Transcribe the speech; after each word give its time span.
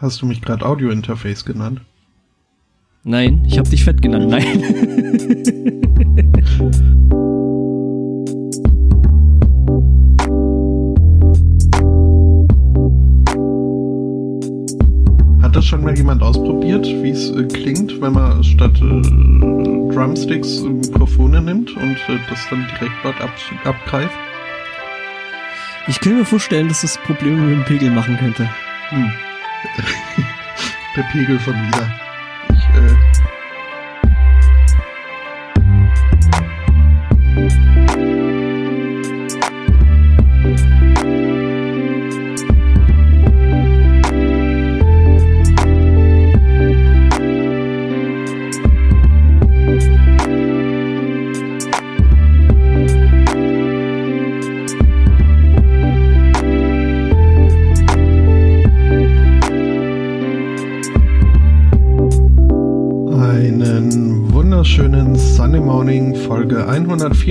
Hast 0.00 0.22
du 0.22 0.26
mich 0.26 0.40
gerade 0.40 0.64
Audio-Interface 0.64 1.44
genannt? 1.44 1.82
Nein, 3.04 3.44
ich 3.46 3.58
habe 3.58 3.68
dich 3.68 3.84
fett 3.84 4.00
genannt. 4.00 4.30
Nein. 4.30 4.46
Hat 15.42 15.54
das 15.54 15.66
schon 15.66 15.82
mal 15.82 15.94
jemand 15.94 16.22
ausprobiert, 16.22 16.86
wie 16.86 17.10
es 17.10 17.28
äh, 17.32 17.44
klingt, 17.44 18.00
wenn 18.00 18.14
man 18.14 18.42
statt 18.42 18.80
äh, 18.80 19.02
Drumsticks 19.92 20.62
Mikrofone 20.62 21.42
nimmt 21.42 21.76
und 21.76 21.96
äh, 22.08 22.18
das 22.30 22.48
dann 22.48 22.66
direkt 22.68 22.94
dort 23.02 23.20
ab 23.20 23.34
abgreift? 23.64 24.18
Ich 25.88 26.00
kann 26.00 26.16
mir 26.16 26.24
vorstellen, 26.24 26.68
dass 26.68 26.80
das 26.80 26.96
Probleme 26.96 27.42
mit 27.42 27.58
dem 27.58 27.64
Pegel 27.66 27.90
machen 27.90 28.16
könnte. 28.16 28.48
Hm. 28.88 29.12
Der 30.96 31.02
Pegel 31.04 31.38
von 31.40 31.54
wieder. 31.54 31.90
Ich, 32.52 32.64
äh 32.76 33.09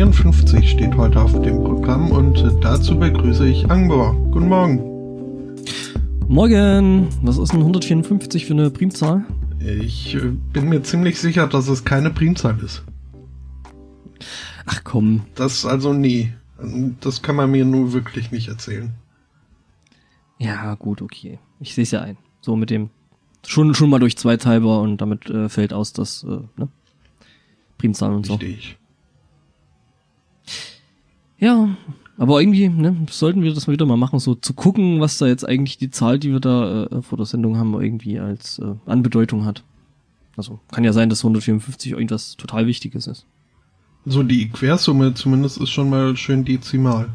154 0.02 0.72
steht 0.72 0.96
heute 0.96 1.22
auf 1.22 1.34
dem 1.42 1.62
Programm 1.62 2.12
und 2.12 2.42
dazu 2.62 2.98
begrüße 2.98 3.46
ich 3.46 3.70
Angbor. 3.70 4.16
Guten 4.32 4.48
Morgen. 4.48 5.58
Morgen. 6.30 7.10
Was 7.22 7.38
ist 7.38 7.52
denn 7.52 7.60
154 7.60 8.46
für 8.46 8.54
eine 8.54 8.70
Primzahl? 8.70 9.26
Ich 9.60 10.16
äh, 10.16 10.32
bin 10.54 10.70
mir 10.70 10.84
ziemlich 10.84 11.20
sicher, 11.20 11.48
dass 11.48 11.68
es 11.68 11.84
keine 11.84 12.12
Primzahl 12.12 12.58
ist. 12.64 12.86
Ach 14.66 14.86
komm. 14.86 15.26
Das 15.36 15.66
also 15.66 15.92
nie. 15.92 16.32
Das 17.02 17.22
kann 17.22 17.36
man 17.36 17.52
mir 17.52 17.66
nur 17.66 17.92
wirklich 17.92 18.32
nicht 18.32 18.48
erzählen. 18.48 18.94
Ja, 20.38 20.76
gut, 20.76 21.02
okay. 21.02 21.40
Ich 21.60 21.76
sehe 21.76 21.84
es 21.84 21.92
ja 21.92 22.00
ein. 22.00 22.16
So 22.40 22.56
mit 22.56 22.70
dem 22.70 22.90
schon 23.46 23.76
schon 23.76 23.90
mal 23.90 24.00
durch 24.00 24.16
zwei 24.16 24.38
teilbar 24.38 24.80
und 24.80 25.02
damit 25.02 25.30
äh, 25.30 25.50
fällt 25.50 25.74
aus, 25.74 25.92
dass 25.92 26.24
äh, 26.24 26.40
ne? 26.56 26.70
Primzahlen 27.78 28.16
und 28.16 28.26
so. 28.26 28.36
Richtig. 28.36 28.79
Ja, 31.40 31.76
aber 32.18 32.42
irgendwie 32.42 32.68
ne, 32.68 33.08
sollten 33.10 33.44
wir 33.44 33.54
das 33.54 33.68
mal 33.68 33.74
wieder 33.74 33.86
mal 33.86 33.96
machen, 33.98 34.20
so 34.20 34.36
zu 34.36 34.54
gucken, 34.54 35.00
was 35.00 35.18
da 35.18 35.28
jetzt 35.28 35.48
eigentlich 35.48 35.78
die 35.78 35.90
Zahl, 35.90 36.20
die 36.20 36.32
wir 36.32 36.42
da 36.42 36.84
äh, 36.86 37.02
vor 37.02 37.18
der 37.18 37.26
Sendung 37.26 37.58
haben, 37.58 37.74
irgendwie 37.82 38.20
als 38.20 38.60
äh, 38.60 38.76
Anbedeutung 38.86 39.46
hat. 39.46 39.64
Also 40.36 40.60
kann 40.72 40.84
ja 40.84 40.94
sein, 40.94 41.10
dass 41.10 41.24
154 41.24 41.94
irgendwas 41.94 42.36
total 42.36 42.68
Wichtiges 42.68 43.08
ist. 43.08 43.26
So 44.06 44.24
die 44.24 44.50
Quersumme 44.50 45.14
zumindest 45.14 45.60
ist 45.60 45.70
schon 45.70 45.90
mal 45.90 46.16
schön 46.18 46.44
dezimal. 46.44 47.10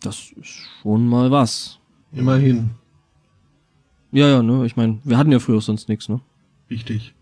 Das 0.00 0.30
ist 0.32 0.48
schon 0.82 1.06
mal 1.06 1.30
was. 1.30 1.78
Immerhin. 2.12 2.70
Ja, 4.12 4.28
ja, 4.28 4.42
ne, 4.42 4.66
ich 4.66 4.76
meine, 4.76 4.98
wir 5.04 5.16
hatten 5.16 5.32
ja 5.32 5.38
früher 5.38 5.60
sonst 5.60 5.88
nichts, 5.88 6.08
ne? 6.08 6.20
Richtig. 6.70 7.14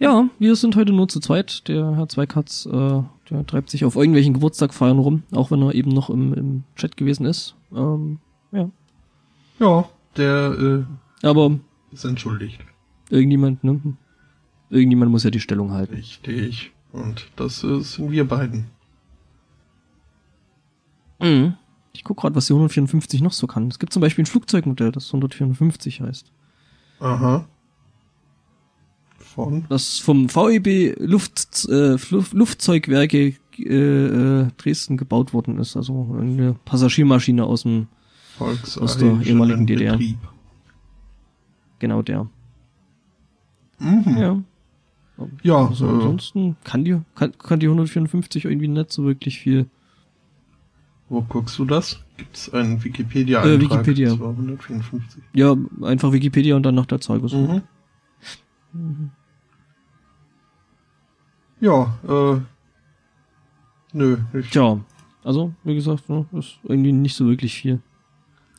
Ja, 0.00 0.28
wir 0.38 0.54
sind 0.54 0.76
heute 0.76 0.92
nur 0.92 1.08
zu 1.08 1.18
zweit. 1.18 1.66
Der 1.66 1.96
Herr 1.96 2.08
Zweikatz, 2.08 2.66
äh, 2.66 3.02
der 3.30 3.46
treibt 3.46 3.68
sich 3.70 3.84
auf 3.84 3.96
irgendwelchen 3.96 4.34
Geburtstagfeiern 4.34 4.98
rum, 4.98 5.24
auch 5.32 5.50
wenn 5.50 5.62
er 5.62 5.74
eben 5.74 5.90
noch 5.90 6.08
im, 6.08 6.32
im 6.34 6.64
Chat 6.76 6.96
gewesen 6.96 7.26
ist. 7.26 7.56
Ähm, 7.74 8.20
ja. 8.52 8.70
Ja, 9.58 9.88
der 10.16 10.86
äh, 11.22 11.26
Aber 11.26 11.58
ist 11.90 12.04
entschuldigt. 12.04 12.60
Irgendjemand, 13.10 13.64
ne? 13.64 13.80
Irgendjemand 14.70 15.10
muss 15.10 15.24
ja 15.24 15.30
die 15.30 15.40
Stellung 15.40 15.72
halten. 15.72 15.94
Richtig. 15.94 16.72
Und 16.92 17.26
das 17.34 17.64
äh, 17.64 17.80
sind 17.80 18.10
wir 18.12 18.26
beiden. 18.28 18.66
Mhm. 21.18 21.54
Ich 21.92 22.04
guck 22.04 22.18
gerade, 22.18 22.36
was 22.36 22.46
die 22.46 22.52
154 22.52 23.20
noch 23.20 23.32
so 23.32 23.48
kann. 23.48 23.66
Es 23.66 23.80
gibt 23.80 23.92
zum 23.92 24.00
Beispiel 24.00 24.22
ein 24.22 24.26
Flugzeugmodell, 24.26 24.92
das 24.92 25.08
154 25.08 26.00
heißt. 26.00 26.30
Aha. 27.00 27.46
Von? 29.44 29.66
Das 29.68 30.00
vom 30.00 30.28
VEB 30.28 30.96
Luft, 30.98 31.64
äh, 31.68 31.96
Luftzeugwerke 32.10 33.34
äh, 33.56 33.62
äh, 33.62 34.48
Dresden 34.56 34.96
gebaut 34.96 35.32
worden 35.32 35.58
ist. 35.58 35.76
Also 35.76 36.16
eine 36.18 36.56
Passagiermaschine 36.64 37.44
aus 37.44 37.62
dem 37.62 37.86
aus 38.40 38.98
der 38.98 39.20
ehemaligen 39.24 39.64
DDR. 39.64 39.92
Betrieb. 39.92 40.18
Genau 41.78 42.02
der. 42.02 42.28
Mhm. 43.78 44.16
Ja. 44.18 44.42
Ja, 45.42 45.66
also 45.66 45.86
äh, 45.86 45.90
ansonsten 45.90 46.56
kann 46.64 46.84
die, 46.84 47.00
kann, 47.14 47.32
kann 47.38 47.60
die 47.60 47.66
154 47.66 48.44
irgendwie 48.44 48.66
nicht 48.66 48.92
so 48.92 49.04
wirklich 49.04 49.38
viel. 49.38 49.66
Wo 51.08 51.22
guckst 51.22 51.58
du 51.60 51.64
das? 51.64 52.04
Gibt 52.16 52.36
es 52.36 52.52
einen 52.52 52.82
Wikipedia-Eintrag? 52.82 53.52
Äh, 53.52 53.60
Wikipedia. 53.60 54.16
254. 54.16 55.22
Ja, 55.32 55.56
einfach 55.82 56.12
Wikipedia 56.12 56.56
und 56.56 56.64
dann 56.64 56.74
nach 56.74 56.86
der 56.86 56.98
gesucht. 56.98 57.32
Mhm. 57.32 57.62
Mhm. 58.72 59.10
Ja, 61.60 61.98
äh. 62.06 62.40
Nö. 63.92 64.18
Ich 64.34 64.50
Tja, 64.50 64.80
also, 65.24 65.54
wie 65.64 65.74
gesagt, 65.74 66.08
ne, 66.08 66.26
ist 66.32 66.58
irgendwie 66.62 66.92
nicht 66.92 67.16
so 67.16 67.26
wirklich 67.26 67.54
viel. 67.54 67.80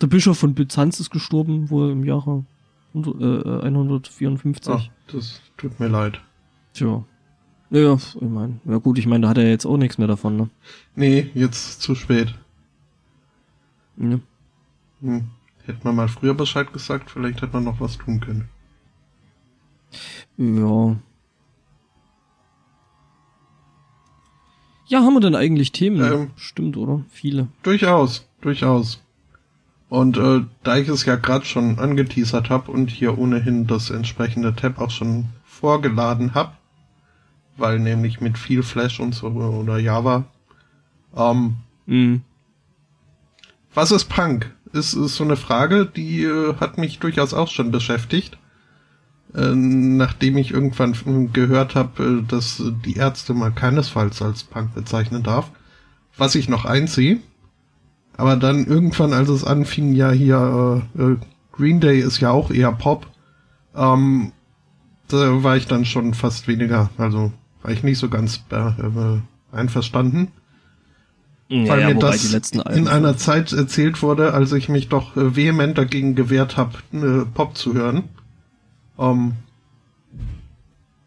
Der 0.01 0.07
Bischof 0.07 0.37
von 0.37 0.53
Byzanz 0.53 0.99
ist 0.99 1.09
gestorben, 1.09 1.69
wohl 1.69 1.91
im 1.91 2.03
Jahre 2.03 2.45
154. 2.93 4.73
Ach, 4.73 4.87
das 5.07 5.41
tut 5.57 5.79
mir 5.79 5.87
leid. 5.87 6.19
Tja. 6.73 7.03
Ja, 7.71 7.93
ich 7.93 8.21
meine, 8.21 8.59
ja 8.65 8.77
gut, 8.77 8.97
ich 8.97 9.05
meine, 9.05 9.23
da 9.23 9.29
hat 9.29 9.37
er 9.37 9.47
jetzt 9.47 9.65
auch 9.65 9.77
nichts 9.77 9.99
mehr 9.99 10.07
davon, 10.07 10.37
ne? 10.37 10.49
Nee, 10.95 11.29
jetzt 11.35 11.81
zu 11.81 11.93
spät. 11.93 12.33
Ja. 13.97 14.19
Hm. 15.01 15.29
Hätte 15.65 15.79
man 15.83 15.95
mal 15.95 16.07
früher 16.07 16.33
Bescheid 16.33 16.73
gesagt, 16.73 17.11
vielleicht 17.11 17.41
hätte 17.41 17.53
man 17.53 17.65
noch 17.65 17.79
was 17.79 17.97
tun 17.97 18.19
können. 18.19 18.49
Ja. 20.37 20.95
Ja, 24.89 25.03
haben 25.03 25.13
wir 25.13 25.19
denn 25.19 25.35
eigentlich 25.35 25.71
Themen? 25.71 26.01
Ähm, 26.01 26.31
Stimmt, 26.35 26.75
oder? 26.75 27.05
Viele. 27.11 27.47
Durchaus, 27.61 28.27
durchaus. 28.41 28.99
Und 29.87 30.17
äh, 30.17 30.41
da 30.63 30.77
ich 30.77 30.87
es 30.87 31.05
ja 31.05 31.15
gerade 31.15 31.45
schon 31.45 31.77
angeteasert 31.77 32.49
habe 32.49 32.71
und 32.71 32.89
hier 32.89 33.17
ohnehin 33.17 33.67
das 33.67 33.91
entsprechende 33.91 34.55
Tab 34.55 34.79
auch 34.79 34.89
schon 34.89 35.25
vorgeladen 35.45 36.33
habe, 36.33 36.53
weil 37.55 37.77
nämlich 37.79 38.19
mit 38.19 38.39
viel 38.39 38.63
Flash 38.63 38.99
und 38.99 39.13
so 39.13 39.27
oder 39.27 39.77
Java. 39.77 40.25
Ähm, 41.15 41.57
mhm. 41.85 42.21
Was 43.75 43.91
ist 43.91 44.05
Punk? 44.05 44.51
Ist, 44.73 44.93
ist 44.93 45.15
so 45.15 45.23
eine 45.23 45.35
Frage, 45.35 45.85
die 45.85 46.23
äh, 46.23 46.55
hat 46.55 46.79
mich 46.79 46.97
durchaus 46.97 47.35
auch 47.35 47.47
schon 47.47 47.69
beschäftigt. 47.69 48.39
Äh, 49.35 49.53
nachdem 49.53 50.37
ich 50.37 50.51
irgendwann 50.51 51.31
gehört 51.33 51.75
habe, 51.75 52.03
äh, 52.03 52.27
dass 52.27 52.63
die 52.85 52.95
Ärzte 52.95 53.33
mal 53.33 53.51
keinesfalls 53.51 54.21
als 54.21 54.43
Punk 54.43 54.73
bezeichnen 54.73 55.21
darf. 55.21 55.51
Was 56.17 56.35
ich 56.35 56.49
noch 56.49 56.65
einziehe. 56.65 57.19
Aber 58.17 58.35
dann 58.35 58.65
irgendwann, 58.65 59.13
als 59.13 59.29
es 59.29 59.43
anfing, 59.43 59.93
ja 59.93 60.11
hier, 60.11 60.81
äh, 60.97 61.01
äh 61.01 61.17
Green 61.51 61.79
Day 61.79 61.99
ist 61.99 62.19
ja 62.21 62.31
auch 62.31 62.51
eher 62.51 62.71
Pop, 62.71 63.07
ähm, 63.75 64.31
da 65.09 65.43
war 65.43 65.57
ich 65.57 65.67
dann 65.67 65.85
schon 65.85 66.13
fast 66.13 66.47
weniger, 66.47 66.89
also 66.97 67.33
war 67.61 67.71
ich 67.71 67.83
nicht 67.83 67.97
so 67.97 68.07
ganz 68.09 68.43
äh, 68.49 69.55
einverstanden. 69.55 70.29
Ja, 71.49 71.67
weil 71.67 71.81
ja, 71.81 71.87
mir 71.89 71.95
das 71.95 72.33
in 72.33 72.87
einer 72.87 73.17
Zeit 73.17 73.51
erzählt 73.51 74.01
wurde, 74.01 74.33
als 74.33 74.53
ich 74.53 74.69
mich 74.69 74.87
doch 74.87 75.11
vehement 75.15 75.77
dagegen 75.77 76.15
gewehrt 76.15 76.57
habe, 76.57 76.77
Pop 77.33 77.57
zu 77.57 77.73
hören. 77.73 78.03
Um, 78.99 79.33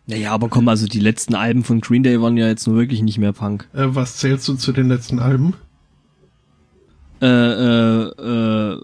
naja, 0.06 0.32
aber 0.32 0.48
komm, 0.48 0.66
also 0.68 0.86
die 0.86 0.98
letzten 0.98 1.34
Alben 1.34 1.62
von 1.62 1.82
Green 1.82 2.02
Day 2.02 2.20
waren 2.22 2.38
ja 2.38 2.48
jetzt 2.48 2.66
nur 2.66 2.76
wirklich 2.76 3.02
nicht 3.02 3.18
mehr 3.18 3.34
Punk. 3.34 3.68
Äh, 3.74 3.84
was 3.88 4.16
zählst 4.16 4.48
du 4.48 4.54
zu 4.54 4.72
den 4.72 4.88
letzten 4.88 5.18
Alben? 5.18 5.54
Äh, 7.20 7.26
äh, 7.26 8.02
äh, 8.08 8.80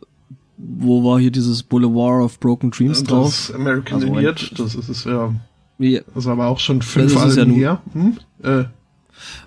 wo 0.59 1.05
war 1.05 1.19
hier 1.19 1.31
dieses 1.31 1.63
Boulevard 1.63 2.23
of 2.23 2.39
Broken 2.39 2.71
Dreams 2.71 2.99
das 2.99 3.09
drauf? 3.09 3.47
Das 3.49 3.55
American 3.55 4.03
also 4.03 4.15
Idiot, 4.15 4.53
das 4.59 4.75
ist 4.75 4.89
es 4.91 5.05
ja. 5.05 5.35
Wie, 5.79 6.03
das 6.15 6.25
ist 6.25 6.27
aber 6.27 6.47
auch 6.47 6.59
schon 6.59 6.83
fünf 6.83 7.17
Alben 7.17 7.55
ja 7.55 7.57
her. 7.57 7.83
Hm? 7.95 8.19
Äh, 8.43 8.65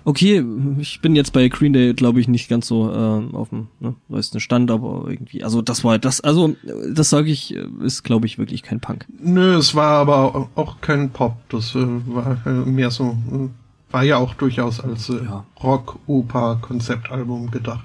Okay, 0.04 0.44
ich 0.78 1.00
bin 1.00 1.16
jetzt 1.16 1.32
bei 1.32 1.48
Green 1.48 1.72
Day, 1.72 1.94
glaube 1.94 2.20
ich, 2.20 2.28
nicht 2.28 2.48
ganz 2.48 2.66
so 2.66 2.90
äh, 2.90 3.34
auf 3.34 3.50
dem 3.50 3.68
ne, 3.80 3.94
neuesten 4.08 4.40
Stand, 4.40 4.70
aber 4.70 5.06
irgendwie, 5.08 5.44
also 5.44 5.62
das 5.62 5.84
war 5.84 5.98
das, 5.98 6.20
also 6.20 6.56
das 6.92 7.10
sage 7.10 7.30
ich, 7.30 7.54
ist, 7.54 8.02
glaube 8.02 8.26
ich, 8.26 8.38
wirklich 8.38 8.62
kein 8.62 8.80
Punk. 8.80 9.06
Nö, 9.20 9.56
es 9.56 9.74
war 9.74 9.98
aber 9.98 10.48
auch 10.54 10.80
kein 10.80 11.10
Pop. 11.10 11.36
Das 11.48 11.74
äh, 11.74 11.86
war 12.06 12.38
äh, 12.46 12.50
mehr 12.50 12.90
so, 12.90 13.16
äh, 13.30 13.48
war 13.92 14.02
ja 14.02 14.16
auch 14.16 14.34
durchaus 14.34 14.80
als 14.80 15.08
äh, 15.08 15.24
ja. 15.24 15.44
Rock-Oper-Konzeptalbum 15.62 17.50
gedacht. 17.50 17.84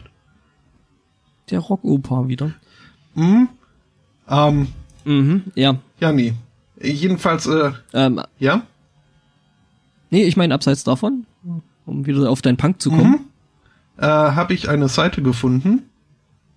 Der 1.50 1.60
Rock-Oper 1.60 2.28
wieder. 2.28 2.52
Mhm. 3.16 3.50
Ähm, 4.30 4.68
mhm, 5.06 5.44
ja. 5.56 5.78
Ja, 6.00 6.12
nee. 6.12 6.34
Jedenfalls, 6.82 7.48
äh, 7.48 7.72
ähm, 7.94 8.22
ja? 8.40 8.64
Nee, 10.10 10.24
ich 10.24 10.38
meine 10.38 10.54
abseits 10.54 10.84
davon, 10.84 11.26
um 11.88 12.06
wieder 12.06 12.30
auf 12.30 12.42
deinen 12.42 12.58
Punk 12.58 12.82
zu 12.82 12.92
kommen. 12.92 13.12
Mhm. 13.12 13.20
Äh, 13.98 14.06
habe 14.06 14.54
ich 14.54 14.70
eine 14.70 14.90
Seite 14.90 15.24
gefunden 15.24 15.84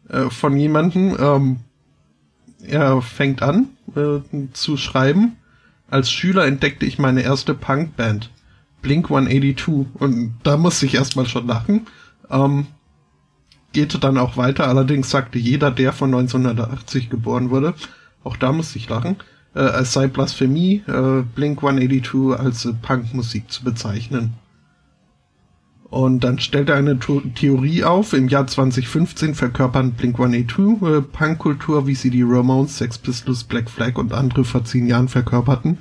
äh, 0.09 0.29
von 0.29 0.57
jemandem, 0.57 1.17
ähm, 1.19 1.57
er 2.63 3.01
fängt 3.01 3.43
an 3.43 3.69
äh, 3.97 4.21
zu 4.53 4.77
schreiben. 4.77 5.37
Als 5.89 6.11
Schüler 6.11 6.47
entdeckte 6.47 6.85
ich 6.85 6.99
meine 6.99 7.23
erste 7.23 7.55
Punkband, 7.55 8.31
Blink 8.83 9.11
182, 9.11 9.87
und 9.95 10.35
da 10.43 10.57
musste 10.57 10.87
ich 10.87 10.95
erstmal 10.95 11.27
schon 11.27 11.47
lachen. 11.47 11.87
Ähm, 12.31 12.67
geht 13.73 14.03
dann 14.03 14.19
auch 14.19 14.37
weiter, 14.37 14.69
allerdings 14.69 15.11
sagte 15.11 15.39
jeder, 15.39 15.71
der 15.71 15.93
von 15.93 16.13
1980 16.13 17.09
geboren 17.09 17.51
wurde, 17.51 17.75
auch 18.25 18.37
da 18.37 18.53
musste 18.53 18.79
ich 18.79 18.89
lachen, 18.89 19.17
äh, 19.55 19.61
es 19.61 19.93
sei 19.93 20.07
Blasphemie, 20.09 20.83
äh, 20.87 21.23
Blink 21.35 21.63
182 21.63 22.39
als 22.39 22.65
äh, 22.65 22.73
Punkmusik 22.73 23.51
zu 23.51 23.65
bezeichnen. 23.65 24.35
Und 25.91 26.21
dann 26.21 26.39
stellt 26.39 26.69
er 26.69 26.77
eine 26.77 26.99
Theorie 26.99 27.83
auf. 27.83 28.13
Im 28.13 28.29
Jahr 28.29 28.47
2015 28.47 29.35
verkörpern 29.35 29.93
Blink 29.93 30.21
182 30.21 30.89
äh, 30.89 31.03
Punkkultur, 31.03 31.89
wie 31.89 31.97
sie 31.97 32.11
die 32.11 32.23
Ramones, 32.23 32.79
Sex 32.79 32.97
Pistols, 32.99 33.43
Black 33.43 33.69
Flag 33.69 33.97
und 33.97 34.13
andere 34.13 34.45
vor 34.45 34.65
zehn 34.65 34.87
Jahren 34.87 35.09
verkörperten. 35.09 35.79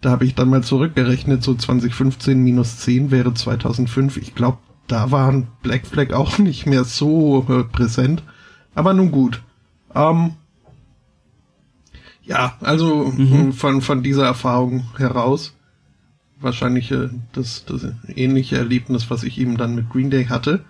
Da 0.00 0.10
habe 0.10 0.24
ich 0.24 0.36
dann 0.36 0.48
mal 0.48 0.62
zurückgerechnet, 0.62 1.42
so 1.42 1.54
2015 1.54 2.40
minus 2.40 2.78
10 2.78 3.10
wäre 3.10 3.34
2005. 3.34 4.16
Ich 4.16 4.36
glaube, 4.36 4.58
da 4.86 5.10
waren 5.10 5.48
Black 5.62 5.86
Flag 5.86 6.12
auch 6.12 6.38
nicht 6.38 6.66
mehr 6.66 6.84
so 6.84 7.44
äh, 7.48 7.64
präsent. 7.64 8.22
Aber 8.76 8.94
nun 8.94 9.10
gut. 9.10 9.42
Ähm, 9.92 10.34
ja, 12.22 12.56
also 12.60 13.06
mhm. 13.06 13.52
von, 13.52 13.80
von 13.80 14.04
dieser 14.04 14.24
Erfahrung 14.24 14.84
heraus, 14.96 15.56
wahrscheinlich 16.40 16.92
das, 17.32 17.64
das 17.64 17.86
ähnliche 18.08 18.56
Erlebnis, 18.56 19.10
was 19.10 19.22
ich 19.22 19.38
eben 19.38 19.56
dann 19.56 19.74
mit 19.74 19.88
Green 19.90 20.10
Day 20.10 20.26
hatte, 20.26 20.64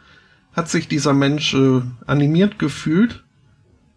hat 0.53 0.69
sich 0.69 0.89
dieser 0.89 1.13
Mensch 1.13 1.55
äh, 1.55 1.81
animiert 2.07 2.59
gefühlt, 2.59 3.23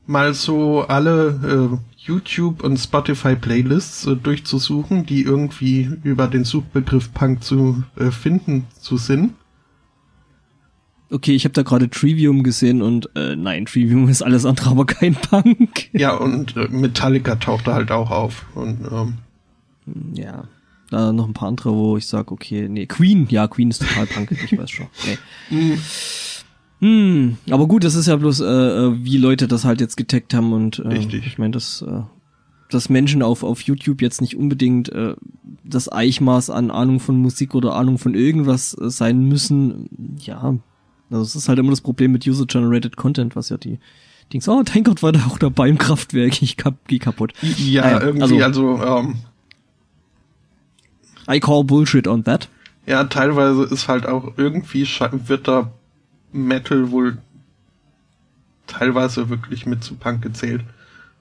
mal 0.05 0.33
so 0.33 0.81
alle 0.81 1.71
äh, 1.73 1.77
YouTube 1.97 2.63
und 2.63 2.77
Spotify 2.77 3.35
Playlists 3.35 4.05
äh, 4.05 4.15
durchzusuchen, 4.15 5.05
die 5.05 5.23
irgendwie 5.23 5.89
über 6.03 6.27
den 6.27 6.43
Suchbegriff 6.43 7.13
Punk 7.13 7.43
zu 7.43 7.83
äh, 7.95 8.11
finden 8.11 8.65
zu 8.79 8.97
sind 8.97 9.33
okay, 11.13 11.35
ich 11.35 11.45
habe 11.45 11.53
da 11.53 11.61
gerade 11.61 11.89
Trivium 11.89 12.43
gesehen 12.43 12.81
und 12.81 13.09
äh, 13.15 13.35
nein, 13.35 13.65
Trivium 13.65 14.09
ist 14.09 14.21
alles 14.21 14.45
andere, 14.45 14.71
aber 14.71 14.85
kein 14.85 15.15
Punk. 15.15 15.89
Ja, 15.93 16.15
und 16.15 16.57
äh, 16.57 16.67
Metallica 16.69 17.35
tauchte 17.35 17.73
halt 17.73 17.91
auch 17.91 18.11
auf. 18.11 18.45
Und, 18.55 18.79
ähm, 18.91 19.17
ja, 20.13 20.45
da 20.93 21.11
noch 21.11 21.27
ein 21.27 21.33
paar 21.33 21.49
andere, 21.49 21.73
wo 21.73 21.97
ich 21.97 22.07
sag, 22.07 22.31
okay, 22.31 22.67
nee, 22.69 22.85
Queen, 22.85 23.27
ja, 23.29 23.47
Queen 23.47 23.69
ist 23.69 23.81
total 23.81 24.05
Punk, 24.05 24.31
ich 24.51 24.57
weiß 24.57 24.69
schon. 24.69 24.87
Nee. 25.05 25.17
Mhm. 25.49 25.79
Hm, 26.79 27.37
aber 27.49 27.67
gut, 27.67 27.83
das 27.83 27.95
ist 27.95 28.07
ja 28.07 28.15
bloß, 28.17 28.41
äh, 28.41 28.45
äh, 28.45 29.03
wie 29.03 29.17
Leute 29.17 29.47
das 29.47 29.63
halt 29.63 29.79
jetzt 29.79 29.95
getaggt 29.95 30.33
haben 30.33 30.51
und 30.51 30.79
äh, 30.79 30.87
Richtig. 30.89 31.25
ich 31.25 31.37
meine, 31.37 31.51
das, 31.51 31.81
äh, 31.81 32.01
dass 32.69 32.89
Menschen 32.89 33.21
auf, 33.21 33.43
auf 33.43 33.61
YouTube 33.61 34.01
jetzt 34.01 34.21
nicht 34.21 34.35
unbedingt 34.35 34.89
äh, 34.89 35.15
das 35.63 35.89
Eichmaß 35.91 36.49
an 36.49 36.71
Ahnung 36.71 36.99
von 36.99 37.15
Musik 37.17 37.55
oder 37.55 37.75
Ahnung 37.75 37.97
von 37.97 38.15
irgendwas 38.15 38.77
äh, 38.79 38.89
sein 38.89 39.23
müssen, 39.27 40.17
ja, 40.19 40.57
also 41.09 41.23
es 41.23 41.35
ist 41.35 41.47
halt 41.47 41.59
immer 41.59 41.69
das 41.69 41.81
Problem 41.81 42.11
mit 42.11 42.27
User-Generated 42.27 42.97
Content, 42.97 43.35
was 43.35 43.49
ja 43.49 43.57
die 43.57 43.79
Dings, 44.31 44.47
oh, 44.49 44.63
dein 44.63 44.83
Gott 44.83 45.03
war 45.03 45.11
da 45.11 45.25
auch 45.27 45.37
dabei 45.37 45.69
im 45.69 45.77
Kraftwerk, 45.77 46.41
ich 46.41 46.57
kap 46.57 46.87
geh 46.87 46.99
kaputt. 46.99 47.33
Ja, 47.57 47.83
naja, 47.83 48.01
irgendwie, 48.01 48.43
also, 48.43 48.75
also 48.75 48.83
ähm, 48.83 49.15
I 51.29 51.39
call 51.39 51.63
Bullshit 51.63 52.07
on 52.07 52.23
that. 52.23 52.49
Ja, 52.85 53.03
teilweise 53.05 53.63
ist 53.63 53.87
halt 53.87 54.05
auch 54.05 54.33
irgendwie 54.37 54.85
wird 55.27 55.47
da 55.47 55.71
Metal 56.31 56.91
wohl 56.91 57.17
teilweise 58.67 59.29
wirklich 59.29 59.65
mit 59.65 59.83
zu 59.83 59.95
Punk 59.95 60.21
gezählt. 60.21 60.63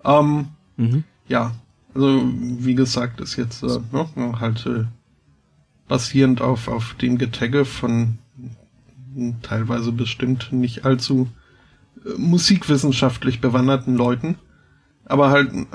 Ähm, 0.04 0.48
mhm. 0.76 1.04
Ja, 1.28 1.52
also 1.94 2.22
wie 2.34 2.74
gesagt, 2.74 3.20
ist 3.20 3.36
jetzt 3.36 3.62
äh, 3.62 3.78
ne, 3.92 4.40
halt 4.40 4.66
äh, 4.66 4.84
basierend 5.88 6.40
auf, 6.40 6.68
auf 6.68 6.94
dem 6.94 7.18
Getagge 7.18 7.64
von 7.64 8.18
teilweise 9.42 9.92
bestimmt 9.92 10.52
nicht 10.52 10.84
allzu 10.84 11.28
äh, 12.04 12.18
musikwissenschaftlich 12.18 13.40
bewanderten 13.40 13.96
Leuten, 13.96 14.36
aber 15.06 15.30
halt 15.30 15.52
äh, 15.52 15.66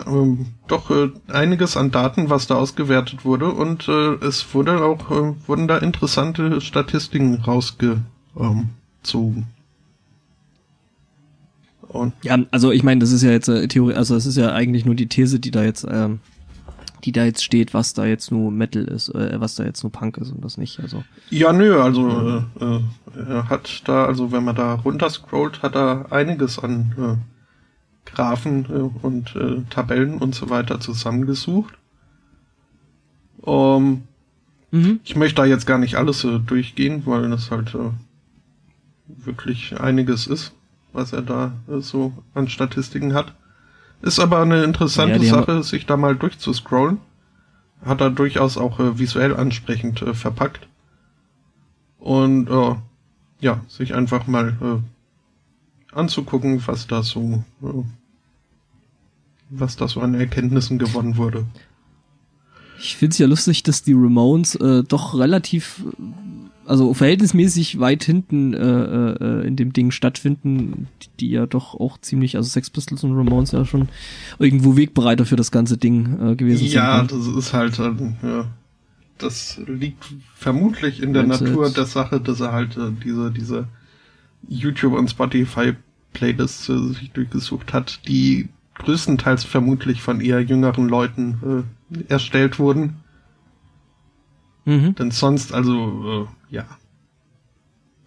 doch 0.67 0.89
äh, 0.89 1.09
einiges 1.27 1.77
an 1.77 1.91
Daten, 1.91 2.29
was 2.29 2.47
da 2.47 2.55
ausgewertet 2.55 3.25
wurde 3.25 3.51
und 3.51 3.87
äh, 3.87 4.13
es 4.25 4.53
wurde 4.53 4.83
auch 4.83 5.11
äh, 5.11 5.33
wurden 5.47 5.67
da 5.67 5.77
interessante 5.77 6.61
Statistiken 6.61 7.35
rausgezogen. 7.35 8.03
Und 11.87 12.13
ja, 12.23 12.37
also 12.51 12.71
ich 12.71 12.83
meine, 12.83 12.99
das 12.99 13.11
ist 13.11 13.23
ja 13.23 13.31
jetzt 13.31 13.47
äh, 13.47 13.67
Theorie, 13.67 13.93
also 13.93 14.15
es 14.15 14.25
ist 14.25 14.37
ja 14.37 14.53
eigentlich 14.53 14.85
nur 14.85 14.95
die 14.95 15.07
These, 15.07 15.39
die 15.39 15.51
da 15.51 15.63
jetzt 15.63 15.85
ähm, 15.89 16.19
die 17.03 17.11
da 17.11 17.23
jetzt 17.23 17.43
steht, 17.43 17.73
was 17.73 17.93
da 17.93 18.05
jetzt 18.05 18.31
nur 18.31 18.51
Metal 18.51 18.83
ist, 18.83 19.09
äh, 19.09 19.39
was 19.39 19.55
da 19.55 19.63
jetzt 19.63 19.83
nur 19.83 19.91
Punk 19.91 20.17
ist 20.17 20.31
und 20.31 20.43
das 20.43 20.57
nicht. 20.57 20.79
Also 20.79 21.03
ja, 21.29 21.53
nö, 21.53 21.81
also 21.81 22.09
äh, 22.59 22.65
äh, 22.65 23.43
hat 23.49 23.83
da, 23.87 24.05
also 24.05 24.31
wenn 24.31 24.43
man 24.43 24.55
da 24.55 24.73
runterscrollt, 24.73 25.61
hat 25.61 25.75
er 25.75 26.11
einiges 26.11 26.59
an 26.59 26.93
äh, 26.97 27.36
Graphen 28.13 28.65
äh, 28.69 29.05
und 29.05 29.35
äh, 29.35 29.61
Tabellen 29.69 30.17
und 30.17 30.35
so 30.35 30.49
weiter 30.49 30.79
zusammengesucht. 30.79 31.73
Um, 33.41 34.03
mhm. 34.71 34.99
Ich 35.03 35.15
möchte 35.15 35.35
da 35.35 35.45
jetzt 35.45 35.65
gar 35.67 35.77
nicht 35.77 35.95
alles 35.95 36.23
äh, 36.23 36.39
durchgehen, 36.39 37.03
weil 37.05 37.29
das 37.29 37.51
halt 37.51 37.75
äh, 37.75 37.91
wirklich 39.07 39.79
einiges 39.79 40.27
ist, 40.27 40.53
was 40.91 41.13
er 41.13 41.21
da 41.21 41.53
äh, 41.69 41.79
so 41.79 42.11
an 42.33 42.47
Statistiken 42.47 43.13
hat. 43.13 43.33
Ist 44.01 44.19
aber 44.19 44.41
eine 44.41 44.63
interessante 44.63 45.23
ja, 45.23 45.33
Sache, 45.33 45.63
sich 45.63 45.85
da 45.85 45.97
mal 45.97 46.15
durchzuscrollen. 46.15 46.99
Hat 47.85 48.01
er 48.01 48.09
durchaus 48.09 48.57
auch 48.57 48.79
äh, 48.79 48.99
visuell 48.99 49.35
ansprechend 49.35 49.99
verpackt. 49.99 50.67
Und 51.99 52.49
ja, 53.41 53.59
sich 53.67 53.93
einfach 53.93 54.27
mal 54.27 54.81
anzugucken, 55.97 56.61
was 56.65 56.87
da 56.87 57.03
so, 57.03 57.43
was 59.49 59.75
da 59.75 59.87
so 59.87 60.01
an 60.01 60.13
Erkenntnissen 60.13 60.77
gewonnen 60.77 61.17
wurde. 61.17 61.45
Ich 62.79 62.95
find's 62.95 63.17
ja 63.17 63.27
lustig, 63.27 63.63
dass 63.63 63.81
die 63.81 63.93
Ramones 63.93 64.55
äh, 64.55 64.83
doch 64.83 65.17
relativ 65.17 65.83
also 66.67 66.93
verhältnismäßig 66.93 67.79
weit 67.79 68.03
hinten 68.03 68.53
äh, 68.53 68.59
äh, 68.59 69.47
in 69.47 69.55
dem 69.55 69.71
Ding 69.71 69.91
stattfinden, 69.91 70.87
die, 71.19 71.29
ja 71.29 71.45
doch 71.45 71.73
auch 71.75 71.97
ziemlich, 71.99 72.35
also 72.35 72.49
Sex 72.49 72.69
Pistols 72.69 73.03
und 73.03 73.15
Ramones 73.15 73.51
ja 73.51 73.63
schon 73.65 73.87
irgendwo 74.37 74.75
Wegbereiter 74.75 75.25
für 75.25 75.37
das 75.37 75.51
ganze 75.51 75.77
Ding 75.77 76.19
äh, 76.21 76.35
gewesen 76.35 76.65
ja, 76.65 76.99
sind. 76.99 77.11
Ja, 77.11 77.17
ne? 77.17 77.25
das 77.25 77.45
ist 77.45 77.53
halt, 77.53 77.79
äh, 77.79 77.91
ja, 78.21 78.47
das 79.17 79.59
liegt 79.65 80.13
vermutlich 80.35 81.01
in 81.01 81.13
der 81.13 81.23
Natur 81.23 81.69
der 81.69 81.85
Sache, 81.85 82.19
dass 82.19 82.41
er 82.41 82.51
halt 82.51 82.75
äh, 82.77 82.91
diese, 83.03 83.31
diese 83.31 83.67
YouTube 84.47 84.93
und 84.93 85.09
Spotify 85.09 85.73
Playlists 86.17 86.69
äh, 86.69 86.77
sich 86.93 87.11
durchgesucht 87.11 87.73
hat, 87.73 88.07
die 88.07 88.49
größtenteils 88.75 89.43
vermutlich 89.43 90.01
von 90.01 90.21
eher 90.21 90.41
jüngeren 90.41 90.87
Leuten 90.87 91.65
äh, 91.91 92.03
erstellt 92.09 92.59
wurden 92.59 92.97
Mhm. 94.67 94.95
Denn 94.95 95.11
sonst, 95.11 95.53
also, 95.53 96.27
äh, 96.51 96.53
ja. 96.55 96.65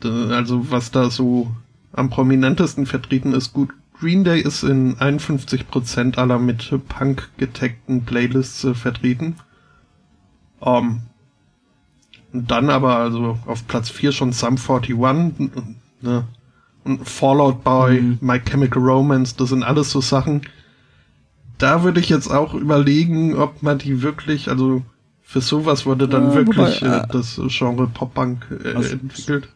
Also, 0.03 0.71
was 0.71 0.91
da 0.91 1.11
so 1.11 1.51
am 1.93 2.11
prominentesten 2.11 2.85
vertreten 2.85 3.33
ist, 3.33 3.55
gut, 3.55 3.71
Green 3.99 4.25
Day 4.25 4.41
ist 4.41 4.63
in 4.63 4.97
51% 4.97 6.19
aller 6.19 6.39
mit 6.39 6.71
Punk 6.89 7.31
getagten 7.39 8.05
Playlists 8.05 8.65
äh, 8.65 8.75
vertreten. 8.75 9.37
Ähm, 10.61 11.01
dann 12.33 12.69
aber 12.69 12.97
also 12.97 13.39
auf 13.47 13.67
Platz 13.67 13.89
4 13.89 14.13
schon 14.13 14.33
Sum 14.33 14.57
41, 14.59 15.51
ne? 16.03 16.25
Und 16.85 17.07
Fallout 17.07 17.63
Boy, 17.63 18.01
mhm. 18.01 18.19
My 18.21 18.41
Chemical 18.41 18.83
Romance, 18.83 19.37
das 19.37 19.51
sind 19.51 19.63
alles 19.63 19.91
so 19.91 20.01
Sachen. 20.01 20.43
Da 21.59 21.83
würde 21.83 22.01
ich 22.01 22.09
jetzt 22.09 22.29
auch 22.29 22.55
überlegen, 22.55 23.37
ob 23.37 23.63
man 23.63 23.79
die 23.79 24.03
wirklich, 24.03 24.49
also 24.49 24.83
Für 25.23 25.41
sowas 25.41 25.85
wurde 25.85 26.09
dann 26.09 26.31
ja, 26.31 26.35
wirklich 26.35 26.83
wobei, 26.83 26.97
äh, 26.99 27.07
das 27.13 27.41
Genre 27.49 27.87
Pop-Punk 27.87 28.47
äh, 28.65 28.75
also, 28.75 28.95
entwickelt. 28.95 29.49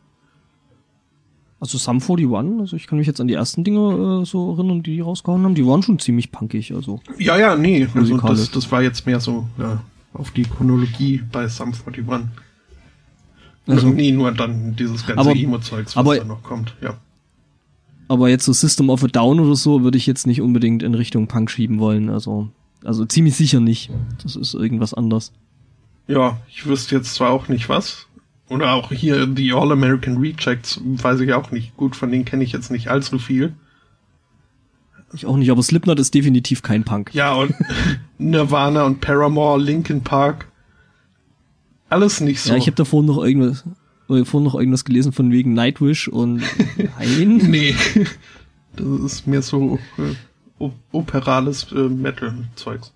Also 1.64 1.78
Sum 1.78 1.97
41, 1.97 2.61
also 2.61 2.76
ich 2.76 2.87
kann 2.87 2.99
mich 2.99 3.07
jetzt 3.07 3.23
an 3.23 3.26
die 3.26 3.33
ersten 3.33 3.64
Dinge 3.64 4.21
äh, 4.21 4.26
so 4.26 4.52
erinnern, 4.52 4.83
die 4.83 4.97
die 4.97 5.00
rausgehauen 5.00 5.45
haben, 5.45 5.54
die 5.54 5.66
waren 5.66 5.83
schon 5.83 5.99
ziemlich 5.99 6.31
punkig, 6.31 6.75
also. 6.75 7.00
Ja, 7.19 7.38
ja, 7.38 7.57
nee, 7.57 7.88
also 7.95 8.19
das, 8.19 8.50
das 8.50 8.71
war 8.71 8.83
jetzt 8.83 9.07
mehr 9.07 9.19
so 9.19 9.49
ja, 9.59 9.83
auf 10.12 10.31
die 10.33 10.43
Chronologie 10.43 11.23
bei 11.33 11.49
Sum 11.49 11.73
41. 11.73 12.28
Also, 13.66 13.88
nee, 13.88 14.12
nur 14.12 14.31
dann 14.33 14.76
dieses 14.76 15.07
ganze 15.07 15.31
Emo-Zeugs, 15.31 15.97
was 15.97 15.97
aber, 15.97 16.19
da 16.19 16.25
noch 16.25 16.43
kommt, 16.43 16.75
ja. 16.83 16.99
Aber 18.08 18.28
jetzt 18.28 18.44
so 18.44 18.52
System 18.52 18.90
of 18.90 19.02
a 19.04 19.08
Down 19.08 19.40
oder 19.40 19.56
so 19.56 19.82
würde 19.82 19.99
ich 19.99 20.06
jetzt 20.06 20.26
nicht 20.26 20.40
unbedingt 20.40 20.82
in 20.82 20.94
Richtung 20.94 21.26
Punk 21.26 21.50
schieben 21.50 21.78
wollen, 21.78 22.11
also, 22.11 22.49
also 22.84 23.04
ziemlich 23.06 23.34
sicher 23.37 23.61
nicht. 23.61 23.90
Das 24.23 24.37
ist 24.37 24.54
irgendwas 24.54 24.94
anderes. 24.94 25.32
Ja, 26.06 26.38
ich 26.49 26.66
wüsste 26.66 26.96
jetzt 26.96 27.14
zwar 27.14 27.30
auch 27.30 27.49
nicht 27.49 27.68
was, 27.68 28.06
oder 28.49 28.75
auch 28.75 28.92
hier 28.92 29.26
die 29.26 29.52
All-American 29.52 30.18
Rejects, 30.18 30.80
weiß 30.84 31.20
ich 31.20 31.32
auch 31.32 31.50
nicht. 31.50 31.76
Gut, 31.76 31.96
von 31.96 32.11
denen 32.11 32.25
kenne 32.25 32.44
ich 32.44 32.52
jetzt 32.52 32.70
nicht 32.70 32.88
allzu 32.88 33.18
viel. 33.18 33.54
Ich 35.14 35.26
auch 35.26 35.37
nicht, 35.37 35.50
aber 35.50 35.62
Slipknot 35.62 35.99
ist 35.99 36.12
definitiv 36.12 36.62
kein 36.62 36.84
Punk. 36.84 37.14
Ja, 37.14 37.34
und 37.34 37.54
Nirvana 38.18 38.84
und 38.84 39.00
Paramore, 39.00 39.61
Linkin 39.61 40.02
Park. 40.02 40.49
Alles 41.88 42.20
nicht 42.20 42.40
so. 42.40 42.50
Ja, 42.50 42.56
ich 42.56 42.66
habe 42.66 42.76
davor 42.76 43.02
noch 43.02 43.23
irgendwas, 43.23 43.64
vorhin 44.06 44.44
noch 44.44 44.54
irgendwas 44.54 44.84
gelesen 44.84 45.12
von 45.12 45.30
wegen 45.30 45.54
Nightwish 45.54 46.08
und 46.08 46.42
nein. 46.99 47.37
nee. 47.49 47.75
Das 48.76 48.87
ist 49.00 49.26
mehr 49.26 49.42
so 49.42 49.78
äh, 50.58 50.68
operales 50.92 51.73
äh, 51.73 51.88
Metal-Zeugs. 51.88 52.92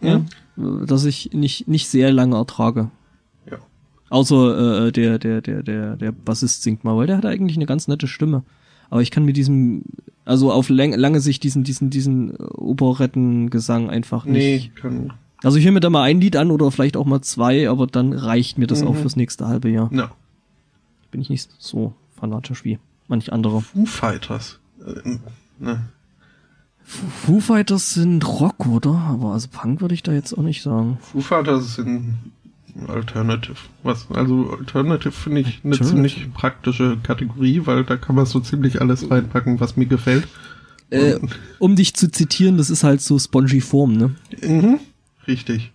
Ja, 0.00 0.24
das 0.56 1.04
ich 1.04 1.30
nicht, 1.32 1.68
nicht 1.68 1.88
sehr 1.88 2.12
lange 2.12 2.36
ertrage. 2.36 2.90
Außer 4.10 4.86
äh, 4.88 4.92
der, 4.92 5.18
der, 5.20 5.40
der, 5.40 5.62
der, 5.62 5.96
der 5.96 6.12
Bassist 6.12 6.64
singt 6.64 6.82
mal, 6.82 6.96
weil 6.96 7.06
der 7.06 7.16
hat 7.16 7.24
eigentlich 7.24 7.56
eine 7.56 7.66
ganz 7.66 7.86
nette 7.86 8.08
Stimme. 8.08 8.42
Aber 8.90 9.02
ich 9.02 9.12
kann 9.12 9.24
mit 9.24 9.36
diesem, 9.36 9.84
also 10.24 10.52
auf 10.52 10.68
lang, 10.68 10.92
lange 10.94 11.20
Sicht 11.20 11.44
diesen, 11.44 11.62
diesen, 11.62 11.90
diesen 11.90 12.36
Operettengesang 12.36 13.88
einfach 13.88 14.24
nicht. 14.24 14.74
Nee, 14.74 14.80
kann. 14.80 15.12
Also 15.42 15.58
ich 15.58 15.64
höre 15.64 15.72
mir 15.72 15.80
da 15.80 15.90
mal 15.90 16.02
ein 16.02 16.20
Lied 16.20 16.36
an 16.36 16.50
oder 16.50 16.70
vielleicht 16.70 16.96
auch 16.96 17.06
mal 17.06 17.22
zwei, 17.22 17.68
aber 17.68 17.86
dann 17.86 18.12
reicht 18.12 18.58
mir 18.58 18.66
das 18.66 18.82
mhm. 18.82 18.88
auch 18.88 18.96
fürs 18.96 19.16
nächste 19.16 19.46
halbe 19.46 19.70
Jahr. 19.70 19.90
Ja. 19.92 20.10
Bin 21.10 21.20
ich 21.20 21.30
nicht 21.30 21.50
so 21.58 21.94
fanatisch 22.18 22.64
wie 22.64 22.78
manch 23.08 23.32
andere. 23.32 23.62
Foo 23.62 23.86
Fighters. 23.86 24.58
Äh, 24.86 25.18
ne. 25.58 25.88
Foo 26.82 27.40
Fighters 27.40 27.94
sind 27.94 28.26
Rock, 28.26 28.66
oder? 28.66 28.94
Aber 28.94 29.32
also 29.32 29.48
Punk 29.50 29.80
würde 29.80 29.94
ich 29.94 30.02
da 30.02 30.12
jetzt 30.12 30.36
auch 30.36 30.42
nicht 30.42 30.62
sagen. 30.62 30.98
Foo 31.00 31.20
Fighters 31.20 31.76
sind 31.76 32.18
Alternative. 32.88 33.56
Was, 33.82 34.10
also 34.10 34.50
Alternative 34.58 35.12
finde 35.12 35.42
ich 35.42 35.60
eine 35.64 35.78
ziemlich 35.80 36.32
praktische 36.34 36.98
Kategorie, 37.02 37.62
weil 37.64 37.84
da 37.84 37.96
kann 37.96 38.16
man 38.16 38.26
so 38.26 38.40
ziemlich 38.40 38.80
alles 38.80 39.10
reinpacken, 39.10 39.60
was 39.60 39.76
mir 39.76 39.86
gefällt. 39.86 40.28
Äh, 40.90 41.18
um 41.58 41.76
dich 41.76 41.94
zu 41.94 42.10
zitieren, 42.10 42.56
das 42.58 42.70
ist 42.70 42.82
halt 42.82 43.00
so 43.00 43.18
spongy 43.18 43.60
Form, 43.60 43.92
ne? 43.92 44.14
Mhm, 44.42 44.80
richtig. 45.26 45.72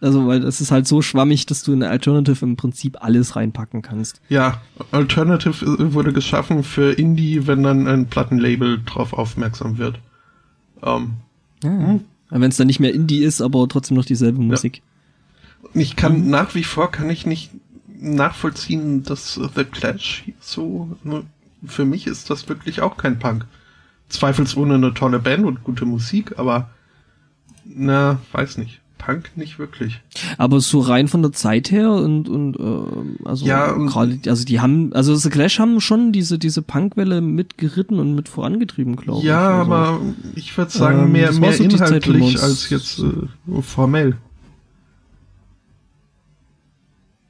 Also, 0.00 0.28
weil 0.28 0.44
es 0.44 0.60
ist 0.60 0.70
halt 0.70 0.86
so 0.86 1.02
schwammig, 1.02 1.46
dass 1.46 1.64
du 1.64 1.72
in 1.72 1.82
Alternative 1.82 2.44
im 2.44 2.56
Prinzip 2.56 2.98
alles 3.00 3.34
reinpacken 3.34 3.82
kannst. 3.82 4.20
Ja, 4.28 4.60
Alternative 4.92 5.92
wurde 5.92 6.12
geschaffen 6.12 6.62
für 6.62 6.92
Indie, 6.92 7.46
wenn 7.48 7.64
dann 7.64 7.88
ein 7.88 8.06
Plattenlabel 8.06 8.80
drauf 8.84 9.12
aufmerksam 9.12 9.78
wird. 9.78 9.98
Ähm, 10.82 11.14
ja. 11.64 11.70
Hm. 11.70 12.00
Wenn 12.30 12.50
es 12.50 12.58
dann 12.58 12.66
nicht 12.66 12.78
mehr 12.78 12.92
Indie 12.92 13.24
ist, 13.24 13.40
aber 13.40 13.66
trotzdem 13.68 13.96
noch 13.96 14.04
dieselbe 14.04 14.40
Musik. 14.40 14.82
Ich 15.74 15.96
kann 15.96 16.24
mhm. 16.24 16.30
nach 16.30 16.54
wie 16.54 16.62
vor 16.62 16.90
kann 16.90 17.08
ich 17.10 17.26
nicht 17.26 17.50
nachvollziehen, 17.98 19.02
dass 19.02 19.34
The 19.34 19.64
Clash 19.64 20.24
so 20.40 20.96
ne, 21.04 21.24
für 21.64 21.84
mich 21.84 22.06
ist 22.06 22.30
das 22.30 22.48
wirklich 22.48 22.80
auch 22.80 22.96
kein 22.96 23.18
Punk. 23.18 23.46
Zweifelsohne 24.08 24.74
eine 24.74 24.94
tolle 24.94 25.18
Band 25.18 25.44
und 25.44 25.64
gute 25.64 25.84
Musik, 25.84 26.38
aber 26.38 26.70
na, 27.68 28.20
weiß 28.32 28.58
nicht. 28.58 28.80
Punk 28.98 29.36
nicht 29.36 29.58
wirklich. 29.58 30.00
Aber 30.36 30.60
so 30.60 30.80
rein 30.80 31.08
von 31.08 31.22
der 31.22 31.32
Zeit 31.32 31.70
her 31.70 31.92
und 31.92 32.28
und 32.28 32.56
äh, 32.56 33.26
also 33.26 33.46
ja, 33.46 33.72
gerade 33.72 34.18
also 34.26 34.44
die 34.44 34.60
haben 34.60 34.92
also 34.92 35.14
The 35.14 35.30
Clash 35.30 35.58
haben 35.58 35.80
schon 35.80 36.12
diese 36.12 36.38
diese 36.38 36.62
Punkwelle 36.62 37.20
mitgeritten 37.20 38.00
und 38.00 38.14
mit 38.14 38.28
vorangetrieben, 38.28 38.96
glaube 38.96 39.24
ja, 39.24 39.24
ich. 39.24 39.26
Ja, 39.28 39.58
also, 39.60 39.72
aber 39.72 40.00
ich 40.34 40.58
würde 40.58 40.70
sagen 40.72 41.04
ähm, 41.04 41.12
mehr 41.12 41.32
mehr 41.32 41.52
so 41.52 41.64
inhaltlich 41.64 42.36
Zeit, 42.36 42.42
als 42.42 42.70
jetzt 42.70 42.98
äh, 42.98 43.62
formell. 43.62 44.16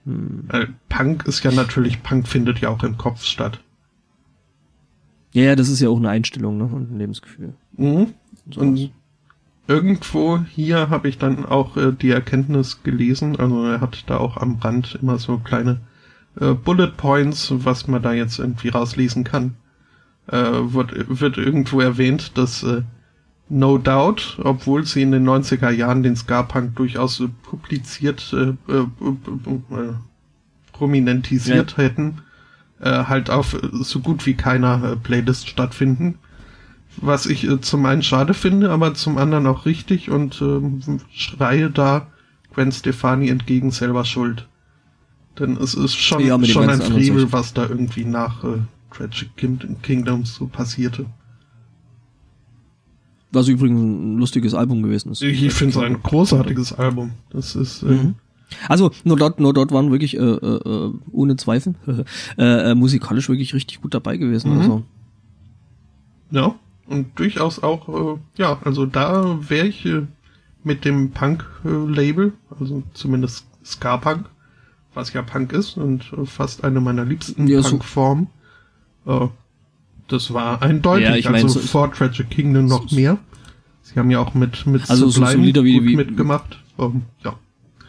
Hm. 0.04 0.48
Punk 0.88 1.26
ist 1.26 1.44
ja 1.44 1.52
natürlich, 1.52 2.02
Punk 2.02 2.26
findet 2.26 2.60
ja 2.60 2.70
auch 2.70 2.82
im 2.82 2.96
Kopf 2.96 3.22
statt. 3.22 3.60
Ja, 5.32 5.42
ja, 5.42 5.56
das 5.56 5.68
ist 5.68 5.80
ja 5.80 5.90
auch 5.90 5.98
eine 5.98 6.08
Einstellung 6.08 6.56
ne? 6.56 6.64
und 6.64 6.90
ein 6.90 6.98
Lebensgefühl. 6.98 7.52
Mhm. 7.76 8.14
Und 8.56 8.90
irgendwo 9.68 10.40
hier 10.40 10.90
habe 10.90 11.08
ich 11.08 11.18
dann 11.18 11.44
auch 11.44 11.76
äh, 11.76 11.92
die 11.92 12.10
Erkenntnis 12.10 12.82
gelesen, 12.82 13.36
also 13.36 13.64
er 13.64 13.80
hat 13.80 14.04
da 14.08 14.16
auch 14.16 14.36
am 14.38 14.56
Rand 14.56 14.98
immer 15.00 15.18
so 15.18 15.38
kleine 15.38 15.80
äh, 16.40 16.54
Bullet 16.54 16.92
Points, 16.96 17.52
was 17.54 17.86
man 17.86 18.02
da 18.02 18.12
jetzt 18.12 18.38
irgendwie 18.38 18.68
rauslesen 18.68 19.24
kann. 19.24 19.54
Äh, 20.26 20.42
wird, 20.72 21.20
wird 21.20 21.38
irgendwo 21.38 21.80
erwähnt, 21.80 22.36
dass 22.36 22.62
äh, 22.62 22.82
No 23.48 23.78
Doubt, 23.78 24.38
obwohl 24.42 24.84
sie 24.84 25.02
in 25.02 25.12
den 25.12 25.26
90er 25.26 25.70
Jahren 25.70 26.02
den 26.02 26.16
Ska-Punk 26.16 26.76
durchaus 26.76 27.20
äh, 27.20 27.28
publiziert, 27.42 28.34
äh, 28.34 28.54
äh, 28.72 28.80
äh, 28.80 29.92
prominentisiert 30.72 31.72
ja. 31.72 31.84
hätten, 31.84 32.18
äh, 32.80 33.04
halt 33.04 33.30
auf 33.30 33.56
so 33.72 34.00
gut 34.00 34.26
wie 34.26 34.34
keiner 34.34 34.96
Playlist 34.96 35.48
stattfinden. 35.48 36.18
Was 37.00 37.26
ich 37.26 37.46
zum 37.60 37.86
einen 37.86 38.02
schade 38.02 38.34
finde, 38.34 38.70
aber 38.70 38.94
zum 38.94 39.18
anderen 39.18 39.46
auch 39.46 39.66
richtig 39.66 40.10
und 40.10 40.40
ähm, 40.40 40.80
schreie 41.12 41.70
da 41.70 42.08
Gwen 42.54 42.72
Stefani 42.72 43.28
entgegen 43.28 43.70
selber 43.70 44.04
schuld. 44.04 44.48
Denn 45.38 45.56
es 45.56 45.74
ist 45.74 45.94
schon, 45.94 46.24
ja, 46.24 46.42
schon 46.44 46.68
ein 46.68 46.80
Frevel, 46.80 47.32
was 47.32 47.54
da 47.54 47.68
irgendwie 47.68 48.04
nach 48.04 48.42
äh, 48.42 48.58
Tragic 48.90 49.30
Kingdoms 49.82 50.34
so 50.34 50.46
passierte. 50.46 51.06
Was 53.30 53.46
übrigens 53.46 53.80
ein 53.80 54.18
lustiges 54.18 54.54
Album 54.54 54.82
gewesen 54.82 55.12
ist. 55.12 55.22
Ich, 55.22 55.42
ich 55.42 55.52
finde 55.52 55.78
es 55.78 55.84
ein 55.84 56.02
großartiges 56.02 56.72
Album. 56.72 57.12
Das 57.30 57.54
ist. 57.54 57.82
Äh, 57.82 57.86
mhm. 57.86 58.14
Also 58.68 58.90
nur 59.04 59.16
dort, 59.16 59.38
nur 59.38 59.52
dort 59.52 59.70
waren 59.70 59.92
wirklich 59.92 60.16
äh, 60.16 60.20
äh, 60.20 60.92
ohne 61.12 61.36
Zweifel 61.36 61.74
äh, 62.38 62.70
äh, 62.70 62.74
musikalisch 62.74 63.28
wirklich 63.28 63.54
richtig 63.54 63.82
gut 63.82 63.94
dabei 63.94 64.16
gewesen. 64.16 64.54
Mhm. 64.54 64.60
Also. 64.60 64.82
Ja, 66.30 66.54
und 66.88 67.18
durchaus 67.18 67.62
auch, 67.62 67.88
äh, 67.88 68.18
ja, 68.36 68.58
also 68.64 68.86
da 68.86 69.38
wäre 69.48 69.66
ich 69.66 69.84
äh, 69.86 70.06
mit 70.64 70.84
dem 70.84 71.10
Punk-Label, 71.10 72.32
also 72.58 72.82
zumindest 72.94 73.46
Ska-Punk, 73.64 74.26
was 74.94 75.12
ja 75.12 75.22
Punk 75.22 75.52
ist 75.52 75.76
und 75.76 76.12
äh, 76.12 76.24
fast 76.26 76.64
eine 76.64 76.80
meiner 76.80 77.04
liebsten 77.04 77.46
ja, 77.46 77.60
Punk-Formen. 77.60 78.28
Äh, 79.06 79.28
das 80.08 80.32
war 80.32 80.62
eindeutig, 80.62 81.08
ja, 81.08 81.16
ich 81.16 81.26
mein, 81.26 81.44
also 81.44 81.60
so 81.60 81.60
vor 81.60 81.92
Tragic 81.92 82.30
Kingdom 82.30 82.66
noch 82.66 82.90
mehr. 82.90 83.18
Sie 83.82 83.98
haben 83.98 84.10
ja 84.10 84.18
auch 84.20 84.34
mit, 84.34 84.66
mit 84.66 84.88
also 84.90 85.08
Sublime 85.08 85.32
so, 85.32 85.38
so 85.38 85.44
Lieder 85.44 85.64
wie, 85.64 85.84
wie, 85.84 85.96
mitgemacht. 85.96 86.58
Um, 86.76 87.02
ja. 87.24 87.34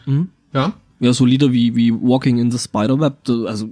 Mhm. 0.06 0.28
Ja. 0.52 0.72
Ja, 0.98 1.14
so 1.14 1.24
Lieder 1.24 1.52
wie, 1.52 1.74
wie 1.76 1.92
Walking 1.92 2.38
in 2.38 2.50
the 2.50 2.58
Spiderweb, 2.58 3.16
also 3.46 3.68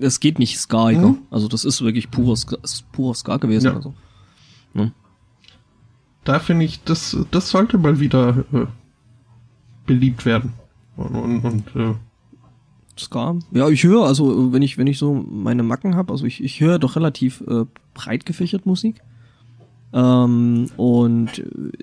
es 0.00 0.20
geht 0.20 0.38
nicht 0.38 0.58
Ska, 0.58 0.90
mhm. 0.90 1.18
also 1.30 1.48
das 1.48 1.64
ist 1.64 1.82
wirklich 1.82 2.10
purer 2.10 2.36
Ska, 2.36 2.58
purer 2.92 3.14
Ska 3.14 3.38
gewesen. 3.38 3.66
Ja. 3.66 3.76
Also. 3.76 3.94
Ne? 4.76 4.92
Da 6.24 6.38
finde 6.38 6.64
ich, 6.64 6.82
das, 6.84 7.16
das 7.30 7.50
sollte 7.50 7.78
mal 7.78 8.00
wieder 8.00 8.44
äh, 8.52 8.66
beliebt 9.86 10.26
werden. 10.26 10.52
Und, 10.96 11.14
und, 11.14 11.44
und 11.44 11.76
äh, 11.76 11.94
Ska. 12.98 13.36
Ja, 13.52 13.68
ich 13.68 13.84
höre, 13.84 14.06
also 14.06 14.52
wenn 14.52 14.62
ich, 14.62 14.78
wenn 14.78 14.86
ich 14.86 14.98
so 14.98 15.14
meine 15.14 15.62
Macken 15.62 15.96
habe, 15.96 16.12
also 16.12 16.24
ich, 16.24 16.42
ich 16.42 16.60
höre 16.60 16.78
doch 16.78 16.96
relativ 16.96 17.42
äh, 17.46 17.64
breit 17.94 18.24
gefächert 18.24 18.66
Musik. 18.66 19.02
Ähm, 19.92 20.66
und 20.76 21.42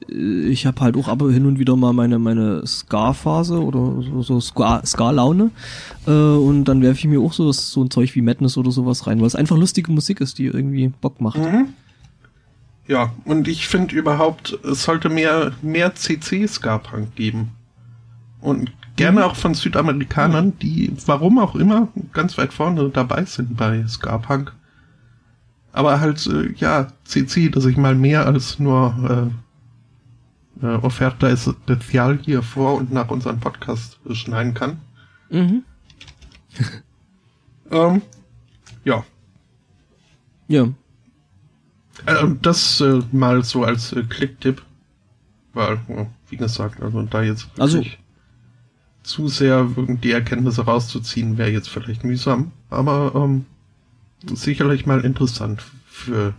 äh, 0.09 0.47
ich 0.47 0.65
habe 0.65 0.81
halt 0.81 0.97
auch 0.97 1.07
aber 1.07 1.31
hin 1.31 1.45
und 1.45 1.59
wieder 1.59 1.75
mal 1.75 1.93
meine, 1.93 2.19
meine 2.19 2.65
Ska-Phase 2.65 3.63
oder 3.63 4.01
so, 4.01 4.39
so 4.39 4.39
Ska-Laune. 4.41 5.51
Äh, 6.07 6.11
und 6.11 6.65
dann 6.65 6.81
werfe 6.81 6.99
ich 6.99 7.05
mir 7.05 7.21
auch 7.21 7.33
so, 7.33 7.51
so 7.51 7.83
ein 7.83 7.91
Zeug 7.91 8.13
wie 8.15 8.21
Madness 8.21 8.57
oder 8.57 8.71
sowas 8.71 9.07
rein, 9.07 9.19
weil 9.19 9.27
es 9.27 9.35
einfach 9.35 9.57
lustige 9.57 9.91
Musik 9.91 10.19
ist, 10.19 10.37
die 10.39 10.45
irgendwie 10.45 10.91
Bock 10.99 11.21
macht. 11.21 11.37
Mhm. 11.37 11.67
Ja, 12.87 13.13
und 13.25 13.47
ich 13.47 13.67
finde 13.67 13.95
überhaupt, 13.95 14.59
es 14.63 14.83
sollte 14.83 15.09
mehr, 15.09 15.53
mehr 15.61 15.95
CC-Ska-Punk 15.95 17.15
geben. 17.15 17.51
Und 18.41 18.71
Gerne 18.95 19.21
mhm. 19.21 19.25
auch 19.25 19.35
von 19.35 19.53
Südamerikanern, 19.53 20.57
die, 20.59 20.93
warum 21.05 21.39
auch 21.39 21.55
immer, 21.55 21.87
ganz 22.13 22.37
weit 22.37 22.53
vorne 22.53 22.89
dabei 22.89 23.25
sind 23.25 23.57
bei 23.57 23.85
Ska-Punk. 23.87 24.53
Aber 25.71 25.99
halt, 25.99 26.27
äh, 26.27 26.51
ja, 26.53 26.87
CC, 27.03 27.49
dass 27.49 27.65
ich 27.65 27.77
mal 27.77 27.95
mehr 27.95 28.27
als 28.27 28.59
nur 28.59 29.31
äh, 30.61 30.65
Offerta 30.65 31.27
Especial 31.27 32.19
hier 32.21 32.43
vor 32.43 32.75
und 32.75 32.91
nach 32.91 33.09
unserem 33.09 33.39
Podcast 33.39 33.99
schneiden 34.11 34.53
kann. 34.53 34.79
Mhm. 35.31 35.63
ähm, 37.71 38.01
ja. 38.85 39.03
Ja. 40.47 40.67
Äh, 42.05 42.27
das 42.41 42.81
äh, 42.81 43.01
mal 43.11 43.43
so 43.43 43.63
als 43.63 43.93
äh, 43.93 44.03
Klicktipp. 44.03 44.61
Weil, 45.53 45.79
wie 46.29 46.37
gesagt, 46.37 46.81
also 46.81 47.03
da 47.03 47.21
jetzt 47.21 47.47
also, 47.59 47.83
zu 49.03 49.27
sehr 49.27 49.69
die 49.77 50.11
Erkenntnisse 50.11 50.63
rauszuziehen, 50.63 51.37
wäre 51.37 51.51
jetzt 51.51 51.69
vielleicht 51.69 52.03
mühsam. 52.03 52.51
Aber 52.71 53.11
ähm, 53.15 53.45
sicherlich 54.33 54.87
mal 54.87 55.05
interessant 55.05 55.63
für 55.85 56.33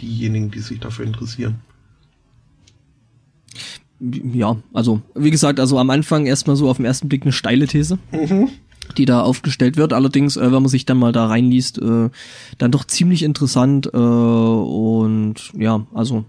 diejenigen, 0.00 0.52
die 0.52 0.60
sich 0.60 0.78
dafür 0.78 1.04
interessieren. 1.04 1.56
Ja, 3.98 4.56
also 4.72 5.02
wie 5.16 5.30
gesagt, 5.30 5.58
also 5.58 5.78
am 5.80 5.90
Anfang 5.90 6.26
erstmal 6.26 6.54
so 6.54 6.68
auf 6.70 6.76
den 6.76 6.86
ersten 6.86 7.08
Blick 7.08 7.22
eine 7.22 7.32
steile 7.32 7.66
These. 7.66 7.98
Mhm 8.12 8.50
die 8.96 9.04
da 9.04 9.22
aufgestellt 9.22 9.76
wird. 9.76 9.92
Allerdings, 9.92 10.36
äh, 10.36 10.52
wenn 10.52 10.62
man 10.62 10.68
sich 10.68 10.86
dann 10.86 10.98
mal 10.98 11.12
da 11.12 11.26
reinliest, 11.26 11.78
äh, 11.78 12.10
dann 12.58 12.70
doch 12.70 12.84
ziemlich 12.84 13.22
interessant 13.22 13.86
äh, 13.92 13.96
und 13.96 15.34
ja, 15.56 15.86
also 15.94 16.24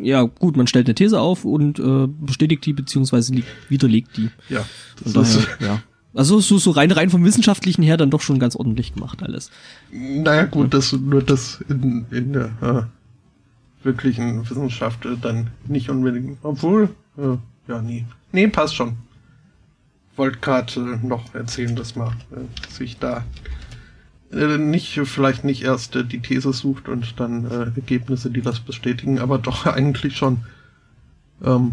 ja 0.00 0.22
gut, 0.22 0.56
man 0.56 0.66
stellt 0.66 0.86
eine 0.86 0.94
These 0.94 1.20
auf 1.20 1.44
und 1.44 1.78
äh, 1.78 2.06
bestätigt 2.06 2.64
die 2.64 2.72
beziehungsweise 2.72 3.34
widerlegt 3.68 4.16
die. 4.16 4.30
Ja. 4.48 4.64
Das 5.02 5.12
daher, 5.12 5.38
ist, 5.38 5.48
ja. 5.60 5.82
Also 6.14 6.40
so, 6.40 6.58
so 6.58 6.70
rein 6.70 6.90
rein 6.90 7.10
vom 7.10 7.24
Wissenschaftlichen 7.24 7.82
her 7.82 7.96
dann 7.96 8.10
doch 8.10 8.22
schon 8.22 8.38
ganz 8.38 8.56
ordentlich 8.56 8.94
gemacht 8.94 9.22
alles. 9.22 9.50
Naja 9.92 10.44
gut, 10.44 10.64
ja. 10.64 10.70
das 10.70 10.92
nur 10.92 11.22
das 11.22 11.62
in, 11.68 12.06
in 12.10 12.32
der 12.32 12.50
äh, 12.62 13.84
wirklichen 13.84 14.48
Wissenschaft 14.48 15.04
äh, 15.04 15.16
dann 15.20 15.48
nicht 15.66 15.90
unbedingt. 15.90 16.38
Obwohl, 16.42 16.90
äh, 17.18 17.36
ja, 17.68 17.82
nee. 17.82 18.06
Nee, 18.32 18.48
passt 18.48 18.74
schon 18.74 18.96
wollte 20.18 20.38
gerade 20.38 20.72
äh, 21.02 21.06
noch 21.06 21.34
erzählen, 21.34 21.76
dass 21.76 21.96
man 21.96 22.08
äh, 22.32 22.70
sich 22.70 22.98
da 22.98 23.24
äh, 24.32 24.58
nicht, 24.58 25.00
vielleicht 25.04 25.44
nicht 25.44 25.62
erst 25.62 25.94
die 25.94 26.20
These 26.20 26.52
sucht 26.52 26.88
und 26.88 27.18
dann 27.18 27.44
Ergebnisse, 27.50 28.30
die 28.30 28.42
das 28.42 28.60
bestätigen, 28.60 29.18
aber 29.20 29.38
doch 29.38 29.66
eigentlich 29.66 30.16
schon. 30.16 30.38
Ähm, 31.42 31.72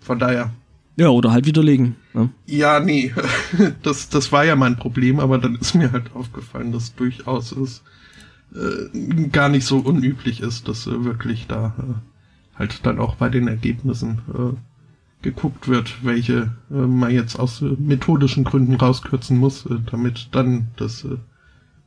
von 0.00 0.18
daher. 0.18 0.50
Ja, 0.96 1.08
oder 1.08 1.32
halt 1.32 1.46
widerlegen. 1.46 1.96
Ne? 2.14 2.30
Ja, 2.46 2.80
nee, 2.80 3.14
das, 3.82 4.08
das 4.08 4.32
war 4.32 4.44
ja 4.44 4.56
mein 4.56 4.76
Problem, 4.76 5.20
aber 5.20 5.38
dann 5.38 5.56
ist 5.56 5.74
mir 5.74 5.92
halt 5.92 6.14
aufgefallen, 6.14 6.72
dass 6.72 6.94
durchaus 6.94 7.52
es 7.52 7.82
äh, 8.54 9.28
gar 9.28 9.48
nicht 9.48 9.66
so 9.66 9.78
unüblich 9.78 10.40
ist, 10.40 10.68
dass 10.68 10.86
äh, 10.86 11.04
wirklich 11.04 11.46
da 11.46 11.74
äh, 11.78 12.58
halt 12.58 12.86
dann 12.86 12.98
auch 12.98 13.16
bei 13.16 13.28
den 13.28 13.48
Ergebnissen 13.48 14.22
geguckt 15.22 15.68
wird, 15.68 16.04
welche 16.04 16.52
äh, 16.70 16.74
man 16.74 17.10
jetzt 17.10 17.38
aus 17.38 17.62
äh, 17.62 17.76
methodischen 17.78 18.44
Gründen 18.44 18.74
rauskürzen 18.74 19.38
muss, 19.38 19.66
äh, 19.66 19.78
damit 19.90 20.28
dann 20.32 20.68
das, 20.76 21.04
äh, 21.04 21.16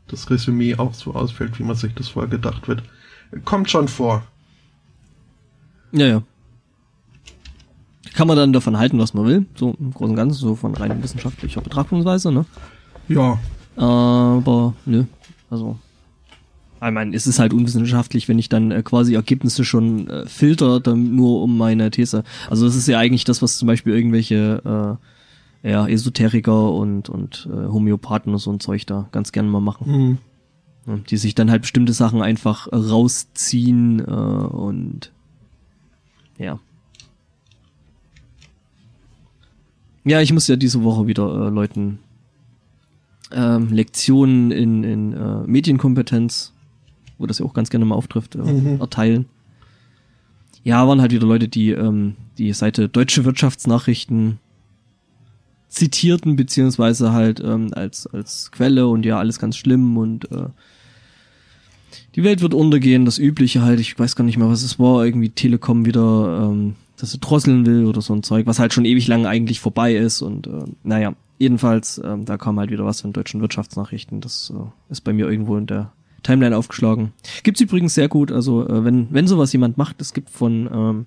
das 0.08 0.30
Resümee 0.30 0.76
auch 0.76 0.94
so 0.94 1.14
ausfällt, 1.14 1.60
wie 1.60 1.64
man 1.64 1.76
sich 1.76 1.94
das 1.94 2.10
vorher 2.10 2.30
gedacht 2.30 2.68
wird. 2.68 2.84
Kommt 3.46 3.70
schon 3.70 3.88
vor. 3.88 4.24
Ja, 5.92 6.08
ja. 6.08 6.24
Kann 8.14 8.28
man 8.28 8.38
dann 8.38 8.54
davon 8.54 8.78
halten, 8.78 9.00
was 9.00 9.14
man 9.14 9.26
will, 9.26 9.46
so 9.56 9.76
im 9.80 9.94
Großen 9.94 10.10
und 10.10 10.16
Ganzen, 10.16 10.40
so 10.40 10.56
von 10.56 10.76
rein 10.76 11.02
wissenschaftlicher 11.02 11.62
Betrachtungsweise, 11.62 12.32
ne? 12.32 12.46
Ja. 13.08 13.40
Aber, 13.76 14.74
nö, 14.86 15.06
also 15.50 15.78
ich 16.88 16.94
meine, 16.94 17.16
es 17.16 17.28
ist 17.28 17.40
halt 17.40 17.54
unwissenschaftlich, 17.54 18.28
wenn 18.30 18.40
ich 18.40 18.50
dann 18.50 18.72
äh, 18.72 18.82
quasi 18.84 19.16
Ergebnisse 19.16 19.66
schon 19.66 20.10
äh, 20.10 20.26
filter, 20.26 20.80
dann 20.80 21.16
nur 21.16 21.42
um 21.42 21.58
meine 21.58 21.92
These. 21.92 22.24
Also 22.50 22.66
das 22.66 22.76
ist 22.76 22.88
ja 22.88 22.98
eigentlich 23.00 23.26
das, 23.26 23.42
was 23.42 23.58
zum 23.58 23.68
Beispiel 23.68 23.94
irgendwelche 23.94 24.98
äh, 25.64 25.70
ja, 25.70 25.88
Esoteriker 25.88 26.72
und, 26.72 27.10
und 27.10 27.50
äh, 27.52 27.68
Homöopathen 27.68 28.32
und 28.32 28.40
so 28.40 28.52
ein 28.52 28.60
Zeug 28.60 28.86
da 28.86 29.10
ganz 29.12 29.32
gerne 29.32 29.50
mal 29.50 29.60
machen. 29.60 29.92
Mhm. 29.92 30.18
Ja, 30.88 30.98
die 31.10 31.18
sich 31.18 31.36
dann 31.36 31.52
halt 31.52 31.64
bestimmte 31.64 31.94
Sachen 31.94 32.22
einfach 32.22 32.72
rausziehen 32.72 34.00
äh, 34.00 34.04
und 34.04 35.12
ja. 36.38 36.60
Ja, 40.06 40.22
ich 40.22 40.32
muss 40.32 40.48
ja 40.48 40.56
diese 40.56 40.84
Woche 40.84 41.08
wieder 41.08 41.48
äh, 41.48 41.50
Leuten 41.50 42.00
ähm, 43.32 43.74
Lektionen 43.74 44.52
in, 44.52 44.84
in 44.84 45.14
äh, 45.14 45.44
Medienkompetenz 45.46 46.54
wo 47.20 47.28
das 47.28 47.40
ja 47.40 47.46
auch 47.46 47.54
ganz 47.54 47.70
gerne 47.70 47.86
mal 47.86 47.96
auftrifft, 47.96 48.36
äh, 48.36 48.40
mhm. 48.40 48.80
erteilen. 48.80 49.26
Ja, 50.64 50.88
waren 50.88 51.02
halt 51.02 51.12
wieder 51.12 51.28
Leute, 51.28 51.48
die 51.48 51.72
ähm, 51.72 52.16
die 52.38 52.52
Seite 52.54 52.90
Deutsche 52.90 53.26
Wirtschaftsnachrichten 53.26 54.40
zitierten, 55.70 56.36
beziehungsweise 56.36 57.14
halt 57.14 57.40
ähm, 57.40 57.70
als, 57.74 58.08
als 58.08 58.52
Quelle 58.52 58.88
und 58.88 59.06
ja, 59.06 59.20
alles 59.20 59.40
ganz 59.40 59.56
schlimm 59.56 59.98
und 59.98 60.32
äh, 60.32 60.48
die 62.16 62.24
Welt 62.24 62.42
wird 62.42 62.56
untergehen, 62.56 63.06
das 63.06 63.20
Übliche 63.20 63.62
halt, 63.62 63.80
ich 63.80 63.98
weiß 63.98 64.16
gar 64.16 64.26
nicht 64.26 64.38
mehr, 64.38 64.50
was 64.50 64.64
es 64.64 64.80
war, 64.80 65.06
irgendwie 65.06 65.30
Telekom 65.30 65.86
wieder, 65.86 66.50
ähm, 66.50 66.76
dass 66.98 67.12
sie 67.12 67.20
drosseln 67.20 67.66
will 67.66 67.86
oder 67.86 68.02
so 68.02 68.14
ein 68.14 68.24
Zeug, 68.24 68.48
was 68.48 68.60
halt 68.60 68.74
schon 68.74 68.86
ewig 68.86 69.08
lang 69.08 69.26
eigentlich 69.26 69.60
vorbei 69.60 69.96
ist 69.96 70.22
und 70.22 70.48
äh, 70.48 70.64
naja, 70.84 71.14
jedenfalls, 71.38 72.02
ähm, 72.04 72.26
da 72.26 72.38
kam 72.38 72.60
halt 72.60 72.72
wieder 72.72 72.86
was 72.86 73.02
von 73.02 73.14
deutschen 73.14 73.42
Wirtschaftsnachrichten, 73.42 74.22
das 74.22 74.52
äh, 74.56 74.92
ist 74.92 75.02
bei 75.02 75.14
mir 75.14 75.30
irgendwo 75.30 75.56
in 75.56 75.68
der 75.68 75.92
Timeline 76.30 76.56
aufgeschlagen. 76.56 77.12
Gibt's 77.42 77.60
übrigens 77.60 77.96
sehr 77.96 78.08
gut, 78.08 78.32
also 78.32 78.68
äh, 78.68 78.86
wenn, 78.86 79.08
wenn 79.12 79.26
sowas 79.26 79.52
jemand 79.52 79.80
macht, 79.80 80.00
es 80.00 80.14
gibt 80.14 80.30
von, 80.30 80.70
ähm, 80.72 81.06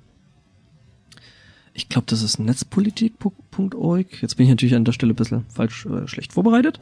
ich 1.75 1.89
glaube, 1.89 2.07
das 2.09 2.23
ist 2.23 2.41
netzpolitik.org. 2.41 4.21
Jetzt 4.21 4.37
bin 4.37 4.45
ich 4.45 4.51
natürlich 4.51 4.75
an 4.75 4.85
der 4.85 4.93
Stelle 4.93 5.13
ein 5.13 5.17
bisschen 5.17 5.47
falsch, 5.49 5.87
äh, 5.87 6.09
schlecht 6.09 6.33
vorbereitet. 6.33 6.81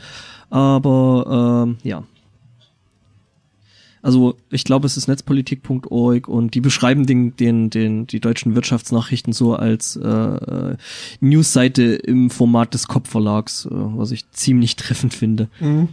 Aber 0.48 1.66
ähm, 1.66 1.76
ja. 1.82 2.04
Also 4.02 4.36
ich 4.48 4.64
glaube, 4.64 4.86
es 4.86 4.96
ist 4.96 5.06
netzpolitik.org 5.06 6.26
und 6.26 6.54
die 6.54 6.62
beschreiben 6.62 7.04
den, 7.04 7.36
den, 7.36 7.68
den, 7.68 8.06
die 8.06 8.20
deutschen 8.20 8.54
Wirtschaftsnachrichten 8.54 9.34
so 9.34 9.54
als 9.54 9.96
äh, 9.96 10.08
äh 10.08 10.76
Newsseite 11.20 11.82
im 11.96 12.30
Format 12.30 12.72
des 12.72 12.88
Kopfverlags, 12.88 13.66
äh, 13.66 13.70
was 13.70 14.12
ich 14.12 14.30
ziemlich 14.30 14.76
treffend 14.76 15.12
finde. 15.12 15.48
Mhm. 15.60 15.90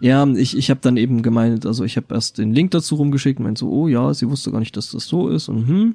Ja, 0.00 0.26
ich, 0.26 0.56
ich 0.56 0.70
habe 0.70 0.80
dann 0.80 0.96
eben 0.96 1.22
gemeint, 1.22 1.66
also 1.66 1.84
ich 1.84 1.96
habe 1.96 2.14
erst 2.14 2.38
den 2.38 2.52
Link 2.52 2.70
dazu 2.70 2.94
rumgeschickt, 2.94 3.40
meint 3.40 3.58
so, 3.58 3.70
oh 3.70 3.88
ja, 3.88 4.14
sie 4.14 4.28
wusste 4.28 4.52
gar 4.52 4.60
nicht, 4.60 4.76
dass 4.76 4.90
das 4.90 5.06
so 5.06 5.28
ist 5.28 5.48
und 5.48 5.66
hm. 5.66 5.94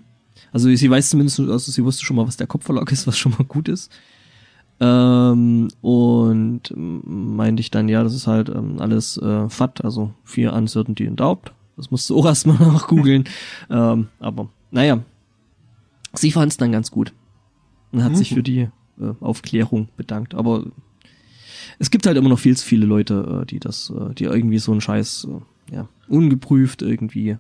Also 0.51 0.73
sie 0.73 0.89
weiß 0.89 1.09
zumindest, 1.09 1.39
also 1.39 1.71
sie 1.71 1.83
wusste 1.83 2.05
schon 2.05 2.15
mal, 2.15 2.27
was 2.27 2.37
der 2.37 2.47
Kopfverlag 2.47 2.91
ist, 2.91 3.07
was 3.07 3.17
schon 3.17 3.33
mal 3.33 3.45
gut 3.45 3.67
ist. 3.67 3.91
Ähm, 4.79 5.69
und 5.81 6.61
meinte 6.75 7.61
ich 7.61 7.71
dann, 7.71 7.87
ja, 7.87 8.03
das 8.03 8.13
ist 8.13 8.27
halt 8.27 8.49
ähm, 8.49 8.79
alles 8.79 9.17
äh, 9.17 9.49
FAT, 9.49 9.83
also 9.83 10.11
vier 10.23 10.53
Uncertainty 10.53 11.07
and 11.07 11.19
Doubt. 11.19 11.53
Das 11.77 11.91
musst 11.91 12.09
du 12.09 12.17
auch 12.17 12.25
erstmal 12.27 12.57
nachgoogeln. 12.57 13.25
ähm, 13.69 14.07
aber 14.19 14.49
naja, 14.71 14.99
sie 16.13 16.31
fand 16.31 16.51
es 16.51 16.57
dann 16.57 16.71
ganz 16.71 16.91
gut 16.91 17.13
und 17.91 18.03
hat 18.03 18.11
mhm. 18.11 18.17
sich 18.17 18.33
für 18.33 18.43
die 18.43 18.69
äh, 18.99 19.13
Aufklärung 19.21 19.89
bedankt. 19.95 20.35
Aber 20.35 20.65
es 21.79 21.91
gibt 21.91 22.05
halt 22.05 22.17
immer 22.17 22.29
noch 22.29 22.39
viel 22.39 22.55
zu 22.57 22.65
viele 22.65 22.85
Leute, 22.85 23.41
äh, 23.41 23.45
die 23.45 23.59
das, 23.59 23.91
äh, 23.95 24.13
die 24.13 24.25
irgendwie 24.25 24.59
so 24.59 24.71
einen 24.71 24.81
Scheiß, 24.81 25.27
äh, 25.29 25.75
ja, 25.75 25.87
ungeprüft 26.07 26.81
irgendwie. 26.81 27.37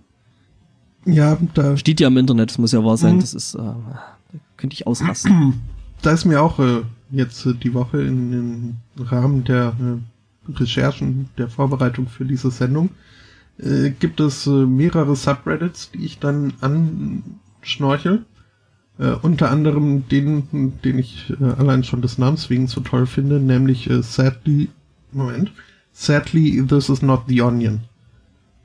Ja, 1.05 1.37
da 1.53 1.75
steht 1.77 1.99
ja 1.99 2.07
im 2.07 2.17
Internet, 2.17 2.51
das 2.51 2.57
muss 2.57 2.71
ja 2.71 2.83
wahr 2.83 2.97
sein, 2.97 3.15
mhm. 3.15 3.21
das 3.21 3.33
ist, 3.33 3.55
äh, 3.55 3.59
da 3.59 4.15
könnte 4.57 4.73
ich 4.73 4.87
ausrasten. 4.87 5.61
Da 6.01 6.11
ist 6.11 6.25
mir 6.25 6.41
auch 6.41 6.59
äh, 6.59 6.81
jetzt 7.11 7.45
äh, 7.45 7.53
die 7.53 7.73
Woche 7.73 8.01
in, 8.01 8.33
im 8.33 9.05
Rahmen 9.05 9.45
der 9.45 9.73
äh, 9.79 10.51
Recherchen, 10.51 11.29
der 11.37 11.47
Vorbereitung 11.47 12.07
für 12.07 12.25
diese 12.25 12.51
Sendung, 12.51 12.89
äh, 13.57 13.91
gibt 13.91 14.19
es 14.19 14.45
äh, 14.45 14.49
mehrere 14.49 15.15
Subreddits, 15.15 15.91
die 15.91 16.05
ich 16.05 16.19
dann 16.19 16.53
anschnorchel. 16.59 18.25
Äh, 18.99 19.13
unter 19.21 19.49
anderem 19.49 20.07
den, 20.07 20.73
den 20.83 20.99
ich 20.99 21.33
äh, 21.41 21.43
allein 21.43 21.83
schon 21.83 22.01
des 22.01 22.17
Namens 22.17 22.49
wegen 22.49 22.67
so 22.67 22.81
toll 22.81 23.07
finde, 23.07 23.39
nämlich 23.39 23.89
äh, 23.89 24.03
Sadly, 24.03 24.69
Moment, 25.11 25.51
Sadly, 25.93 26.65
this 26.65 26.89
is 26.89 27.01
not 27.01 27.23
the 27.27 27.41
onion. 27.41 27.81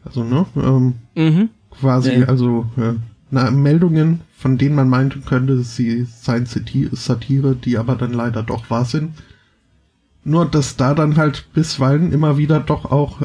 Also, 0.04 0.24
ne, 0.24 0.46
ähm, 0.56 0.94
mhm. 1.14 1.50
quasi, 1.70 2.20
ja. 2.20 2.26
also, 2.26 2.66
äh, 2.76 2.94
na, 3.30 3.50
Meldungen, 3.50 4.20
von 4.36 4.56
denen 4.56 4.74
man 4.74 4.88
meinen 4.88 5.24
könnte, 5.24 5.62
sie 5.62 6.04
seien 6.04 6.46
Satire, 6.46 7.56
die 7.56 7.76
aber 7.76 7.96
dann 7.96 8.12
leider 8.12 8.42
doch 8.42 8.70
wahr 8.70 8.84
sind. 8.84 9.12
Nur, 10.24 10.46
dass 10.46 10.76
da 10.76 10.94
dann 10.94 11.16
halt 11.16 11.48
bisweilen 11.52 12.12
immer 12.12 12.38
wieder 12.38 12.60
doch 12.60 12.90
auch 12.90 13.22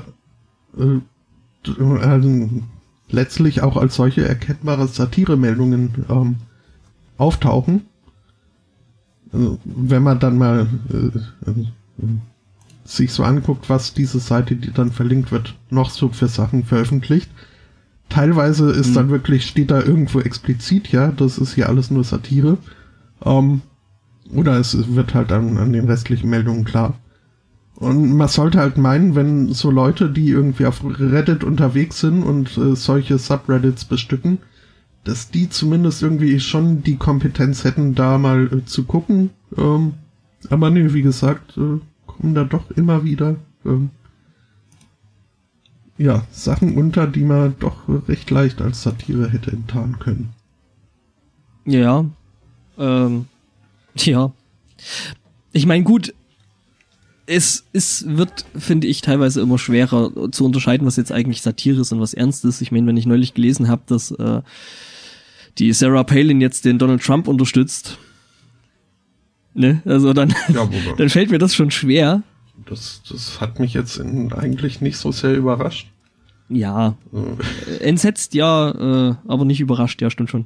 äh, 0.77 0.99
äh, 1.67 2.49
letztlich 3.09 3.61
auch 3.61 3.77
als 3.77 3.95
solche 3.95 4.27
erkennbare 4.27 4.87
Satire-Meldungen 4.87 6.05
ähm, 6.09 6.35
auftauchen. 7.17 7.85
Also, 9.31 9.59
wenn 9.65 10.03
man 10.03 10.19
dann 10.19 10.37
mal 10.37 10.67
äh, 10.91 11.49
äh, 11.49 11.65
sich 12.85 13.11
so 13.11 13.23
anguckt, 13.23 13.69
was 13.69 13.93
diese 13.93 14.19
Seite, 14.19 14.55
die 14.55 14.71
dann 14.71 14.91
verlinkt 14.91 15.31
wird, 15.31 15.55
noch 15.69 15.89
so 15.89 16.09
für 16.09 16.27
Sachen 16.27 16.63
veröffentlicht, 16.63 17.31
teilweise 18.09 18.71
ist 18.71 18.89
mhm. 18.89 18.93
dann 18.93 19.09
wirklich, 19.09 19.45
steht 19.45 19.71
da 19.71 19.81
irgendwo 19.81 20.19
explizit, 20.19 20.91
ja, 20.91 21.11
das 21.11 21.37
ist 21.37 21.55
hier 21.55 21.69
alles 21.69 21.89
nur 21.91 22.03
Satire. 22.03 22.57
Ähm, 23.25 23.61
oder 24.33 24.57
es 24.59 24.95
wird 24.95 25.13
halt 25.13 25.31
an, 25.31 25.57
an 25.57 25.73
den 25.73 25.85
restlichen 25.85 26.29
Meldungen 26.29 26.65
klar. 26.65 26.95
Und 27.75 28.15
man 28.15 28.27
sollte 28.27 28.59
halt 28.59 28.77
meinen, 28.77 29.15
wenn 29.15 29.53
so 29.53 29.71
Leute, 29.71 30.09
die 30.09 30.29
irgendwie 30.29 30.65
auf 30.65 30.83
Reddit 30.83 31.43
unterwegs 31.43 31.99
sind 31.99 32.23
und 32.23 32.57
äh, 32.57 32.75
solche 32.75 33.17
Subreddits 33.17 33.85
bestücken, 33.85 34.39
dass 35.03 35.29
die 35.29 35.49
zumindest 35.49 36.01
irgendwie 36.01 36.39
schon 36.39 36.83
die 36.83 36.95
Kompetenz 36.95 37.63
hätten, 37.63 37.95
da 37.95 38.17
mal 38.17 38.47
äh, 38.51 38.65
zu 38.65 38.85
gucken. 38.85 39.31
Ähm, 39.57 39.93
aber 40.49 40.69
nee, 40.69 40.93
wie 40.93 41.01
gesagt, 41.01 41.57
äh, 41.57 41.79
kommen 42.05 42.35
da 42.35 42.43
doch 42.43 42.71
immer 42.71 43.03
wieder 43.03 43.35
ähm, 43.65 43.89
ja, 45.97 46.25
Sachen 46.31 46.77
unter, 46.77 47.07
die 47.07 47.23
man 47.23 47.55
doch 47.59 47.87
recht 48.07 48.29
leicht 48.31 48.61
als 48.61 48.81
Satire 48.81 49.29
hätte 49.29 49.51
enttarnen 49.51 49.99
können. 49.99 50.33
Ja. 51.65 52.05
Ähm, 52.77 53.25
ja. 53.95 54.31
Ich 55.51 55.65
meine, 55.65 55.83
gut, 55.83 56.13
es, 57.25 57.63
es 57.73 58.05
wird, 58.07 58.45
finde 58.57 58.87
ich, 58.87 59.01
teilweise 59.01 59.41
immer 59.41 59.57
schwerer 59.57 60.31
zu 60.31 60.45
unterscheiden, 60.45 60.85
was 60.85 60.97
jetzt 60.97 61.11
eigentlich 61.11 61.41
Satire 61.41 61.81
ist 61.81 61.91
und 61.93 62.01
was 62.01 62.13
ernst 62.13 62.43
ist. 62.43 62.61
Ich 62.61 62.71
meine, 62.71 62.87
wenn 62.87 62.97
ich 62.97 63.05
neulich 63.05 63.33
gelesen 63.33 63.69
habe, 63.69 63.83
dass 63.85 64.11
äh, 64.11 64.41
die 65.57 65.73
Sarah 65.73 66.03
Palin 66.03 66.41
jetzt 66.41 66.65
den 66.65 66.79
Donald 66.79 67.03
Trump 67.03 67.27
unterstützt, 67.27 67.97
ne, 69.53 69.81
also 69.85 70.13
dann, 70.13 70.33
ja, 70.49 70.67
dann 70.97 71.09
fällt 71.09 71.31
mir 71.31 71.39
das 71.39 71.55
schon 71.55 71.71
schwer. 71.71 72.23
Das, 72.65 73.01
das 73.09 73.41
hat 73.41 73.59
mich 73.59 73.73
jetzt 73.73 73.97
in, 73.97 74.31
eigentlich 74.33 74.81
nicht 74.81 74.97
so 74.97 75.11
sehr 75.11 75.35
überrascht. 75.35 75.89
Ja, 76.49 76.95
äh. 77.13 77.77
entsetzt 77.77 78.33
ja, 78.33 78.69
äh, 79.09 79.15
aber 79.27 79.45
nicht 79.45 79.59
überrascht, 79.59 80.01
ja, 80.01 80.09
stimmt 80.09 80.29
schon. 80.29 80.45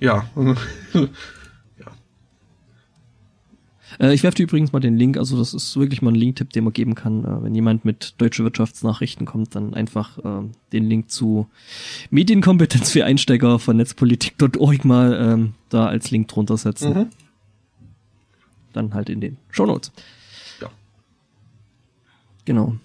Ja, 0.00 0.26
Äh, 3.98 4.14
ich 4.14 4.22
werfe 4.22 4.36
dir 4.36 4.44
übrigens 4.44 4.72
mal 4.72 4.80
den 4.80 4.96
Link, 4.96 5.16
also 5.16 5.38
das 5.38 5.54
ist 5.54 5.76
wirklich 5.76 6.02
mal 6.02 6.10
ein 6.10 6.16
Link-Tipp, 6.16 6.50
den 6.52 6.64
man 6.64 6.72
geben 6.72 6.94
kann. 6.94 7.24
Äh, 7.24 7.42
wenn 7.42 7.54
jemand 7.54 7.84
mit 7.84 8.14
deutsche 8.18 8.44
Wirtschaftsnachrichten 8.44 9.26
kommt, 9.26 9.54
dann 9.54 9.74
einfach 9.74 10.18
äh, 10.18 10.48
den 10.72 10.88
Link 10.88 11.10
zu 11.10 11.48
Medienkompetenz 12.10 12.90
für 12.90 13.04
Einsteiger 13.04 13.58
von 13.58 13.76
netzpolitik.org 13.76 14.84
mal 14.84 15.18
ähm, 15.20 15.54
da 15.68 15.86
als 15.86 16.10
Link 16.10 16.28
drunter 16.28 16.56
setzen. 16.56 16.94
Mhm. 16.94 17.06
Dann 18.72 18.94
halt 18.94 19.08
in 19.08 19.20
den 19.20 19.36
Show 19.50 19.66
Notes. 19.66 19.92
Ja. 20.60 20.68
Genau. 22.44 22.76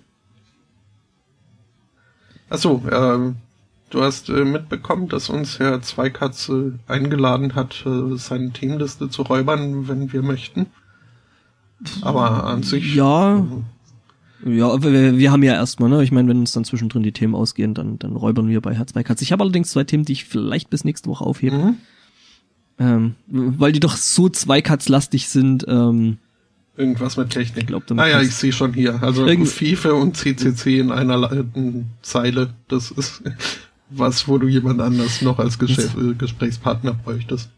Achso, 2.50 2.82
ähm, 2.92 3.36
du 3.92 4.02
hast 4.02 4.30
äh, 4.30 4.44
mitbekommen, 4.44 5.08
dass 5.08 5.30
uns 5.30 5.60
Herr 5.60 5.82
Zweikatze 5.82 6.80
eingeladen 6.88 7.56
hat, 7.56 7.86
äh, 7.86 8.18
seine 8.18 8.52
Themenliste 8.52 9.10
zu 9.10 9.22
räubern, 9.22 9.88
wenn 9.88 10.12
wir 10.12 10.24
möchten. 10.24 10.68
Aber 12.02 12.46
an 12.46 12.64
sich. 12.64 12.96
Ja. 12.96 13.46
Ja, 14.46 14.82
wir, 14.82 15.18
wir 15.18 15.32
haben 15.32 15.44
ja 15.44 15.54
erstmal, 15.54 15.90
ne? 15.90 16.02
Ich 16.02 16.12
meine, 16.12 16.30
wenn 16.30 16.40
uns 16.40 16.54
dann 16.54 16.64
zwischendrin 16.64 17.04
die 17.04 17.12
Themen 17.12 17.36
ausgehen, 17.36 17.74
dann, 17.74 18.00
dann 18.00 18.16
räubern 18.16 18.48
wir 18.48 18.62
bei 18.62 18.74
Herz 18.74 18.94
bei 18.94 19.04
Katz. 19.04 19.22
Ich 19.22 19.34
habe 19.34 19.44
allerdings 19.44 19.72
zwei 19.72 19.84
Themen, 19.84 20.06
die 20.06 20.14
ich 20.14 20.26
vielleicht 20.26 20.70
bis 20.70 20.86
nächste 20.86 21.10
Woche 21.10 21.26
aufhebe. 21.26 21.58
Mhm. 21.58 21.78
Ähm, 22.80 23.16
weil 23.28 23.74
die 23.74 23.82
doch 23.82 23.98
so 23.98 24.30
zweikatzlastig 24.30 25.28
sind. 25.28 25.66
Ähm, 25.68 26.18
Irgendwas 26.78 27.18
mit 27.18 27.30
Technik. 27.32 27.68
Glaub, 27.68 27.84
ah 27.92 28.08
ja, 28.08 28.22
ich 28.22 28.34
sehe 28.34 28.54
schon 28.54 28.74
hier. 28.74 29.04
Also 29.04 29.28
FIFA 29.28 29.92
und 29.92 30.16
CCC 30.16 30.80
in 30.80 30.92
einer 30.92 31.46
Zeile. 32.02 32.54
Das 32.70 32.92
ist 32.92 33.22
was, 33.90 34.30
wo 34.30 34.38
du 34.38 34.48
jemand 34.48 34.80
anders 34.80 35.22
noch 35.22 35.40
als 35.40 35.60
Geschäft, 35.60 35.98
Gesprächspartner 36.18 36.94
bräuchtest. 36.94 37.50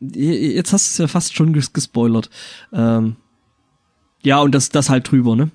Jetzt 0.00 0.74
hast 0.74 0.88
du 0.88 0.90
es 0.90 0.98
ja 0.98 1.08
fast 1.08 1.34
schon 1.34 1.54
gespoilert. 1.54 2.28
Ähm, 2.72 3.16
ja, 4.22 4.40
und 4.40 4.54
das, 4.54 4.68
das 4.68 4.90
halt 4.90 5.10
drüber, 5.10 5.36
ne? 5.36 5.50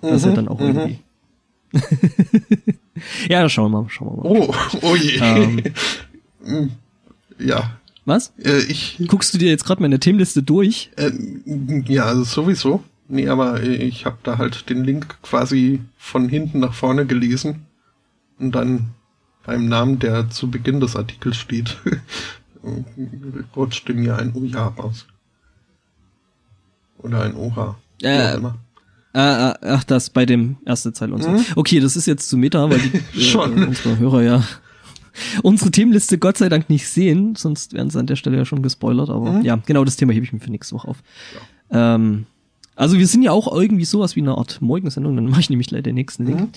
Das 0.00 0.16
ist 0.16 0.24
ja 0.24 0.30
mhm, 0.30 0.34
dann 0.34 0.48
auch 0.48 0.60
mhm. 0.60 0.66
irgendwie. 0.66 0.98
ja, 3.28 3.48
schauen 3.48 3.72
wir 3.72 3.82
mal, 3.82 3.88
schauen 3.88 4.16
wir 4.16 4.30
mal. 4.30 4.48
Oh, 4.48 4.54
oh 4.82 4.96
je. 4.96 5.18
Ähm, 5.18 5.62
hm, 6.44 6.70
ja. 7.38 7.78
Was? 8.04 8.32
Äh, 8.38 8.64
ich. 8.68 9.02
Guckst 9.08 9.32
du 9.34 9.38
dir 9.38 9.48
jetzt 9.48 9.64
gerade 9.64 9.82
meine 9.82 9.98
Themenliste 9.98 10.42
durch? 10.42 10.90
Äh, 10.96 11.10
ja, 11.86 12.04
also 12.04 12.24
sowieso. 12.24 12.84
Nee, 13.08 13.28
aber 13.28 13.62
ich 13.62 14.06
habe 14.06 14.18
da 14.22 14.38
halt 14.38 14.68
den 14.70 14.84
Link 14.84 15.18
quasi 15.22 15.80
von 15.96 16.28
hinten 16.28 16.60
nach 16.60 16.72
vorne 16.72 17.06
gelesen 17.06 17.66
und 18.38 18.54
dann 18.54 18.90
beim 19.44 19.68
Namen, 19.68 19.98
der 19.98 20.30
zu 20.30 20.50
Beginn 20.50 20.80
des 20.80 20.96
Artikels 20.96 21.36
steht, 21.36 21.76
rutschte 23.56 23.92
mir 23.92 24.16
ein 24.16 24.32
Oh 24.34 24.44
ja 24.44 24.68
raus. 24.68 25.06
Oder 26.98 27.22
ein 27.22 27.34
Oha. 27.34 27.76
Äh, 28.02 28.36
äh, 28.36 29.54
ach, 29.62 29.84
das 29.84 30.10
bei 30.10 30.26
dem 30.26 30.56
erste 30.66 30.92
Zeil 30.92 31.12
und 31.12 31.22
so. 31.22 31.30
Mhm. 31.30 31.44
Okay, 31.56 31.80
das 31.80 31.96
ist 31.96 32.06
jetzt 32.06 32.28
zu 32.28 32.36
Meta, 32.36 32.68
weil 32.68 32.80
die 32.80 33.20
Schon. 33.20 33.56
Äh, 33.56 33.66
unsere 33.66 33.98
Hörer 33.98 34.22
ja 34.22 34.42
unsere 35.42 35.70
Themenliste 35.70 36.18
Gott 36.18 36.38
sei 36.38 36.48
Dank 36.48 36.68
nicht 36.68 36.88
sehen, 36.88 37.36
sonst 37.36 37.72
wären 37.72 37.90
sie 37.90 37.98
an 37.98 38.06
der 38.06 38.16
Stelle 38.16 38.36
ja 38.36 38.44
schon 38.44 38.62
gespoilert, 38.62 39.10
aber 39.10 39.32
mhm. 39.32 39.42
ja, 39.42 39.56
genau 39.64 39.84
das 39.84 39.96
Thema 39.96 40.12
hebe 40.12 40.24
ich 40.24 40.32
mir 40.32 40.40
für 40.40 40.50
nächste 40.50 40.74
Woche 40.74 40.88
auf. 40.88 41.02
Ja. 41.72 41.94
Ähm, 41.94 42.26
also 42.76 42.98
wir 42.98 43.06
sind 43.06 43.22
ja 43.22 43.30
auch 43.30 43.52
irgendwie 43.54 43.84
sowas 43.84 44.16
wie 44.16 44.20
eine 44.20 44.36
Art 44.36 44.60
Morgensendung, 44.60 45.14
dann 45.14 45.26
mache 45.26 45.40
ich 45.40 45.50
nämlich 45.50 45.70
leider 45.70 45.82
den 45.82 45.94
nächsten 45.94 46.26
Link. 46.26 46.40
Mhm. 46.40 46.48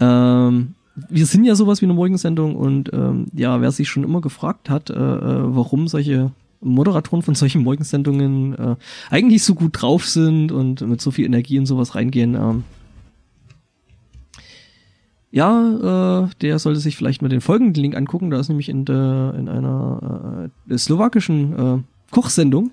Ähm, 0.00 0.74
wir 1.08 1.26
sind 1.26 1.44
ja 1.44 1.54
sowas 1.54 1.80
wie 1.80 1.86
eine 1.86 1.94
Morgensendung 1.94 2.56
und 2.56 2.92
ähm, 2.92 3.26
ja, 3.34 3.60
wer 3.60 3.70
sich 3.70 3.88
schon 3.88 4.04
immer 4.04 4.20
gefragt 4.20 4.70
hat, 4.70 4.90
äh, 4.90 4.94
äh 4.94 5.54
warum 5.54 5.88
solche 5.88 6.32
Moderatoren 6.60 7.22
von 7.22 7.34
solchen 7.34 7.62
Morgensendungen 7.62 8.54
äh, 8.54 8.76
eigentlich 9.10 9.42
so 9.42 9.54
gut 9.54 9.80
drauf 9.80 10.06
sind 10.06 10.52
und 10.52 10.80
mit 10.82 11.00
so 11.00 11.10
viel 11.10 11.24
Energie 11.24 11.56
in 11.56 11.66
sowas 11.66 11.94
reingehen. 11.94 12.34
Ähm, 12.34 12.64
ja, 15.30 16.24
äh, 16.24 16.28
der 16.40 16.58
sollte 16.58 16.80
sich 16.80 16.96
vielleicht 16.96 17.22
mal 17.22 17.28
den 17.28 17.40
folgenden 17.40 17.82
Link 17.82 17.96
angucken. 17.96 18.30
Da 18.30 18.40
ist 18.40 18.48
nämlich 18.48 18.68
in, 18.68 18.84
der, 18.84 19.34
in 19.38 19.48
einer 19.48 20.50
äh, 20.68 20.78
slowakischen 20.78 21.58
äh, 21.58 21.78
Kochsendung 22.10 22.72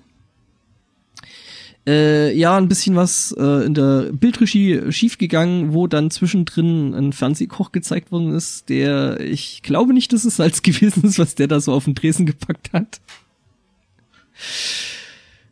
äh, 1.88 2.36
ja 2.36 2.56
ein 2.56 2.68
bisschen 2.68 2.96
was 2.96 3.34
äh, 3.38 3.64
in 3.64 3.72
der 3.72 4.10
Bildregie 4.12 4.92
schiefgegangen, 4.92 5.72
wo 5.72 5.86
dann 5.86 6.10
zwischendrin 6.10 6.94
ein 6.94 7.12
Fernsehkoch 7.12 7.72
gezeigt 7.72 8.12
worden 8.12 8.34
ist, 8.34 8.68
der 8.68 9.20
ich 9.20 9.62
glaube 9.62 9.94
nicht, 9.94 10.12
dass 10.12 10.26
es 10.26 10.36
Salz 10.36 10.62
gewesen 10.62 11.04
ist, 11.04 11.18
was 11.18 11.34
der 11.34 11.48
da 11.48 11.60
so 11.60 11.72
auf 11.72 11.84
den 11.84 11.94
Tresen 11.94 12.26
gepackt 12.26 12.72
hat. 12.72 13.00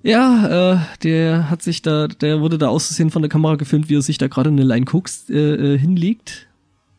Ja, 0.03 0.75
äh, 0.75 0.79
der 1.03 1.51
hat 1.51 1.62
sich 1.62 1.83
da, 1.83 2.07
der 2.07 2.40
wurde 2.40 2.59
da 2.59 2.68
auszusehen 2.68 3.11
von 3.11 3.22
der 3.22 3.29
Kamera 3.29 3.57
gefilmt, 3.57 3.88
wie 3.88 3.96
er 3.96 4.03
sich 4.03 4.18
da 4.18 4.29
gerade 4.29 4.51
eine 4.51 4.62
Line 4.62 4.87
Cooks 4.87 5.29
äh, 5.31 5.35
äh, 5.75 5.79
hinlegt. 5.79 6.46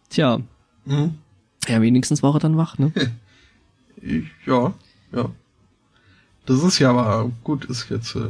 Tja. 0.09 0.41
Mhm. 0.85 1.15
Ja, 1.67 1.81
wenigstens 1.81 2.21
war 2.21 2.35
er 2.35 2.39
dann 2.39 2.57
wach, 2.57 2.77
ne? 2.77 2.91
ja, 4.45 4.73
ja. 5.13 5.29
Das 6.45 6.63
ist 6.63 6.79
ja 6.79 6.89
aber 6.89 7.31
gut, 7.43 7.65
ist 7.65 7.89
jetzt 7.89 8.15
äh, 8.15 8.29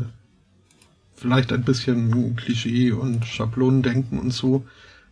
vielleicht 1.16 1.52
ein 1.54 1.64
bisschen 1.64 2.36
Klischee 2.36 2.92
und 2.92 3.26
Schablonendenken 3.26 4.20
und 4.20 4.32
so. 4.32 4.64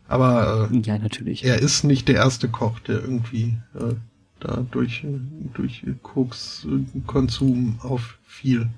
Aber 0.08 0.70
äh, 0.72 0.78
ja, 0.80 0.98
natürlich. 0.98 1.44
Er 1.44 1.60
ist 1.60 1.84
nicht 1.84 2.08
der 2.08 2.16
erste 2.16 2.50
Koch, 2.50 2.80
der 2.80 3.02
irgendwie 3.02 3.58
äh, 3.74 3.96
da 4.40 4.66
durch, 4.72 5.06
durch 5.54 5.84
Kokskonsum 6.04 7.80
auffiel. 8.36 8.70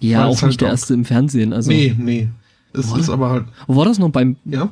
Ja, 0.00 0.24
auch 0.24 0.30
nicht 0.30 0.42
halt 0.42 0.60
der 0.60 0.68
auch, 0.68 0.72
erste 0.72 0.94
im 0.94 1.04
Fernsehen. 1.04 1.52
Also, 1.52 1.70
nee, 1.70 1.94
nee. 1.98 2.28
Es 2.72 2.92
ist 2.92 3.10
aber 3.10 3.30
halt. 3.30 3.46
Wo 3.66 3.76
war 3.76 3.84
das 3.84 3.98
noch 3.98 4.10
beim, 4.10 4.36
ja? 4.44 4.70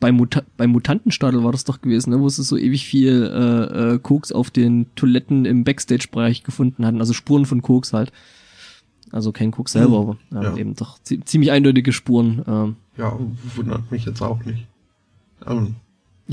beim, 0.00 0.16
Muta 0.16 0.42
beim 0.56 0.70
Mutantenstadel 0.70 1.44
war 1.44 1.52
das 1.52 1.64
doch 1.64 1.80
gewesen, 1.80 2.10
ne? 2.10 2.20
wo 2.20 2.28
sie 2.28 2.42
so 2.42 2.56
ewig 2.56 2.86
viel 2.86 3.22
äh, 3.24 3.94
äh, 3.94 3.98
Koks 3.98 4.32
auf 4.32 4.50
den 4.50 4.86
Toiletten 4.94 5.44
im 5.44 5.64
Backstage-Bereich 5.64 6.42
gefunden 6.42 6.86
hatten, 6.86 7.00
also 7.00 7.12
Spuren 7.12 7.46
von 7.46 7.62
Koks 7.62 7.92
halt. 7.92 8.12
Also 9.10 9.30
kein 9.30 9.50
Koks 9.50 9.72
selber, 9.72 10.16
hm, 10.30 10.38
aber 10.38 10.42
ja. 10.42 10.56
eben 10.56 10.74
doch 10.74 10.98
ziemlich 11.02 11.50
eindeutige 11.50 11.92
Spuren. 11.92 12.42
Ähm. 12.46 12.76
Ja, 12.96 13.18
wundert 13.56 13.90
mich 13.90 14.06
jetzt 14.06 14.22
auch 14.22 14.42
nicht. 14.44 14.66
Ähm, 15.46 15.76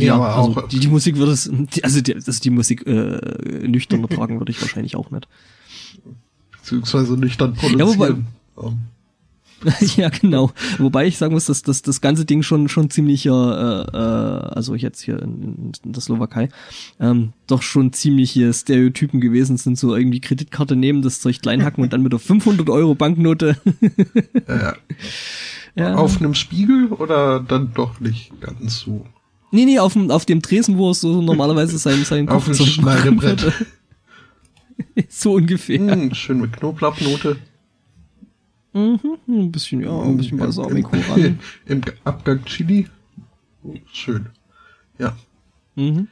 ja, 0.05 0.15
aber 0.15 0.35
also 0.35 0.59
auch, 0.59 0.67
die, 0.67 0.79
die 0.79 0.87
Musik 0.87 1.17
würde 1.17 1.31
es, 1.31 1.49
also 1.83 2.01
die, 2.01 2.15
also 2.15 2.31
die 2.31 2.49
Musik 2.49 2.85
äh, 2.87 3.19
nüchtern 3.67 4.07
tragen 4.07 4.39
würde 4.39 4.51
ich 4.51 4.61
wahrscheinlich 4.61 4.95
auch 4.95 5.11
nicht. 5.11 5.27
Beziehungsweise 6.51 7.13
nüchtern 7.17 7.53
produzieren. 7.53 7.79
Ja, 7.79 7.87
wobei, 7.87 8.15
ja, 9.97 10.09
genau. 10.09 10.51
Wobei 10.77 11.07
ich 11.07 11.17
sagen 11.17 11.33
muss, 11.33 11.45
dass, 11.45 11.63
dass 11.63 11.81
das 11.81 12.01
ganze 12.01 12.25
Ding 12.25 12.43
schon 12.43 12.69
schon 12.69 12.89
ziemlicher, 12.89 13.87
äh, 13.93 13.97
äh, 13.97 14.53
also 14.55 14.75
jetzt 14.75 15.01
hier 15.01 15.21
in, 15.21 15.71
in 15.83 15.91
der 15.93 16.01
Slowakei, 16.01 16.49
ähm, 16.99 17.33
doch 17.47 17.61
schon 17.61 17.93
ziemliche 17.93 18.53
Stereotypen 18.53 19.19
gewesen 19.19 19.57
sind, 19.57 19.77
so 19.77 19.95
irgendwie 19.95 20.21
Kreditkarte 20.21 20.75
nehmen, 20.75 21.01
das 21.01 21.21
Zeug 21.21 21.41
kleinhacken 21.41 21.83
und 21.83 21.93
dann 21.93 22.03
mit 22.03 22.13
der 22.13 22.19
500 22.19 22.69
Euro 22.69 22.95
Banknote. 22.95 23.57
ja, 24.47 24.75
ja. 25.75 25.95
Auf 25.95 26.19
einem 26.19 26.35
Spiegel 26.35 26.87
oder 26.87 27.39
dann 27.39 27.73
doch 27.73 27.99
nicht 27.99 28.39
ganz 28.41 28.79
so? 28.79 29.05
Nee, 29.51 29.65
nee, 29.65 29.79
auf 29.79 29.93
dem, 29.93 30.11
auf 30.11 30.25
dem 30.25 30.41
Tresen, 30.41 30.77
wo 30.77 30.91
es 30.91 31.01
so 31.01 31.21
normalerweise 31.21 31.77
sein, 31.77 32.03
sein 32.05 32.27
Kopf 32.27 32.49
Auf 32.49 32.57
dem 32.57 32.65
Schneidebrett. 32.65 33.51
so 35.09 35.33
ungefähr. 35.33 35.79
Mm, 35.79 36.13
schön 36.13 36.41
mit 36.41 36.53
Knoblauchnote. 36.53 37.37
Mhm, 38.73 39.17
ein 39.27 39.51
bisschen, 39.51 39.81
ja, 39.81 39.99
ein 40.01 40.17
bisschen 40.17 40.37
Balsamico 40.37 40.95
ran. 41.09 41.39
Im 41.65 41.81
Abgang 42.03 42.45
Chili. 42.45 42.87
Oh, 43.63 43.73
schön. 43.91 44.27
Ja. 44.99 45.15
Mhm. 45.75 46.07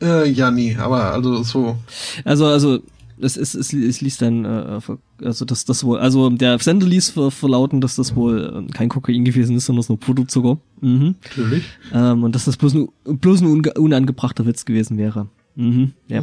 Äh, 0.00 0.30
ja, 0.30 0.50
nee, 0.50 0.74
aber 0.76 1.12
also 1.12 1.42
so. 1.42 1.76
Also, 2.24 2.46
also, 2.46 2.82
es, 3.22 3.36
es, 3.36 3.54
es, 3.54 3.72
es 3.72 4.00
ließ 4.00 4.18
dann, 4.18 4.44
äh, 4.44 4.80
also 5.22 5.44
das, 5.44 5.64
das 5.64 5.84
wohl, 5.84 5.98
also 5.98 6.30
der 6.30 6.58
Sender 6.58 6.86
ließ 6.86 7.10
ver, 7.10 7.30
verlauten, 7.30 7.80
dass 7.80 7.96
das 7.96 8.14
wohl 8.16 8.66
äh, 8.68 8.72
kein 8.72 8.88
Kokain 8.88 9.24
gewesen 9.24 9.56
ist, 9.56 9.66
sondern 9.66 9.84
nur 9.88 9.98
Puderzucker. 9.98 10.58
Mhm. 10.80 11.14
Natürlich. 11.22 11.64
Ähm, 11.92 12.24
und 12.24 12.34
dass 12.34 12.44
das 12.44 12.56
bloß 12.56 12.74
ein, 12.74 12.88
bloß 13.04 13.42
ein 13.42 13.66
unangebrachter 13.76 14.46
Witz 14.46 14.64
gewesen 14.64 14.98
wäre. 14.98 15.28
Mhm, 15.54 15.92
ja. 16.08 16.22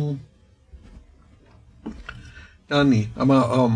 Ja, 2.69 2.83
nee, 2.83 3.07
aber 3.15 3.71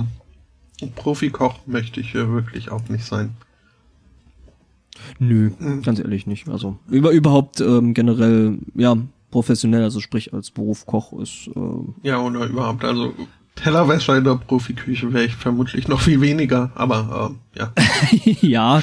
ähm, 0.82 0.92
Profikoch 0.96 1.60
möchte 1.66 2.02
ich 2.02 2.14
äh, 2.16 2.28
wirklich 2.30 2.72
auch 2.72 2.88
nicht 2.90 3.06
sein. 3.06 3.36
Nö, 5.20 5.52
mhm. 5.60 5.82
ganz 5.82 6.00
ehrlich 6.00 6.28
nicht. 6.28 6.50
Also 6.50 6.78
über 6.90 7.12
überhaupt 7.12 7.62
ähm, 7.62 7.94
generell, 7.94 8.60
ja, 8.76 8.98
professionell, 9.32 9.84
also 9.84 10.00
sprich 10.00 10.34
als 10.34 10.52
Beruf 10.52 10.86
Koch 10.86 11.14
ist. 11.20 11.50
Äh, 11.56 12.08
ja, 12.08 12.20
oder 12.20 12.46
überhaupt, 12.46 12.84
also 12.84 13.14
Tellerwäscher 13.56 14.18
in 14.18 14.24
der 14.24 14.36
Profiküche 14.36 15.12
wäre 15.14 15.26
ich 15.26 15.36
vermutlich 15.36 15.88
noch 15.88 16.02
viel 16.02 16.22
weniger, 16.22 16.72
aber 16.74 17.36
äh, 17.56 17.60
ja. 17.60 17.74
ja, 18.42 18.82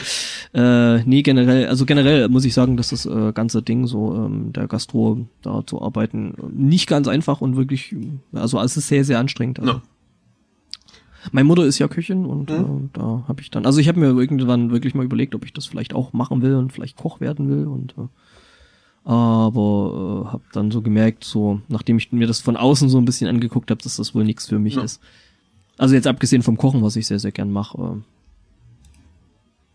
äh, 0.55 1.03
nee, 1.05 1.23
generell, 1.23 1.67
also 1.67 1.85
generell 1.87 2.29
muss 2.29 2.45
ich 2.45 2.55
sagen, 2.55 2.77
dass 2.77 2.91
das 2.91 3.07
äh, 3.07 3.33
ganze 3.33 3.63
Ding, 3.63 3.87
so 3.87 4.15
ähm, 4.15 4.53
der 4.53 4.69
Gastro 4.69 5.27
da 5.43 5.67
zu 5.67 5.81
arbeiten, 5.83 6.35
nicht 6.53 6.87
ganz 6.87 7.09
einfach 7.09 7.41
und 7.41 7.57
wirklich, 7.57 7.97
also 8.33 8.61
es 8.61 8.77
ist 8.77 8.89
sehr, 8.89 9.05
sehr 9.05 9.19
anstrengend. 9.19 9.61
Also. 9.61 9.73
No. 9.75 9.83
Meine 11.33 11.45
Mutter 11.45 11.65
ist 11.65 11.79
ja 11.79 11.89
Köchin 11.89 12.25
und 12.25 12.51
mhm. 12.51 12.57
äh, 12.85 12.89
da 12.93 13.25
habe 13.27 13.41
ich 13.41 13.51
dann, 13.51 13.67
also 13.67 13.81
ich 13.81 13.89
habe 13.89 13.99
mir 13.99 14.07
irgendwann 14.07 14.71
wirklich 14.71 14.95
mal 14.95 15.05
überlegt, 15.05 15.35
ob 15.35 15.45
ich 15.45 15.53
das 15.53 15.67
vielleicht 15.67 15.95
auch 15.95 16.13
machen 16.13 16.43
will 16.43 16.55
und 16.55 16.73
vielleicht 16.73 16.97
Koch 16.97 17.21
werden 17.21 17.49
will 17.49 17.67
und 17.67 17.95
äh, 17.99 18.07
aber 19.09 20.27
äh, 20.27 20.33
habe 20.33 20.43
dann 20.53 20.71
so 20.71 20.83
gemerkt, 20.83 21.25
so 21.25 21.63
nachdem 21.69 21.97
ich 21.97 22.13
mir 22.13 22.27
das 22.27 22.41
von 22.41 22.59
außen 22.59 22.91
so 22.91 22.99
ein 22.99 23.07
bisschen 23.07 23.27
angeguckt 23.27 23.71
habe, 23.71 23.83
dass 23.83 23.97
das 23.97 24.15
wohl 24.15 24.23
nichts 24.23 24.47
für 24.47 24.59
mich 24.59 24.75
ja. 24.75 24.83
ist. 24.83 25.01
Also 25.79 25.95
jetzt 25.95 26.07
abgesehen 26.07 26.43
vom 26.43 26.59
Kochen, 26.59 26.83
was 26.83 26.95
ich 26.95 27.07
sehr 27.07 27.19
sehr 27.19 27.33
gern 27.33 27.51
mache. 27.51 28.03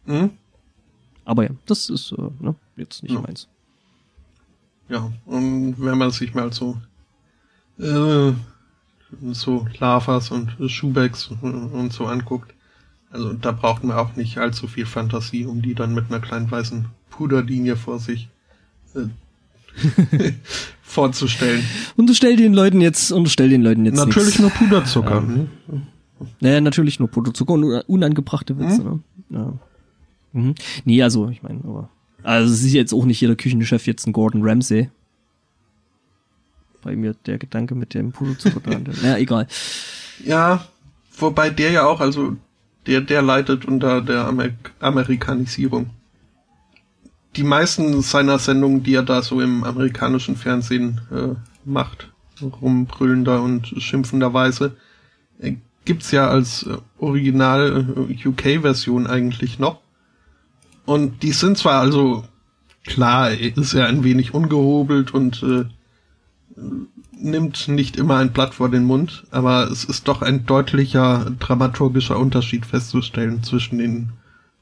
Äh. 0.06 0.12
Mhm. 0.12 0.30
Aber 1.26 1.46
ja, 1.46 1.50
das 1.65 1.89
ist 1.89 2.12
äh, 2.12 2.30
ne, 2.39 2.54
jetzt 2.78 3.02
nicht 3.02 3.15
ja. 3.15 3.22
meins. 3.22 3.48
Ja, 4.88 5.12
und 5.26 5.76
wenn 5.80 5.98
man 5.98 6.12
sich 6.12 6.36
mal 6.36 6.54
so 6.54 6.78
äh, 7.80 8.34
so 9.32 9.67
Lavas 9.80 10.30
und 10.30 10.56
Schubecks 10.69 11.32
und 11.41 11.91
so 11.91 12.06
anguckt, 12.06 12.54
also 13.10 13.34
da 13.34 13.52
braucht 13.52 13.84
man 13.84 13.98
auch 13.98 14.15
nicht 14.15 14.38
allzu 14.38 14.67
viel 14.67 14.86
Fantasie, 14.86 15.48
um 15.48 15.63
die 15.63 15.74
dann 15.74 15.96
mit 15.96 16.12
einer 16.12 16.19
kleinen 16.19 16.52
weißen 16.52 16.86
Puderlinie 17.10 17.78
vor 17.78 17.98
sich 17.98 18.30
äh, 18.93 19.08
vorzustellen. 20.82 21.64
Und 21.96 22.08
du 22.08 22.14
stell 22.14 22.36
den 22.36 22.54
Leuten 22.54 22.82
jetzt, 22.82 23.12
und 23.12 23.28
stell 23.30 23.50
den 23.50 23.64
Leuten 23.64 23.86
jetzt 23.86 23.98
Natürlich 23.98 24.40
nichts. 24.40 24.42
nur 24.42 24.50
Puderzucker. 24.52 25.18
Ähm, 25.18 25.48
naja, 26.40 26.62
natürlich 26.62 27.00
nur 27.00 27.10
Puderzucker 27.10 27.54
und 27.54 27.64
unangebrachte 27.64 28.58
Witze, 28.60 28.84
hm? 28.84 29.04
ne? 29.30 29.38
Ja. 29.38 29.54
Mhm. 30.34 30.56
Nee, 30.86 31.02
also, 31.02 31.30
ich 31.30 31.44
meine, 31.44 31.60
aber. 31.64 31.90
Also 32.24 32.54
es 32.54 32.64
ist 32.64 32.74
jetzt 32.74 32.94
auch 32.94 33.06
nicht 33.06 33.20
jeder 33.20 33.36
Küchenchef 33.36 33.86
jetzt 33.86 34.08
ein 34.08 34.14
Gordon 34.14 34.44
Ramsay. 34.44 34.90
Bei 36.82 36.96
mir 36.96 37.16
der 37.26 37.38
Gedanke 37.38 37.76
mit 37.76 37.94
dem 37.94 38.12
Puderzucker 38.12 38.60
dran. 38.60 38.88
naja, 39.02 39.18
egal. 39.18 39.48
Ja, 40.24 40.66
wobei 41.18 41.50
der 41.50 41.72
ja 41.72 41.86
auch, 41.86 42.00
also 42.00 42.38
der, 42.88 43.02
der 43.02 43.22
leidet 43.22 43.66
unter 43.66 44.02
der 44.02 44.26
Amer 44.28 44.50
Amerikanisierung 44.80 45.90
die 47.36 47.43
meisten 47.43 48.02
seiner 48.02 48.39
Sendungen, 48.39 48.84
die 48.84 48.96
er 48.96 49.04
da 49.04 49.22
so 49.22 49.41
im 49.41 49.63
amerikanischen 49.63 50.36
Fernsehen 50.36 51.02
äh, 51.12 51.36
macht, 51.65 52.12
rumbrüllender 52.41 53.41
und 53.41 53.67
schimpfenderweise, 53.78 54.76
äh, 55.39 55.56
gibt's 55.86 56.12
ja 56.12 56.30
als 56.30 56.63
äh, 56.63 56.78
Original 57.00 57.86
äh, 58.10 58.28
UK-Version 58.28 59.08
eigentlich 59.08 59.60
noch. 59.60 59.80
Und 60.86 61.24
die 61.24 61.32
sind 61.32 61.58
zwar 61.58 61.80
also 61.80 62.26
klar, 62.86 63.32
ist 63.32 63.74
er 63.74 63.88
ein 63.88 64.04
wenig 64.04 64.34
ungehobelt 64.34 65.13
und 65.13 65.41
äh, 65.43 65.65
nimmt 67.17 67.67
nicht 67.67 67.96
immer 67.96 68.17
ein 68.17 68.34
Blatt 68.34 68.54
vor 68.54 68.69
den 68.69 68.84
Mund, 68.84 69.24
aber 69.32 69.69
es 69.72 69.86
ist 69.86 70.08
doch 70.08 70.22
ein 70.22 70.46
deutlicher 70.46 71.32
dramaturgischer 71.39 72.19
Unterschied 72.19 72.65
festzustellen 72.65 73.43
zwischen 73.43 73.78
den 73.78 74.12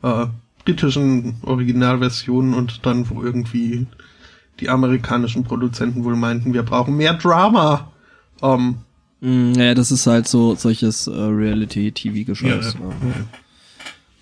äh, 0.03 0.27
britischen 0.63 1.35
Originalversionen 1.43 2.53
und 2.53 2.85
dann, 2.85 3.09
wo 3.09 3.23
irgendwie 3.23 3.87
die 4.59 4.69
amerikanischen 4.69 5.43
Produzenten 5.43 6.03
wohl 6.03 6.15
meinten, 6.15 6.53
wir 6.53 6.63
brauchen 6.63 6.95
mehr 6.97 7.15
Drama. 7.15 7.91
Um, 8.41 8.77
ähm, 9.21 9.51
mm, 9.51 9.53
ja, 9.53 9.73
das 9.73 9.91
ist 9.91 10.07
halt 10.07 10.27
so 10.27 10.55
solches 10.55 11.07
äh, 11.07 11.11
Reality-TV-Gescheiß. 11.11 12.73
Ja, 12.73 12.79
ja. 12.79 12.89
ja, 12.89 13.25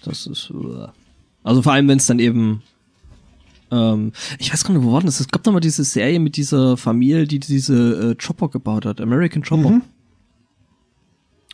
Das 0.03 0.27
ist. 0.27 0.49
Uh. 0.51 0.87
Also 1.43 1.61
vor 1.61 1.73
allem, 1.73 1.87
wenn 1.87 1.97
es 1.97 2.05
dann 2.05 2.19
eben. 2.19 2.61
Ähm, 3.71 4.13
ich 4.39 4.51
weiß 4.51 4.63
gar 4.63 4.73
nicht, 4.73 4.83
wo 4.83 4.91
war 4.91 5.01
das? 5.01 5.19
Es 5.19 5.27
gab 5.27 5.43
doch 5.43 5.51
mal 5.51 5.59
diese 5.59 5.83
Serie 5.83 6.19
mit 6.19 6.37
dieser 6.37 6.75
Familie, 6.75 7.27
die 7.27 7.39
diese 7.39 8.11
äh, 8.11 8.15
Chopper 8.15 8.49
gebaut 8.49 8.85
hat, 8.85 8.99
American 8.99 9.43
Chopper. 9.43 9.69
Mhm. 9.69 9.81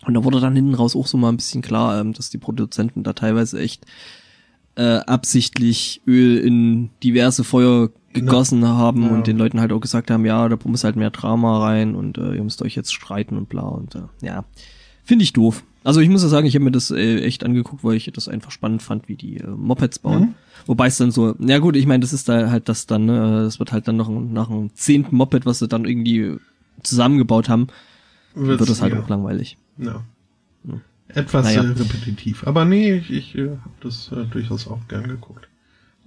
Und 0.05 0.13
da 0.13 0.23
wurde 0.23 0.39
dann 0.39 0.55
hinten 0.55 0.75
raus 0.75 0.95
auch 0.95 1.07
so 1.07 1.17
mal 1.17 1.29
ein 1.29 1.37
bisschen 1.37 1.61
klar, 1.61 1.99
ähm, 1.99 2.13
dass 2.13 2.29
die 2.29 2.37
Produzenten 2.37 3.03
da 3.03 3.13
teilweise 3.13 3.59
echt 3.59 3.85
äh, 4.75 4.97
absichtlich 4.97 6.01
Öl 6.05 6.37
in 6.37 6.89
diverse 7.03 7.43
Feuer 7.43 7.89
gegossen 8.13 8.61
ja. 8.61 8.69
haben 8.69 9.03
ja. 9.03 9.09
und 9.09 9.27
den 9.27 9.37
Leuten 9.37 9.59
halt 9.59 9.71
auch 9.71 9.79
gesagt 9.79 10.09
haben, 10.09 10.25
ja, 10.25 10.47
da 10.47 10.57
muss 10.65 10.83
halt 10.83 10.95
mehr 10.95 11.11
Drama 11.11 11.59
rein 11.59 11.95
und 11.95 12.17
äh, 12.17 12.33
ihr 12.33 12.43
müsst 12.43 12.61
euch 12.61 12.75
jetzt 12.75 12.93
streiten 12.93 13.37
und 13.37 13.49
bla 13.49 13.63
und 13.63 13.95
äh, 13.95 14.01
ja, 14.21 14.45
finde 15.03 15.23
ich 15.23 15.33
doof. 15.33 15.63
Also 15.83 15.99
ich 15.99 16.09
muss 16.09 16.23
ja 16.23 16.29
sagen, 16.29 16.47
ich 16.47 16.55
habe 16.55 16.65
mir 16.65 16.71
das 16.71 16.89
äh, 16.89 17.19
echt 17.21 17.43
angeguckt, 17.43 17.83
weil 17.83 17.95
ich 17.95 18.09
das 18.11 18.27
einfach 18.27 18.51
spannend 18.51 18.81
fand, 18.81 19.07
wie 19.07 19.15
die 19.15 19.37
äh, 19.37 19.47
Mopeds 19.47 19.99
bauen. 19.99 20.21
Mhm. 20.21 20.35
Wobei 20.65 20.87
es 20.87 20.97
dann 20.97 21.11
so, 21.11 21.35
ja 21.39 21.59
gut, 21.59 21.75
ich 21.75 21.85
meine, 21.85 22.01
das 22.01 22.11
ist 22.11 22.27
da 22.27 22.49
halt 22.49 22.69
das 22.69 22.87
dann, 22.87 23.05
ne, 23.05 23.43
das 23.43 23.59
wird 23.59 23.71
halt 23.71 23.87
dann 23.87 23.97
noch 23.97 24.09
nach 24.09 24.49
einem 24.49 24.73
zehnten 24.73 25.15
Moped, 25.15 25.45
was 25.45 25.59
sie 25.59 25.67
dann 25.67 25.85
irgendwie 25.85 26.37
zusammengebaut 26.81 27.49
haben, 27.49 27.67
Wird's, 28.33 28.59
wird 28.61 28.69
das 28.69 28.81
halt 28.81 28.93
ja. 28.93 29.01
auch 29.01 29.09
langweilig. 29.09 29.57
Ja. 29.77 30.03
ja. 30.63 30.81
Etwas 31.07 31.45
naja. 31.45 31.61
repetitiv. 31.61 32.47
Aber 32.47 32.65
nee, 32.65 32.93
ich, 32.93 33.11
ich 33.11 33.35
äh, 33.35 33.49
habe 33.49 33.75
das 33.81 34.11
äh, 34.11 34.25
durchaus 34.25 34.67
auch 34.67 34.87
gern 34.87 35.07
geguckt. 35.07 35.47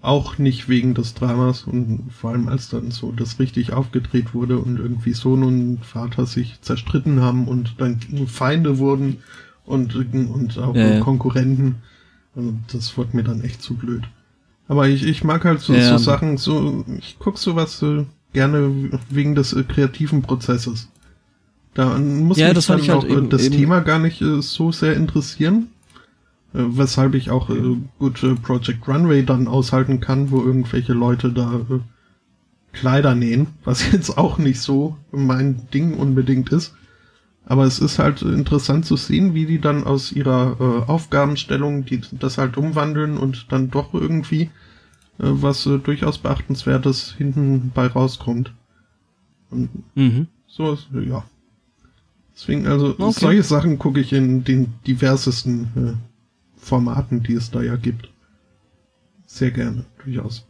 Auch 0.01 0.39
nicht 0.39 0.69
wegen 0.69 0.95
des 0.95 1.15
Dramas 1.15 1.63
und 1.63 2.13
vor 2.13 2.31
allem 2.31 2.49
als 2.49 2.69
dann 2.69 2.91
so 2.91 3.11
das 3.11 3.41
richtig 3.41 3.73
aufgedreht 3.73 4.33
wurde 4.33 4.59
und 4.59 4.79
irgendwie 4.79 5.13
Sohn 5.13 5.43
und 5.43 5.85
Vater 5.85 6.27
sich 6.27 6.61
zerstritten 6.61 7.21
haben 7.21 7.49
und 7.49 7.81
dann 7.81 8.01
Feinde 8.27 8.79
wurden 8.79 9.19
und, 9.65 9.95
und 9.97 10.59
auch 10.59 10.75
ja, 10.75 11.01
Konkurrenten. 11.01 11.77
Also 12.37 12.55
das 12.73 12.97
wurde 12.97 13.17
mir 13.17 13.25
dann 13.25 13.43
echt 13.43 13.61
zu 13.61 13.75
blöd. 13.75 14.05
Aber 14.69 14.89
ich, 14.89 15.05
ich 15.05 15.25
mag 15.25 15.45
halt 15.45 15.61
so, 15.61 15.75
ja, 15.75 15.99
so 15.99 15.99
Sachen, 15.99 16.37
so, 16.37 16.85
ich 16.99 17.17
guck 17.19 17.39
sowas 17.39 17.83
äh, 17.83 18.05
gerne 18.33 18.91
wegen 19.11 19.35
des 19.35 19.53
äh, 19.53 19.65
kreativen 19.65 20.23
Prozesses. 20.23 20.89
Da 21.79 21.97
muss 21.97 22.38
ja, 22.38 22.49
mich 22.49 22.57
das 22.57 22.67
dann 22.67 22.81
auch 22.81 22.88
halt 22.88 23.05
eben, 23.05 23.31
das 23.31 23.45
eben 23.45 23.57
Thema 23.57 23.79
gar 23.79 24.01
nicht 24.01 24.21
äh, 24.21 24.43
so 24.43 24.73
sehr 24.73 24.97
interessieren. 24.97 25.69
Äh, 26.53 26.64
weshalb 26.71 27.14
ich 27.14 27.31
auch 27.31 27.51
äh, 27.51 27.77
gut 28.01 28.21
äh, 28.25 28.35
Project 28.35 28.88
Runway 28.88 29.25
dann 29.25 29.47
aushalten 29.47 30.01
kann, 30.01 30.33
wo 30.33 30.43
irgendwelche 30.43 30.93
Leute 30.93 31.33
da 31.33 31.55
äh, 31.55 31.79
Kleider 32.73 33.14
nähen, 33.14 33.47
was 33.62 33.93
jetzt 33.93 34.19
auch 34.19 34.38
nicht 34.38 34.61
so 34.61 34.97
mein 35.12 35.69
Ding 35.73 35.95
unbedingt 35.95 36.49
ist. 36.49 36.75
Aber 37.47 37.62
es 37.62 37.79
ist 37.79 38.01
halt 38.01 38.23
interessant 38.23 38.85
zu 38.85 38.97
sehen, 38.97 39.35
wie 39.35 39.47
die 39.47 39.61
dann 39.61 39.85
aus 39.85 40.11
ihrer 40.11 40.57
äh, 40.59 40.91
Aufgabenstellung 40.91 41.85
die 41.85 42.01
das 42.11 42.38
halt 42.38 42.57
umwandeln 42.57 43.17
und 43.17 43.53
dann 43.53 43.71
doch 43.71 43.95
irgendwie 43.95 44.43
äh, 44.43 44.51
was 45.19 45.64
äh, 45.67 45.79
durchaus 45.79 46.19
beachtenswertes 46.19 47.14
hinten 47.17 47.71
bei 47.73 47.87
rauskommt. 47.87 48.53
Und 49.53 49.69
mhm. 49.95 50.27
so 50.49 50.73
ist, 50.73 50.88
ja. 50.93 51.23
Deswegen, 52.38 52.68
also 52.68 52.94
okay. 52.98 53.20
solche 53.20 53.42
Sachen 53.42 53.79
gucke 53.79 53.98
ich 53.98 54.12
in 54.12 54.44
den 54.44 54.74
diversesten 54.87 55.64
äh, 55.74 55.92
Formaten, 56.57 57.20
die 57.24 57.33
es 57.33 57.51
da 57.51 57.62
ja 57.62 57.74
gibt. 57.74 58.11
Sehr 59.27 59.51
gerne, 59.51 59.85
durchaus. 60.05 60.46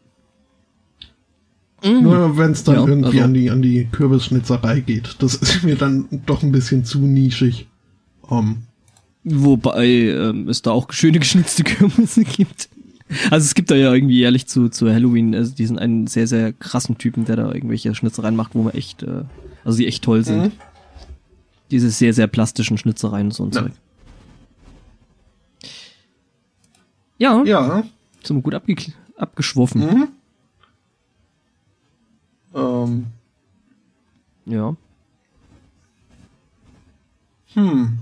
Mm. 1.83 2.03
Nur 2.03 2.37
wenn 2.37 2.51
es 2.51 2.63
dann 2.63 2.75
ja, 2.75 2.87
irgendwie 2.87 3.07
also. 3.07 3.23
an 3.23 3.35
die 3.35 3.51
an 3.51 3.63
die 3.63 3.87
Kürbisschnitzerei 3.91 4.81
geht, 4.81 5.17
das 5.21 5.35
ist 5.37 5.65
mir 5.65 5.77
dann 5.77 6.09
doch 6.27 6.43
ein 6.43 6.53
bisschen 6.53 6.85
zu 6.85 6.99
nischig. 6.99 7.69
Um, 8.21 8.65
Wobei 9.25 9.87
ähm, 9.87 10.47
es 10.51 10.61
da 10.61 10.73
auch 10.73 10.93
schöne 10.93 11.19
geschnitzte 11.19 11.65
Kürbisse 11.65 12.25
gibt. 12.25 12.69
Also 13.31 13.47
es 13.47 13.55
gibt 13.55 13.71
da 13.71 13.75
ja 13.75 13.95
irgendwie 13.95 14.19
jährlich 14.19 14.47
zu, 14.47 14.69
zu 14.69 14.93
Halloween 14.93 15.35
also 15.35 15.55
diesen 15.55 15.79
einen 15.79 16.07
sehr, 16.07 16.27
sehr 16.27 16.53
krassen 16.53 16.99
Typen, 16.99 17.25
der 17.25 17.37
da 17.37 17.51
irgendwelche 17.51 17.95
Schnitzereien 17.95 18.37
macht, 18.37 18.55
wo 18.55 18.63
man 18.63 18.75
echt, 18.75 19.03
äh, 19.03 19.23
also 19.65 19.79
die 19.79 19.87
echt 19.87 20.05
toll 20.05 20.23
sind. 20.23 20.43
Mhm. 20.43 20.53
Diese 21.71 21.91
sehr, 21.91 22.15
sehr 22.15 22.27
plastischen 22.27 22.79
Schnitzereien 22.79 23.27
und 23.27 23.35
so 23.35 23.45
ein 23.45 23.51
ja. 23.51 23.63
Zeug. 23.63 23.73
Ja. 27.19 27.43
Ja. 27.45 27.85
Sind 28.23 28.37
wir 28.37 28.43
gut 28.43 28.55
abge 28.55 28.77
abgeschworfen. 29.17 29.81
Mhm. 29.81 30.09
Ähm. 32.55 33.07
Ja. 34.47 34.77
Hm. 37.55 37.99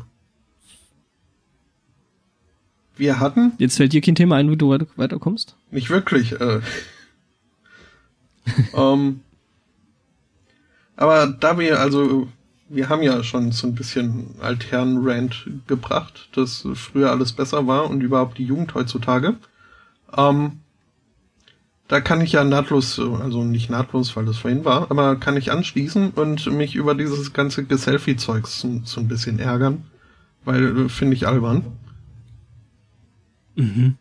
Wir 2.96 3.20
hatten. 3.20 3.52
Jetzt 3.58 3.76
fällt 3.76 3.92
dir 3.92 4.00
kein 4.00 4.14
Thema 4.14 4.36
ein, 4.36 4.50
wo 4.50 4.54
du 4.54 4.70
weiter, 4.70 4.86
weiterkommst? 4.96 5.56
Nicht 5.70 5.90
wirklich. 5.90 6.32
Äh. 6.40 6.60
ähm, 8.74 9.20
aber 10.96 11.26
da 11.26 11.58
wir, 11.58 11.78
also, 11.78 12.28
wir 12.68 12.88
haben 12.88 13.02
ja 13.02 13.22
schon 13.22 13.52
so 13.52 13.66
ein 13.66 13.74
bisschen 13.74 14.34
Altherren-Rant 14.40 15.48
gebracht, 15.66 16.28
dass 16.32 16.66
früher 16.74 17.10
alles 17.10 17.32
besser 17.32 17.66
war 17.66 17.88
und 17.88 18.00
überhaupt 18.00 18.38
die 18.38 18.44
Jugend 18.44 18.74
heutzutage. 18.74 19.36
Ähm, 20.16 20.60
da 21.88 22.00
kann 22.00 22.20
ich 22.20 22.32
ja 22.32 22.42
nahtlos, 22.42 22.98
also 22.98 23.44
nicht 23.44 23.70
nahtlos, 23.70 24.16
weil 24.16 24.24
das 24.24 24.38
vorhin 24.38 24.64
war, 24.64 24.90
aber 24.90 25.16
kann 25.16 25.36
ich 25.36 25.52
anschließen 25.52 26.10
und 26.10 26.50
mich 26.50 26.74
über 26.74 26.96
dieses 26.96 27.32
ganze 27.32 27.64
Geselfie-Zeugs 27.64 28.60
so, 28.60 28.80
so 28.84 29.00
ein 29.00 29.06
bisschen 29.06 29.38
ärgern, 29.38 29.84
weil 30.44 30.86
äh, 30.86 30.88
finde 30.88 31.14
ich 31.14 31.28
albern. 31.28 31.64
Mhm. 33.54 33.96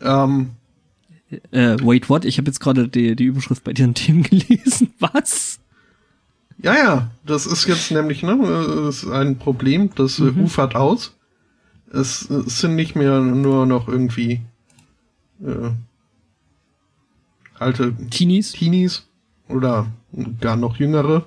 Ähm, 0.00 0.50
äh, 1.52 1.76
wait, 1.82 2.08
what? 2.08 2.24
Ich 2.24 2.38
habe 2.38 2.48
jetzt 2.48 2.60
gerade 2.60 2.88
die, 2.88 3.14
die 3.14 3.24
Überschrift 3.24 3.62
bei 3.62 3.72
dir 3.72 3.92
Themen 3.94 4.22
gelesen. 4.24 4.92
Was? 4.98 5.60
Ja, 6.60 6.74
ja, 6.74 7.10
das 7.24 7.46
ist 7.46 7.66
jetzt 7.66 7.90
nämlich 7.92 8.22
ne, 8.22 8.36
das 8.84 9.04
ist 9.04 9.10
ein 9.10 9.38
Problem, 9.38 9.90
das 9.94 10.18
mhm. 10.18 10.44
ufert 10.44 10.74
aus. 10.74 11.14
Es, 11.92 12.28
es 12.28 12.60
sind 12.60 12.74
nicht 12.74 12.96
mehr 12.96 13.20
nur 13.20 13.64
noch 13.64 13.88
irgendwie 13.88 14.42
äh, 15.40 15.70
alte 17.58 17.94
Teenies. 18.10 18.52
Teenies 18.52 19.06
oder 19.48 19.86
gar 20.40 20.56
noch 20.56 20.76
jüngere 20.76 21.24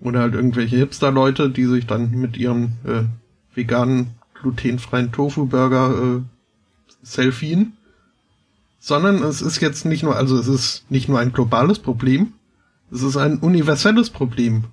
oder 0.00 0.20
halt 0.20 0.34
irgendwelche 0.34 0.76
Hipster-Leute, 0.76 1.50
die 1.50 1.66
sich 1.66 1.86
dann 1.86 2.10
mit 2.10 2.36
ihrem 2.36 2.72
äh, 2.84 3.04
veganen, 3.54 4.08
glutenfreien 4.34 5.12
Tofu-Burger 5.12 6.18
äh, 6.18 6.22
selfien, 7.02 7.76
sondern 8.78 9.22
es 9.22 9.42
ist 9.42 9.60
jetzt 9.60 9.84
nicht 9.84 10.02
nur, 10.02 10.16
also 10.16 10.38
es 10.38 10.48
ist 10.48 10.90
nicht 10.90 11.08
nur 11.08 11.18
ein 11.18 11.32
globales 11.32 11.78
Problem, 11.78 12.32
es 12.90 13.02
ist 13.02 13.16
ein 13.16 13.38
universelles 13.38 14.10
Problem. 14.10 14.64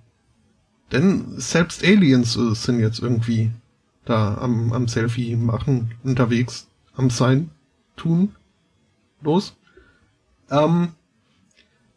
Denn 0.92 1.40
selbst 1.40 1.84
Aliens 1.84 2.36
äh, 2.36 2.54
sind 2.54 2.80
jetzt 2.80 3.00
irgendwie 3.00 3.52
da 4.06 4.38
am, 4.38 4.74
am 4.74 4.88
Selfie 4.88 5.36
machen, 5.36 5.92
unterwegs, 6.04 6.68
am 6.96 7.10
Sein, 7.10 7.50
tun, 7.96 8.36
los 9.22 9.56
ähm, 10.54 10.90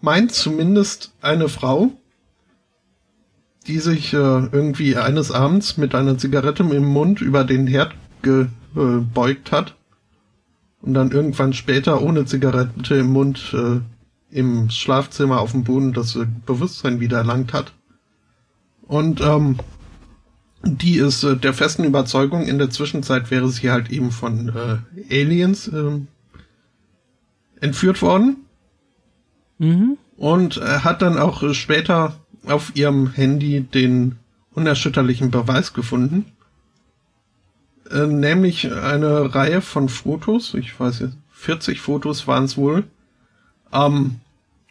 meint 0.00 0.32
zumindest 0.32 1.12
eine 1.20 1.48
Frau, 1.48 1.92
die 3.66 3.78
sich 3.78 4.12
äh, 4.12 4.16
irgendwie 4.16 4.96
eines 4.96 5.30
Abends 5.30 5.76
mit 5.76 5.94
einer 5.94 6.18
Zigarette 6.18 6.62
im 6.62 6.84
Mund 6.84 7.20
über 7.20 7.44
den 7.44 7.66
Herd 7.66 7.94
gebeugt 8.22 9.52
hat 9.52 9.74
und 10.82 10.94
dann 10.94 11.10
irgendwann 11.10 11.52
später 11.52 12.02
ohne 12.02 12.24
Zigarette 12.24 12.96
im 12.96 13.12
Mund 13.12 13.54
äh, 13.54 13.80
im 14.30 14.70
Schlafzimmer 14.70 15.40
auf 15.40 15.52
dem 15.52 15.64
Boden 15.64 15.92
das 15.92 16.16
äh, 16.16 16.26
Bewusstsein 16.46 17.00
wieder 17.00 17.18
erlangt 17.18 17.52
hat. 17.52 17.72
Und 18.82 19.20
ähm, 19.20 19.58
die 20.64 20.96
ist 20.96 21.22
äh, 21.22 21.36
der 21.36 21.54
festen 21.54 21.84
Überzeugung, 21.84 22.46
in 22.46 22.58
der 22.58 22.70
Zwischenzeit 22.70 23.30
wäre 23.30 23.48
sie 23.48 23.70
halt 23.70 23.90
eben 23.90 24.10
von 24.10 24.48
äh, 24.48 25.20
Aliens 25.20 25.68
äh, 25.68 26.00
entführt 27.60 28.02
worden 28.02 28.46
Mhm. 29.58 29.98
Und 30.16 30.56
er 30.58 30.84
hat 30.84 31.02
dann 31.02 31.18
auch 31.18 31.52
später 31.54 32.14
auf 32.46 32.74
ihrem 32.74 33.12
Handy 33.12 33.62
den 33.62 34.16
unerschütterlichen 34.52 35.30
Beweis 35.30 35.72
gefunden. 35.72 36.26
Äh, 37.90 38.06
nämlich 38.06 38.72
eine 38.72 39.34
Reihe 39.34 39.60
von 39.60 39.88
Fotos, 39.88 40.54
ich 40.54 40.78
weiß 40.78 41.00
jetzt, 41.00 41.16
40 41.32 41.80
Fotos 41.80 42.26
waren 42.26 42.44
es 42.44 42.56
wohl, 42.56 42.84
ähm, 43.72 44.20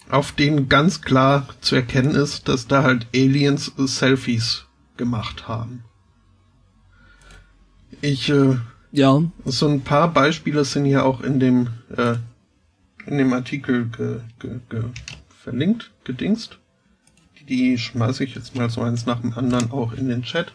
auf 0.10 0.32
denen 0.32 0.70
ganz 0.70 1.02
klar 1.02 1.48
zu 1.62 1.76
erkennen 1.76 2.16
ist, 2.16 2.48
dass 2.48 2.68
da 2.68 2.84
halt 2.84 3.08
Aliens 3.14 3.72
Selfies 3.78 4.66
gemacht 4.98 5.48
haben. 5.48 5.84
Ich, 8.02 8.30
äh, 8.30 8.58
ja. 8.92 9.24
So 9.46 9.68
ein 9.68 9.82
paar 9.82 10.14
Beispiele 10.14 10.64
sind 10.64 10.86
hier 10.86 11.06
auch 11.06 11.22
in 11.22 11.40
dem 11.40 11.70
äh, 11.96 12.16
in 13.06 13.18
dem 13.18 13.34
Artikel 13.34 13.86
ge, 13.90 14.20
ge, 14.40 14.60
ge, 14.70 14.84
verlinkt, 15.44 15.92
gedingst. 16.04 16.58
Die, 17.40 17.46
die 17.46 17.78
schmeiße 17.78 18.24
ich 18.24 18.36
jetzt 18.36 18.56
mal 18.56 18.70
so 18.70 18.82
eins 18.82 19.06
nach 19.06 19.22
dem 19.22 19.34
anderen 19.34 19.72
auch 19.72 19.94
in 19.94 20.10
den 20.10 20.24
Chat. 20.24 20.54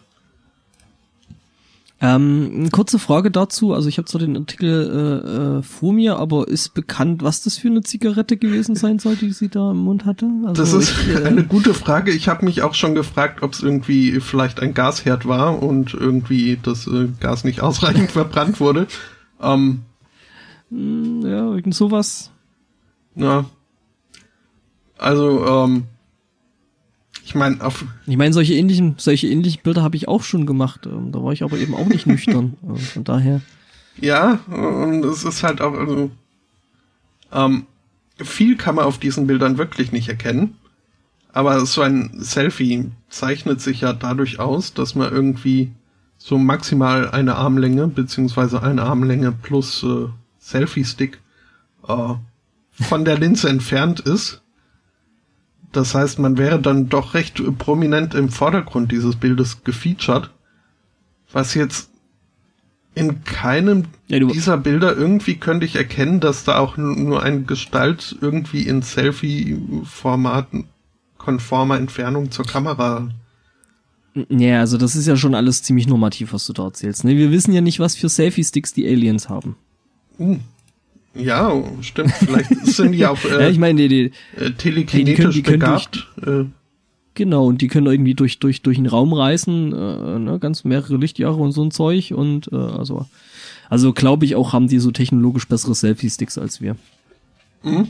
Ähm, 2.03 2.51
eine 2.55 2.69
kurze 2.71 2.97
Frage 2.97 3.29
dazu. 3.29 3.73
Also 3.73 3.87
ich 3.87 3.99
habe 3.99 4.07
zwar 4.07 4.21
den 4.21 4.35
Artikel 4.35 5.21
äh, 5.23 5.59
äh, 5.59 5.61
vor 5.61 5.93
mir, 5.93 6.17
aber 6.17 6.47
ist 6.47 6.73
bekannt, 6.73 7.21
was 7.21 7.43
das 7.43 7.59
für 7.59 7.67
eine 7.67 7.83
Zigarette 7.83 8.37
gewesen 8.37 8.75
sein 8.75 8.97
soll, 8.97 9.15
die 9.15 9.31
sie 9.31 9.49
da 9.49 9.69
im 9.69 9.77
Mund 9.77 10.05
hatte? 10.05 10.27
Also 10.47 10.63
das 10.63 10.73
ist 10.73 10.95
ich, 11.07 11.15
äh, 11.15 11.25
eine 11.25 11.43
gute 11.43 11.75
Frage. 11.75 12.11
Ich 12.11 12.27
habe 12.27 12.43
mich 12.45 12.63
auch 12.63 12.73
schon 12.73 12.95
gefragt, 12.95 13.43
ob 13.43 13.53
es 13.53 13.61
irgendwie 13.61 14.19
vielleicht 14.19 14.61
ein 14.61 14.73
Gasherd 14.73 15.27
war 15.27 15.61
und 15.61 15.93
irgendwie 15.93 16.57
das 16.61 16.87
äh, 16.87 17.09
Gas 17.19 17.43
nicht 17.43 17.61
ausreichend 17.61 18.11
verbrannt 18.11 18.59
wurde. 18.59 18.87
Ähm, 19.39 19.81
hm, 20.71 21.21
ja, 21.21 21.53
irgend 21.53 21.75
sowas. 21.75 22.31
Ja. 23.13 23.45
Also, 24.97 25.45
ähm, 25.45 25.83
ich 27.23 27.35
meine, 27.35 27.63
auf. 27.63 27.85
Ich 28.07 28.17
meine, 28.17 28.33
solche 28.33 28.53
ähnlichen, 28.53 28.95
solche 28.97 29.27
ähnlichen 29.27 29.61
Bilder 29.63 29.83
habe 29.83 29.95
ich 29.95 30.07
auch 30.07 30.23
schon 30.23 30.45
gemacht. 30.45 30.85
Ähm, 30.85 31.11
da 31.11 31.23
war 31.23 31.33
ich 31.33 31.43
aber 31.43 31.57
eben 31.57 31.75
auch 31.75 31.87
nicht 31.87 32.07
nüchtern. 32.07 32.57
Äh, 32.67 32.77
von 32.77 33.03
daher. 33.03 33.41
Ja, 33.99 34.39
und 34.47 35.03
es 35.03 35.23
ist 35.23 35.43
halt 35.43 35.61
auch, 35.61 35.73
also, 35.73 36.09
ähm, 37.31 37.65
viel 38.17 38.55
kann 38.55 38.75
man 38.75 38.85
auf 38.85 38.97
diesen 38.97 39.27
Bildern 39.27 39.57
wirklich 39.57 39.91
nicht 39.91 40.09
erkennen. 40.09 40.55
Aber 41.33 41.65
so 41.65 41.81
ein 41.81 42.11
Selfie 42.17 42.91
zeichnet 43.09 43.61
sich 43.61 43.81
ja 43.81 43.93
dadurch 43.93 44.39
aus, 44.39 44.73
dass 44.73 44.95
man 44.95 45.11
irgendwie 45.11 45.71
so 46.17 46.37
maximal 46.37 47.09
eine 47.09 47.35
Armlänge, 47.35 47.87
beziehungsweise 47.87 48.61
eine 48.61 48.83
Armlänge 48.83 49.31
plus 49.31 49.83
äh, 49.83 50.07
Selfie-Stick 50.39 51.19
äh, 51.87 52.13
von 52.71 53.05
der 53.05 53.17
Linse 53.17 53.49
entfernt 53.49 54.01
ist. 54.01 54.40
Das 55.71 55.95
heißt, 55.95 56.19
man 56.19 56.37
wäre 56.37 56.59
dann 56.59 56.89
doch 56.89 57.13
recht 57.13 57.41
prominent 57.57 58.13
im 58.13 58.29
Vordergrund 58.29 58.91
dieses 58.91 59.15
Bildes 59.15 59.63
gefeatured, 59.63 60.29
was 61.31 61.53
jetzt 61.53 61.89
in 62.93 63.23
keinem 63.23 63.85
ja, 64.07 64.19
dieser 64.19 64.57
Bilder 64.57 64.95
irgendwie 64.95 65.35
könnte 65.35 65.65
ich 65.65 65.77
erkennen, 65.77 66.19
dass 66.19 66.43
da 66.43 66.57
auch 66.57 66.75
nur 66.75 67.23
eine 67.23 67.43
Gestalt 67.43 68.17
irgendwie 68.19 68.63
in 68.63 68.81
Selfie-Format 68.81 70.47
konformer 71.17 71.77
Entfernung 71.77 72.31
zur 72.31 72.45
Kamera. 72.45 73.09
Ja, 74.27 74.59
also 74.59 74.77
das 74.77 74.97
ist 74.97 75.07
ja 75.07 75.15
schon 75.15 75.35
alles 75.35 75.63
ziemlich 75.63 75.87
normativ, 75.87 76.33
was 76.33 76.45
du 76.45 76.53
da 76.53 76.65
erzählst. 76.65 77.05
Ne? 77.05 77.15
Wir 77.15 77.31
wissen 77.31 77.53
ja 77.53 77.61
nicht, 77.61 77.79
was 77.79 77.95
für 77.95 78.09
Selfie-Sticks 78.09 78.73
die 78.73 78.85
Aliens 78.85 79.29
haben. 79.29 79.55
Uh, 80.19 80.37
ja, 81.13 81.63
stimmt. 81.81 82.11
Vielleicht 82.11 82.65
sind 82.65 82.93
die 82.93 83.05
auch 83.05 83.23
äh, 83.25 83.43
ja, 83.43 83.49
ich 83.49 83.59
meine, 83.59 83.87
die, 83.87 83.87
die, 83.87 84.11
äh, 84.41 84.51
telekinetisch 84.51 85.35
die 85.35 85.43
können, 85.43 85.59
die 85.59 85.65
begabt. 85.65 86.07
Durch, 86.17 86.45
äh. 86.45 86.45
Genau, 87.13 87.45
und 87.45 87.61
die 87.61 87.67
können 87.67 87.87
irgendwie 87.87 88.13
durch, 88.13 88.39
durch, 88.39 88.61
durch 88.61 88.77
den 88.77 88.85
Raum 88.85 89.13
reisen, 89.13 89.73
äh, 89.73 90.19
ne, 90.19 90.39
ganz 90.39 90.63
mehrere 90.63 90.95
Lichtjahre 90.95 91.35
und 91.35 91.51
so 91.51 91.63
ein 91.63 91.71
Zeug. 91.71 92.13
Und 92.15 92.51
äh, 92.53 92.55
also, 92.55 93.05
also 93.69 93.91
glaube 93.91 94.25
ich 94.25 94.35
auch, 94.35 94.53
haben 94.53 94.67
die 94.67 94.79
so 94.79 94.91
technologisch 94.91 95.47
bessere 95.47 95.75
Selfie-Sticks 95.75 96.37
als 96.37 96.61
wir. 96.61 96.77
Mhm. 97.63 97.89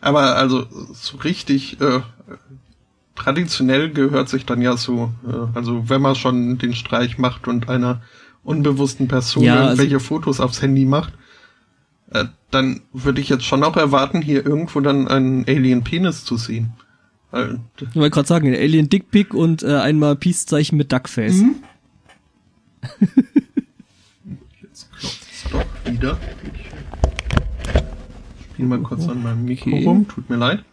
Aber 0.00 0.36
also 0.36 0.66
so 0.92 1.16
richtig 1.18 1.80
äh, 1.80 2.00
traditionell 3.16 3.90
gehört 3.90 4.28
sich 4.28 4.44
dann 4.44 4.60
ja 4.62 4.76
so, 4.76 5.10
äh, 5.26 5.56
also 5.56 5.88
wenn 5.88 6.02
man 6.02 6.14
schon 6.14 6.58
den 6.58 6.74
Streich 6.74 7.18
macht 7.18 7.48
und 7.48 7.68
einer 7.68 8.02
unbewussten 8.44 9.08
Person 9.08 9.44
ja, 9.44 9.54
also 9.54 9.64
irgendwelche 9.64 9.96
also, 9.96 10.06
Fotos 10.06 10.40
aufs 10.40 10.62
Handy 10.62 10.84
macht, 10.84 11.12
äh, 12.14 12.26
dann 12.50 12.80
würde 12.92 13.20
ich 13.20 13.28
jetzt 13.28 13.44
schon 13.44 13.64
auch 13.64 13.76
erwarten, 13.76 14.22
hier 14.22 14.46
irgendwo 14.46 14.80
dann 14.80 15.08
einen 15.08 15.44
Alien-Penis 15.46 16.24
zu 16.24 16.36
sehen. 16.36 16.72
Äh, 17.32 17.54
ich 17.80 17.96
wollte 17.96 18.10
gerade 18.10 18.28
sagen, 18.28 18.48
ein 18.48 18.54
Alien-Dickpick 18.54 19.34
und 19.34 19.64
äh, 19.64 19.76
einmal 19.76 20.14
Peace-Zeichen 20.14 20.78
mit 20.78 20.92
Duckface. 20.92 21.42
Mhm. 21.42 21.56
jetzt 24.62 24.88
klopft 24.92 25.22
es 25.32 25.50
doch 25.50 25.92
wieder. 25.92 26.16
spiele 28.52 28.68
mal 28.68 28.78
kurz 28.80 29.08
an 29.08 29.22
meinem 29.22 29.44
Mikro 29.44 29.70
okay. 29.70 29.84
rum, 29.84 30.06
tut 30.06 30.30
mir 30.30 30.36
leid. 30.36 30.64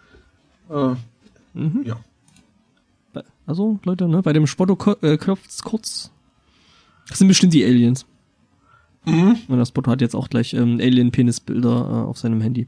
Äh, 0.70 0.94
mhm. 1.56 1.84
Ja. 1.84 1.98
Also, 3.48 3.80
Leute, 3.84 4.08
ne, 4.08 4.22
bei 4.22 4.32
dem 4.32 4.46
Spotto 4.46 4.78
äh, 5.02 5.18
klopft's 5.18 5.64
kurz. 5.64 6.12
Das 7.10 7.18
sind 7.18 7.28
bestimmt 7.28 7.54
die 7.54 7.66
Aliens. 7.66 8.06
Mhm. 9.06 9.38
Und 9.48 9.58
das 9.58 9.70
Spotto 9.70 9.90
hat 9.92 10.02
jetzt 10.02 10.16
auch 10.16 10.30
gleich 10.30 10.54
ähm, 10.54 10.80
Alien-Penis-Bilder 10.80 11.70
äh, 11.70 12.10
auf 12.10 12.18
seinem 12.18 12.42
Handy. 12.42 12.68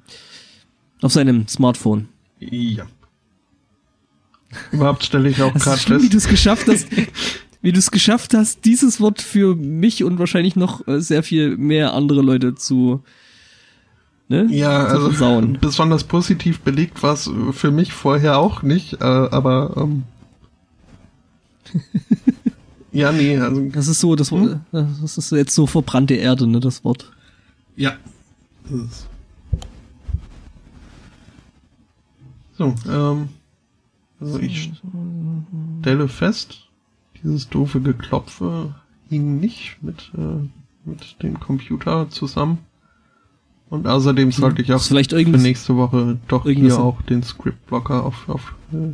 Auf 1.01 1.11
seinem 1.13 1.47
Smartphone. 1.47 2.07
Ja. 2.39 2.85
Überhaupt 4.71 5.03
stelle 5.03 5.29
ich 5.29 5.41
auch 5.41 5.53
gerade 5.53 5.79
fest. 5.79 6.03
Wie 6.03 6.09
du 6.09 6.17
es 6.17 6.27
geschafft 6.27 6.67
hast, 6.67 6.87
wie 7.61 7.71
du 7.71 7.79
es 7.79 7.91
geschafft 7.91 8.33
hast, 8.33 8.65
dieses 8.65 9.01
Wort 9.01 9.21
für 9.21 9.55
mich 9.55 10.03
und 10.03 10.19
wahrscheinlich 10.19 10.55
noch 10.55 10.87
äh, 10.87 10.99
sehr 10.99 11.23
viel 11.23 11.57
mehr 11.57 11.93
andere 11.93 12.21
Leute 12.21 12.55
zu 12.55 13.03
ne? 14.27 14.47
Ja, 14.49 14.87
zu 14.87 14.95
also 14.95 15.09
versauen. 15.09 15.57
besonders 15.61 16.03
positiv 16.03 16.59
belegt 16.61 17.03
war 17.03 17.13
es 17.13 17.29
für 17.51 17.71
mich 17.71 17.93
vorher 17.93 18.37
auch 18.37 18.61
nicht, 18.63 19.01
äh, 19.01 19.05
aber 19.05 19.73
ähm, 19.77 20.03
ja, 22.93 23.11
nee, 23.11 23.37
also 23.37 23.61
das 23.69 23.87
ist 23.87 23.99
so, 23.99 24.15
das, 24.15 24.31
hm? 24.31 24.61
das 24.71 25.17
ist 25.17 25.31
jetzt 25.31 25.55
so 25.55 25.67
verbrannte 25.67 26.13
Erde, 26.13 26.47
ne, 26.47 26.59
das 26.59 26.83
Wort. 26.83 27.11
Ja. 27.75 27.93
Das 28.69 29.07
so, 32.57 32.75
ähm, 32.87 33.29
also 34.19 34.39
ich 34.39 34.71
stelle 35.81 36.07
fest, 36.07 36.67
dieses 37.21 37.49
doofe 37.49 37.81
Geklopfe 37.81 38.75
hing 39.09 39.39
nicht 39.39 39.77
mit, 39.81 40.11
äh, 40.15 40.47
mit 40.85 41.21
dem 41.23 41.39
Computer 41.39 42.09
zusammen. 42.09 42.59
Und 43.69 43.87
außerdem 43.87 44.25
hm. 44.25 44.31
sollte 44.31 44.61
ich 44.61 44.71
auch 44.71 44.81
vielleicht 44.81 45.11
für 45.11 45.23
nächste 45.23 45.75
Woche 45.75 46.19
doch 46.27 46.43
hier 46.43 46.79
auch 46.79 47.01
den 47.01 47.23
Script-Blocker 47.23 48.03
auf, 48.05 48.29
auf 48.29 48.53
äh, 48.71 48.93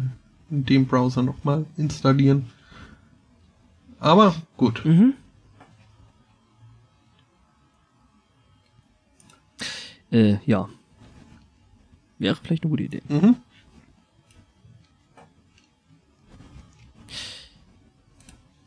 dem 0.49 0.85
Browser 0.85 1.21
nochmal 1.21 1.65
installieren. 1.75 2.45
Aber 3.99 4.35
gut. 4.57 4.83
Mhm. 4.85 5.13
Äh, 10.11 10.37
ja. 10.45 10.69
Wäre 12.17 12.35
vielleicht 12.35 12.63
eine 12.63 12.71
gute 12.71 12.83
Idee. 12.83 13.01
Mhm. 13.07 13.35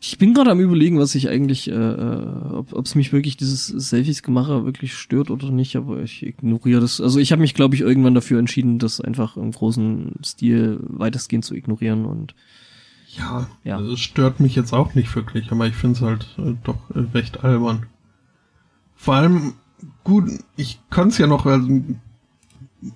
Ich 0.01 0.19
bin 0.19 0.35
gerade 0.35 0.51
am 0.51 0.61
überlegen, 0.61 0.99
was 0.99 1.15
ich 1.15 1.29
eigentlich, 1.29 1.69
äh, 1.69 1.75
äh 1.75 2.27
ob 2.53 2.85
es 2.85 2.95
mich 2.95 3.13
wirklich 3.13 3.37
dieses 3.37 3.67
Selfies-Gemache 3.67 4.65
wirklich 4.65 4.95
stört 4.95 5.31
oder 5.31 5.51
nicht, 5.51 5.75
aber 5.75 6.03
ich 6.03 6.23
ignoriere 6.23 6.81
das. 6.81 7.01
Also 7.01 7.19
ich 7.19 7.33
habe 7.33 7.41
mich, 7.41 7.55
glaube 7.55 7.75
ich, 7.75 7.81
irgendwann 7.81 8.15
dafür 8.15 8.39
entschieden, 8.39 8.79
das 8.79 9.01
einfach 9.01 9.37
im 9.37 9.51
großen 9.51 10.13
Stil 10.25 10.79
weitestgehend 10.83 11.45
zu 11.45 11.55
ignorieren 11.55 12.05
und 12.05 12.35
ja, 13.19 13.47
ja. 13.65 13.81
es 13.81 14.01
stört 14.01 14.41
mich 14.41 14.55
jetzt 14.55 14.73
auch 14.73 14.95
nicht 14.95 15.15
wirklich, 15.15 15.51
aber 15.53 15.67
ich 15.67 15.75
finde 15.75 15.97
es 15.97 16.03
halt 16.03 16.27
äh, 16.39 16.55
doch 16.65 16.79
äh, 16.95 17.01
recht 17.15 17.45
albern. 17.45 17.87
Vor 18.95 19.15
allem, 19.15 19.55
gut, 20.05 20.31
ich 20.57 20.81
kann 20.91 21.09
es 21.09 21.19
ja 21.19 21.27
noch, 21.27 21.47
also, 21.47 21.69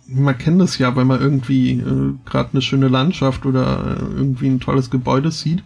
man 0.08 0.38
kennt 0.38 0.60
es 0.62 0.78
ja, 0.78 0.96
wenn 0.96 1.06
man 1.06 1.20
irgendwie 1.20 1.72
äh, 1.72 2.14
gerade 2.24 2.50
eine 2.52 2.62
schöne 2.62 2.88
Landschaft 2.88 3.46
oder 3.46 3.96
äh, 3.96 4.00
irgendwie 4.00 4.48
ein 4.48 4.60
tolles 4.60 4.90
Gebäude 4.90 5.30
sieht 5.30 5.62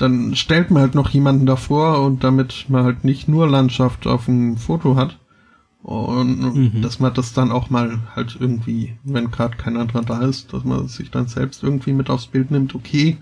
dann 0.00 0.34
stellt 0.34 0.70
man 0.70 0.82
halt 0.82 0.94
noch 0.94 1.10
jemanden 1.10 1.44
davor 1.44 2.02
und 2.02 2.24
damit 2.24 2.66
man 2.68 2.84
halt 2.84 3.04
nicht 3.04 3.28
nur 3.28 3.46
Landschaft 3.46 4.06
auf 4.06 4.24
dem 4.24 4.56
Foto 4.56 4.96
hat. 4.96 5.18
Und 5.82 6.74
mhm. 6.74 6.82
dass 6.82 7.00
man 7.00 7.12
das 7.14 7.32
dann 7.32 7.50
auch 7.50 7.70
mal 7.70 7.98
halt 8.14 8.36
irgendwie, 8.38 8.96
wenn 9.04 9.30
gerade 9.30 9.56
kein 9.56 9.76
anderer 9.76 10.02
da 10.02 10.22
ist, 10.22 10.52
dass 10.52 10.64
man 10.64 10.88
sich 10.88 11.10
dann 11.10 11.26
selbst 11.26 11.62
irgendwie 11.62 11.92
mit 11.92 12.10
aufs 12.10 12.26
Bild 12.26 12.50
nimmt, 12.50 12.74
okay. 12.74 13.18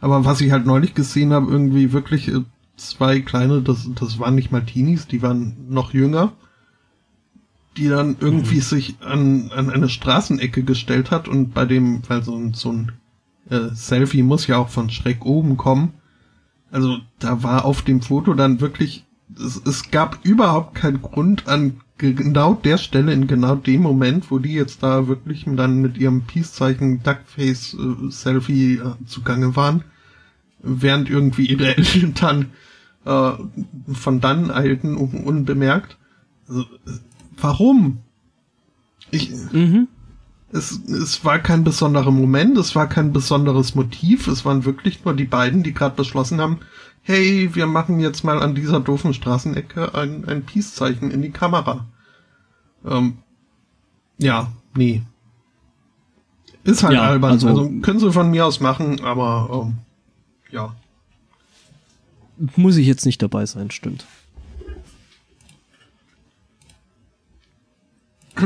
Aber 0.00 0.24
was 0.24 0.40
ich 0.40 0.50
halt 0.52 0.66
neulich 0.66 0.94
gesehen 0.94 1.32
habe, 1.32 1.50
irgendwie 1.50 1.92
wirklich 1.92 2.28
äh, 2.28 2.42
zwei 2.76 3.20
kleine, 3.20 3.62
das, 3.62 3.88
das 3.94 4.18
waren 4.18 4.34
nicht 4.34 4.52
mal 4.52 4.64
Teenies, 4.64 5.06
die 5.06 5.22
waren 5.22 5.56
noch 5.68 5.94
jünger, 5.94 6.32
die 7.76 7.88
dann 7.88 8.16
irgendwie 8.20 8.56
mhm. 8.56 8.62
sich 8.62 8.96
an, 9.00 9.50
an 9.54 9.70
eine 9.70 9.88
Straßenecke 9.88 10.62
gestellt 10.62 11.10
hat 11.10 11.28
und 11.28 11.54
bei 11.54 11.64
dem, 11.64 12.02
weil 12.08 12.22
so 12.22 12.36
ein, 12.36 12.52
so 12.54 12.72
ein 12.72 12.92
äh, 13.48 13.74
Selfie 13.74 14.22
muss 14.22 14.46
ja 14.46 14.58
auch 14.58 14.68
von 14.68 14.90
schräg 14.90 15.24
oben 15.24 15.56
kommen, 15.56 15.94
also 16.70 16.98
da 17.18 17.42
war 17.42 17.64
auf 17.64 17.82
dem 17.82 18.02
Foto 18.02 18.34
dann 18.34 18.60
wirklich, 18.60 19.05
es, 19.34 19.60
es 19.64 19.90
gab 19.90 20.24
überhaupt 20.24 20.74
keinen 20.74 21.02
Grund 21.02 21.48
an 21.48 21.80
genau 21.98 22.54
der 22.54 22.76
Stelle 22.78 23.12
in 23.12 23.26
genau 23.26 23.54
dem 23.54 23.82
Moment, 23.82 24.30
wo 24.30 24.38
die 24.38 24.52
jetzt 24.52 24.82
da 24.82 25.08
wirklich 25.08 25.44
dann 25.46 25.80
mit 25.80 25.96
ihrem 25.96 26.22
Peace-Zeichen 26.22 27.02
Duckface 27.02 27.74
äh, 27.74 28.10
Selfie 28.10 28.74
äh, 28.76 29.06
zugange 29.06 29.56
waren, 29.56 29.84
während 30.62 31.08
irgendwie 31.08 31.46
ihre 31.50 31.76
Eltern 31.76 32.52
äh, 33.04 33.32
von 33.92 34.20
dann 34.20 34.50
eilten 34.50 34.96
un 34.96 35.24
unbemerkt. 35.24 35.96
Also, 36.48 36.66
warum? 37.38 37.98
Ich, 39.10 39.30
mhm 39.52 39.88
es, 40.52 40.80
es 40.88 41.24
war 41.24 41.38
kein 41.38 41.64
besonderer 41.64 42.10
Moment, 42.10 42.56
es 42.58 42.74
war 42.74 42.88
kein 42.88 43.12
besonderes 43.12 43.74
Motiv, 43.74 44.28
es 44.28 44.44
waren 44.44 44.64
wirklich 44.64 45.04
nur 45.04 45.14
die 45.14 45.24
beiden, 45.24 45.62
die 45.62 45.74
gerade 45.74 45.96
beschlossen 45.96 46.40
haben, 46.40 46.60
hey, 47.06 47.54
wir 47.54 47.66
machen 47.66 48.00
jetzt 48.00 48.24
mal 48.24 48.42
an 48.42 48.56
dieser 48.56 48.80
doofen 48.80 49.14
Straßenecke 49.14 49.94
ein, 49.94 50.24
ein 50.24 50.44
Peace-Zeichen 50.44 51.12
in 51.12 51.22
die 51.22 51.30
Kamera. 51.30 51.86
Ähm, 52.84 53.18
ja, 54.18 54.50
nee. 54.74 55.02
Ist 56.64 56.82
halt 56.82 56.94
ja, 56.94 57.02
albern. 57.02 57.30
Also, 57.30 57.46
also, 57.46 57.70
können 57.80 58.00
sie 58.00 58.12
von 58.12 58.32
mir 58.32 58.44
aus 58.44 58.58
machen, 58.58 59.00
aber 59.04 59.68
ähm, 59.68 59.78
ja. 60.50 60.74
Muss 62.56 62.76
ich 62.76 62.88
jetzt 62.88 63.06
nicht 63.06 63.22
dabei 63.22 63.46
sein, 63.46 63.70
stimmt. 63.70 64.04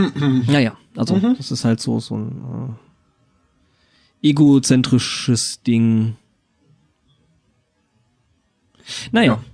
naja, 0.46 0.76
also 0.96 1.16
mhm. 1.16 1.34
das 1.38 1.50
ist 1.50 1.64
halt 1.64 1.80
so, 1.80 1.98
so 1.98 2.18
ein 2.18 2.76
äh, 4.22 4.28
egozentrisches 4.28 5.62
Ding. 5.62 6.16
Naja. 9.12 9.32
Ja. 9.32 9.45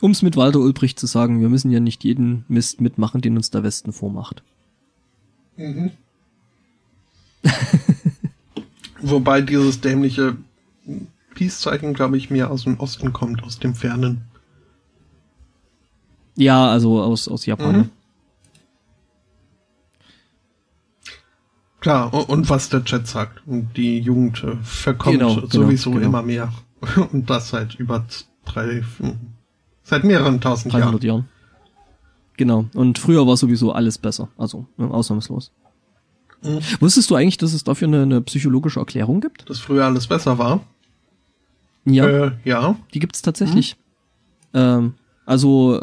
Um 0.00 0.10
es 0.10 0.22
mit 0.22 0.36
Walter 0.36 0.60
Ulbricht 0.60 1.00
zu 1.00 1.06
sagen, 1.06 1.40
wir 1.40 1.48
müssen 1.48 1.70
ja 1.70 1.80
nicht 1.80 2.04
jeden 2.04 2.44
Mist 2.48 2.80
mitmachen, 2.80 3.22
den 3.22 3.36
uns 3.36 3.50
der 3.50 3.62
Westen 3.62 3.92
vormacht. 3.92 4.42
Mhm. 5.56 5.90
Wobei 9.00 9.40
dieses 9.40 9.80
dämliche 9.80 10.36
Peace-Zeichen, 11.34 11.94
glaube 11.94 12.16
ich, 12.16 12.30
mehr 12.30 12.50
aus 12.50 12.64
dem 12.64 12.78
Osten 12.78 13.12
kommt, 13.12 13.42
aus 13.42 13.58
dem 13.58 13.74
Fernen. 13.74 14.22
Ja, 16.36 16.70
also 16.70 17.00
aus, 17.00 17.28
aus 17.28 17.46
Japan. 17.46 17.76
Mhm. 17.76 17.90
Klar, 21.86 22.28
und 22.28 22.50
was 22.50 22.68
der 22.68 22.82
Chat 22.82 23.06
sagt. 23.06 23.46
Und 23.46 23.76
die 23.76 24.00
Jugend 24.00 24.42
äh, 24.42 24.56
verkommt 24.60 25.20
genau, 25.20 25.36
genau, 25.36 25.46
sowieso 25.46 25.92
genau. 25.92 26.06
immer 26.06 26.22
mehr. 26.22 26.52
Und 27.12 27.30
das 27.30 27.50
seit 27.50 27.76
über 27.76 28.04
drei, 28.44 28.82
seit 29.84 30.02
mehreren 30.02 30.40
tausend 30.40 30.74
Jahren. 30.74 31.00
Jahren. 31.00 31.28
Genau. 32.36 32.64
Und 32.74 32.98
früher 32.98 33.24
war 33.24 33.36
sowieso 33.36 33.70
alles 33.70 33.98
besser. 33.98 34.30
Also, 34.36 34.66
ne, 34.76 34.90
ausnahmslos. 34.90 35.52
Mhm. 36.42 36.58
Wusstest 36.80 37.08
du 37.08 37.14
eigentlich, 37.14 37.36
dass 37.36 37.52
es 37.52 37.62
dafür 37.62 37.86
eine, 37.86 38.02
eine, 38.02 38.20
psychologische 38.20 38.80
Erklärung 38.80 39.20
gibt? 39.20 39.48
Dass 39.48 39.60
früher 39.60 39.84
alles 39.84 40.08
besser 40.08 40.38
war? 40.38 40.64
Ja. 41.84 42.04
Äh, 42.04 42.32
ja. 42.42 42.74
Die 42.94 42.98
gibt 42.98 43.14
es 43.14 43.22
tatsächlich. 43.22 43.76
Mhm. 44.52 44.58
Ähm, 44.58 44.94
also, 45.26 45.80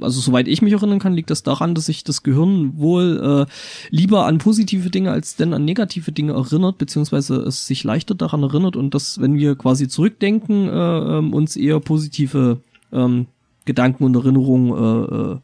also 0.00 0.20
soweit 0.20 0.46
ich 0.46 0.62
mich 0.62 0.72
erinnern 0.72 1.00
kann, 1.00 1.14
liegt 1.14 1.30
das 1.30 1.42
daran, 1.42 1.74
dass 1.74 1.86
sich 1.86 2.04
das 2.04 2.22
Gehirn 2.22 2.78
wohl 2.78 3.46
äh, 3.48 3.52
lieber 3.90 4.24
an 4.24 4.38
positive 4.38 4.88
Dinge 4.88 5.10
als 5.10 5.34
denn 5.34 5.52
an 5.52 5.64
negative 5.64 6.12
Dinge 6.12 6.32
erinnert, 6.32 6.78
beziehungsweise 6.78 7.36
es 7.36 7.66
sich 7.66 7.82
leichter 7.82 8.14
daran 8.14 8.44
erinnert 8.44 8.76
und 8.76 8.94
dass, 8.94 9.20
wenn 9.20 9.34
wir 9.34 9.56
quasi 9.56 9.88
zurückdenken, 9.88 10.68
äh, 10.68 11.18
äh, 11.18 11.32
uns 11.32 11.56
eher 11.56 11.80
positive 11.80 12.60
ähm, 12.92 13.26
Gedanken 13.64 14.04
und 14.04 14.14
Erinnerungen 14.14 14.70
äh, 14.72 15.32
äh, 15.32 15.38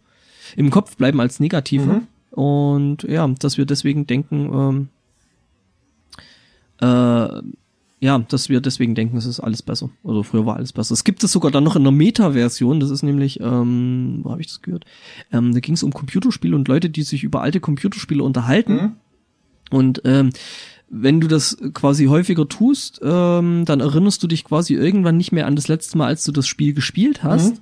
im 0.57 0.71
Kopf 0.71 0.97
bleiben 0.97 1.21
als 1.21 1.41
negative. 1.41 1.93
Mhm. 1.93 2.39
Und 2.39 3.03
ja, 3.03 3.27
dass 3.27 3.59
wir 3.59 3.67
deswegen 3.67 4.07
denken, 4.07 4.89
ähm, 6.81 6.89
äh, 6.89 7.43
ja, 8.01 8.19
dass 8.19 8.49
wir 8.49 8.63
deswegen 8.63 8.95
denken, 8.95 9.19
es 9.19 9.27
ist 9.27 9.41
alles 9.41 9.63
besser. 9.63 9.91
Also 10.03 10.23
früher 10.23 10.47
war 10.47 10.57
alles 10.57 10.73
besser. 10.73 10.95
Es 10.95 11.05
gibt 11.05 11.23
es 11.23 11.33
sogar 11.33 11.51
dann 11.51 11.65
noch 11.65 11.77
in 11.77 11.83
der 11.83 11.93
Meta-Version, 11.93 12.81
das 12.81 12.91
ist 12.91 13.03
nämlich, 13.03 13.41
ähm, 13.41 14.21
wo 14.23 14.31
habe 14.31 14.41
ich 14.41 14.47
das 14.47 14.63
gehört? 14.63 14.87
Ähm, 15.31 15.53
da 15.53 15.61
ging 15.61 15.75
es 15.75 15.83
um 15.83 15.93
Computerspiele 15.93 16.57
und 16.57 16.67
Leute, 16.67 16.89
die 16.89 17.03
sich 17.03 17.23
über 17.23 17.43
alte 17.43 17.61
Computerspiele 17.61 18.25
unterhalten. 18.25 18.73
Mhm. 18.73 18.93
Und 19.71 20.03
ähm, 20.07 20.31
wenn 20.89 21.21
du 21.21 21.29
das 21.29 21.59
quasi 21.75 22.07
häufiger 22.07 22.49
tust, 22.49 23.01
ähm, 23.03 23.65
dann 23.67 23.81
erinnerst 23.81 24.23
du 24.23 24.27
dich 24.27 24.45
quasi 24.45 24.75
irgendwann 24.75 25.19
nicht 25.19 25.31
mehr 25.31 25.47
an 25.47 25.55
das 25.55 25.69
letzte 25.69 25.99
Mal, 25.99 26.07
als 26.07 26.25
du 26.25 26.33
das 26.33 26.49
Spiel 26.49 26.73
gespielt 26.73 27.23
hast. 27.23 27.55
Mhm. 27.55 27.61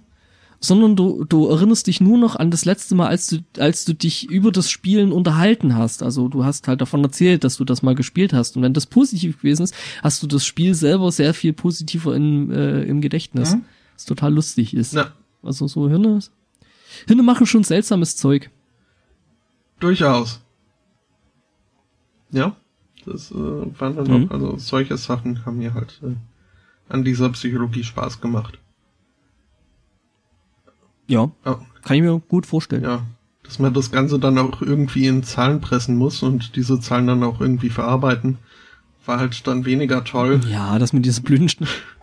Sondern 0.61 0.97
du, 0.97 1.25
du 1.25 1.47
erinnerst 1.47 1.87
dich 1.87 2.01
nur 2.01 2.19
noch 2.19 2.37
an 2.37 2.51
das 2.51 2.65
letzte 2.65 2.95
Mal, 2.95 3.07
als 3.07 3.29
du, 3.29 3.39
als 3.59 3.85
du 3.85 3.95
dich 3.95 4.29
über 4.29 4.51
das 4.51 4.71
Spielen 4.71 5.13
unterhalten 5.13 5.77
hast. 5.77 6.03
Also 6.03 6.29
du 6.29 6.45
hast 6.45 6.67
halt 6.67 6.81
davon 6.81 7.05
erzählt, 7.05 7.45
dass 7.45 7.57
du 7.57 7.65
das 7.65 7.83
mal 7.83 7.95
gespielt 7.95 8.33
hast. 8.33 8.57
Und 8.57 8.63
wenn 8.63 8.75
das 8.75 8.87
positiv 8.87 9.39
gewesen 9.39 9.63
ist, 9.63 9.75
hast 10.03 10.23
du 10.23 10.27
das 10.27 10.45
Spiel 10.45 10.75
selber 10.75 11.13
sehr 11.13 11.33
viel 11.35 11.53
positiver 11.53 12.15
in, 12.17 12.51
äh, 12.51 12.83
im 12.83 13.01
Gedächtnis. 13.01 13.55
Mhm. 13.55 13.65
Was 13.95 14.05
total 14.05 14.35
lustig 14.35 14.75
ist. 14.75 14.95
Ja. 14.95 15.13
Also 15.43 15.69
so 15.69 15.89
Hirne. 15.89 16.19
Hirne 17.07 17.23
machen 17.23 17.47
schon 17.47 17.63
seltsames 17.63 18.17
Zeug. 18.17 18.51
Durchaus. 19.79 20.41
Ja, 22.31 22.57
das 23.07 23.31
äh, 23.31 23.35
waren 23.35 23.97
dann 23.97 24.07
mhm. 24.07 24.29
auch, 24.29 24.31
also 24.33 24.59
solche 24.59 24.97
Sachen 24.97 25.47
haben 25.47 25.59
mir 25.59 25.75
halt 25.75 26.01
äh, 26.03 26.17
an 26.89 27.05
dieser 27.05 27.29
Psychologie 27.31 27.85
Spaß 27.85 28.21
gemacht. 28.21 28.59
Ja, 31.09 31.31
oh. 31.45 31.57
kann 31.83 31.97
ich 31.97 32.03
mir 32.03 32.21
gut 32.29 32.47
vorstellen. 32.47 32.85
Ja, 32.85 33.03
dass 33.43 33.59
man 33.59 33.75
das 33.75 33.91
Ganze 33.91 34.19
dann 34.19 34.39
auch 34.39 34.63
irgendwie 34.63 35.07
in 35.07 35.23
Zahlen 35.23 35.61
pressen 35.61 35.97
muss 35.97 36.23
und 36.23 36.55
diese 36.55 36.79
Zahlen 36.81 37.07
dann 37.07 37.25
auch 37.25 37.41
irgendwie 37.41 37.71
verarbeiten, 37.71 38.39
war 39.07 39.19
halt 39.19 39.47
dann 39.47 39.65
weniger 39.65 40.05
toll. 40.05 40.41
Ja, 40.49 40.79
das 40.79 40.93
mit 40.93 41.07
dieser 41.07 41.23
blöden, 41.23 41.51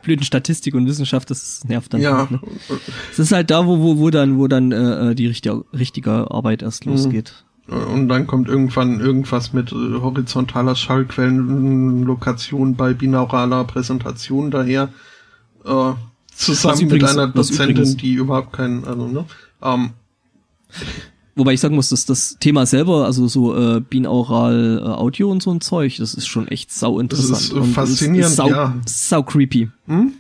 blöden 0.02 0.26
Statistik 0.26 0.74
und 0.74 0.88
Wissenschaft, 0.88 1.30
das 1.30 1.64
nervt 1.66 1.94
dann. 1.94 2.02
Ja. 2.02 2.18
Halt, 2.18 2.32
ne? 2.32 2.40
Das 3.10 3.20
ist 3.20 3.32
halt 3.32 3.52
da, 3.52 3.68
wo, 3.68 3.80
wo, 3.80 4.00
wo 4.00 4.10
dann, 4.10 4.40
wo 4.40 4.48
dann 4.48 4.72
äh, 4.72 5.16
die 5.16 5.28
richtige, 5.28 5.64
richtige 5.72 6.32
Arbeit 6.32 6.64
erst 6.64 6.86
mhm. 6.86 6.94
losgeht. 6.94 7.46
Und 7.68 8.10
dann 8.10 8.28
kommt 8.28 8.48
irgendwann 8.48 9.00
irgendwas 9.00 9.54
mit 9.54 9.72
äh, 9.72 9.76
horizontaler 9.76 10.76
Schallquellenlokation 10.76 12.76
bei 12.76 12.94
binauraler 12.94 13.64
Präsentation 13.64 14.52
daher. 14.52 14.90
Äh, 15.64 15.94
zusammen 16.36 16.82
übrigens, 16.82 17.12
mit 17.12 17.20
einer 17.20 17.28
Dozentin, 17.32 17.98
die 17.98 18.14
überhaupt 18.14 18.54
keinen, 18.54 18.86
also, 18.86 19.08
ne? 19.08 19.26
Ähm, 19.62 19.92
Wobei 21.38 21.54
ich 21.54 21.60
sagen 21.60 21.76
muss, 21.76 21.90
dass 21.90 22.06
das 22.06 22.38
Thema 22.40 22.66
selber, 22.66 23.06
also 23.06 23.28
so 23.28 23.56
äh, 23.58 23.82
binaural 23.82 24.82
äh, 24.82 24.88
Audio 24.88 25.30
und 25.30 25.44
so 25.44 25.52
ein 25.52 25.60
Zeug, 25.60 25.98
das 25.98 26.14
ist 26.14 26.28
schon 26.28 26.48
echt 26.48 26.72
sau 26.72 27.00
interessant. 27.00 27.32
Das 27.32 27.42
ist 27.44 27.54
und 27.54 27.74
faszinierend, 27.74 28.30
ist 28.30 28.38
sau, 28.38 28.48
ja. 28.48 28.74
sau 28.86 29.22
creepy. 29.22 29.70
Hm? 29.88 30.14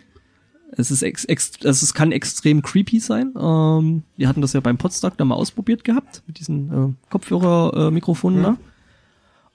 Es 0.78 0.92
ist 0.92 1.04
ex, 1.04 1.24
ex, 1.24 1.54
also 1.64 1.86
es 1.86 1.94
kann 1.94 2.12
extrem 2.12 2.62
creepy 2.62 3.00
sein. 3.00 3.34
Ähm, 3.40 4.04
wir 4.18 4.28
hatten 4.28 4.42
das 4.42 4.52
ja 4.52 4.60
beim 4.60 4.78
Podstock 4.78 5.16
da 5.16 5.24
mal 5.24 5.36
ausprobiert 5.36 5.86
gehabt 5.86 6.22
mit 6.28 6.38
diesen 6.40 6.70
äh, 6.70 6.94
Kopfhörer-Mikrofonen. 7.10 8.44
Äh, 8.44 8.50
mhm. 8.50 8.56
Ne? 8.56 8.58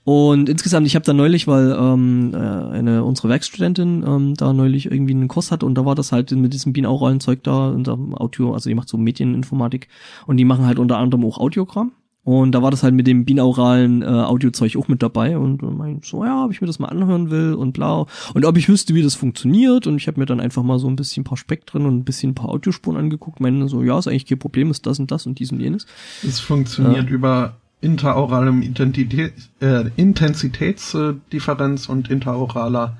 Und 0.05 0.49
insgesamt, 0.49 0.87
ich 0.87 0.95
habe 0.95 1.05
da 1.05 1.13
neulich, 1.13 1.47
weil 1.47 1.77
ähm, 1.79 2.33
äh, 2.33 2.37
eine 2.37 3.05
unsere 3.05 3.29
Werkstudentin 3.29 4.03
ähm, 4.07 4.35
da 4.35 4.53
neulich 4.53 4.91
irgendwie 4.91 5.13
einen 5.13 5.29
Kurs 5.29 5.53
hat 5.53 5.63
und 5.63 5.75
da 5.75 5.85
war 5.85 5.95
das 5.95 6.11
halt 6.11 6.31
mit 6.33 6.55
diesem 6.55 6.73
binauralen 6.73 7.21
Zeug 7.21 7.43
da 7.43 7.73
in 7.73 7.85
dem 7.85 8.15
Audio, 8.15 8.55
also 8.55 8.71
die 8.71 8.75
macht 8.75 8.89
so 8.89 8.97
Medieninformatik 8.97 9.89
und 10.27 10.39
die 10.39 10.45
machen 10.45 10.67
halt 10.67 10.79
unter 10.79 10.97
anderem 10.97 11.25
auch 11.27 11.39
Audiogramm. 11.39 11.93
Und 12.23 12.53
da 12.53 12.63
war 12.63 12.71
das 12.71 12.83
halt 12.83 12.95
mit 12.95 13.07
dem 13.07 13.25
binauralen 13.25 14.03
äh, 14.03 14.07
Audiozeug 14.07 14.77
auch 14.77 14.89
mit 14.89 15.03
dabei 15.03 15.39
und 15.39 15.63
mein 15.63 16.01
so, 16.05 16.23
ja, 16.25 16.45
ob 16.45 16.53
ich 16.53 16.61
mir 16.61 16.67
das 16.67 16.79
mal 16.79 16.89
anhören 16.89 17.31
will 17.31 17.55
und 17.55 17.73
blau. 17.73 18.09
Und 18.35 18.45
ob 18.45 18.59
ich 18.59 18.69
wüsste, 18.69 18.95
wie 18.95 19.03
das 19.03 19.15
funktioniert. 19.15 19.87
Und 19.87 19.97
ich 19.97 20.07
habe 20.07 20.21
mir 20.21 20.27
dann 20.27 20.39
einfach 20.39 20.63
mal 20.63 20.79
so 20.79 20.87
ein 20.87 20.97
bisschen 20.97 21.23
ein 21.23 21.25
paar 21.25 21.39
Spektren 21.39 21.87
und 21.87 21.97
ein 21.97 22.05
bisschen 22.05 22.33
ein 22.33 22.35
paar 22.35 22.51
Audiospuren 22.51 22.99
angeguckt. 22.99 23.41
Meine 23.41 23.69
so, 23.69 23.83
ja, 23.83 23.99
ist 23.99 24.07
eigentlich 24.07 24.27
kein 24.27 24.39
Problem, 24.39 24.71
ist 24.71 24.85
das 24.85 24.99
und 24.99 25.11
das 25.11 25.27
und 25.27 25.39
dies 25.39 25.51
und 25.51 25.61
jenes. 25.61 25.87
Es 26.23 26.41
funktioniert 26.41 27.09
äh, 27.09 27.13
über 27.13 27.57
interauralem 27.81 28.63
äh, 28.63 29.91
Intensitätsdifferenz 29.97 31.89
und 31.89 32.11
interauraler 32.11 32.99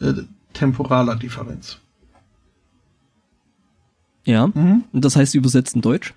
äh, 0.00 0.12
temporaler 0.52 1.16
Differenz. 1.16 1.78
Ja, 4.24 4.48
mhm. 4.48 4.84
und 4.92 5.04
das 5.04 5.16
heißt 5.16 5.34
übersetzt 5.34 5.74
in 5.74 5.80
Deutsch? 5.80 6.14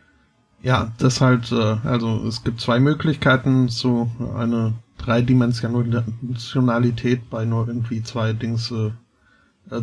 Ja, 0.61 0.91
das 0.97 1.21
halt, 1.21 1.51
äh, 1.51 1.77
also 1.83 2.23
es 2.27 2.43
gibt 2.43 2.61
zwei 2.61 2.79
Möglichkeiten, 2.79 3.69
so 3.69 4.11
eine 4.37 4.73
Dreidimensionalität 4.97 7.29
bei 7.29 7.45
nur 7.45 7.67
irgendwie 7.67 8.03
zwei 8.03 8.33
Dings 8.33 8.71
äh, 8.71 8.91
äh, 9.75 9.81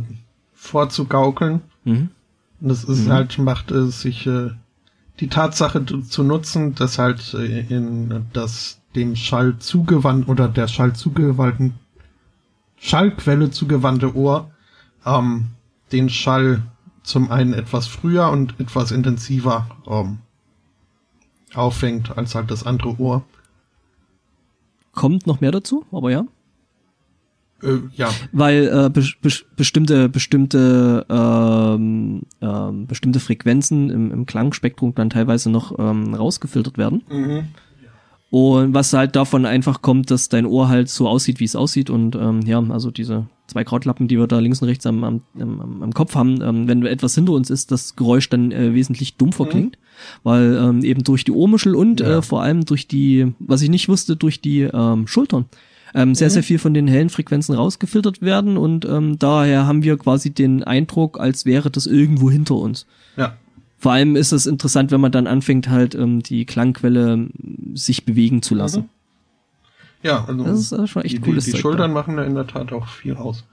vorzugaukeln. 0.55 1.63
Mhm. 1.85 2.11
Und 2.61 2.69
das 2.69 2.85
ist 2.85 3.07
mhm. 3.07 3.13
halt, 3.13 3.39
macht 3.39 3.71
es 3.71 4.03
sich 4.03 4.27
äh, 4.27 4.51
die 5.21 5.29
Tatsache 5.29 5.85
zu 5.85 6.23
nutzen, 6.23 6.75
dass 6.75 6.99
halt 6.99 7.35
äh, 7.35 7.61
in 7.69 8.27
das 8.33 8.81
dem 8.95 9.15
Schall 9.15 9.59
zugewandt 9.59 10.29
oder 10.29 10.49
der 10.49 10.67
Schall 10.67 10.95
zugewandten 10.95 11.75
Schallquelle 12.77 13.51
zugewandte 13.51 14.17
Ohr 14.17 14.51
ähm, 15.05 15.51
den 15.93 16.09
Schall 16.09 16.63
zum 17.03 17.31
einen 17.31 17.53
etwas 17.53 17.87
früher 17.87 18.31
und 18.31 18.59
etwas 18.59 18.91
intensiver 18.91 19.67
ähm, 19.87 20.19
auffängt 21.55 22.17
als 22.17 22.35
halt 22.35 22.51
das 22.51 22.65
andere 22.65 22.99
Ohr. 22.99 23.23
Kommt 24.93 25.27
noch 25.27 25.41
mehr 25.41 25.53
dazu, 25.53 25.85
aber 25.93 26.11
ja. 26.11 26.25
Äh, 27.63 27.79
ja. 27.95 28.11
Weil 28.33 28.69
äh, 28.69 28.91
be 28.91 29.05
be 29.21 29.31
bestimmte 29.57 30.09
bestimmte 30.09 31.07
ähm, 31.09 32.23
ähm, 32.41 32.87
bestimmte 32.87 33.21
Frequenzen 33.21 33.91
im, 33.91 34.11
im 34.13 34.27
Klangspektrum 34.27 34.95
dann 34.95 35.11
teilweise 35.11 35.51
noch 35.51 35.79
ähm, 35.79 36.15
rausgefiltert 36.15 36.79
werden. 36.79 37.03
Mhm. 37.11 37.49
Und 38.31 38.75
was 38.75 38.93
halt 38.93 39.17
davon 39.17 39.45
einfach 39.45 39.83
kommt, 39.83 40.13
dass 40.13 40.29
dein 40.29 40.47
Ohr 40.47 40.69
halt 40.69 40.89
so 40.89 41.09
aussieht, 41.09 41.41
wie 41.41 41.45
es 41.45 41.57
aussieht. 41.57 41.91
Und 41.91 42.15
ähm, 42.15 42.43
ja, 42.43 42.63
also 42.63 42.93
diese 42.93 43.27
zwei 43.49 43.65
Krautlappen, 43.65 44.07
die 44.07 44.19
wir 44.19 44.29
da 44.29 44.39
links 44.39 44.63
und 44.63 44.69
rechts 44.69 44.87
am, 44.87 45.03
am, 45.03 45.23
am, 45.39 45.83
am 45.83 45.93
Kopf 45.93 46.15
haben, 46.15 46.41
ähm, 46.41 46.69
wenn 46.69 46.87
etwas 46.87 47.17
hinter 47.17 47.33
uns 47.33 47.51
ist, 47.51 47.73
das 47.73 47.97
Geräusch 47.97 48.29
dann 48.29 48.53
äh, 48.53 48.73
wesentlich 48.73 49.17
dumpfer 49.17 49.47
mhm. 49.47 49.49
klingt. 49.49 49.79
Weil 50.23 50.57
ähm, 50.57 50.85
eben 50.85 51.03
durch 51.03 51.25
die 51.25 51.33
Ohrmuschel 51.33 51.75
und 51.75 52.01
ja. 52.01 52.19
äh, 52.19 52.23
vor 52.23 52.43
allem 52.43 52.65
durch 52.65 52.87
die, 52.87 53.35
was 53.41 53.63
ich 53.63 53.69
nicht 53.69 53.89
wusste, 53.89 54.15
durch 54.15 54.41
die 54.41 54.61
ähm, 54.61 55.09
Schultern 55.09 55.47
ähm, 55.95 56.15
sehr, 56.15 56.29
mhm. 56.29 56.33
sehr 56.33 56.43
viel 56.43 56.59
von 56.59 56.75
den 56.75 56.89
hellen 56.89 57.11
Frequenzen 57.11 57.55
rausgefiltert 57.55 58.23
werden 58.23 58.57
und 58.57 58.85
ähm, 58.85 59.19
daher 59.19 59.67
haben 59.67 59.83
wir 59.83 59.97
quasi 59.99 60.31
den 60.31 60.63
Eindruck, 60.65 61.19
als 61.19 61.45
wäre 61.45 61.71
das 61.71 61.87
irgendwo 61.87 62.31
hinter 62.31 62.57
uns. 62.57 62.87
Ja. 63.17 63.37
Vor 63.79 63.93
allem 63.93 64.15
ist 64.15 64.33
es 64.33 64.47
interessant, 64.47 64.91
wenn 64.91 65.01
man 65.01 65.13
dann 65.13 65.27
anfängt, 65.27 65.69
halt 65.69 65.95
ähm, 65.95 66.23
die 66.23 66.45
Klangquelle 66.45 67.29
sich 67.75 68.05
bewegen 68.05 68.43
zu 68.43 68.55
lassen. 68.55 68.83
Mhm. 68.83 68.89
Ja, 70.03 70.25
also 70.25 70.45
das 70.45 70.61
ist 70.61 70.73
äh, 70.73 70.87
schon 70.87 71.03
echt 71.03 71.17
die, 71.17 71.21
cooles 71.21 71.45
Die, 71.45 71.53
die 71.53 71.59
Schultern 71.59 71.91
da. 71.91 71.95
machen 71.95 72.17
da 72.17 72.25
in 72.25 72.35
der 72.35 72.47
Tat 72.47 72.73
auch 72.73 72.89
viel 72.89 73.17
aus. 73.17 73.45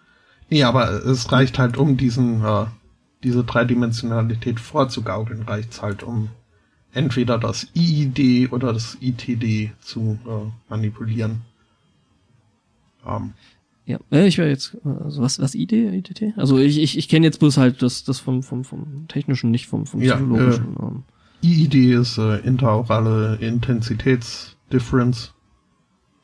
Nee, 0.49 0.63
aber 0.63 0.89
es 1.05 1.31
reicht 1.31 1.59
halt, 1.59 1.77
um 1.77 1.97
diesen, 1.97 2.43
äh, 2.43 2.65
diese 3.23 3.43
Dreidimensionalität 3.43 4.59
vorzugaukeln, 4.59 5.41
reicht's 5.41 5.81
halt, 5.81 6.03
um 6.03 6.29
entweder 6.93 7.37
das 7.37 7.67
IID 7.75 8.51
oder 8.51 8.73
das 8.73 8.97
ITD 9.01 9.71
zu 9.81 10.19
äh, 10.25 10.49
manipulieren. 10.69 11.41
Um. 13.07 13.33
Ja, 13.85 13.99
ich 14.11 14.37
wäre 14.37 14.49
jetzt, 14.49 14.77
also 14.83 15.21
was, 15.21 15.39
was 15.39 15.55
ID, 15.55 15.71
IDT? 15.71 16.33
Also 16.35 16.57
ich, 16.57 16.77
ich, 16.77 16.97
ich 16.97 17.07
kenne 17.07 17.25
jetzt 17.25 17.39
bloß 17.39 17.55
halt 17.55 17.81
das, 17.81 18.03
das 18.03 18.19
vom, 18.19 18.43
vom, 18.43 18.65
vom 18.65 19.07
technischen, 19.07 19.49
nicht 19.49 19.67
vom, 19.67 19.85
vom 19.85 20.01
psychologischen. 20.01 20.75
Ja, 20.77 20.87
äh, 20.89 21.47
IID 21.47 21.75
ist 22.01 22.17
äh, 22.17 22.39
interaurale 22.39 23.37
Intensitätsdifference 23.39 25.33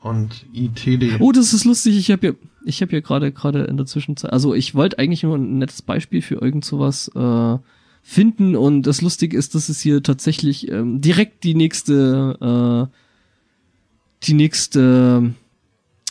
und 0.01 0.45
ITD. 0.51 1.21
Oh, 1.21 1.31
das 1.31 1.53
ist 1.53 1.63
lustig. 1.63 1.97
Ich 1.97 2.11
habe 2.11 2.19
hier, 2.19 2.35
ich 2.65 2.81
habe 2.81 2.89
hier 2.89 3.01
gerade 3.01 3.31
gerade 3.31 3.63
in 3.63 3.77
der 3.77 3.85
Zwischenzeit, 3.85 4.33
also 4.33 4.53
ich 4.53 4.75
wollte 4.75 4.99
eigentlich 4.99 5.23
nur 5.23 5.37
ein 5.37 5.59
nettes 5.59 5.81
Beispiel 5.81 6.21
für 6.21 6.35
irgend 6.35 6.65
sowas 6.65 7.09
äh, 7.15 7.57
finden 8.01 8.57
und 8.57 8.83
das 8.83 9.01
Lustige 9.01 9.37
ist, 9.37 9.55
dass 9.55 9.69
es 9.69 9.79
hier 9.79 10.03
tatsächlich 10.03 10.69
ähm, 10.69 10.99
direkt 10.99 11.45
die 11.45 11.55
nächste, 11.55 12.89
äh, 12.91 14.25
die 14.25 14.33
nächste 14.33 15.33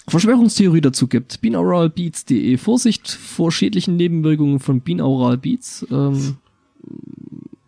Verschwörungstheorie 0.08 0.80
dazu 0.80 1.06
gibt. 1.06 1.40
Binauralbeats.de. 1.40 2.56
Vorsicht 2.56 3.08
vor 3.08 3.52
schädlichen 3.52 3.96
Nebenwirkungen 3.96 4.58
von 4.58 4.80
Binaural 4.80 5.38
Beats. 5.38 5.86
Ähm, 5.90 6.36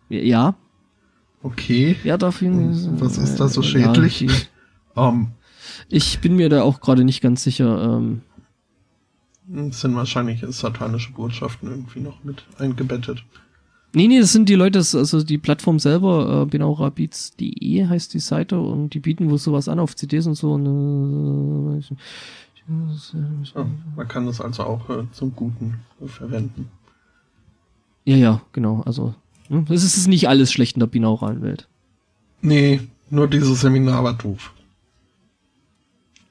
ja. 0.09 0.55
Okay. 1.41 1.95
Ja, 2.03 2.17
dafür. 2.17 2.51
Was 2.99 3.17
ist 3.17 3.39
da 3.39 3.47
so 3.47 3.61
schädlich? 3.61 4.21
Ja, 4.21 4.29
um, 4.95 5.15
ähm. 5.15 5.27
ich 5.89 6.19
bin 6.19 6.35
mir 6.35 6.49
da 6.49 6.63
auch 6.63 6.81
gerade 6.81 7.03
nicht 7.03 7.21
ganz 7.21 7.43
sicher. 7.43 7.97
Ähm, 7.97 8.21
es 9.69 9.81
sind 9.81 9.95
wahrscheinlich 9.95 10.43
satanische 10.49 11.13
Botschaften 11.13 11.69
irgendwie 11.69 11.99
noch 11.99 12.23
mit 12.23 12.43
eingebettet. 12.57 13.23
Nee, 13.95 14.09
nee, 14.09 14.19
das 14.19 14.33
sind 14.33 14.49
die 14.49 14.55
Leute, 14.55 14.79
also 14.79 15.23
die 15.23 15.37
Plattform 15.37 15.79
selber, 15.79 16.41
äh, 16.41 16.45
binaurabeats.de 16.45 17.87
heißt 17.87 18.13
die 18.13 18.19
Seite 18.19 18.59
und 18.59 18.89
die 18.89 18.99
bieten 18.99 19.29
wohl 19.29 19.37
sowas 19.37 19.69
an 19.69 19.79
auf 19.79 19.95
CDs 19.95 20.27
und 20.27 20.35
so. 20.35 20.51
Und, 20.51 21.81
äh, 21.81 21.95
ja, 23.55 23.65
man 23.95 24.07
kann 24.09 24.25
das 24.25 24.41
also 24.41 24.63
auch 24.63 24.89
äh, 24.89 25.03
zum 25.13 25.33
Guten 25.33 25.75
verwenden. 26.05 26.69
Ja, 28.03 28.17
ja, 28.17 28.41
genau. 28.51 28.81
Also, 28.85 29.15
ne? 29.47 29.65
es 29.69 29.83
ist 29.85 30.07
nicht 30.09 30.27
alles 30.27 30.51
schlecht 30.51 30.75
in 30.75 30.81
der 30.81 30.87
binauralen 30.87 31.41
Welt. 31.41 31.69
Nee, 32.41 32.81
nur 33.09 33.29
dieses 33.29 33.61
Seminar 33.61 34.03
war 34.03 34.13
doof. 34.13 34.53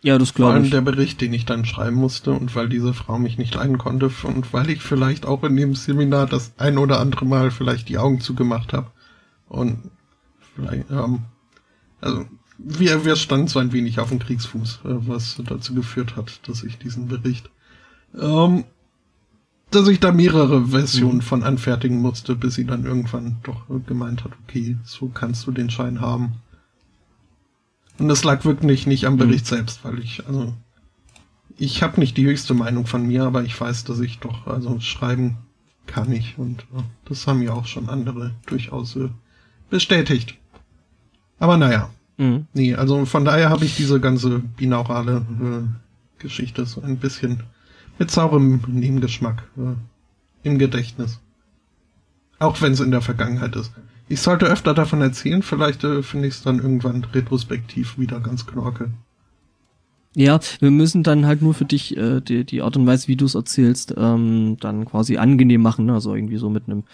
Ja, 0.04 0.18
das 0.18 0.34
glaube 0.34 0.50
ich. 0.50 0.54
Vor 0.54 0.62
allem 0.62 0.70
der 0.70 0.92
Bericht, 0.92 1.22
den 1.22 1.32
ich 1.32 1.46
dann 1.46 1.64
schreiben 1.64 1.96
musste 1.96 2.32
und 2.32 2.54
weil 2.54 2.68
diese 2.68 2.92
Frau 2.92 3.18
mich 3.18 3.38
nicht 3.38 3.54
leiden 3.54 3.78
konnte 3.78 4.10
und 4.24 4.52
weil 4.52 4.68
ich 4.68 4.82
vielleicht 4.82 5.24
auch 5.24 5.42
in 5.44 5.56
dem 5.56 5.74
Seminar 5.74 6.26
das 6.26 6.52
ein 6.58 6.76
oder 6.76 7.00
andere 7.00 7.24
Mal 7.24 7.50
vielleicht 7.50 7.88
die 7.88 7.96
Augen 7.96 8.20
zugemacht 8.20 8.74
habe, 8.74 8.90
Und 9.48 9.78
vielleicht, 10.54 10.90
ähm, 10.90 11.20
also 12.02 12.26
wir, 12.58 13.06
wir 13.06 13.16
standen 13.16 13.48
so 13.48 13.58
ein 13.60 13.72
wenig 13.72 13.98
auf 13.98 14.10
dem 14.10 14.18
Kriegsfuß, 14.18 14.80
äh, 14.84 15.08
was 15.08 15.40
dazu 15.42 15.74
geführt 15.74 16.16
hat, 16.16 16.46
dass 16.48 16.64
ich 16.64 16.76
diesen 16.76 17.08
Bericht, 17.08 17.48
ähm, 18.20 18.64
dass 19.70 19.88
ich 19.88 20.00
da 20.00 20.12
mehrere 20.12 20.66
Versionen 20.66 21.16
mhm. 21.16 21.22
von 21.22 21.42
anfertigen 21.42 22.02
musste, 22.02 22.36
bis 22.36 22.56
sie 22.56 22.66
dann 22.66 22.84
irgendwann 22.84 23.38
doch 23.42 23.62
gemeint 23.86 24.22
hat, 24.24 24.32
okay, 24.46 24.76
so 24.84 25.08
kannst 25.08 25.46
du 25.46 25.50
den 25.50 25.70
Schein 25.70 26.02
haben. 26.02 26.34
Und 27.98 28.08
das 28.08 28.24
lag 28.24 28.44
wirklich 28.44 28.86
nicht 28.86 29.06
am 29.06 29.16
Bericht 29.16 29.44
mhm. 29.46 29.56
selbst, 29.56 29.84
weil 29.84 29.98
ich, 30.00 30.26
also, 30.26 30.52
ich 31.56 31.82
habe 31.82 32.00
nicht 32.00 32.16
die 32.16 32.26
höchste 32.26 32.54
Meinung 32.54 32.86
von 32.86 33.06
mir, 33.06 33.24
aber 33.24 33.42
ich 33.44 33.58
weiß, 33.58 33.84
dass 33.84 34.00
ich 34.00 34.18
doch, 34.18 34.46
also 34.46 34.80
schreiben 34.80 35.38
kann 35.86 36.10
ich 36.12 36.38
und 36.38 36.66
das 37.04 37.26
haben 37.26 37.42
ja 37.42 37.52
auch 37.52 37.66
schon 37.66 37.88
andere 37.88 38.32
durchaus 38.46 38.96
äh, 38.96 39.10
bestätigt. 39.70 40.36
Aber 41.38 41.56
naja, 41.56 41.90
mhm. 42.16 42.46
nee, 42.54 42.74
also 42.74 43.04
von 43.04 43.24
daher 43.24 43.50
habe 43.50 43.64
ich 43.64 43.76
diese 43.76 44.00
ganze 44.00 44.38
binaurale 44.38 45.26
äh, 45.40 46.22
Geschichte 46.22 46.64
so 46.66 46.80
ein 46.80 46.96
bisschen 46.96 47.42
mit 47.98 48.10
saurem 48.10 48.62
Nebengeschmack 48.66 49.44
äh, 49.56 50.48
im 50.48 50.58
Gedächtnis. 50.58 51.20
Auch 52.38 52.60
wenn 52.60 52.72
es 52.72 52.80
in 52.80 52.90
der 52.90 53.02
Vergangenheit 53.02 53.54
ist. 53.56 53.72
Ich 54.08 54.20
sollte 54.20 54.46
öfter 54.46 54.74
davon 54.74 55.00
erzählen, 55.00 55.42
vielleicht 55.42 55.84
äh, 55.84 56.02
finde 56.02 56.28
ich 56.28 56.34
es 56.34 56.42
dann 56.42 56.58
irgendwann 56.58 57.04
retrospektiv 57.04 57.98
wieder 57.98 58.20
ganz 58.20 58.46
knorke. 58.46 58.90
Ja, 60.16 60.38
wir 60.60 60.70
müssen 60.70 61.02
dann 61.02 61.26
halt 61.26 61.42
nur 61.42 61.54
für 61.54 61.64
dich 61.64 61.96
äh, 61.96 62.20
die, 62.20 62.44
die 62.44 62.62
Art 62.62 62.76
und 62.76 62.86
Weise, 62.86 63.08
wie 63.08 63.16
du 63.16 63.24
es 63.24 63.34
erzählst, 63.34 63.94
ähm, 63.96 64.56
dann 64.60 64.84
quasi 64.84 65.16
angenehm 65.16 65.62
machen. 65.62 65.86
Ne? 65.86 65.94
Also 65.94 66.14
irgendwie 66.14 66.36
so 66.36 66.50
mit 66.50 66.64
einem, 66.66 66.84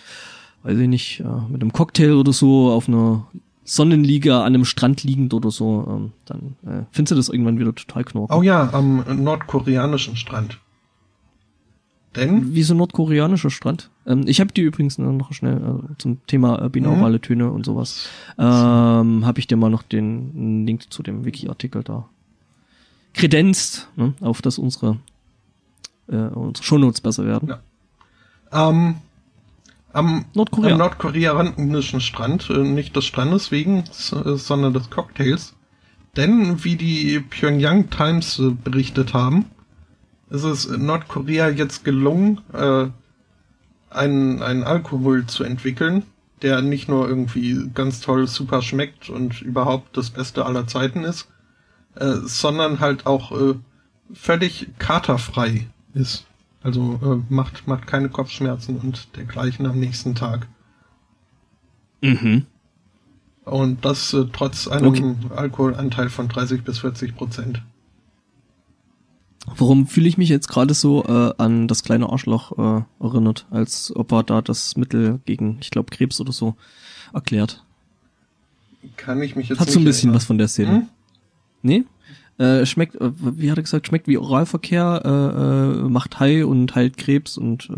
weiß 0.62 0.78
ich 0.78 0.88
nicht, 0.88 1.20
äh, 1.20 1.50
mit 1.50 1.60
einem 1.60 1.72
Cocktail 1.72 2.12
oder 2.14 2.32
so 2.32 2.70
auf 2.70 2.88
einer 2.88 3.26
Sonnenliege 3.64 4.36
an 4.36 4.54
einem 4.54 4.64
Strand 4.64 5.04
liegend 5.04 5.34
oder 5.34 5.50
so. 5.50 5.86
Ähm, 5.88 6.12
dann 6.24 6.56
äh, 6.64 6.84
findest 6.92 7.12
du 7.12 7.16
das 7.16 7.28
irgendwann 7.28 7.58
wieder 7.58 7.74
total 7.74 8.04
knorke. 8.04 8.34
Oh 8.34 8.42
ja, 8.42 8.70
am 8.72 9.04
nordkoreanischen 9.22 10.16
Strand. 10.16 10.58
Denn? 12.16 12.54
Wie 12.54 12.64
so 12.64 12.74
nordkoreanischer 12.74 13.50
Strand. 13.50 13.90
Ähm, 14.06 14.24
ich 14.26 14.40
habe 14.40 14.52
die 14.52 14.62
übrigens 14.62 14.98
noch 14.98 15.32
schnell 15.32 15.56
äh, 15.56 15.94
zum 15.98 16.26
Thema 16.26 16.64
äh, 16.64 16.68
binaurale 16.68 17.18
mhm. 17.18 17.22
Töne 17.22 17.50
und 17.50 17.64
sowas. 17.64 18.08
Ähm, 18.36 19.24
habe 19.24 19.38
ich 19.38 19.46
dir 19.46 19.56
mal 19.56 19.70
noch 19.70 19.82
den 19.82 20.66
Link 20.66 20.92
zu 20.92 21.02
dem 21.02 21.24
Wiki-Artikel 21.24 21.84
da 21.84 22.08
kredenzt, 23.14 23.88
ne, 23.96 24.14
auf 24.20 24.42
dass 24.42 24.58
unsere, 24.58 24.98
äh, 26.08 26.16
unsere 26.16 26.64
Shownotes 26.64 27.00
besser 27.00 27.24
werden. 27.24 27.48
Ja. 27.48 28.68
Ähm, 28.68 28.96
am, 29.92 30.24
Nordkorea. 30.34 30.72
am 30.72 30.78
nordkoreanischen 30.78 32.00
Strand, 32.00 32.50
äh, 32.50 32.58
nicht 32.58 32.94
des 32.96 33.04
Strandes 33.04 33.50
wegen, 33.50 33.78
äh, 33.78 34.36
sondern 34.36 34.72
des 34.72 34.90
Cocktails. 34.90 35.54
Denn, 36.16 36.64
wie 36.64 36.76
die 36.76 37.20
Pyongyang 37.20 37.90
Times 37.90 38.38
äh, 38.40 38.50
berichtet 38.50 39.14
haben, 39.14 39.46
ist 40.30 40.44
es 40.44 40.68
Nordkorea 40.68 41.48
jetzt 41.48 41.84
gelungen, 41.84 42.40
äh, 42.52 42.86
einen, 43.90 44.42
einen 44.42 44.62
Alkohol 44.62 45.26
zu 45.26 45.44
entwickeln, 45.44 46.04
der 46.42 46.62
nicht 46.62 46.88
nur 46.88 47.08
irgendwie 47.08 47.68
ganz 47.74 48.00
toll 48.00 48.26
super 48.26 48.62
schmeckt 48.62 49.10
und 49.10 49.42
überhaupt 49.42 49.96
das 49.96 50.10
Beste 50.10 50.46
aller 50.46 50.66
Zeiten 50.66 51.04
ist, 51.04 51.28
äh, 51.96 52.14
sondern 52.24 52.80
halt 52.80 53.06
auch 53.06 53.32
äh, 53.32 53.54
völlig 54.12 54.68
katerfrei 54.78 55.66
ist. 55.94 56.26
Also 56.62 57.00
äh, 57.02 57.32
macht, 57.32 57.66
macht 57.66 57.86
keine 57.86 58.08
Kopfschmerzen 58.08 58.78
und 58.78 59.16
dergleichen 59.16 59.66
am 59.66 59.78
nächsten 59.78 60.14
Tag. 60.14 60.46
Mhm. 62.00 62.46
Und 63.44 63.84
das 63.84 64.12
äh, 64.12 64.26
trotz 64.32 64.68
einem 64.68 64.86
okay. 64.86 65.14
Alkoholanteil 65.34 66.10
von 66.10 66.28
30 66.28 66.62
bis 66.62 66.78
40 66.78 67.16
Prozent. 67.16 67.62
Warum 69.46 69.86
fühle 69.86 70.08
ich 70.08 70.18
mich 70.18 70.28
jetzt 70.28 70.48
gerade 70.48 70.74
so 70.74 71.04
äh, 71.04 71.32
an 71.38 71.66
das 71.66 71.82
kleine 71.82 72.10
Arschloch 72.10 72.52
äh, 72.58 72.82
erinnert, 73.04 73.46
als 73.50 73.94
ob 73.94 74.12
er 74.12 74.22
da 74.22 74.42
das 74.42 74.76
Mittel 74.76 75.20
gegen, 75.24 75.58
ich 75.60 75.70
glaube, 75.70 75.90
Krebs 75.90 76.20
oder 76.20 76.32
so 76.32 76.56
erklärt? 77.12 77.64
Kann 78.96 79.22
ich 79.22 79.36
mich 79.36 79.48
jetzt 79.48 79.58
Hat 79.58 79.70
so 79.70 79.78
ein 79.78 79.84
bisschen 79.84 80.08
erinnern. 80.10 80.16
was 80.16 80.24
von 80.26 80.38
der 80.38 80.48
Szene. 80.48 80.72
Hm? 80.72 80.88
Nee? 81.62 81.84
Äh, 82.38 82.64
schmeckt, 82.64 82.96
äh, 82.96 83.10
wie 83.18 83.50
hat 83.50 83.58
er 83.58 83.62
gesagt, 83.62 83.86
schmeckt 83.86 84.08
wie 84.08 84.18
Oralverkehr, 84.18 85.02
äh, 85.04 85.08
äh, 85.08 85.88
macht 85.88 86.20
Hai 86.20 86.44
und 86.44 86.74
heilt 86.74 86.96
Krebs 86.96 87.36
und 87.36 87.68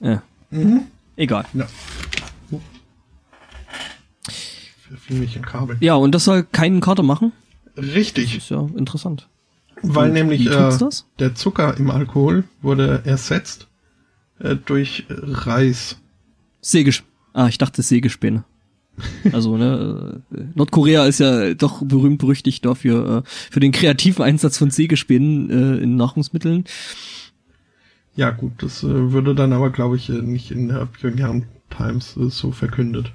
äh, 0.00 0.12
äh. 0.12 0.18
Mhm. 0.50 0.82
egal. 1.16 1.46
Ja. 1.54 1.66
Fiel 4.98 5.18
mich 5.18 5.36
ein 5.36 5.44
Kabel. 5.44 5.76
Ja, 5.80 5.94
und 5.94 6.12
das 6.12 6.24
soll 6.24 6.44
keinen 6.44 6.80
Kater 6.80 7.02
machen? 7.02 7.32
Richtig. 7.76 8.34
Das 8.34 8.44
ist 8.44 8.50
ja 8.50 8.68
interessant. 8.76 9.28
Weil 9.86 10.08
Und 10.08 10.14
nämlich 10.14 10.46
äh, 10.46 10.70
der 11.18 11.34
Zucker 11.34 11.76
im 11.76 11.90
Alkohol 11.90 12.44
wurde 12.62 13.02
ersetzt 13.04 13.68
äh, 14.38 14.56
durch 14.56 15.06
Reis. 15.08 15.98
Sägesch 16.60 17.04
ah, 17.34 17.48
ich 17.48 17.58
dachte 17.58 17.82
Sägespäne. 17.82 18.44
Also, 19.32 19.56
ne, 19.56 20.22
äh, 20.32 20.40
Nordkorea 20.54 21.04
ist 21.06 21.18
ja 21.18 21.54
doch 21.54 21.82
berühmt 21.84 22.18
berüchtigt 22.18 22.64
dafür, 22.64 23.24
äh, 23.24 23.28
für 23.50 23.58
den 23.58 23.72
kreativen 23.72 24.24
Einsatz 24.24 24.56
von 24.56 24.70
Sägespänen 24.70 25.50
äh, 25.50 25.82
in 25.82 25.96
Nahrungsmitteln. 25.96 26.64
Ja, 28.14 28.30
gut, 28.30 28.52
das 28.58 28.84
äh, 28.84 29.12
würde 29.12 29.34
dann 29.34 29.52
aber, 29.52 29.70
glaube 29.70 29.96
ich, 29.96 30.08
äh, 30.10 30.12
nicht 30.12 30.52
in 30.52 30.68
der 30.68 30.86
Pyongyang 30.86 31.46
Times 31.76 32.16
äh, 32.16 32.30
so 32.30 32.52
verkündet. 32.52 33.12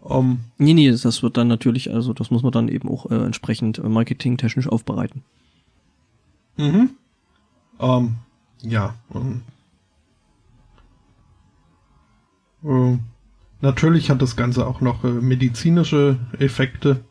Um, 0.00 0.40
nee, 0.58 0.74
nee, 0.74 0.90
das 0.90 1.22
wird 1.22 1.36
dann 1.36 1.48
natürlich, 1.48 1.92
also 1.92 2.12
das 2.12 2.30
muss 2.30 2.42
man 2.42 2.52
dann 2.52 2.68
eben 2.68 2.88
auch 2.88 3.10
äh, 3.10 3.14
entsprechend 3.14 3.78
äh, 3.78 3.88
marketingtechnisch 3.88 4.66
aufbereiten. 4.66 5.22
Mhm. 6.58 6.90
Ähm, 7.80 8.16
ja. 8.62 8.94
Ähm, 9.14 9.42
äh, 12.64 12.98
natürlich 13.60 14.10
hat 14.10 14.20
das 14.20 14.36
Ganze 14.36 14.66
auch 14.66 14.80
noch 14.80 15.04
äh, 15.04 15.08
medizinische 15.08 16.18
Effekte. 16.38 17.04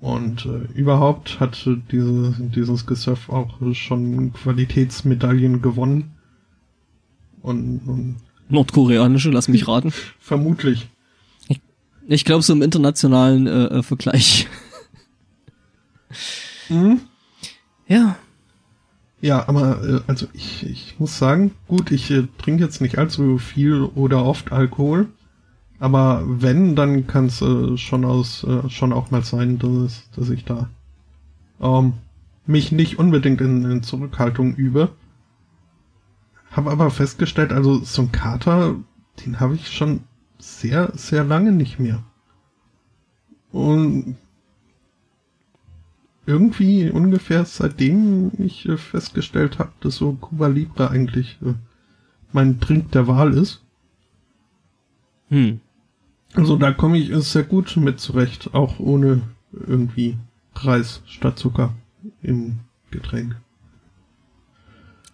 Und 0.00 0.46
äh, 0.46 0.78
überhaupt 0.78 1.40
hat 1.40 1.66
äh, 1.66 1.76
diese, 1.90 2.34
dieses 2.54 2.86
Gesöff 2.86 3.28
auch 3.28 3.56
schon 3.72 4.32
Qualitätsmedaillen 4.32 5.62
gewonnen. 5.62 6.12
Und, 7.40 7.80
und 7.86 8.16
Nordkoreanische, 8.48 9.30
lass 9.30 9.48
mich 9.48 9.68
raten. 9.68 9.92
Vermutlich. 10.18 10.88
Ich, 11.48 11.60
ich 12.06 12.24
glaube 12.24 12.42
so 12.42 12.52
im 12.52 12.62
internationalen 12.62 13.46
äh, 13.46 13.64
äh 13.66 13.82
Vergleich. 13.82 14.48
Mhm. 16.68 17.00
Ja. 17.88 18.16
Ja, 19.20 19.48
aber 19.48 19.82
äh, 19.82 20.00
also 20.06 20.28
ich, 20.32 20.64
ich 20.64 21.00
muss 21.00 21.18
sagen, 21.18 21.52
gut, 21.66 21.90
ich 21.90 22.10
äh, 22.10 22.28
trinke 22.38 22.62
jetzt 22.62 22.80
nicht 22.80 22.98
allzu 22.98 23.38
viel 23.38 23.82
oder 23.82 24.24
oft 24.24 24.52
Alkohol, 24.52 25.08
aber 25.80 26.22
wenn, 26.24 26.76
dann 26.76 27.08
kann 27.08 27.26
es 27.26 27.42
äh, 27.42 27.76
schon 27.76 28.04
aus 28.04 28.44
äh, 28.44 28.68
schon 28.70 28.92
auch 28.92 29.10
mal 29.10 29.24
sein, 29.24 29.58
dass, 29.58 30.08
dass 30.12 30.30
ich 30.30 30.44
da 30.44 30.68
ähm, 31.60 31.94
mich 32.46 32.70
nicht 32.70 32.98
unbedingt 32.98 33.40
in, 33.40 33.68
in 33.68 33.82
Zurückhaltung 33.82 34.54
übe. 34.54 34.90
Habe 36.52 36.70
aber 36.70 36.90
festgestellt, 36.90 37.52
also 37.52 37.82
so 37.84 38.02
ein 38.02 38.12
Kater, 38.12 38.76
den 39.24 39.40
habe 39.40 39.56
ich 39.56 39.68
schon 39.68 40.00
sehr, 40.38 40.92
sehr 40.94 41.24
lange 41.24 41.52
nicht 41.52 41.78
mehr. 41.80 42.04
Und 43.50 44.16
irgendwie 46.28 46.90
ungefähr 46.90 47.46
seitdem 47.46 48.30
ich 48.38 48.68
äh, 48.68 48.76
festgestellt 48.76 49.58
habe, 49.58 49.72
dass 49.80 49.96
so 49.96 50.12
Cuba 50.12 50.46
Libre 50.46 50.90
eigentlich 50.90 51.38
äh, 51.42 51.54
mein 52.32 52.60
Trink 52.60 52.92
der 52.92 53.06
Wahl 53.06 53.32
ist. 53.32 53.62
Hm. 55.30 55.60
Also 56.34 56.56
da 56.56 56.72
komme 56.72 56.98
ich 56.98 57.14
sehr 57.24 57.44
gut 57.44 57.74
mit 57.78 57.98
zurecht, 57.98 58.52
auch 58.52 58.78
ohne 58.78 59.22
irgendwie 59.52 60.18
Reis 60.54 61.02
statt 61.06 61.38
Zucker 61.38 61.74
im 62.22 62.58
Getränk. 62.90 63.40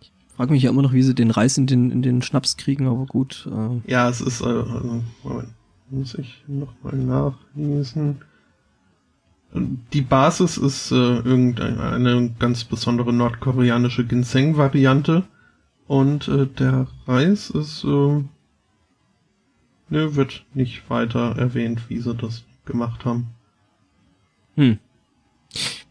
Ich 0.00 0.12
frage 0.36 0.52
mich 0.52 0.64
ja 0.64 0.70
immer 0.70 0.82
noch, 0.82 0.92
wie 0.92 1.02
sie 1.02 1.14
den 1.14 1.30
Reis 1.30 1.56
in 1.56 1.68
den, 1.68 1.92
in 1.92 2.02
den 2.02 2.22
Schnaps 2.22 2.56
kriegen, 2.56 2.88
aber 2.88 3.06
gut. 3.06 3.48
Äh. 3.48 3.90
Ja, 3.90 4.08
es 4.08 4.20
ist, 4.20 4.40
äh, 4.40 4.46
also, 4.46 5.04
Moment, 5.22 5.48
muss 5.90 6.16
ich 6.16 6.42
nochmal 6.48 6.96
nachlesen. 6.96 8.16
Die 9.54 10.02
Basis 10.02 10.56
ist 10.56 10.90
äh, 10.90 10.94
irgendeine 10.94 12.34
ganz 12.40 12.64
besondere 12.64 13.12
nordkoreanische 13.12 14.04
Ginseng-Variante 14.04 15.22
und 15.86 16.26
äh, 16.26 16.46
der 16.46 16.88
Reis 17.06 17.50
ist, 17.50 17.84
äh, 17.84 18.22
ne, 19.90 20.16
wird 20.16 20.44
nicht 20.54 20.90
weiter 20.90 21.36
erwähnt, 21.36 21.82
wie 21.88 22.00
sie 22.00 22.14
das 22.16 22.42
gemacht 22.64 23.04
haben. 23.04 23.28
Hm. 24.56 24.78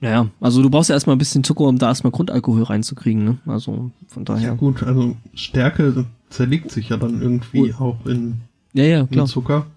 Naja, 0.01 0.27
also 0.41 0.61
du 0.61 0.69
brauchst 0.69 0.89
ja 0.89 0.95
erstmal 0.95 1.15
ein 1.15 1.19
bisschen 1.19 1.45
Zucker, 1.45 1.63
um 1.63 1.77
da 1.77 1.87
erstmal 1.87 2.11
Grundalkohol 2.11 2.63
reinzukriegen, 2.63 3.23
ne? 3.23 3.37
Also 3.45 3.91
von 4.07 4.25
daher. 4.25 4.49
Ja 4.49 4.53
gut, 4.55 4.83
also 4.83 5.15
Stärke 5.33 6.05
zerlegt 6.29 6.69
sich 6.71 6.89
ja 6.89 6.97
dann 6.97 7.21
irgendwie 7.21 7.73
oh. 7.79 7.81
auch 7.81 8.05
in, 8.05 8.41
ja, 8.73 8.83
ja, 8.83 9.07
in 9.09 9.25
Zucker. 9.25 9.67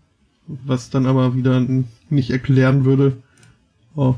Was 0.48 0.90
dann 0.90 1.06
aber 1.06 1.36
wieder 1.36 1.64
nicht 2.08 2.30
erklären 2.30 2.84
würde, 2.84 3.16
oh, 3.96 4.14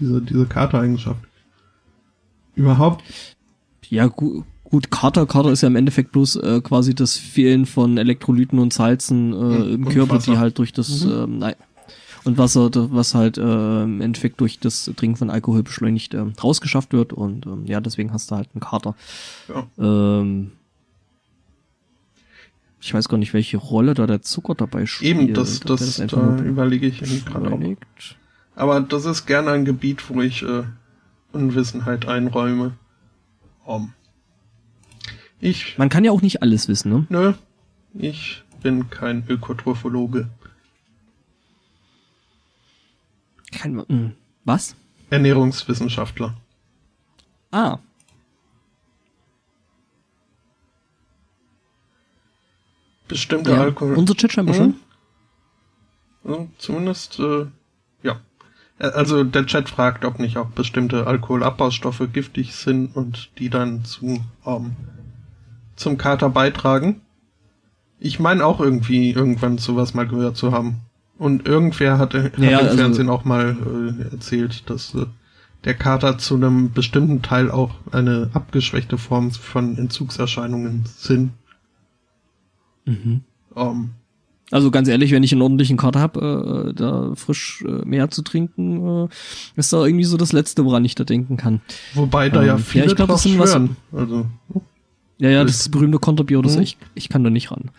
diese, 0.00 0.20
diese 0.22 0.46
Kater-Eigenschaft. 0.46 1.20
Überhaupt. 2.54 3.04
Ja, 3.88 4.06
gut, 4.06 4.44
gut, 4.64 4.90
Kater, 4.90 5.26
Kater 5.26 5.50
ist 5.50 5.62
ja 5.62 5.68
im 5.68 5.76
Endeffekt 5.76 6.12
bloß 6.12 6.36
äh, 6.36 6.60
quasi 6.60 6.94
das 6.94 7.16
Fehlen 7.16 7.66
von 7.66 7.98
Elektrolyten 7.98 8.58
und 8.58 8.72
Salzen 8.72 9.32
äh, 9.32 9.36
hm, 9.36 9.74
im 9.74 9.88
Körper, 9.88 10.16
Wasser. 10.16 10.32
die 10.32 10.38
halt 10.38 10.58
durch 10.58 10.72
das, 10.72 11.04
mhm. 11.04 11.12
ähm, 11.12 11.38
nein, 11.38 11.54
und 12.24 12.38
Wasser, 12.38 12.70
was 12.92 13.14
halt 13.14 13.38
äh, 13.38 13.82
im 13.84 14.00
Endeffekt 14.00 14.40
durch 14.40 14.58
das 14.58 14.90
Trinken 14.96 15.16
von 15.16 15.30
Alkohol 15.30 15.62
beschleunigt 15.62 16.12
äh, 16.14 16.24
rausgeschafft 16.42 16.92
wird 16.92 17.12
und 17.12 17.46
ähm, 17.46 17.66
ja, 17.66 17.80
deswegen 17.80 18.12
hast 18.12 18.30
du 18.30 18.36
halt 18.36 18.48
einen 18.52 18.60
Kater. 18.60 18.96
Ja. 19.48 19.66
Ähm, 19.78 20.50
ich 22.80 22.92
weiß 22.92 23.08
gar 23.08 23.18
nicht, 23.18 23.32
welche 23.32 23.56
Rolle 23.56 23.94
da 23.94 24.06
der 24.06 24.22
Zucker 24.22 24.54
dabei 24.54 24.86
spielt. 24.86 25.18
Eben, 25.18 25.34
das, 25.34 25.60
das, 25.60 25.80
das, 25.80 25.96
das 25.96 26.10
da 26.10 26.38
überlege 26.38 26.88
ich 26.88 27.24
gerade 27.24 27.52
auch. 27.52 27.60
Aber 28.56 28.80
das 28.80 29.04
ist 29.04 29.26
gerne 29.26 29.52
ein 29.52 29.66
Gebiet, 29.66 30.08
wo 30.08 30.22
ich 30.22 30.42
äh, 30.42 30.64
Unwissenheit 31.30 32.08
einräume. 32.08 32.72
Um. 33.64 33.92
Ich. 35.40 35.76
Man 35.76 35.90
kann 35.90 36.04
ja 36.04 36.10
auch 36.10 36.22
nicht 36.22 36.42
alles 36.42 36.66
wissen, 36.66 36.90
ne? 36.90 37.06
Nö. 37.10 37.34
Ich 37.92 38.42
bin 38.62 38.88
kein 38.88 39.24
Ökotrophologe. 39.28 40.30
Kein. 43.52 43.78
Hm, 43.86 44.12
was? 44.44 44.74
Ernährungswissenschaftler. 45.10 46.34
Ah. 47.50 47.78
Bestimmte 53.06 53.50
ja, 53.50 53.60
Alkohol. 53.60 53.96
Unser 53.96 54.14
Chat 54.14 54.32
scheinbar 54.32 54.54
schon. 54.54 54.74
Also 56.24 56.48
zumindest. 56.56 57.18
Äh, 57.20 57.46
also 58.78 59.24
der 59.24 59.46
Chat 59.46 59.68
fragt, 59.68 60.04
ob 60.04 60.18
nicht 60.18 60.36
auch 60.36 60.48
bestimmte 60.48 61.06
Alkoholabbaustoffe 61.06 62.08
giftig 62.12 62.54
sind 62.54 62.94
und 62.94 63.30
die 63.38 63.48
dann 63.48 63.84
zu, 63.84 64.24
ähm, 64.44 64.76
zum 65.76 65.96
Kater 65.96 66.28
beitragen. 66.28 67.00
Ich 67.98 68.20
meine 68.20 68.44
auch 68.44 68.60
irgendwie 68.60 69.12
irgendwann 69.12 69.58
sowas 69.58 69.94
mal 69.94 70.06
gehört 70.06 70.36
zu 70.36 70.52
haben. 70.52 70.82
Und 71.18 71.48
irgendwer 71.48 71.98
hat, 71.98 72.12
hat 72.12 72.38
ja, 72.38 72.58
im 72.58 72.66
also 72.66 72.76
Fernsehen 72.76 73.08
auch 73.08 73.24
mal 73.24 73.56
äh, 73.56 74.12
erzählt, 74.12 74.68
dass 74.68 74.94
äh, 74.94 75.06
der 75.64 75.74
Kater 75.74 76.18
zu 76.18 76.34
einem 76.34 76.72
bestimmten 76.72 77.22
Teil 77.22 77.50
auch 77.50 77.74
eine 77.90 78.30
abgeschwächte 78.34 78.98
Form 78.98 79.30
von 79.30 79.78
Entzugserscheinungen 79.78 80.84
sind. 80.86 81.32
Mhm. 82.84 83.24
Ähm, 83.56 83.90
also 84.50 84.70
ganz 84.70 84.88
ehrlich, 84.88 85.12
wenn 85.12 85.22
ich 85.22 85.32
einen 85.32 85.42
ordentlichen 85.42 85.76
Kater 85.76 86.00
habe, 86.00 86.68
äh, 86.70 86.74
da 86.74 87.12
frisch 87.14 87.64
äh, 87.66 87.84
mehr 87.84 88.10
zu 88.10 88.22
trinken, 88.22 89.06
äh, 89.06 89.08
ist 89.56 89.72
da 89.72 89.84
irgendwie 89.84 90.04
so 90.04 90.16
das 90.16 90.32
Letzte, 90.32 90.64
woran 90.64 90.84
ich 90.84 90.94
da 90.94 91.04
denken 91.04 91.36
kann. 91.36 91.60
Wobei 91.94 92.30
da 92.30 92.42
ähm, 92.42 92.46
ja 92.46 92.58
viele 92.58 92.84
ja, 92.84 92.90
ich 92.90 92.96
glaub, 92.96 93.08
das 93.08 93.24
sind. 93.24 93.38
Was, 93.38 93.54
also, 93.92 94.26
ja, 95.18 95.30
ja, 95.30 95.44
das, 95.44 95.58
das 95.58 95.68
berühmte 95.70 95.98
Konterbier 95.98 96.38
oder 96.38 96.50
so. 96.50 96.58
Mhm. 96.58 96.64
Ich, 96.64 96.76
ich 96.94 97.08
kann 97.08 97.24
da 97.24 97.30
nicht 97.30 97.50
ran. 97.50 97.70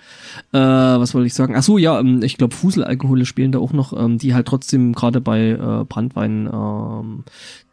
Äh, 0.52 0.58
was 0.58 1.14
wollte 1.14 1.28
ich 1.28 1.36
sagen? 1.36 1.56
Ach 1.56 1.62
so, 1.62 1.78
ja, 1.78 2.00
ähm, 2.00 2.24
ich 2.24 2.38
glaube, 2.38 2.56
Fuselalkohole 2.56 3.26
spielen 3.26 3.52
da 3.52 3.60
auch 3.60 3.74
noch, 3.74 3.94
ähm, 3.98 4.18
die 4.18 4.34
halt 4.34 4.48
trotzdem 4.48 4.94
gerade 4.94 5.22
bei 5.22 5.52
äh, 5.52 5.86
Brandwein 5.86 6.50
ähm, 6.52 7.24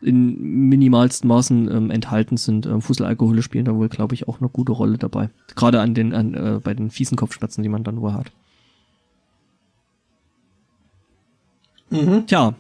in 0.03 0.68
minimalsten 0.68 1.28
Maßen 1.28 1.70
ähm, 1.74 1.90
enthalten 1.90 2.36
sind. 2.36 2.66
Ähm, 2.66 2.82
Fuselalkohole 2.82 3.42
spielen 3.42 3.64
da 3.64 3.74
wohl, 3.74 3.88
glaube 3.88 4.14
ich, 4.14 4.28
auch 4.28 4.40
eine 4.40 4.51
gute 4.51 4.72
Rolle 4.72 4.99
dabei. 4.99 5.30
Gerade 5.57 5.80
an 5.80 5.95
den, 5.95 6.12
an, 6.12 6.34
äh, 6.34 6.61
bei 6.62 6.74
den 6.74 6.90
fiesen 6.90 7.16
Kopfschmerzen, 7.16 7.62
die 7.62 7.70
man 7.70 7.84
dann 7.84 8.01
wohl 8.03 8.12
hat. 8.12 8.30
Mhm. 11.95 12.26
Tja. 12.26 12.55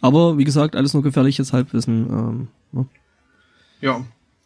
Aber 0.00 0.36
wie 0.36 0.44
gesagt, 0.44 0.74
alles 0.74 0.94
nur 0.94 1.02
gefährliches 1.02 1.52
Halbwissen. 1.52 2.06
Ähm, 2.10 2.48
ne? 2.72 2.86
Ja, 3.80 4.04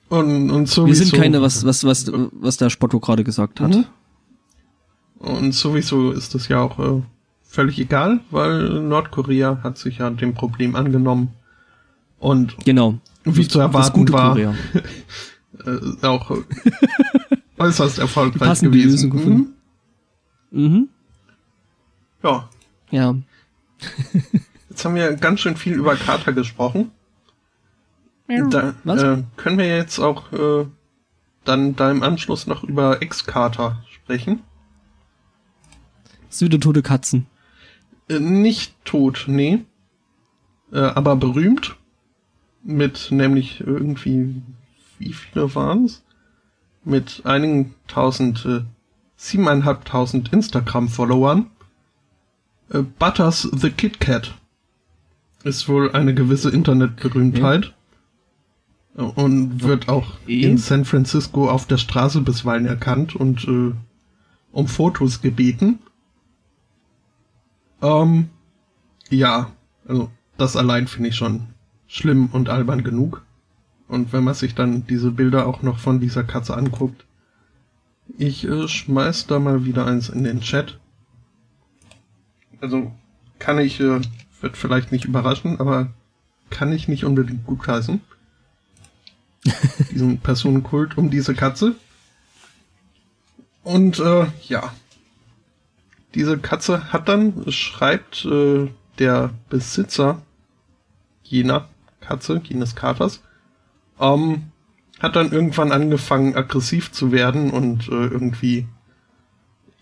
und, 0.08 0.50
und 0.50 0.68
sowieso, 0.68 0.86
Wir 0.86 1.06
sind 1.06 1.20
keine, 1.20 1.42
was, 1.42 1.64
was, 1.64 1.84
was, 1.84 2.10
was 2.12 2.56
der 2.58 2.70
Spotto 2.70 3.00
gerade 3.00 3.24
gesagt 3.24 3.60
hat. 3.60 3.74
Mhm. 3.74 3.84
Und 5.18 5.52
sowieso 5.52 6.12
ist 6.12 6.34
das 6.34 6.48
ja 6.48 6.60
auch 6.60 6.78
äh, 6.78 7.02
völlig 7.42 7.78
egal, 7.78 8.20
weil 8.30 8.82
Nordkorea 8.82 9.60
hat 9.62 9.78
sich 9.78 9.98
ja 9.98 10.10
dem 10.10 10.34
Problem 10.34 10.76
angenommen. 10.76 11.30
Und 12.18 12.56
genau. 12.64 12.98
wie 13.24 13.42
das, 13.42 13.52
zu 13.52 13.60
erwarten 13.60 14.12
war, 14.12 14.36
äh, 14.38 14.54
auch 16.02 16.30
äh, 16.30 16.42
äußerst 17.58 17.98
erfolgreich 17.98 18.60
gewesen. 18.60 19.10
Mhm. 19.10 19.48
mhm. 20.50 20.88
Ja. 22.22 22.48
Ja. 22.90 23.14
Jetzt 24.68 24.84
haben 24.84 24.94
wir 24.94 25.14
ganz 25.14 25.40
schön 25.40 25.56
viel 25.56 25.74
über 25.74 25.96
Kater 25.96 26.32
gesprochen. 26.32 26.90
Da 28.28 28.74
äh, 28.84 29.22
können 29.36 29.58
wir 29.58 29.68
jetzt 29.68 30.00
auch 30.00 30.32
äh, 30.32 30.66
dann 31.44 31.76
da 31.76 31.90
im 31.90 32.02
Anschluss 32.02 32.46
noch 32.46 32.64
über 32.64 33.00
Ex-Kater 33.00 33.84
sprechen. 33.88 34.42
Süde 36.28 36.82
Katzen. 36.82 37.26
Äh, 38.08 38.18
nicht 38.18 38.74
tot, 38.84 39.24
nee. 39.28 39.64
Äh, 40.72 40.80
aber 40.80 41.16
berühmt. 41.16 41.76
Mit 42.62 43.12
nämlich 43.12 43.60
irgendwie, 43.60 44.42
wie 44.98 45.12
viele 45.12 45.54
waren's? 45.54 46.02
Mit 46.84 47.22
einigen 47.24 47.74
tausend, 47.86 48.44
äh, 48.44 48.62
siebeneinhalbtausend 49.16 50.32
Instagram-Followern. 50.32 51.50
Äh, 52.70 52.82
Butters 52.82 53.42
the 53.42 53.70
Kit 53.70 54.00
Kat 54.00 54.34
ist 55.44 55.68
wohl 55.68 55.92
eine 55.92 56.14
gewisse 56.14 56.50
Internetberühmtheit. 56.50 57.66
Okay 57.66 57.76
und 58.96 59.62
wird 59.62 59.88
auch 59.88 60.14
in 60.26 60.56
San 60.56 60.84
Francisco 60.84 61.50
auf 61.50 61.66
der 61.66 61.76
Straße 61.76 62.22
bisweilen 62.22 62.66
erkannt 62.66 63.14
und 63.14 63.46
äh, 63.46 63.72
um 64.52 64.68
Fotos 64.68 65.20
gebeten. 65.20 65.80
Ähm, 67.82 68.30
ja, 69.10 69.52
also 69.86 70.10
das 70.38 70.56
allein 70.56 70.86
finde 70.86 71.10
ich 71.10 71.16
schon 71.16 71.48
schlimm 71.86 72.30
und 72.32 72.48
albern 72.48 72.84
genug. 72.84 73.22
Und 73.86 74.12
wenn 74.12 74.24
man 74.24 74.34
sich 74.34 74.54
dann 74.54 74.86
diese 74.86 75.10
Bilder 75.10 75.46
auch 75.46 75.62
noch 75.62 75.78
von 75.78 76.00
dieser 76.00 76.24
Katze 76.24 76.56
anguckt, 76.56 77.04
ich 78.16 78.48
äh, 78.48 78.66
schmeiß 78.66 79.26
da 79.26 79.38
mal 79.38 79.66
wieder 79.66 79.86
eins 79.86 80.08
in 80.08 80.24
den 80.24 80.40
Chat. 80.40 80.80
Also 82.60 82.92
kann 83.38 83.58
ich, 83.58 83.80
äh, 83.80 84.00
wird 84.40 84.56
vielleicht 84.56 84.92
nicht 84.92 85.04
überraschen, 85.04 85.60
aber 85.60 85.88
kann 86.50 86.72
ich 86.72 86.88
nicht 86.88 87.04
unbedingt 87.04 87.44
gut 87.44 87.66
heißen 87.66 88.00
diesen 89.90 90.18
Personenkult 90.18 90.96
um 90.96 91.10
diese 91.10 91.34
Katze. 91.34 91.74
Und 93.62 93.98
äh, 93.98 94.26
ja, 94.46 94.72
diese 96.14 96.38
Katze 96.38 96.92
hat 96.92 97.08
dann, 97.08 97.50
schreibt 97.50 98.24
äh, 98.24 98.70
der 98.98 99.30
Besitzer 99.50 100.22
jener 101.22 101.68
Katze, 102.00 102.40
jenes 102.44 102.76
Katers, 102.76 103.22
ähm, 104.00 104.44
hat 105.00 105.16
dann 105.16 105.32
irgendwann 105.32 105.72
angefangen, 105.72 106.36
aggressiv 106.36 106.92
zu 106.92 107.12
werden 107.12 107.50
und 107.50 107.88
äh, 107.88 108.06
irgendwie 108.06 108.66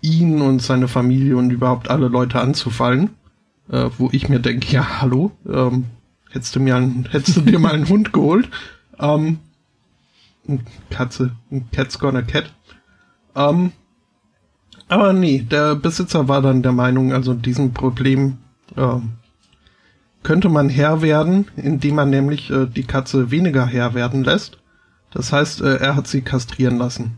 ihn 0.05 0.43
und 0.43 0.61
seine 0.61 0.87
Familie 0.87 1.37
und 1.37 1.51
überhaupt 1.51 1.89
alle 1.89 2.09
Leute 2.09 2.41
anzufallen. 2.41 3.11
Äh, 3.71 3.89
wo 3.97 4.11
ich 4.13 4.29
mir 4.29 4.41
denke, 4.41 4.71
ja, 4.71 5.01
hallo, 5.01 5.33
ähm, 5.49 5.87
hättest 6.31 6.55
du 6.55 6.61
mir 6.61 6.77
einen, 6.77 7.09
hättest 7.11 7.39
du 7.39 7.41
dir 7.41 7.59
mal 7.59 7.73
einen 7.73 7.89
Hund 7.89 8.13
geholt. 8.13 8.51
Ähm, 8.99 9.39
Katze, 10.91 11.33
Cat's 11.73 11.99
gonna 11.99 12.21
cat. 12.21 12.53
Ähm, 13.35 13.73
aber 14.89 15.15
nee, 15.15 15.39
der 15.39 15.75
Besitzer 15.75 16.29
war 16.29 16.43
dann 16.43 16.63
der 16.63 16.73
Meinung, 16.73 17.15
also 17.15 17.33
diesem 17.33 17.73
Problem 17.73 18.37
äh, 18.77 18.99
könnte 20.23 20.51
man 20.51 20.69
Herr 20.69 21.01
werden, 21.01 21.47
indem 21.57 21.95
man 21.95 22.11
nämlich 22.11 22.51
äh, 22.51 22.67
die 22.67 22.85
Katze 22.85 23.31
weniger 23.31 23.65
Herr 23.65 23.95
werden 23.95 24.23
lässt. 24.23 24.59
Das 25.11 25.33
heißt, 25.33 25.63
äh, 25.63 25.77
er 25.77 25.97
hat 25.97 26.07
sie 26.07 26.21
kastrieren 26.21 26.77
lassen. 26.77 27.17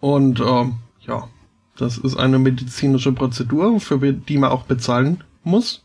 Und 0.00 0.40
äh, 0.40 0.70
ja, 1.00 1.28
das 1.76 1.98
ist 1.98 2.16
eine 2.16 2.38
medizinische 2.38 3.12
Prozedur, 3.12 3.80
für 3.80 3.98
die 4.12 4.38
man 4.38 4.50
auch 4.50 4.64
bezahlen 4.64 5.24
muss. 5.44 5.84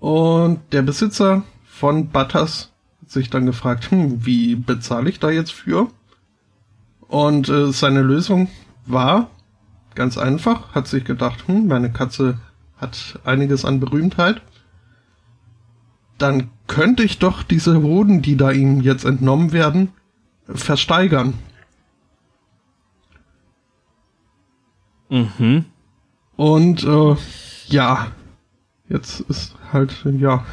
Und 0.00 0.60
der 0.72 0.82
Besitzer 0.82 1.44
von 1.64 2.08
Butters 2.08 2.72
sich 3.06 3.30
dann 3.30 3.46
gefragt, 3.46 3.90
hm, 3.90 4.24
wie 4.24 4.56
bezahle 4.56 5.10
ich 5.10 5.20
da 5.20 5.30
jetzt 5.30 5.52
für? 5.52 5.88
Und 7.08 7.48
äh, 7.48 7.72
seine 7.72 8.02
Lösung 8.02 8.48
war 8.86 9.30
ganz 9.94 10.16
einfach, 10.16 10.74
hat 10.74 10.86
sich 10.88 11.04
gedacht, 11.04 11.46
hm, 11.46 11.66
meine 11.66 11.92
Katze 11.92 12.38
hat 12.76 13.20
einiges 13.24 13.64
an 13.64 13.80
Berühmtheit. 13.80 14.42
Dann 16.18 16.50
könnte 16.66 17.02
ich 17.02 17.18
doch 17.18 17.42
diese 17.42 17.82
Hoden, 17.82 18.22
die 18.22 18.36
da 18.36 18.50
ihm 18.50 18.80
jetzt 18.80 19.04
entnommen 19.04 19.52
werden, 19.52 19.92
versteigern. 20.46 21.34
Mhm. 25.12 25.66
Und 26.36 26.84
äh, 26.84 27.16
ja, 27.66 28.12
jetzt 28.88 29.20
ist 29.20 29.54
halt, 29.70 29.94
ja, 30.04 30.46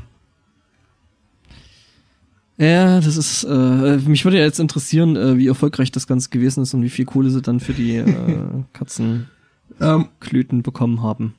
Ja, 2.58 3.00
das 3.00 3.16
ist, 3.16 3.44
äh, 3.44 3.98
mich 4.06 4.24
würde 4.24 4.38
ja 4.38 4.44
jetzt 4.44 4.60
interessieren, 4.60 5.16
äh, 5.16 5.36
wie 5.36 5.48
erfolgreich 5.48 5.90
das 5.90 6.06
Ganze 6.06 6.30
gewesen 6.30 6.62
ist 6.62 6.74
und 6.74 6.82
wie 6.82 6.90
viel 6.90 7.06
Kohle 7.06 7.30
sie 7.30 7.42
dann 7.42 7.60
für 7.60 7.72
die 7.72 7.96
äh, 7.96 8.04
Katzenklöten 8.72 10.58
ähm, 10.58 10.62
bekommen 10.62 11.02
haben. 11.02 11.34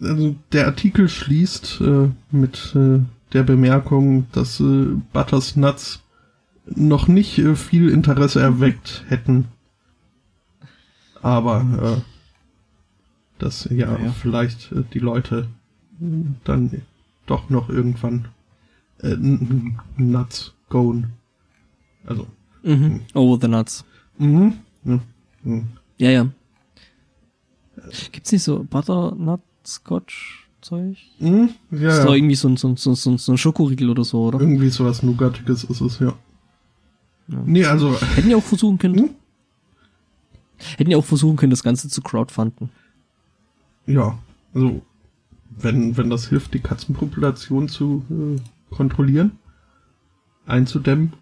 Also 0.00 0.34
der 0.52 0.66
Artikel 0.66 1.08
schließt 1.08 1.80
äh, 1.80 2.08
mit 2.32 2.74
äh, 2.74 3.00
der 3.32 3.42
Bemerkung, 3.42 4.26
dass 4.32 4.58
äh, 4.60 4.86
Butters 5.12 5.54
Nuts 5.56 6.00
noch 6.66 7.06
nicht 7.06 7.38
äh, 7.38 7.54
viel 7.54 7.90
Interesse 7.90 8.40
erweckt 8.40 9.04
hätten. 9.08 9.46
Aber 11.22 12.02
äh, 12.02 12.13
dass 13.38 13.68
ja, 13.70 13.98
ja. 13.98 14.12
vielleicht 14.12 14.72
äh, 14.72 14.84
die 14.92 15.00
Leute 15.00 15.48
dann 16.44 16.82
doch 17.26 17.50
noch 17.50 17.68
irgendwann 17.68 18.28
äh, 19.00 19.16
nuts 19.96 20.52
gone. 20.68 21.10
Also. 22.06 22.26
Mhm. 22.62 23.02
Oh, 23.14 23.38
the 23.40 23.48
nuts. 23.48 23.84
Mhm. 24.18 24.54
Ja, 24.84 25.00
mhm. 25.42 25.66
ja. 25.98 26.10
ja. 26.10 26.28
Gibt's 28.12 28.32
nicht 28.32 28.42
so 28.42 28.64
Butternut 28.64 29.40
Scotch 29.66 30.48
Zeug? 30.60 30.96
Mhm. 31.18 31.50
Ja, 31.70 31.88
ist 31.90 31.98
ja. 31.98 32.04
doch 32.04 32.14
irgendwie 32.14 32.34
so 32.34 32.48
ein, 32.48 32.56
so, 32.56 32.68
ein, 32.68 32.76
so, 32.76 32.90
ein, 32.90 33.18
so 33.18 33.32
ein 33.32 33.38
Schokoriegel 33.38 33.90
oder 33.90 34.04
so, 34.04 34.24
oder? 34.24 34.40
Irgendwie 34.40 34.70
sowas 34.70 35.02
Nougatiges 35.02 35.64
ist 35.64 35.80
es, 35.80 35.98
ja. 35.98 36.14
ja. 37.28 37.42
Nee, 37.44 37.64
also. 37.64 37.94
Hätten 38.14 38.30
ja 38.30 38.36
auch 38.36 38.42
versuchen 38.42 38.78
können. 38.78 38.98
Hm? 38.98 39.10
Hätten 40.78 40.90
ja 40.90 40.96
auch 40.96 41.04
versuchen 41.04 41.36
können, 41.36 41.50
das 41.50 41.62
Ganze 41.62 41.88
zu 41.88 42.00
crowdfunden. 42.00 42.70
Ja, 43.86 44.18
also 44.54 44.82
wenn, 45.50 45.96
wenn 45.96 46.10
das 46.10 46.28
hilft, 46.28 46.54
die 46.54 46.60
Katzenpopulation 46.60 47.68
zu 47.68 48.04
äh, 48.10 48.74
kontrollieren, 48.74 49.32
einzudämmen. 50.46 51.12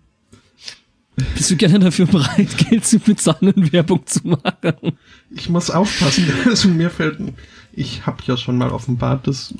Bist 1.34 1.50
du 1.50 1.56
gerne 1.56 1.78
dafür 1.78 2.06
bereit, 2.06 2.56
Geld 2.70 2.86
zu 2.86 2.98
bezahlen 2.98 3.52
und 3.52 3.72
Werbung 3.72 4.06
zu 4.06 4.26
machen? 4.26 4.96
Ich 5.30 5.48
muss 5.48 5.70
aufpassen, 5.70 6.26
also 6.46 6.68
mir 6.68 6.90
fällt, 6.90 7.18
ich 7.72 8.06
habe 8.06 8.22
ja 8.26 8.36
schon 8.36 8.56
mal 8.56 8.70
offenbart, 8.70 9.26
dass 9.26 9.54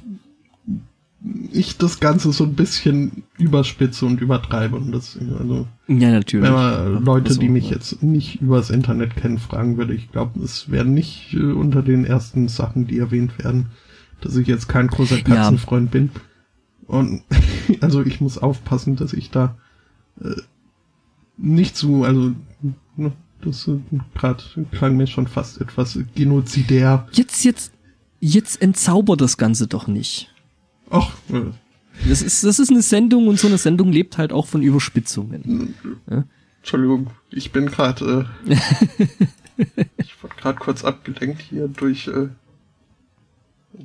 ich 1.52 1.78
das 1.78 2.00
Ganze 2.00 2.32
so 2.32 2.44
ein 2.44 2.54
bisschen 2.54 3.22
überspitze 3.38 4.06
und 4.06 4.20
übertreibe 4.20 4.76
und 4.76 4.92
das, 4.92 5.16
also. 5.38 5.68
Ja, 5.86 6.10
natürlich. 6.10 6.44
Wenn 6.44 6.54
man 6.54 7.04
Leute, 7.04 7.38
die 7.38 7.48
mich 7.48 7.70
jetzt 7.70 8.02
nicht 8.02 8.40
übers 8.40 8.70
Internet 8.70 9.14
kennen, 9.14 9.38
fragen 9.38 9.76
würde, 9.76 9.94
ich 9.94 10.10
glaube, 10.10 10.40
es 10.42 10.70
werden 10.70 10.94
nicht 10.94 11.34
äh, 11.34 11.52
unter 11.52 11.82
den 11.82 12.04
ersten 12.04 12.48
Sachen, 12.48 12.86
die 12.86 12.98
erwähnt 12.98 13.38
werden, 13.42 13.66
dass 14.20 14.36
ich 14.36 14.48
jetzt 14.48 14.68
kein 14.68 14.88
großer 14.88 15.20
Katzenfreund 15.20 15.94
ja. 15.94 16.00
bin. 16.00 16.10
Und, 16.86 17.22
also 17.80 18.02
ich 18.02 18.20
muss 18.20 18.38
aufpassen, 18.38 18.96
dass 18.96 19.12
ich 19.12 19.30
da, 19.30 19.56
äh, 20.20 20.34
nicht 21.36 21.76
so, 21.76 22.04
also, 22.04 22.32
ne, 22.96 23.12
das 23.42 23.68
äh, 23.68 23.78
gerade 24.14 24.42
klang 24.72 24.96
mir 24.96 25.06
schon 25.06 25.28
fast 25.28 25.60
etwas 25.60 25.98
genozidär. 26.14 27.06
Jetzt, 27.12 27.44
jetzt, 27.44 27.72
jetzt 28.18 28.60
entzaubert 28.60 29.20
das 29.20 29.36
Ganze 29.36 29.68
doch 29.68 29.86
nicht. 29.86 30.31
Ach, 30.92 31.10
das 32.06 32.22
ist, 32.22 32.44
das 32.44 32.58
ist 32.58 32.70
eine 32.70 32.82
Sendung 32.82 33.28
und 33.28 33.38
so 33.38 33.48
eine 33.48 33.58
Sendung 33.58 33.90
lebt 33.90 34.18
halt 34.18 34.32
auch 34.32 34.46
von 34.46 34.62
Überspitzungen. 34.62 35.74
Ja? 36.08 36.24
Entschuldigung, 36.58 37.10
ich 37.30 37.50
bin 37.50 37.66
gerade, 37.66 38.28
äh, 38.46 38.56
ich 39.96 40.22
wurde 40.22 40.34
gerade 40.36 40.58
kurz 40.58 40.84
abgelenkt 40.84 41.40
hier 41.40 41.66
durch, 41.66 42.08
äh, 42.08 42.28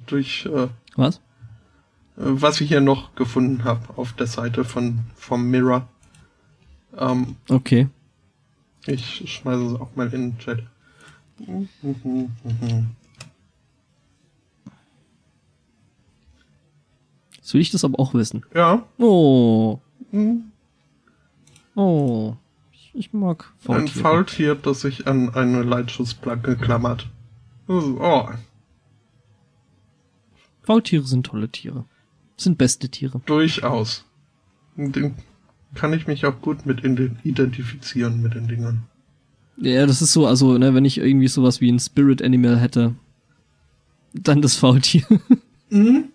durch, 0.05 0.45
äh, 0.45 0.67
was? 0.95 1.21
Was 2.17 2.59
ich 2.61 2.67
hier 2.67 2.81
noch 2.81 3.15
gefunden 3.15 3.63
habe 3.63 3.97
auf 3.97 4.13
der 4.13 4.27
Seite 4.27 4.65
von 4.65 4.99
vom 5.15 5.49
Mirror. 5.49 5.87
Ähm, 6.97 7.37
okay. 7.47 7.87
Ich 8.85 9.23
schmeiße 9.25 9.65
es 9.65 9.79
auch 9.79 9.95
mal 9.95 10.11
in 10.13 10.31
den 10.31 10.37
Chat. 10.39 10.63
So 17.47 17.53
will 17.53 17.61
ich 17.61 17.71
das 17.71 17.85
aber 17.85 17.97
auch 17.97 18.13
wissen. 18.13 18.45
Ja. 18.53 18.85
Oh. 18.97 19.79
Hm. 20.11 20.51
Oh. 21.75 22.35
Ich 22.93 23.13
mag 23.13 23.53
Faultiere. 23.59 23.85
Ein 23.85 23.87
Faultier, 23.87 24.55
das 24.55 24.81
sich 24.81 25.07
an 25.07 25.33
eine 25.33 25.63
Leitschussplanke 25.63 26.57
klammert. 26.57 27.07
Oh. 27.69 28.27
Faultiere 30.63 31.05
sind 31.05 31.25
tolle 31.25 31.47
Tiere. 31.47 31.85
Sind 32.35 32.57
beste 32.57 32.89
Tiere. 32.89 33.21
Durchaus. 33.25 34.03
Den 34.75 35.15
kann 35.73 35.93
ich 35.93 36.05
mich 36.05 36.25
auch 36.25 36.41
gut 36.41 36.65
mit 36.65 36.83
identifizieren 36.83 38.21
mit 38.21 38.35
den 38.35 38.49
Dingern. 38.49 38.83
Ja, 39.55 39.85
das 39.85 40.01
ist 40.01 40.11
so, 40.11 40.27
also, 40.27 40.57
ne, 40.57 40.73
wenn 40.73 40.83
ich 40.83 40.97
irgendwie 40.97 41.29
sowas 41.29 41.61
wie 41.61 41.71
ein 41.71 41.79
Spirit 41.79 42.21
Animal 42.21 42.59
hätte, 42.59 42.95
dann 44.13 44.41
das 44.41 44.57
Faultier. 44.57 45.05
Mhm. 45.69 46.09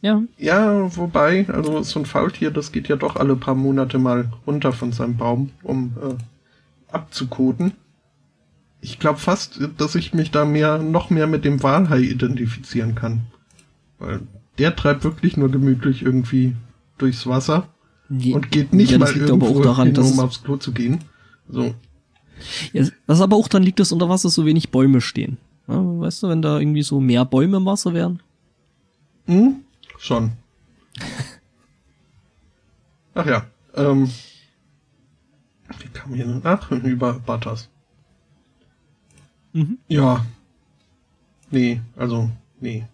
Ja. 0.00 0.22
Ja, 0.36 0.96
wobei, 0.96 1.48
also 1.48 1.82
so 1.82 1.98
ein 1.98 2.06
Faultier, 2.06 2.50
das 2.50 2.70
geht 2.70 2.88
ja 2.88 2.96
doch 2.96 3.16
alle 3.16 3.34
paar 3.36 3.54
Monate 3.54 3.98
mal 3.98 4.30
runter 4.46 4.72
von 4.72 4.92
seinem 4.92 5.16
Baum, 5.16 5.50
um 5.62 5.96
äh, 6.00 6.94
abzukoten. 6.94 7.72
Ich 8.80 9.00
glaube 9.00 9.18
fast, 9.18 9.60
dass 9.76 9.96
ich 9.96 10.14
mich 10.14 10.30
da 10.30 10.44
mehr, 10.44 10.78
noch 10.78 11.10
mehr 11.10 11.26
mit 11.26 11.44
dem 11.44 11.62
Walhai 11.62 12.00
identifizieren 12.00 12.94
kann. 12.94 13.22
Weil 13.98 14.20
der 14.58 14.76
treibt 14.76 15.02
wirklich 15.02 15.36
nur 15.36 15.50
gemütlich 15.50 16.02
irgendwie 16.02 16.54
durchs 16.96 17.26
Wasser 17.26 17.68
Je, 18.08 18.34
und 18.34 18.50
geht 18.50 18.72
nicht 18.72 18.92
ja, 18.92 18.98
mal 18.98 19.14
irgendwo 19.14 19.60
daran, 19.62 19.88
hin, 19.88 19.98
um 19.98 20.20
aufs 20.20 20.42
Klo 20.42 20.56
zu 20.56 20.72
gehen. 20.72 21.00
So. 21.48 21.74
Ja, 22.72 22.86
was 23.06 23.20
aber 23.20 23.36
auch 23.36 23.48
dann 23.48 23.64
liegt, 23.64 23.80
dass 23.80 23.90
unter 23.90 24.08
Wasser 24.08 24.28
so 24.28 24.46
wenig 24.46 24.70
Bäume 24.70 25.00
stehen. 25.00 25.38
Ja, 25.66 25.74
weißt 25.76 26.22
du, 26.22 26.28
wenn 26.28 26.40
da 26.40 26.58
irgendwie 26.58 26.82
so 26.82 27.00
mehr 27.00 27.24
Bäume 27.24 27.56
im 27.56 27.66
Wasser 27.66 27.94
wären? 27.94 28.20
Hm? 29.26 29.56
Schon. 29.98 30.32
Ach 33.14 33.26
ja, 33.26 33.46
ähm, 33.74 34.10
wie 35.80 35.88
kam 35.88 36.14
hier 36.14 36.26
denn? 36.26 36.40
Ach, 36.44 36.70
über 36.70 37.14
Butters. 37.14 37.68
Mhm. 39.52 39.78
Ja. 39.88 40.24
Nee, 41.50 41.80
also, 41.96 42.30
nee. 42.60 42.86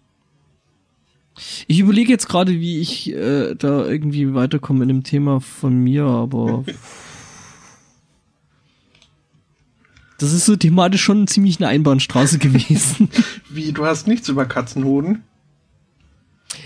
Ich 1.67 1.79
überlege 1.79 2.11
jetzt 2.11 2.27
gerade, 2.27 2.53
wie 2.53 2.79
ich 2.79 3.11
äh, 3.11 3.55
da 3.55 3.85
irgendwie 3.85 4.33
weiterkomme 4.33 4.83
in 4.83 4.87
dem 4.87 5.03
Thema 5.03 5.41
von 5.41 5.77
mir, 5.77 6.05
aber 6.05 6.63
das 10.17 10.31
ist 10.31 10.45
so 10.45 10.55
thematisch 10.55 11.03
schon 11.03 11.27
ziemlich 11.27 11.59
eine 11.59 11.67
Einbahnstraße 11.67 12.39
gewesen. 12.39 13.09
Wie, 13.49 13.73
du 13.73 13.85
hast 13.85 14.07
nichts 14.07 14.29
über 14.29 14.45
Katzenhoden? 14.45 15.23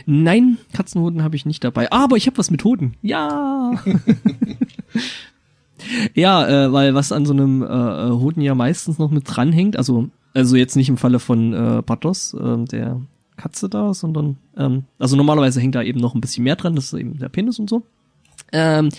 Nein, 0.06 0.58
Katzenhoden 0.74 1.24
habe 1.24 1.36
ich 1.36 1.46
nicht 1.46 1.64
dabei. 1.64 1.92
Aber 1.92 2.18
ich 2.18 2.28
habe 2.28 2.38
was 2.38 2.52
mit 2.52 2.64
Hoden. 2.64 2.96
Ja. 3.02 3.74
ja, 6.14 6.48
äh, 6.48 6.74
weil 6.74 6.96
was 6.96 7.12
an 7.12 7.26
so 7.26 7.34
einem 7.34 7.62
äh, 7.62 7.66
äh, 7.66 8.12
Hoden 8.12 8.42
ja 8.42 8.56
meistens 8.56 9.00
noch 9.00 9.12
mit 9.12 9.24
dranhängt, 9.26 9.78
also 9.78 10.10
also 10.34 10.56
jetzt 10.56 10.76
nicht 10.76 10.90
im 10.90 10.98
Falle 10.98 11.20
von 11.20 11.54
äh, 11.54 11.82
Patos, 11.82 12.34
äh, 12.34 12.66
der 12.66 13.02
Katze 13.38 13.70
da, 13.70 13.94
sondern 13.94 14.38
ähm, 14.58 14.84
also 15.00 15.16
normalerweise 15.16 15.60
hängt 15.60 15.76
da 15.76 15.82
eben 15.82 16.00
noch 16.00 16.14
ein 16.14 16.22
bisschen 16.22 16.44
mehr 16.44 16.56
dran, 16.56 16.76
das 16.76 16.86
ist 16.86 17.00
eben 17.00 17.18
der 17.18 17.30
Penis 17.30 17.60
und 17.60 17.70
so. 17.70 17.84
Ähm, 18.52 18.90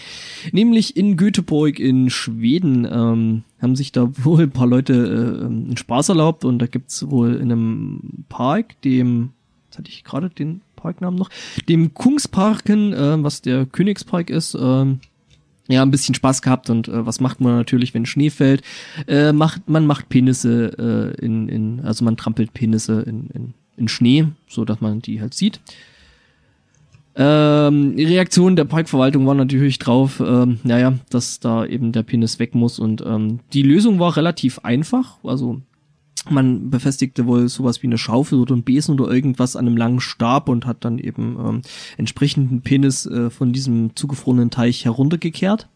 nämlich 0.52 0.96
in 0.96 1.16
Göteborg 1.16 1.78
in 1.78 2.10
Schweden 2.10 2.84
ähm, 2.84 3.42
haben 3.60 3.74
sich 3.74 3.90
da 3.90 4.10
wohl 4.24 4.42
ein 4.42 4.50
paar 4.50 4.66
Leute 4.66 4.94
äh, 4.94 5.46
einen 5.46 5.76
Spaß 5.76 6.10
erlaubt 6.10 6.44
und 6.44 6.58
da 6.58 6.66
gibt's 6.66 7.10
wohl 7.10 7.34
in 7.34 7.50
einem 7.50 8.24
Park, 8.28 8.80
dem, 8.82 9.30
jetzt 9.66 9.78
hatte 9.78 9.90
ich 9.90 10.04
gerade 10.04 10.30
den 10.30 10.60
Parknamen 10.80 11.18
noch, 11.18 11.30
dem 11.68 11.94
Kungsparken, 11.94 12.92
äh, 12.92 13.22
was 13.22 13.42
der 13.42 13.66
Königspark 13.66 14.30
ist, 14.30 14.54
äh, 14.54 14.86
ja, 15.68 15.82
ein 15.82 15.90
bisschen 15.90 16.14
Spaß 16.14 16.42
gehabt 16.42 16.68
und 16.68 16.88
äh, 16.88 17.06
was 17.06 17.20
macht 17.20 17.40
man 17.40 17.56
natürlich, 17.56 17.94
wenn 17.94 18.06
Schnee 18.06 18.30
fällt? 18.30 18.62
Äh, 19.06 19.32
macht, 19.32 19.68
man 19.68 19.86
macht 19.86 20.08
Penisse 20.08 21.14
äh, 21.18 21.24
in, 21.24 21.48
in, 21.48 21.80
also 21.80 22.04
man 22.04 22.16
trampelt 22.16 22.52
Penisse 22.52 23.02
in, 23.02 23.28
in, 23.30 23.54
in 23.76 23.88
Schnee, 23.88 24.26
so 24.48 24.64
dass 24.64 24.80
man 24.80 25.00
die 25.00 25.20
halt 25.20 25.34
sieht. 25.34 25.60
Ähm, 27.16 27.96
die 27.96 28.04
Reaktion 28.04 28.56
der 28.56 28.64
Parkverwaltung 28.64 29.26
war 29.26 29.34
natürlich 29.34 29.78
drauf, 29.78 30.20
ähm, 30.24 30.58
naja, 30.62 30.94
dass 31.10 31.40
da 31.40 31.66
eben 31.66 31.92
der 31.92 32.02
Penis 32.02 32.38
weg 32.38 32.54
muss 32.54 32.78
und 32.78 33.02
ähm, 33.04 33.40
die 33.52 33.62
Lösung 33.62 33.98
war 33.98 34.16
relativ 34.16 34.60
einfach, 34.60 35.18
also 35.24 35.60
man 36.28 36.70
befestigte 36.70 37.26
wohl 37.26 37.48
sowas 37.48 37.82
wie 37.82 37.86
eine 37.86 37.98
Schaufel 37.98 38.38
oder 38.40 38.54
ein 38.54 38.62
Besen 38.62 38.98
oder 38.98 39.10
irgendwas 39.12 39.56
an 39.56 39.66
einem 39.66 39.76
langen 39.76 40.00
Stab 40.00 40.48
und 40.48 40.66
hat 40.66 40.84
dann 40.84 40.98
eben 40.98 41.38
ähm, 41.40 41.62
entsprechenden 41.96 42.60
Penis 42.60 43.06
äh, 43.06 43.30
von 43.30 43.52
diesem 43.52 43.96
zugefrorenen 43.96 44.50
Teich 44.50 44.84
heruntergekehrt. 44.84 45.68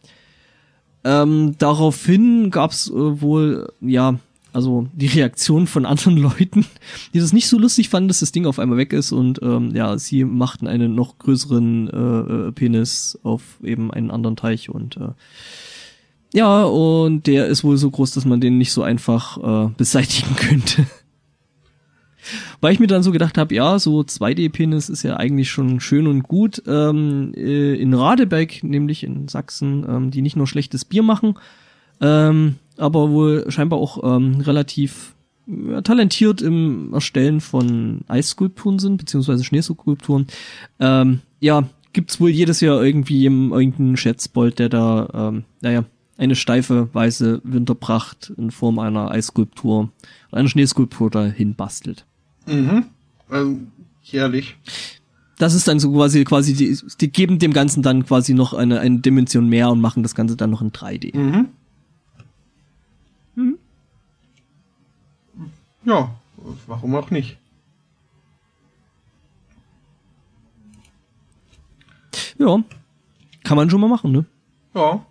Ähm, 1.05 1.55
daraufhin 1.59 2.51
gab's 2.51 2.91
äh, 2.91 3.21
wohl, 3.21 3.73
ja, 3.81 4.19
also 4.53 4.87
die 4.95 5.07
Reaktion 5.07 5.67
von 5.67 5.85
anderen 5.87 6.17
Leuten, 6.23 6.65
die 7.13 7.21
das 7.21 7.33
nicht 7.33 7.49
so 7.49 7.59
lustig 7.59 7.89
fanden, 7.89 8.09
dass 8.09 8.21
das 8.21 8.33
Ding 8.33 8.47
auf 8.47 8.59
einmal 8.59 8.79
weg 8.79 8.93
ist 8.93 9.13
und 9.13 9.41
ähm, 9.43 9.75
ja, 9.75 9.99
sie 9.99 10.25
machten 10.25 10.67
einen 10.67 10.95
noch 10.95 11.19
größeren 11.19 11.89
äh, 11.89 12.49
äh 12.49 12.53
Penis 12.53 13.19
auf 13.23 13.43
eben 13.63 13.91
einen 13.91 14.11
anderen 14.11 14.37
Teich 14.37 14.71
und 14.71 14.97
äh, 14.97 15.09
ja, 16.35 16.65
und 16.65 17.29
der 17.29 17.47
ist 17.47 17.63
wohl 17.63 17.77
so 17.77 17.89
groß, 17.89 18.11
dass 18.11 18.25
man 18.25 18.41
den 18.41 18.59
nicht 18.59 18.73
so 18.73 18.83
einfach 18.83 19.39
äh, 19.39 19.71
beseitigen 19.77 20.35
könnte. 20.35 20.85
Weil 22.61 22.73
ich 22.73 22.81
mir 22.81 22.89
dann 22.89 23.05
so 23.05 23.13
gedacht 23.13 23.39
habe, 23.39 23.55
ja, 23.55 23.79
so 23.79 24.01
2D-Penis 24.01 24.89
ist 24.89 25.05
ja 25.05 25.17
eigentlich 25.17 25.49
schon 25.51 25.79
schön 25.79 26.09
und 26.09 26.25
gut. 26.25 26.61
Ähm, 26.67 27.33
äh, 27.37 27.75
in 27.75 27.95
Radebeck, 27.95 28.65
nämlich 28.65 29.05
in 29.05 29.29
Sachsen, 29.29 29.87
ähm, 29.89 30.11
die 30.11 30.23
nicht 30.23 30.35
nur 30.35 30.49
schlechtes 30.49 30.85
Bier 30.85 31.05
machen, 31.05 31.39
ähm, 32.01 32.57
aber 32.79 33.11
wohl 33.11 33.49
scheinbar 33.51 33.79
auch 33.79 34.03
ähm, 34.03 34.41
relativ 34.41 35.15
ja, 35.47 35.83
talentiert 35.83 36.43
im 36.43 36.93
Erstellen 36.95 37.41
von 37.41 38.01
Eisskulpturen 38.09 38.81
sind, 38.81 38.97
beziehungsweise 38.97 39.45
Schneeskulpturen. 39.45 40.27
Ähm, 40.81 41.21
ja, 41.39 41.69
gibt's 41.93 42.21
wohl 42.21 42.31
jedes 42.31 42.61
Jahr 42.61 42.83
irgendwie 42.83 43.25
irgendeinen 43.25 43.97
Schätzbold, 43.97 44.59
der 44.59 44.69
da, 44.69 45.09
ähm, 45.15 45.45
naja, 45.61 45.85
eine 46.17 46.37
steife 46.37 46.89
weiße 46.93 47.41
Winterpracht 47.45 48.33
in 48.37 48.51
Form 48.51 48.79
einer 48.79 49.11
Eisskulptur 49.11 49.91
oder 50.31 50.39
einer 50.39 50.49
Schneeskulptur 50.49 51.11
dahin 51.11 51.55
bastelt. 51.55 52.07
Mhm. 52.47 52.87
Also, 53.29 53.59
jährlich. 54.03 54.57
Das 55.39 55.55
ist 55.55 55.67
dann 55.67 55.81
so 55.81 55.91
quasi, 55.93 56.25
quasi, 56.25 56.55
die, 56.55 56.79
die 57.01 57.11
geben 57.11 57.39
dem 57.39 57.53
Ganzen 57.53 57.83
dann 57.83 58.07
quasi 58.07 58.35
noch 58.35 58.55
eine, 58.55 58.81
eine 58.81 59.01
Dimension 59.01 59.49
mehr 59.49 59.71
und 59.71 59.81
machen 59.81 60.03
das 60.03 60.15
Ganze 60.15 60.37
dann 60.37 60.51
noch 60.51 60.63
in 60.63 60.71
3D. 60.71 61.17
Mhm. 61.17 61.49
Mhm. 63.35 63.59
Ja, 65.85 66.15
warum 66.67 66.95
auch 66.95 67.11
nicht? 67.11 67.37
Ja, 72.39 72.63
kann 73.43 73.57
man 73.57 73.69
schon 73.71 73.81
mal 73.81 73.89
machen, 73.89 74.13
ne? 74.13 74.25
Ja. 74.75 75.05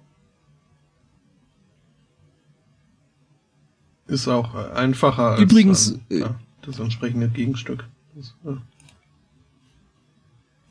Ist 4.08 4.28
auch 4.28 4.54
äh, 4.56 4.72
einfacher 4.74 5.32
als 5.32 5.42
Übrigens, 5.42 6.00
dann, 6.10 6.20
ja, 6.20 6.36
das 6.62 6.80
entsprechende 6.80 7.30
Gegenstück. 7.30 7.88
Das, 8.16 8.36
ja. 8.44 8.58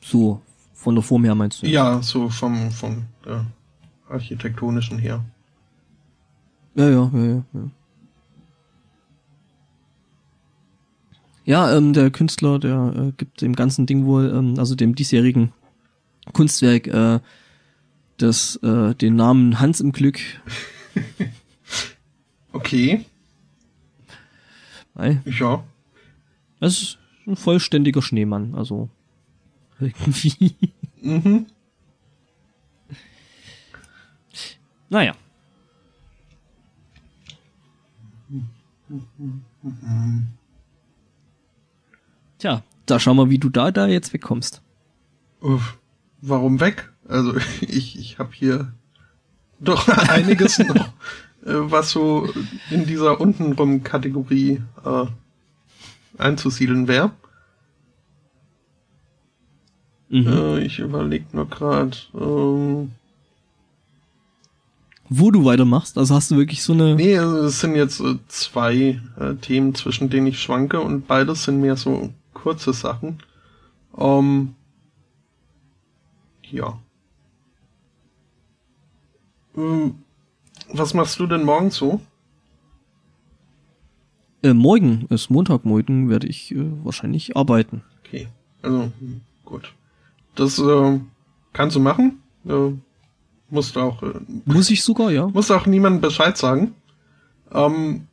So, 0.02 0.42
von 0.74 0.94
der 0.94 1.02
Form 1.02 1.24
her 1.24 1.34
meinst 1.34 1.62
du? 1.62 1.66
Ja, 1.66 2.02
so 2.02 2.28
vom, 2.28 2.70
vom 2.70 3.04
ja, 3.26 3.46
architektonischen 4.08 4.98
her. 4.98 5.24
Ja, 6.74 6.88
ja, 6.88 7.10
ja, 7.12 7.24
ja. 7.24 7.44
Ja, 7.52 7.70
ja 11.44 11.76
ähm, 11.76 11.92
der 11.92 12.10
Künstler, 12.10 12.58
der 12.58 12.94
äh, 12.96 13.12
gibt 13.16 13.40
dem 13.40 13.54
ganzen 13.54 13.86
Ding 13.86 14.04
wohl, 14.04 14.30
ähm, 14.34 14.54
also 14.58 14.74
dem 14.74 14.94
diesjährigen 14.94 15.52
Kunstwerk, 16.32 16.86
äh, 16.86 17.20
das, 18.18 18.56
äh, 18.56 18.94
den 18.94 19.16
Namen 19.16 19.60
Hans 19.60 19.80
im 19.80 19.92
Glück. 19.92 20.20
okay. 22.52 23.04
Weil 24.94 25.22
ja. 25.24 25.64
Das 26.60 26.80
ist 26.80 26.98
ein 27.26 27.36
vollständiger 27.36 28.02
Schneemann, 28.02 28.54
also 28.54 28.88
irgendwie. 29.80 30.56
Mhm. 31.00 31.46
Naja. 34.88 35.14
Tja, 42.38 42.62
da 42.86 43.00
schau 43.00 43.14
mal, 43.14 43.30
wie 43.30 43.38
du 43.38 43.48
da 43.48 43.70
da 43.70 43.86
jetzt 43.86 44.12
wegkommst. 44.12 44.62
Uff, 45.40 45.78
warum 46.20 46.60
weg? 46.60 46.92
Also 47.08 47.36
ich, 47.60 47.98
ich 47.98 48.18
habe 48.18 48.32
hier 48.32 48.72
doch 49.60 49.88
einiges 49.88 50.58
noch 50.58 50.92
was 51.44 51.90
so 51.90 52.28
in 52.70 52.86
dieser 52.86 53.20
untenrum 53.20 53.82
Kategorie 53.82 54.62
äh, 54.84 55.06
einzusiedeln 56.18 56.88
wäre. 56.88 57.12
Mhm. 60.08 60.26
Äh, 60.26 60.58
ich 60.60 60.78
überlege 60.78 61.24
nur 61.32 61.48
gerade. 61.48 61.96
Ähm, 62.14 62.92
Wo 65.08 65.30
du 65.30 65.44
weitermachst? 65.44 65.98
Also 65.98 66.14
hast 66.14 66.30
du 66.30 66.36
wirklich 66.36 66.62
so 66.62 66.74
eine. 66.74 66.94
Nee, 66.94 67.18
also 67.18 67.38
es 67.46 67.60
sind 67.60 67.74
jetzt 67.74 68.00
äh, 68.00 68.18
zwei 68.28 69.00
äh, 69.18 69.34
Themen, 69.40 69.74
zwischen 69.74 70.10
denen 70.10 70.26
ich 70.26 70.40
schwanke 70.40 70.80
und 70.80 71.06
beides 71.06 71.44
sind 71.44 71.60
mehr 71.60 71.76
so 71.76 72.10
kurze 72.34 72.72
Sachen. 72.72 73.22
Ähm, 73.96 74.54
ja. 76.50 76.78
Ähm, 79.56 80.01
was 80.72 80.94
machst 80.94 81.18
du 81.20 81.26
denn 81.26 81.44
morgen 81.44 81.70
so? 81.70 82.00
Äh, 84.42 84.54
morgen 84.54 85.06
ist 85.08 85.30
Montag, 85.30 85.64
morgen 85.64 86.08
werde 86.08 86.26
ich 86.26 86.52
äh, 86.52 86.84
wahrscheinlich 86.84 87.36
arbeiten. 87.36 87.82
Okay, 88.04 88.28
also 88.62 88.90
gut. 89.44 89.72
Das 90.34 90.58
äh, 90.58 91.00
kannst 91.52 91.76
du 91.76 91.80
machen. 91.80 92.22
Äh, 92.46 92.72
musst 93.50 93.76
auch. 93.76 94.02
Äh, 94.02 94.14
Muss 94.44 94.70
ich 94.70 94.82
sogar, 94.82 95.10
ja. 95.10 95.28
Muss 95.28 95.50
auch 95.50 95.66
niemandem 95.66 96.00
Bescheid 96.00 96.36
sagen. 96.36 96.74
Ähm, 97.52 98.08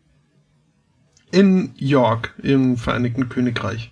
in 1.32 1.74
York, 1.78 2.36
im 2.44 2.78
Vereinigten 2.78 3.30
Königreich, 3.30 3.92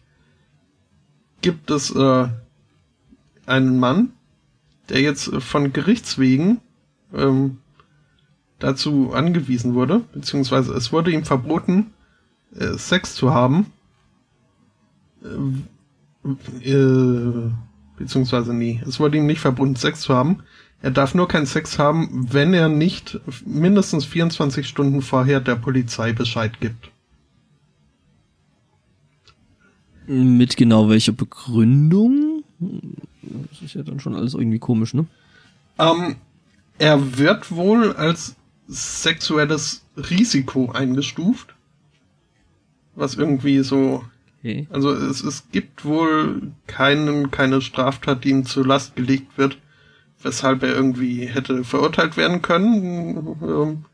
gibt 1.41 1.71
es 1.71 1.95
äh, 1.95 2.27
einen 3.45 3.79
Mann, 3.79 4.13
der 4.89 5.01
jetzt 5.01 5.33
von 5.41 5.73
Gerichtswegen 5.73 6.59
ähm, 7.13 7.59
dazu 8.59 9.13
angewiesen 9.13 9.73
wurde, 9.73 10.01
beziehungsweise 10.13 10.73
es 10.73 10.91
wurde 10.91 11.11
ihm 11.11 11.25
verboten, 11.25 11.91
äh, 12.55 12.77
Sex 12.77 13.15
zu 13.15 13.33
haben. 13.33 13.67
Äh, 15.23 16.69
äh, 16.69 17.51
beziehungsweise 17.97 18.53
nie. 18.53 18.81
Es 18.87 18.99
wurde 18.99 19.17
ihm 19.17 19.25
nicht 19.25 19.39
verboten, 19.39 19.75
Sex 19.75 20.01
zu 20.01 20.13
haben. 20.13 20.43
Er 20.81 20.91
darf 20.91 21.15
nur 21.15 21.27
keinen 21.27 21.47
Sex 21.47 21.79
haben, 21.79 22.27
wenn 22.31 22.53
er 22.53 22.69
nicht 22.69 23.19
mindestens 23.45 24.05
24 24.05 24.67
Stunden 24.67 25.01
vorher 25.01 25.39
der 25.39 25.55
Polizei 25.55 26.13
Bescheid 26.13 26.59
gibt. 26.59 26.91
Mit 30.05 30.55
genau 30.55 30.87
welcher 30.87 31.11
Begründung? 31.11 32.43
Das 32.59 33.61
ist 33.61 33.73
ja 33.73 33.83
dann 33.83 33.99
schon 33.99 34.15
alles 34.15 34.35
irgendwie 34.35 34.59
komisch, 34.59 34.93
ne? 34.93 35.05
Ähm, 35.79 36.15
er 36.77 37.17
wird 37.17 37.51
wohl 37.51 37.93
als 37.93 38.36
sexuelles 38.67 39.85
Risiko 39.95 40.71
eingestuft. 40.71 41.55
Was 42.95 43.15
irgendwie 43.15 43.59
so. 43.63 44.03
Okay. 44.39 44.67
Also 44.69 44.91
es, 44.93 45.23
es 45.23 45.49
gibt 45.51 45.85
wohl 45.85 46.51
keinen, 46.67 47.31
keine 47.31 47.61
Straftat, 47.61 48.23
die 48.23 48.29
ihm 48.29 48.45
zur 48.45 48.65
Last 48.65 48.95
gelegt 48.95 49.37
wird, 49.37 49.57
weshalb 50.21 50.63
er 50.63 50.73
irgendwie 50.73 51.25
hätte 51.25 51.63
verurteilt 51.63 52.17
werden 52.17 52.41
können. 52.41 53.37
Ähm, 53.41 53.85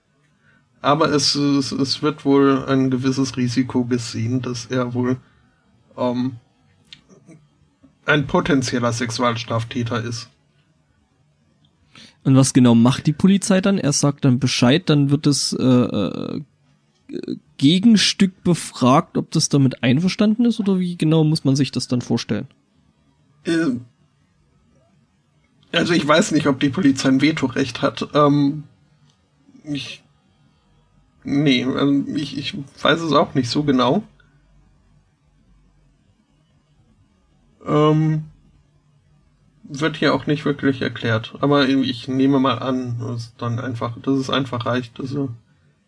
aber 0.81 1.11
es, 1.11 1.35
es, 1.35 1.71
es 1.71 2.01
wird 2.01 2.25
wohl 2.25 2.65
ein 2.67 2.91
gewisses 2.91 3.37
Risiko 3.37 3.85
gesehen, 3.85 4.41
dass 4.41 4.65
er 4.65 4.93
wohl 4.93 5.17
ähm, 5.97 6.37
ein 8.05 8.27
potenzieller 8.27 8.91
Sexualstraftäter 8.91 10.03
ist. 10.03 10.29
Und 12.23 12.35
was 12.35 12.53
genau 12.53 12.73
macht 12.73 13.05
die 13.05 13.13
Polizei 13.13 13.59
dann? 13.59 13.77
Er 13.77 13.91
sagt 13.91 14.23
dann 14.25 14.39
Bescheid, 14.39 14.89
dann 14.89 15.09
wird 15.09 15.25
das 15.25 15.53
äh, 15.53 15.63
äh, 15.65 16.41
Gegenstück 17.57 18.43
befragt, 18.43 19.17
ob 19.17 19.31
das 19.31 19.49
damit 19.49 19.83
einverstanden 19.83 20.45
ist 20.45 20.59
oder 20.59 20.79
wie 20.79 20.95
genau 20.95 21.23
muss 21.23 21.43
man 21.43 21.55
sich 21.55 21.71
das 21.71 21.87
dann 21.87 22.01
vorstellen? 22.01 22.47
Äh, 23.45 23.77
also 25.71 25.93
ich 25.93 26.07
weiß 26.07 26.31
nicht, 26.31 26.47
ob 26.47 26.59
die 26.59 26.69
Polizei 26.69 27.09
ein 27.09 27.21
Vetorecht 27.21 27.81
hat. 27.81 28.07
Ähm, 28.13 28.63
ich 29.63 30.03
nee, 31.23 31.65
also 31.65 32.03
ich, 32.15 32.37
ich 32.37 32.57
weiß 32.81 33.01
es 33.01 33.11
auch 33.11 33.33
nicht 33.33 33.49
so 33.49 33.63
genau. 33.63 34.03
Ähm, 37.65 38.25
wird 39.63 39.97
hier 39.97 40.13
auch 40.13 40.27
nicht 40.27 40.45
wirklich 40.45 40.81
erklärt. 40.81 41.33
Aber 41.41 41.67
ich 41.67 42.07
nehme 42.07 42.39
mal 42.39 42.59
an, 42.59 42.99
dass 42.99 43.33
dann 43.37 43.59
einfach, 43.59 43.97
dass 44.01 44.17
es 44.17 44.29
einfach 44.29 44.65
reicht, 44.65 44.99
dass 44.99 45.13
er 45.13 45.29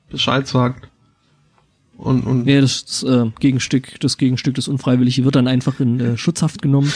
Bescheid 0.09 0.47
sagt. 0.47 0.89
Und, 1.97 2.25
und 2.25 2.45
ja, 2.47 2.61
das, 2.61 2.85
das 2.85 3.03
äh, 3.03 3.31
Gegenstück, 3.39 3.99
das 3.99 4.17
Gegenstück, 4.17 4.55
das 4.55 4.67
Unfreiwillige 4.67 5.23
wird 5.23 5.35
dann 5.35 5.47
einfach 5.47 5.79
in 5.79 5.99
äh, 5.99 6.17
Schutzhaft 6.17 6.61
genommen. 6.61 6.91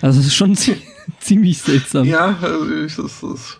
also 0.00 0.18
das 0.18 0.26
ist 0.26 0.34
schon 0.34 0.56
ziemlich 1.20 1.58
seltsam. 1.58 2.06
Ja, 2.06 2.38
also 2.40 2.70
ich, 2.72 2.94
das, 2.94 3.20
das 3.20 3.58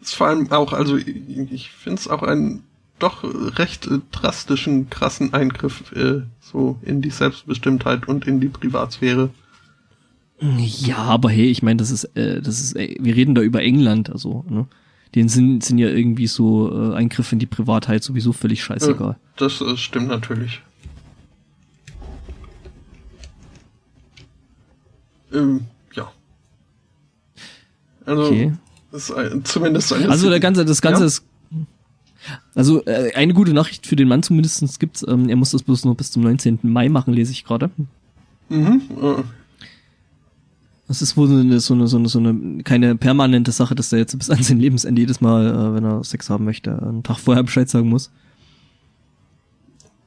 ist 0.00 0.14
vor 0.14 0.28
allem 0.28 0.50
auch, 0.52 0.72
also 0.72 0.96
ich, 0.96 1.08
ich 1.50 1.70
finde 1.72 2.00
es 2.00 2.08
auch 2.08 2.22
einen 2.22 2.62
doch 2.98 3.24
recht 3.58 3.86
äh, 3.86 3.98
drastischen, 4.10 4.88
krassen 4.88 5.34
Eingriff 5.34 5.92
äh, 5.92 6.22
so 6.40 6.78
in 6.82 7.02
die 7.02 7.10
Selbstbestimmtheit 7.10 8.08
und 8.08 8.26
in 8.26 8.40
die 8.40 8.48
Privatsphäre. 8.48 9.30
Ja, 10.38 10.98
aber 10.98 11.30
hey, 11.30 11.46
ich 11.46 11.62
meine, 11.62 11.78
das 11.78 11.90
ist, 11.90 12.04
äh, 12.16 12.42
das 12.42 12.60
ist, 12.60 12.76
ey, 12.76 12.98
wir 13.00 13.16
reden 13.16 13.34
da 13.34 13.40
über 13.42 13.62
England, 13.62 14.10
also, 14.10 14.44
ne? 14.48 14.66
Den 15.14 15.30
sind, 15.30 15.64
sind 15.64 15.78
ja 15.78 15.88
irgendwie 15.88 16.26
so 16.26 16.92
äh, 16.92 16.94
Eingriffe 16.94 17.34
in 17.34 17.38
die 17.38 17.46
Privatheit 17.46 18.02
sowieso 18.02 18.32
völlig 18.32 18.62
scheißegal. 18.62 19.12
Äh, 19.12 19.14
das 19.36 19.62
äh, 19.62 19.76
stimmt 19.76 20.08
natürlich. 20.08 20.60
Ähm, 25.32 25.62
ja. 25.94 26.12
Also, 28.04 28.26
okay. 28.26 28.52
ist 28.92 29.10
ein, 29.12 29.42
zumindest 29.44 29.92
eine 29.94 30.10
Also 30.10 30.28
der 30.28 30.40
ganze, 30.40 30.66
das 30.66 30.82
Ganze 30.82 31.00
ja? 31.00 31.06
ist 31.06 31.24
also 32.54 32.84
äh, 32.86 33.12
eine 33.14 33.34
gute 33.34 33.52
Nachricht 33.52 33.86
für 33.86 33.96
den 33.96 34.08
Mann 34.08 34.22
zumindest 34.22 34.80
gibt's. 34.80 35.04
Ähm, 35.06 35.28
er 35.28 35.36
muss 35.36 35.52
das 35.52 35.62
bloß 35.62 35.84
nur 35.84 35.94
bis 35.94 36.10
zum 36.10 36.22
19. 36.22 36.58
Mai 36.62 36.88
machen, 36.88 37.14
lese 37.14 37.32
ich 37.32 37.44
gerade. 37.44 37.70
Mhm. 38.48 38.82
Äh. 39.00 39.22
Das 40.88 41.02
ist 41.02 41.16
wohl 41.16 41.26
so 41.26 41.34
eine, 41.36 41.58
so 41.60 41.74
eine, 41.74 41.88
so 41.88 41.96
eine, 41.96 42.08
so 42.08 42.18
eine 42.18 42.62
keine 42.62 42.94
permanente 42.96 43.50
Sache, 43.50 43.74
dass 43.74 43.92
er 43.92 43.98
jetzt 43.98 44.16
bis 44.16 44.30
an 44.30 44.42
sein 44.42 44.60
Lebensende 44.60 45.00
jedes 45.00 45.20
Mal, 45.20 45.46
äh, 45.46 45.74
wenn 45.74 45.84
er 45.84 46.04
Sex 46.04 46.30
haben 46.30 46.44
möchte, 46.44 46.80
einen 46.80 47.02
Tag 47.02 47.18
vorher 47.18 47.42
Bescheid 47.42 47.68
sagen 47.68 47.88
muss. 47.88 48.12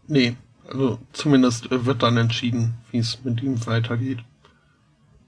Nee, 0.08 0.36
also 0.68 1.00
zumindest 1.14 1.70
wird 1.70 2.02
dann 2.02 2.18
entschieden, 2.18 2.76
wie 2.92 3.00
es 3.00 3.20
mit 3.24 3.44
ihm 3.44 3.66
weitergeht. 3.66 4.20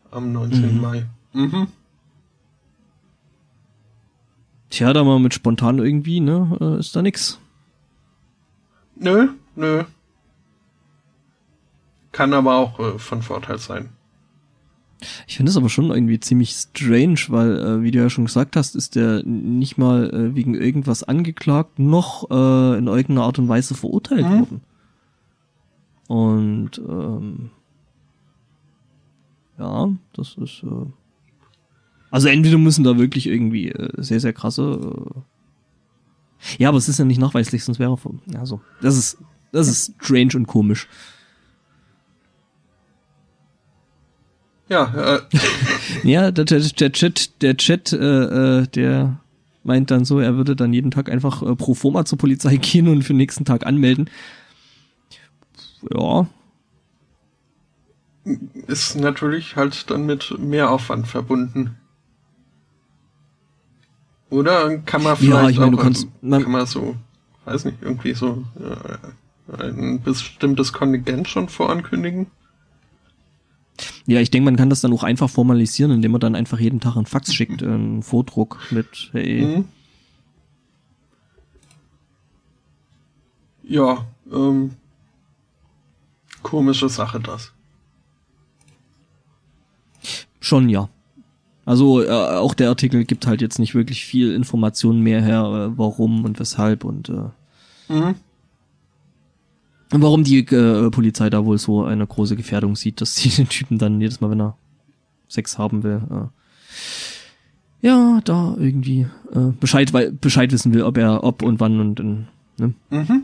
Am 0.09 0.31
19. 0.31 0.75
Mhm. 0.75 0.81
Mai. 0.81 1.05
Mhm. 1.33 1.67
Tja, 4.69 4.93
da 4.93 5.03
mal 5.03 5.19
mit 5.19 5.33
spontan 5.33 5.79
irgendwie, 5.79 6.21
ne, 6.21 6.57
äh, 6.61 6.79
ist 6.79 6.95
da 6.95 7.01
nix. 7.01 7.39
Nö, 8.95 9.29
nö. 9.55 9.83
Kann 12.11 12.33
aber 12.33 12.55
auch 12.55 12.79
äh, 12.79 12.99
von 12.99 13.21
Vorteil 13.21 13.57
sein. 13.57 13.89
Ich 15.27 15.37
finde 15.37 15.49
es 15.49 15.57
aber 15.57 15.69
schon 15.69 15.89
irgendwie 15.89 16.19
ziemlich 16.19 16.51
strange, 16.51 17.19
weil, 17.29 17.57
äh, 17.57 17.81
wie 17.83 17.91
du 17.91 17.99
ja 17.99 18.09
schon 18.09 18.25
gesagt 18.25 18.55
hast, 18.55 18.75
ist 18.75 18.95
der 18.95 19.23
nicht 19.23 19.77
mal 19.77 20.09
äh, 20.13 20.35
wegen 20.35 20.53
irgendwas 20.53 21.03
angeklagt, 21.03 21.79
noch 21.79 22.29
äh, 22.29 22.77
in 22.77 22.87
irgendeiner 22.87 23.23
Art 23.23 23.39
und 23.39 23.47
Weise 23.47 23.75
verurteilt 23.75 24.25
mhm. 24.25 24.39
worden. 24.39 24.61
Und 26.07 26.77
ähm, 26.77 27.49
ja, 29.57 29.89
das 30.13 30.35
ist. 30.35 30.63
Äh, 30.63 30.85
also 32.09 32.27
entweder 32.27 32.57
müssen 32.57 32.83
da 32.83 32.97
wirklich 32.97 33.27
irgendwie 33.27 33.69
äh, 33.69 33.89
sehr, 34.01 34.19
sehr 34.19 34.33
krasse. 34.33 34.93
Äh, 35.07 36.61
ja, 36.63 36.69
aber 36.69 36.77
es 36.77 36.89
ist 36.89 36.99
ja 36.99 37.05
nicht 37.05 37.19
nachweislich, 37.19 37.63
sonst 37.63 37.79
wäre. 37.79 37.97
Also, 38.35 38.61
das 38.81 38.97
ist, 38.97 39.17
das 39.51 39.67
ist 39.67 39.95
strange 40.01 40.31
und 40.35 40.47
komisch. 40.47 40.87
Ja, 44.71 45.17
äh. 45.17 45.19
ja, 46.03 46.31
der, 46.31 46.45
der, 46.45 46.61
der 46.61 46.91
Chat, 46.93 47.41
der 47.41 47.57
Chat, 47.57 47.91
äh, 47.91 47.97
äh, 48.61 48.67
der 48.67 49.19
meint 49.65 49.91
dann 49.91 50.05
so, 50.05 50.19
er 50.19 50.37
würde 50.37 50.55
dann 50.55 50.71
jeden 50.71 50.91
Tag 50.91 51.11
einfach 51.11 51.43
äh, 51.43 51.55
pro 51.57 51.73
forma 51.73 52.05
zur 52.05 52.17
Polizei 52.17 52.55
gehen 52.61 52.87
und 52.87 53.03
für 53.03 53.11
den 53.11 53.17
nächsten 53.17 53.43
Tag 53.43 53.65
anmelden. 53.65 54.09
Ja. 55.93 56.25
Ist 58.67 58.95
natürlich 58.95 59.57
halt 59.57 59.91
dann 59.91 60.05
mit 60.05 60.39
mehr 60.39 60.71
Aufwand 60.71 61.05
verbunden. 61.05 61.75
Oder 64.29 64.77
kann 64.77 65.03
man 65.03 65.17
vielleicht 65.17 65.33
ja, 65.33 65.49
ich 65.49 65.59
meine, 65.59 65.73
auch, 65.73 65.77
du 65.79 65.83
kannst, 65.83 66.07
man, 66.21 66.43
kann 66.43 66.51
man 66.53 66.65
so, 66.65 66.95
weiß 67.43 67.65
nicht, 67.65 67.79
irgendwie 67.81 68.13
so 68.13 68.45
äh, 68.57 69.61
ein 69.61 70.01
bestimmtes 70.01 70.71
Kontingent 70.71 71.27
schon 71.27 71.49
vorankündigen? 71.49 72.27
Ja, 74.05 74.19
ich 74.19 74.31
denke, 74.31 74.45
man 74.45 74.55
kann 74.55 74.69
das 74.69 74.81
dann 74.81 74.93
auch 74.93 75.03
einfach 75.03 75.29
formalisieren, 75.29 75.91
indem 75.91 76.11
man 76.11 76.21
dann 76.21 76.35
einfach 76.35 76.59
jeden 76.59 76.79
Tag 76.79 76.95
einen 76.95 77.05
Fax 77.05 77.33
schickt, 77.33 77.63
einen 77.63 78.03
Vordruck 78.03 78.59
mit, 78.71 79.09
hey. 79.11 79.41
Mhm. 79.41 79.65
Ja, 83.63 84.05
ähm, 84.31 84.71
komische 86.43 86.89
Sache 86.89 87.19
das. 87.19 87.53
Schon, 90.39 90.67
ja. 90.67 90.89
Also 91.63 92.03
äh, 92.03 92.09
auch 92.09 92.53
der 92.53 92.69
Artikel 92.69 93.05
gibt 93.05 93.27
halt 93.27 93.41
jetzt 93.41 93.59
nicht 93.59 93.75
wirklich 93.75 94.03
viel 94.03 94.33
Informationen 94.33 95.01
mehr 95.01 95.21
her, 95.21 95.43
äh, 95.43 95.77
warum 95.77 96.25
und 96.25 96.39
weshalb 96.39 96.83
und 96.83 97.09
äh, 97.09 97.93
mhm 97.93 98.15
warum 99.91 100.23
die 100.23 100.39
äh, 100.39 100.89
Polizei 100.89 101.29
da 101.29 101.45
wohl 101.45 101.57
so 101.57 101.83
eine 101.83 102.07
große 102.07 102.35
Gefährdung 102.35 102.75
sieht, 102.75 103.01
dass 103.01 103.15
sie 103.15 103.29
den 103.37 103.49
Typen 103.49 103.77
dann 103.77 103.99
jedes 103.99 104.21
Mal, 104.21 104.29
wenn 104.31 104.41
er 104.41 104.57
Sex 105.27 105.57
haben 105.57 105.83
will, 105.83 106.01
äh, 106.09 107.87
ja, 107.87 108.21
da 108.23 108.55
irgendwie 108.59 109.07
äh, 109.33 109.51
Bescheid, 109.59 109.91
weil, 109.91 110.11
Bescheid 110.11 110.51
wissen 110.51 110.73
will, 110.73 110.83
ob 110.83 110.97
er, 110.97 111.23
ob 111.23 111.41
und 111.41 111.59
wann 111.59 111.79
und, 111.79 111.99
und 111.99 112.27
ne? 112.57 112.73
Mhm. 112.89 113.23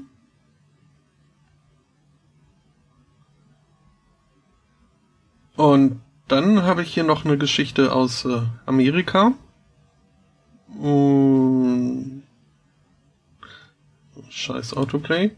Und 5.55 6.01
dann 6.27 6.63
habe 6.63 6.83
ich 6.83 6.93
hier 6.93 7.03
noch 7.03 7.25
eine 7.25 7.37
Geschichte 7.37 7.93
aus 7.93 8.25
äh, 8.25 8.41
Amerika. 8.65 9.33
Und 10.79 12.23
Scheiß 14.29 14.75
Autoplay. 14.75 15.31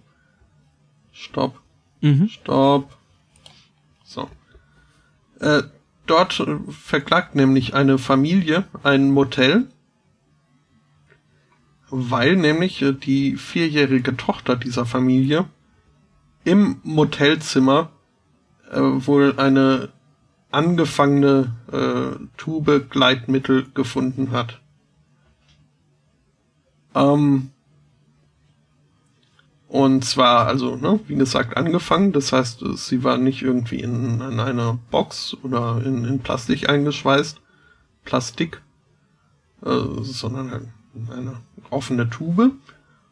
Stopp. 1.19 1.59
Mhm. 1.99 2.29
Stopp. 2.29 2.97
So. 4.05 4.29
Äh, 5.41 5.63
dort 6.05 6.41
verklagt 6.69 7.35
nämlich 7.35 7.73
eine 7.73 7.97
Familie 7.97 8.63
ein 8.83 9.11
Motel, 9.11 9.67
weil 11.89 12.37
nämlich 12.37 12.81
äh, 12.81 12.93
die 12.93 13.35
vierjährige 13.35 14.15
Tochter 14.15 14.55
dieser 14.55 14.85
Familie 14.85 15.45
im 16.45 16.79
Motelzimmer 16.83 17.91
äh, 18.71 18.79
wohl 18.79 19.37
eine 19.37 19.89
angefangene 20.51 21.53
äh, 21.71 22.25
Tube 22.37 22.89
Gleitmittel 22.89 23.67
gefunden 23.73 24.31
hat. 24.31 24.61
Ähm, 26.95 27.51
und 29.69 30.03
zwar, 30.03 30.47
also, 30.47 30.77
ne, 30.77 30.99
wie 31.07 31.15
gesagt, 31.15 31.55
angefangen. 31.55 32.11
Das 32.11 32.33
heißt, 32.33 32.63
sie 32.73 33.03
war 33.03 33.19
nicht 33.19 33.43
irgendwie 33.43 33.79
in, 33.79 34.19
in 34.19 34.39
einer 34.39 34.79
Box 34.89 35.37
oder 35.43 35.79
in, 35.85 36.05
in 36.05 36.19
Plastik 36.21 36.67
eingeschweißt. 36.67 37.39
Plastik. 38.03 38.63
Äh, 39.63 40.01
sondern 40.01 40.51
halt 40.51 40.67
eine 41.11 41.35
offene 41.69 42.09
Tube. 42.09 42.51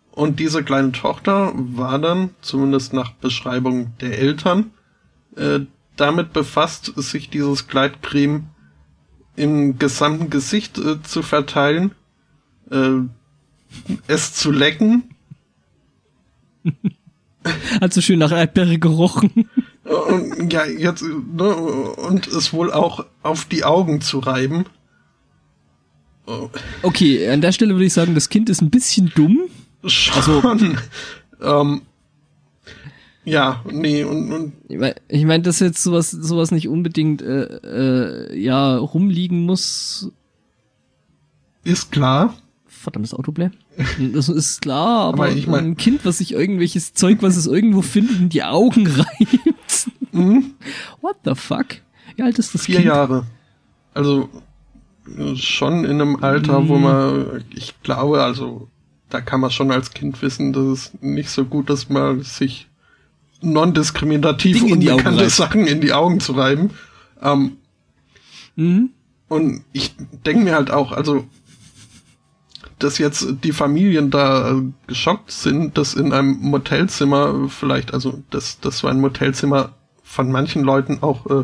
Und 0.10 0.40
diese 0.40 0.64
kleine 0.64 0.94
Tochter 0.94 1.54
war 1.56 2.00
dann, 2.00 2.32
zumindest 2.42 2.92
nach 2.92 3.12
Beschreibung 3.12 3.96
der 4.02 4.18
Eltern, 4.18 4.72
äh, 5.36 5.60
damit 5.96 6.34
befasst, 6.34 6.92
sich 6.96 7.30
dieses 7.30 7.68
Gleitcreme 7.68 8.48
im 9.36 9.78
gesamten 9.78 10.32
Gesicht 10.32 10.80
äh, 10.80 11.04
zu 11.04 11.22
verteilen, 11.22 11.94
äh, 12.72 13.02
es 14.08 14.34
zu 14.34 14.52
lecken 14.52 15.14
Hat 17.82 17.94
so 17.94 18.02
schön 18.02 18.20
nach 18.20 18.32
Erdbeere 18.32 18.78
gerochen. 18.78 19.50
Und, 19.84 20.52
ja, 20.52 20.66
jetzt, 20.66 21.04
ne, 21.04 21.56
und 21.56 22.28
es 22.28 22.52
wohl 22.52 22.74
auch 22.74 23.06
auf 23.24 23.46
die 23.46 23.64
Augen 23.64 24.02
zu 24.02 24.20
reiben. 24.20 24.66
Okay, 26.82 27.30
an 27.30 27.40
der 27.40 27.54
Stelle 27.54 27.74
würde 27.74 27.86
ich 27.86 27.94
sagen, 27.94 28.14
das 28.14 28.28
Kind 28.28 28.50
ist 28.50 28.62
ein 28.62 28.70
bisschen 28.70 29.12
dumm. 29.16 29.44
Schon. 29.86 30.16
Also, 30.16 31.62
ähm, 31.62 31.82
ja, 33.24 33.62
nee, 33.70 34.04
und, 34.04 34.32
und 34.32 34.54
ich 35.10 35.26
meine, 35.26 35.44
dass 35.44 35.60
jetzt 35.60 35.84
sowas, 35.84 36.12
sowas 36.12 36.52
nicht 36.52 36.68
unbedingt 36.68 37.22
äh, 37.22 37.44
äh, 38.32 38.40
ja 38.40 38.78
rumliegen 38.78 39.46
muss. 39.46 40.12
Ist 41.64 41.92
klar. 41.92 42.34
Verdammtes 42.68 43.14
Autoplay. 43.14 43.50
Das 44.14 44.28
ist 44.28 44.62
klar, 44.62 45.10
aber, 45.10 45.26
aber 45.26 45.36
ich 45.36 45.48
mein, 45.48 45.66
ein 45.66 45.78
Kind, 45.78 46.04
was 46.04 46.18
sich 46.18 46.34
irgendwelches 46.34 46.94
Zeug, 46.94 47.20
was 47.22 47.38
es 47.38 47.46
irgendwo 47.46 47.84
findet, 47.84 48.20
in 48.20 48.30
die 48.30 48.44
Augen 48.44 48.88
reibt. 49.20 49.92
Mhm. 50.12 50.56
What 51.02 51.18
the 51.24 51.36
fuck? 51.36 51.68
Wie 52.16 52.24
alt 52.24 52.40
ist 52.40 52.56
das 52.56 52.66
Vier 52.66 52.78
Kind? 52.78 52.88
Jahre. 52.88 53.26
Also 53.94 54.30
schon 55.36 55.86
in 55.86 56.02
einem 56.02 56.24
Alter, 56.24 56.62
mhm. 56.62 56.70
wo 56.70 56.78
man, 56.78 57.44
ich 57.54 57.82
glaube, 57.84 58.24
also 58.24 58.68
da 59.10 59.22
kann 59.22 59.40
man 59.40 59.52
schon 59.52 59.72
als 59.72 59.92
Kind 59.92 60.22
wissen, 60.22 60.54
dass 60.54 60.66
es 60.66 60.92
nicht 61.02 61.30
so 61.30 61.46
gut 61.46 61.70
ist, 61.70 61.90
mal 61.90 62.22
sich 62.24 62.68
non-diskriminativ 63.42 64.64
unbekannte 64.64 65.30
Sachen 65.30 65.68
in 65.68 65.82
die 65.82 65.94
Augen 65.94 66.20
zu 66.20 66.34
reiben. 66.34 66.72
Ähm, 67.22 67.58
mhm. 68.56 68.90
Und 69.30 69.64
ich 69.72 69.96
denke 70.26 70.44
mir 70.44 70.56
halt 70.56 70.72
auch, 70.72 70.92
also 70.92 71.26
dass 72.80 72.98
jetzt 73.00 73.44
die 73.44 73.52
Familien 73.52 74.12
da 74.12 74.52
äh, 74.52 74.62
geschockt 74.86 75.32
sind, 75.32 75.78
dass 75.78 75.96
in 75.96 76.14
einem 76.14 76.38
Motelzimmer 76.40 77.50
vielleicht, 77.50 77.94
also 77.94 78.24
dass, 78.30 78.60
dass 78.60 78.80
so 78.80 78.88
ein 78.88 79.02
Motelzimmer 79.02 79.74
von 80.04 80.32
manchen 80.32 80.64
Leuten 80.64 81.00
auch 81.02 81.26
äh, 81.28 81.44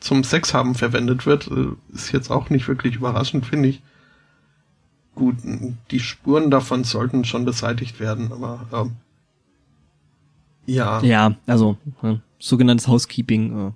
zum 0.00 0.24
Sex 0.24 0.52
haben 0.52 0.74
verwendet 0.74 1.26
wird, 1.26 1.48
äh, 1.50 1.68
ist 1.92 2.12
jetzt 2.12 2.30
auch 2.30 2.50
nicht 2.50 2.68
wirklich 2.68 2.96
überraschend, 2.96 3.46
finde 3.46 3.70
ich. 3.70 3.82
Gut, 5.14 5.36
die 5.90 6.00
Spuren 6.00 6.50
davon 6.50 6.84
sollten 6.84 7.24
schon 7.24 7.44
beseitigt 7.44 8.00
werden, 8.00 8.32
aber 8.32 8.66
ähm, 8.72 8.92
ja. 10.66 11.02
Ja, 11.02 11.36
also 11.46 11.76
äh, 12.02 12.16
sogenanntes 12.38 12.88
Housekeeping 12.88 13.68
äh, 13.68 13.72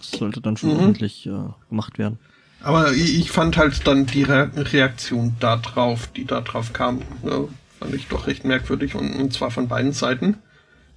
sollte 0.00 0.40
dann 0.40 0.56
schon 0.56 0.74
mhm. 0.74 0.80
ordentlich 0.80 1.26
äh, 1.26 1.30
gemacht 1.68 1.98
werden. 1.98 2.18
Aber 2.62 2.92
ich 2.92 3.30
fand 3.30 3.56
halt 3.56 3.86
dann 3.86 4.06
die 4.06 4.22
Re 4.22 4.50
Reaktion 4.54 5.36
da 5.40 5.56
drauf, 5.56 6.08
die 6.14 6.26
da 6.26 6.40
drauf 6.42 6.72
kam, 6.72 7.00
äh, 7.24 7.48
fand 7.78 7.94
ich 7.94 8.08
doch 8.08 8.26
recht 8.26 8.44
merkwürdig 8.44 8.94
und, 8.94 9.14
und 9.14 9.32
zwar 9.32 9.50
von 9.50 9.68
beiden 9.68 9.92
Seiten. 9.92 10.36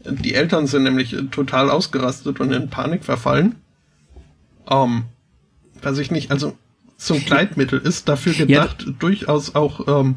Die 0.05 0.33
Eltern 0.33 0.67
sind 0.67 0.83
nämlich 0.83 1.15
total 1.31 1.69
ausgerastet 1.69 2.41
und 2.41 2.51
in 2.51 2.69
Panik 2.69 3.05
verfallen. 3.05 3.55
Ähm, 4.69 5.03
weiß 5.81 5.97
ich 5.99 6.11
nicht, 6.11 6.31
also 6.31 6.57
so 6.97 7.13
ein 7.13 7.25
Gleitmittel 7.25 7.79
ist 7.79 8.09
dafür 8.09 8.33
gedacht, 8.33 8.83
ja. 8.85 8.93
durchaus 8.99 9.55
auch, 9.55 9.87
ähm, 9.87 10.15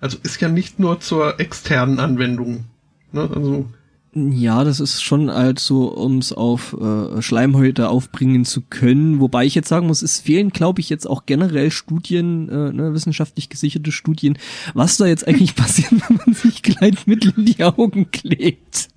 also 0.00 0.18
ist 0.22 0.40
ja 0.40 0.48
nicht 0.48 0.78
nur 0.78 1.00
zur 1.00 1.40
externen 1.40 1.98
Anwendung. 1.98 2.64
Ne? 3.12 3.28
Also 3.34 3.68
ja, 4.14 4.62
das 4.62 4.78
ist 4.78 5.02
schon 5.02 5.30
halt 5.30 5.58
so, 5.58 5.88
um 5.88 6.18
es 6.18 6.32
auf 6.32 6.72
äh, 6.72 7.20
Schleimhäute 7.20 7.88
aufbringen 7.88 8.44
zu 8.44 8.60
können. 8.60 9.18
Wobei 9.18 9.44
ich 9.44 9.56
jetzt 9.56 9.68
sagen 9.68 9.88
muss, 9.88 10.02
es 10.02 10.20
fehlen, 10.20 10.50
glaube 10.50 10.80
ich, 10.80 10.88
jetzt 10.88 11.06
auch 11.06 11.26
generell 11.26 11.72
Studien, 11.72 12.48
äh, 12.48 12.72
ne, 12.72 12.94
wissenschaftlich 12.94 13.48
gesicherte 13.48 13.90
Studien, 13.90 14.38
was 14.72 14.96
da 14.98 15.06
jetzt 15.06 15.26
eigentlich 15.26 15.54
passiert, 15.56 15.90
wenn 15.90 16.20
man 16.24 16.34
sich 16.34 16.62
Gleitmittel 16.62 17.32
in 17.36 17.46
die 17.46 17.64
Augen 17.64 18.10
klebt. 18.12 18.88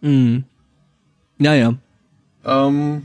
Mhm. 0.00 0.44
Naja. 1.38 1.74
Ähm. 2.44 3.02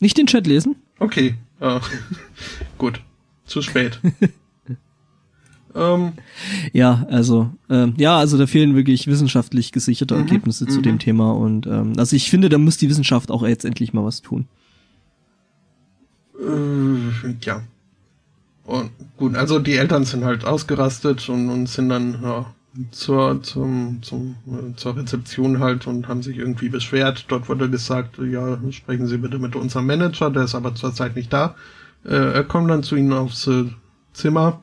Nicht 0.00 0.16
den 0.16 0.26
Chat 0.26 0.46
lesen? 0.46 0.76
Okay. 1.00 1.34
Uh, 1.60 1.80
gut. 2.78 3.02
Zu 3.44 3.62
spät. 3.62 4.00
Ähm, 5.74 6.12
ja, 6.72 7.06
also 7.10 7.50
ähm, 7.68 7.94
ja, 7.96 8.16
also 8.16 8.38
da 8.38 8.46
fehlen 8.46 8.74
wirklich 8.74 9.06
wissenschaftlich 9.06 9.72
gesicherte 9.72 10.14
mhm, 10.14 10.20
Ergebnisse 10.20 10.66
zu 10.66 10.80
dem 10.80 10.94
mhm. 10.94 10.98
Thema 10.98 11.32
und 11.32 11.66
ähm, 11.66 11.92
also 11.98 12.16
ich 12.16 12.30
finde, 12.30 12.48
da 12.48 12.58
muss 12.58 12.78
die 12.78 12.88
Wissenschaft 12.88 13.30
auch 13.30 13.46
jetzt 13.46 13.64
endlich 13.64 13.92
mal 13.92 14.04
was 14.04 14.22
tun. 14.22 14.46
Äh, 16.40 17.34
ja. 17.42 17.62
Und 18.64 18.90
gut, 19.16 19.34
also 19.34 19.58
die 19.58 19.76
Eltern 19.76 20.04
sind 20.04 20.24
halt 20.24 20.44
ausgerastet 20.44 21.28
und, 21.28 21.48
und 21.48 21.68
sind 21.68 21.88
dann 21.88 22.18
ja, 22.22 22.46
zur, 22.90 23.42
zum, 23.42 23.98
zum, 24.02 24.36
äh, 24.46 24.76
zur 24.76 24.96
Rezeption 24.96 25.58
halt 25.58 25.86
und 25.86 26.06
haben 26.06 26.22
sich 26.22 26.36
irgendwie 26.36 26.68
beschwert. 26.68 27.24
Dort 27.28 27.48
wurde 27.48 27.70
gesagt, 27.70 28.18
ja, 28.18 28.58
sprechen 28.70 29.06
Sie 29.06 29.18
bitte 29.18 29.38
mit 29.38 29.56
unserem 29.56 29.86
Manager, 29.86 30.30
der 30.30 30.44
ist 30.44 30.54
aber 30.54 30.74
zurzeit 30.74 31.16
nicht 31.16 31.32
da. 31.32 31.54
Äh, 32.04 32.34
er 32.34 32.44
kommt 32.44 32.70
dann 32.70 32.82
zu 32.82 32.96
Ihnen 32.96 33.12
aufs 33.12 33.46
äh, 33.46 33.64
Zimmer 34.12 34.60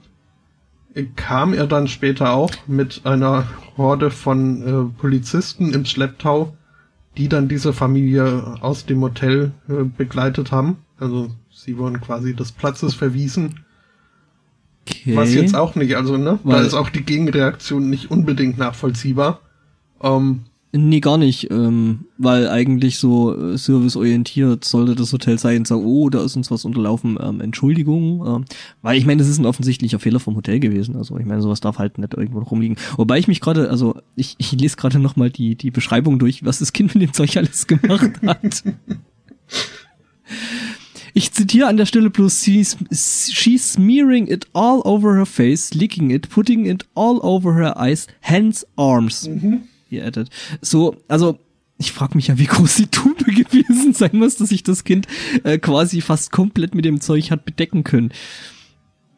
kam 1.15 1.53
er 1.53 1.67
dann 1.67 1.87
später 1.87 2.31
auch 2.31 2.51
mit 2.67 3.01
einer 3.05 3.47
Horde 3.77 4.11
von 4.11 4.61
äh, 4.61 4.99
Polizisten 4.99 5.73
im 5.73 5.85
Schlepptau, 5.85 6.55
die 7.17 7.27
dann 7.27 7.47
diese 7.47 7.73
Familie 7.73 8.57
aus 8.61 8.85
dem 8.85 9.01
Hotel 9.01 9.51
äh, 9.67 9.83
begleitet 9.83 10.51
haben. 10.51 10.77
Also 10.97 11.29
sie 11.51 11.77
wurden 11.77 11.99
quasi 11.99 12.33
des 12.33 12.51
Platzes 12.51 12.93
verwiesen. 12.93 13.65
Okay. 14.87 15.15
Was 15.15 15.33
jetzt 15.33 15.55
auch 15.55 15.75
nicht, 15.75 15.95
also 15.95 16.15
ne, 16.17 16.39
Weil 16.43 16.61
da 16.61 16.65
ist 16.65 16.75
auch 16.75 16.89
die 16.89 17.03
Gegenreaktion 17.03 17.89
nicht 17.89 18.11
unbedingt 18.11 18.57
nachvollziehbar. 18.57 19.41
Ähm, 20.01 20.43
Nee, 20.77 20.99
gar 20.99 21.17
nicht, 21.17 21.49
ähm, 21.51 22.05
weil 22.17 22.49
eigentlich 22.49 22.97
so 22.97 23.33
äh, 23.33 23.57
serviceorientiert 23.57 24.65
sollte 24.65 24.93
das 24.93 25.13
Hotel 25.13 25.39
sein 25.39 25.59
und 25.59 25.67
sagen, 25.67 25.85
oh, 25.85 26.09
da 26.09 26.21
ist 26.21 26.35
uns 26.35 26.51
was 26.51 26.65
unterlaufen, 26.65 27.17
ähm, 27.21 27.39
Entschuldigung. 27.39 28.25
Ähm, 28.27 28.45
weil 28.81 28.97
ich 28.97 29.05
meine, 29.05 29.19
das 29.19 29.29
ist 29.29 29.37
ein 29.37 29.45
offensichtlicher 29.45 29.99
Fehler 29.99 30.19
vom 30.19 30.35
Hotel 30.35 30.59
gewesen. 30.59 30.97
Also 30.97 31.17
ich 31.17 31.25
meine, 31.25 31.41
sowas 31.41 31.61
darf 31.61 31.79
halt 31.79 31.97
nicht 31.97 32.13
irgendwo 32.13 32.39
rumliegen. 32.39 32.75
Wobei 32.97 33.19
ich 33.19 33.29
mich 33.29 33.39
gerade, 33.39 33.69
also 33.69 33.95
ich, 34.17 34.35
ich 34.37 34.51
lese 34.51 34.75
gerade 34.75 34.99
nochmal 34.99 35.29
die, 35.29 35.55
die 35.55 35.71
Beschreibung 35.71 36.19
durch, 36.19 36.43
was 36.43 36.59
das 36.59 36.73
Kind 36.73 36.93
mit 36.93 37.03
dem 37.03 37.13
Zeug 37.13 37.37
alles 37.37 37.67
gemacht 37.67 38.11
hat. 38.25 38.63
Ich 41.13 41.31
zitiere 41.31 41.67
an 41.67 41.77
der 41.77 41.85
Stelle 41.85 42.09
bloß, 42.09 42.43
she's, 42.43 42.75
she's 42.91 43.73
smearing 43.73 44.27
it 44.27 44.47
all 44.51 44.81
over 44.83 45.15
her 45.15 45.25
face, 45.25 45.73
licking 45.73 46.09
it, 46.09 46.29
putting 46.29 46.65
it 46.65 46.85
all 46.95 47.19
over 47.23 47.53
her 47.53 47.79
eyes, 47.79 48.07
hands, 48.21 48.67
arms. 48.75 49.29
Mhm 49.29 49.69
ihr 49.95 50.05
addet. 50.05 50.29
So, 50.61 50.97
also 51.07 51.39
ich 51.77 51.91
frage 51.91 52.15
mich 52.15 52.27
ja, 52.27 52.37
wie 52.37 52.45
groß 52.45 52.75
die 52.75 52.87
Tube 52.87 53.17
gewesen 53.25 53.93
sein 53.93 54.11
muss, 54.13 54.37
dass 54.37 54.49
sich 54.49 54.63
das 54.63 54.83
Kind 54.83 55.07
äh, 55.43 55.57
quasi 55.57 56.01
fast 56.01 56.31
komplett 56.31 56.75
mit 56.75 56.85
dem 56.85 57.01
Zeug 57.01 57.31
hat 57.31 57.45
bedecken 57.45 57.83
können. 57.83 58.11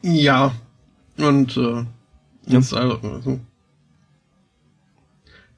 Ja, 0.02 0.54
und 1.18 1.58
äh, 1.58 1.86
ja. 2.48 2.60
Ist, 2.60 2.74
also, 2.74 3.40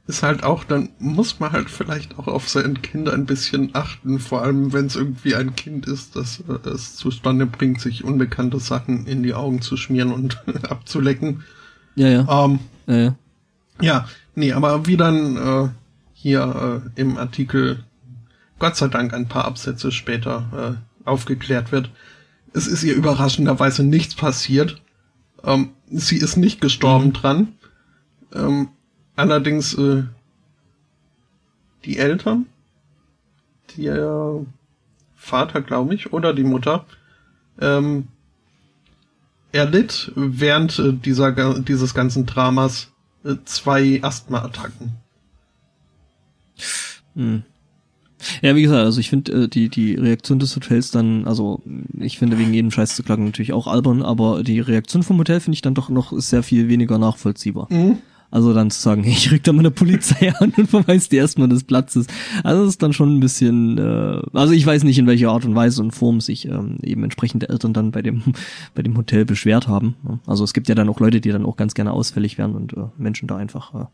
ist 0.08 0.24
halt 0.24 0.44
auch, 0.44 0.64
dann 0.64 0.90
muss 0.98 1.40
man 1.40 1.52
halt 1.52 1.70
vielleicht 1.70 2.18
auch 2.18 2.28
auf 2.28 2.50
sein 2.50 2.82
Kind 2.82 3.08
ein 3.10 3.28
bisschen 3.28 3.70
achten, 3.74 4.20
vor 4.20 4.42
allem 4.42 4.74
wenn 4.74 4.88
es 4.88 4.96
irgendwie 4.96 5.36
ein 5.36 5.56
Kind 5.56 5.86
ist, 5.86 6.16
das 6.16 6.44
äh, 6.50 6.68
es 6.70 6.96
zustande 6.96 7.46
bringt, 7.46 7.80
sich 7.80 8.04
unbekannte 8.04 8.60
Sachen 8.60 9.06
in 9.06 9.22
die 9.22 9.36
Augen 9.36 9.62
zu 9.62 9.78
schmieren 9.78 10.12
und 10.12 10.42
abzulecken. 10.70 11.44
Ja, 11.96 12.08
ja. 12.08 12.46
Ähm, 12.46 12.60
ja, 12.88 12.96
ja. 12.98 13.16
Ja, 13.82 14.08
nee, 14.36 14.54
aber 14.54 14.86
wie 14.86 14.98
dann 14.98 15.38
äh, 15.38 15.70
hier 16.14 16.84
äh, 16.96 17.02
im 17.02 17.18
Artikel 17.18 17.84
Gott 18.60 18.76
sei 18.76 18.88
Dank 18.90 19.14
ein 19.14 19.28
paar 19.28 19.46
Absätze 19.46 19.92
später 19.92 20.78
äh, 21.06 21.08
aufgeklärt 21.08 21.72
wird, 21.72 21.90
es 22.54 22.68
ist 22.68 22.84
ihr 22.84 22.96
überraschenderweise 22.96 23.84
nichts 23.84 24.16
passiert. 24.16 24.82
Ähm, 25.44 25.70
sie 25.90 26.18
ist 26.18 26.36
nicht 26.36 26.62
gestorben 26.62 27.08
mhm. 27.08 27.14
dran. 27.14 27.48
Ähm, 28.34 28.70
allerdings 29.16 29.74
äh, 29.76 30.04
die 31.86 31.98
Eltern, 31.98 32.48
der 33.78 34.46
Vater, 35.16 35.62
glaube 35.62 35.96
ich, 35.96 36.12
oder 36.12 36.34
die 36.34 36.44
Mutter, 36.44 36.86
ähm, 37.60 38.08
erlitt 39.52 40.12
während 40.16 40.78
äh, 40.80 40.94
dieser, 40.94 41.32
dieses 41.62 41.94
ganzen 41.94 42.26
Dramas 42.26 42.89
zwei 43.46 44.00
Asthma-Attacken. 44.02 44.92
Hm. 47.16 47.44
Ja, 48.42 48.56
wie 48.56 48.64
gesagt, 48.64 48.84
also 48.84 49.00
ich 49.00 49.10
finde 49.10 49.44
äh, 49.44 49.48
die 49.48 49.70
die 49.70 49.96
Reaktion 49.96 50.40
des 50.40 50.56
Hotels 50.56 50.92
dann, 50.92 51.26
also 51.26 51.62
ich 51.98 52.20
finde 52.20 52.38
wegen 52.38 52.54
jedem 52.54 52.72
Scheiß 52.72 52.96
zu 52.96 53.04
klagen 53.04 53.26
natürlich 53.26 53.54
auch 53.54 53.68
albern, 53.68 54.02
aber 54.02 54.44
die 54.44 54.60
Reaktion 54.60 55.04
vom 55.04 55.18
Hotel 55.18 55.40
finde 55.40 55.56
ich 55.56 55.62
dann 55.62 55.74
doch 55.74 55.90
noch 55.90 56.12
sehr 56.20 56.44
viel 56.44 56.68
weniger 56.68 56.98
nachvollziehbar. 56.98 57.68
Mhm. 57.70 58.00
Also 58.32 58.54
dann 58.54 58.70
zu 58.70 58.80
sagen, 58.80 59.04
hey, 59.04 59.14
ich 59.18 59.32
rück 59.32 59.44
da 59.44 59.54
mal 59.54 59.60
eine 59.60 59.72
Polizei 59.72 60.34
an 60.40 60.54
und 60.56 60.68
verweist 60.68 61.12
die 61.12 61.18
erstmal 61.18 61.50
des 61.50 61.64
Platzes. 61.64 62.08
Also 62.44 62.64
das 62.64 62.72
ist 62.72 62.84
dann 62.84 62.94
schon 62.94 63.16
ein 63.16 63.20
bisschen, 63.20 63.78
äh, 63.78 64.22
also 64.34 64.54
ich 64.54 64.66
weiß 64.66 64.84
nicht, 64.84 64.98
in 65.00 65.08
welcher 65.08 65.32
Art 65.32 65.46
und 65.46 65.56
Weise 65.56 65.82
und 65.82 65.92
Form 65.92 66.22
sich 66.22 66.46
ähm, 66.46 66.78
eben 66.82 67.04
entsprechende 67.04 67.50
Eltern 67.50 67.74
dann 67.74 67.92
bei 67.92 68.02
dem, 68.02 68.24
bei 68.76 68.82
dem 68.82 68.98
Hotel 68.98 69.26
beschwert 69.26 69.68
haben. 69.68 69.96
Also 70.26 70.44
es 70.44 70.54
gibt 70.54 70.70
ja 70.70 70.76
dann 70.76 70.90
auch 70.90 71.00
Leute, 71.00 71.22
die 71.22 71.32
dann 71.32 71.46
auch 71.46 71.58
ganz 71.58 71.74
gerne 71.74 71.92
ausfällig 71.92 72.38
werden 72.38 72.56
und 72.56 72.74
äh, 72.74 72.88
Menschen 72.98 73.28
da 73.28 73.38
einfach 73.38 73.74
äh, 73.74 73.86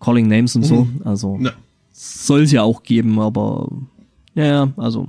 Calling 0.00 0.26
Names 0.26 0.56
und 0.56 0.64
so. 0.64 0.84
Mhm. 0.84 1.02
Also 1.04 1.38
ja. 1.40 1.52
soll 1.92 2.42
es 2.42 2.52
ja 2.52 2.62
auch 2.62 2.82
geben, 2.82 3.20
aber 3.20 3.68
ja, 4.34 4.44
ja, 4.44 4.72
also 4.76 5.08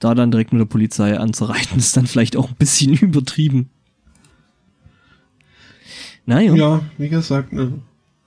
da 0.00 0.14
dann 0.14 0.32
direkt 0.32 0.52
mit 0.52 0.60
der 0.60 0.66
Polizei 0.66 1.16
anzureiten, 1.16 1.78
ist 1.78 1.96
dann 1.96 2.06
vielleicht 2.06 2.36
auch 2.36 2.48
ein 2.48 2.56
bisschen 2.56 2.94
übertrieben. 2.94 3.70
Naja. 6.26 6.54
Ja, 6.54 6.80
wie 6.98 7.08
gesagt, 7.08 7.52
ne, 7.52 7.80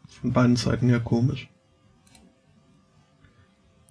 von 0.08 0.34
beiden 0.34 0.56
Seiten 0.56 0.90
ja 0.90 1.00
komisch. 1.00 1.50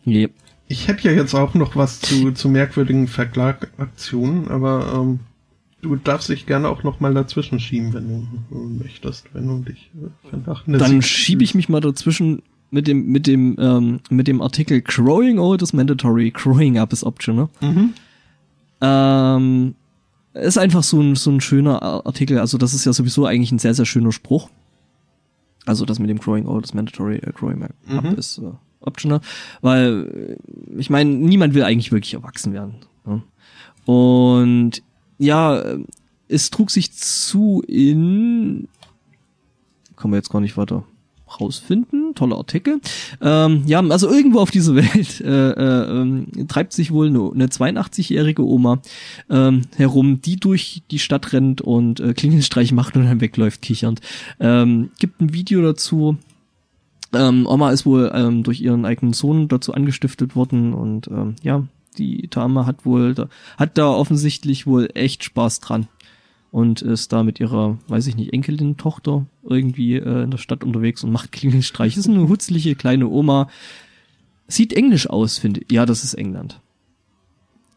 Yep. 0.07 0.33
Ich 0.69 0.89
hätte 0.89 1.09
ja 1.09 1.15
jetzt 1.15 1.35
auch 1.35 1.55
noch 1.55 1.77
was 1.77 2.01
zu, 2.01 2.33
zu 2.33 2.49
merkwürdigen 2.49 3.07
Verklagaktionen, 3.07 4.49
aber 4.49 4.93
ähm, 4.95 5.21
du 5.83 5.97
darfst 5.97 6.29
dich 6.29 6.47
gerne 6.47 6.69
auch 6.69 6.83
noch 6.83 7.01
mal 7.01 7.15
dazwischen 7.15 7.61
schieben, 7.61 7.93
wenn 7.93 8.09
du 8.09 8.57
möchtest, 8.57 9.33
wenn 9.35 9.47
du 9.47 9.59
dich 9.59 9.91
äh, 9.95 10.29
vernachlässigst. 10.29 10.93
Dann 10.93 11.03
schiebe 11.03 11.45
ich 11.45 11.55
mich 11.55 11.69
mal 11.69 11.81
dazwischen 11.81 12.43
mit 12.71 12.89
dem 12.89 13.07
mit 13.07 13.27
dem 13.27 13.57
ähm, 13.59 14.01
mit 14.11 14.27
dem 14.27 14.41
Artikel 14.41 14.83
Crowing 14.83 15.39
Out 15.39 15.63
is 15.63 15.73
mandatory, 15.73 16.31
Crowing 16.31 16.79
up 16.79 16.93
is 16.93 17.05
optional. 17.05 17.49
Mhm. 17.61 17.95
Ähm, 18.81 19.75
ist 20.35 20.59
einfach 20.59 20.83
so 20.83 21.01
ein, 21.01 21.15
so 21.15 21.31
ein 21.31 21.41
schöner 21.41 21.83
Artikel. 21.83 22.39
Also 22.39 22.59
das 22.59 22.75
ist 22.75 22.85
ja 22.85 22.93
sowieso 22.93 23.27
eigentlich 23.27 23.53
ein 23.53 23.59
sehr, 23.59 23.75
sehr 23.75 23.87
schöner 23.87 24.13
Spruch. 24.13 24.51
Also 25.65 25.85
das 25.85 25.99
mit 25.99 26.11
dem 26.11 26.19
Growing 26.19 26.47
Old 26.47 26.65
ist 26.65 26.75
mandatory, 26.75 27.21
uh, 27.27 27.33
Growing 27.33 27.63
Up 27.63 27.73
mhm. 27.87 28.15
ist 28.17 28.39
uh, 28.39 28.55
optional. 28.81 29.21
Weil, 29.63 30.39
äh, 30.39 30.79
ich 30.79 30.91
meine, 30.91 31.11
niemand 31.11 31.55
will 31.55 31.63
eigentlich 31.63 31.93
wirklich 31.93 32.15
erwachsen 32.15 32.53
werden. 32.53 32.75
Ne? 33.07 33.23
Und 33.87 34.83
ja, 35.19 35.63
es 36.29 36.51
trug 36.51 36.71
sich 36.71 36.93
zu 36.93 37.63
in... 37.67 38.69
Kommen 39.97 40.13
wir 40.13 40.19
jetzt 40.19 40.31
gar 40.31 40.41
nicht 40.41 40.57
weiter 40.57 40.85
rausfinden. 41.41 42.15
Toller 42.15 42.37
Artikel. 42.37 42.81
Ähm, 43.21 43.63
ja, 43.67 43.81
also 43.81 44.09
irgendwo 44.09 44.41
auf 44.41 44.51
dieser 44.51 44.75
Welt 44.77 45.21
äh, 45.21 45.51
äh, 45.51 46.03
äh, 46.03 46.45
treibt 46.47 46.73
sich 46.73 46.91
wohl 46.91 47.09
eine, 47.09 47.31
eine 47.33 47.47
82-jährige 47.47 48.45
Oma 48.45 48.81
ähm, 49.31 49.63
herum, 49.77 50.21
die 50.21 50.37
durch 50.37 50.83
die 50.91 50.99
Stadt 50.99 51.33
rennt 51.33 51.61
und 51.61 52.01
äh, 52.01 52.15
Klingelstreich 52.15 52.73
macht 52.73 52.97
und 52.97 53.05
dann 53.05 53.21
wegläuft 53.21 53.63
kichernd. 53.63 54.01
Ähm, 54.41 54.91
gibt 54.99 55.21
ein 55.21 55.33
Video 55.33 55.63
dazu. 55.63 56.17
Ähm, 57.13 57.47
Oma 57.47 57.71
ist 57.71 57.87
wohl 57.87 58.11
ähm, 58.15 58.43
durch 58.43 58.61
ihren 58.61 58.85
eigenen 58.85 59.13
Sohn 59.13 59.49
dazu 59.49 59.73
angestiftet 59.73 60.35
worden 60.35 60.75
und 60.75 61.07
ähm, 61.09 61.37
ja, 61.43 61.65
die 61.97 62.29
Dame 62.29 62.67
hat 62.67 62.85
wohl, 62.85 63.15
da, 63.15 63.29
hat 63.57 63.79
da 63.79 63.89
offensichtlich 63.89 64.67
wohl 64.67 64.89
echt 64.95 65.23
Spaß 65.23 65.61
dran 65.61 65.87
und 66.55 66.83
ist 66.83 67.13
da 67.13 67.25
mit 67.25 67.41
ihrer, 67.41 67.79
weiß 67.89 68.07
ich 68.07 68.15
nicht, 68.15 68.33
Enkelin, 68.33 68.77
Tochter 68.77 69.27
irgendwie 69.43 69.97
äh, 69.97 70.23
in 70.23 70.31
der 70.31 70.39
Stadt 70.39 70.63
unterwegs 70.63 71.03
und 71.03 71.11
macht 71.11 71.33
Klingelstreich. 71.33 71.97
Ist 71.97 72.09
eine 72.09 72.29
hutzliche 72.29 72.77
kleine 72.77 73.09
Oma. 73.09 73.49
Sieht 74.47 74.73
englisch 74.73 75.11
aus, 75.11 75.37
finde 75.39 75.63
ich. 75.63 75.73
Ja, 75.73 75.85
das 75.85 76.05
ist 76.05 76.15
England. 76.15 76.61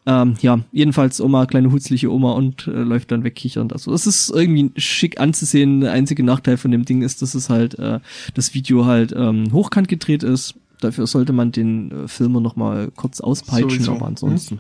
Ähm, 0.06 0.36
ja, 0.41 0.60
jedenfalls 0.72 1.20
Oma, 1.20 1.48
kleine 1.48 1.72
hutzliche 1.72 2.12
Oma 2.12 2.34
und 2.34 2.68
äh, 2.68 2.84
läuft 2.84 3.12
dann 3.12 3.24
wegkichernd. 3.24 3.74
Also 3.74 3.91
es 3.94 4.06
ist 4.06 4.30
irgendwie 4.30 4.70
schick 4.80 5.20
anzusehen. 5.20 5.82
Der 5.82 5.94
einzige 5.94 6.22
Nachteil 6.22 6.58
von 6.58 6.70
dem 6.70 6.86
Ding 6.86 7.02
ist, 7.02 7.24
dass 7.24 7.34
es 7.34 7.49
halt 7.49 7.80
äh, 7.80 7.99
das 8.36 8.54
Video 8.54 8.86
halt 8.86 9.12
ähm, 9.12 9.52
hochkant 9.54 9.88
gedreht 9.88 10.22
ist. 10.22 10.54
Dafür 10.82 11.08
sollte 11.08 11.34
man 11.34 11.52
den 11.52 12.04
äh, 12.04 12.08
Filmer 12.08 12.41
noch 12.41 12.56
mal 12.56 12.91
kurz 12.95 13.22
auspeitschen, 13.22 13.70
Sowieso. 13.72 13.94
aber 13.94 14.06
ansonsten. 14.06 14.60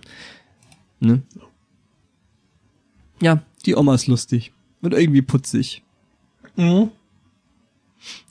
Hm? 1.01 1.07
Ne? 1.07 1.21
Ja, 3.21 3.43
die 3.67 3.75
Oma 3.75 3.93
ist 3.93 4.07
lustig. 4.07 4.53
Und 4.81 4.93
irgendwie 4.93 5.21
putzig. 5.21 5.83
Mhm. 6.55 6.89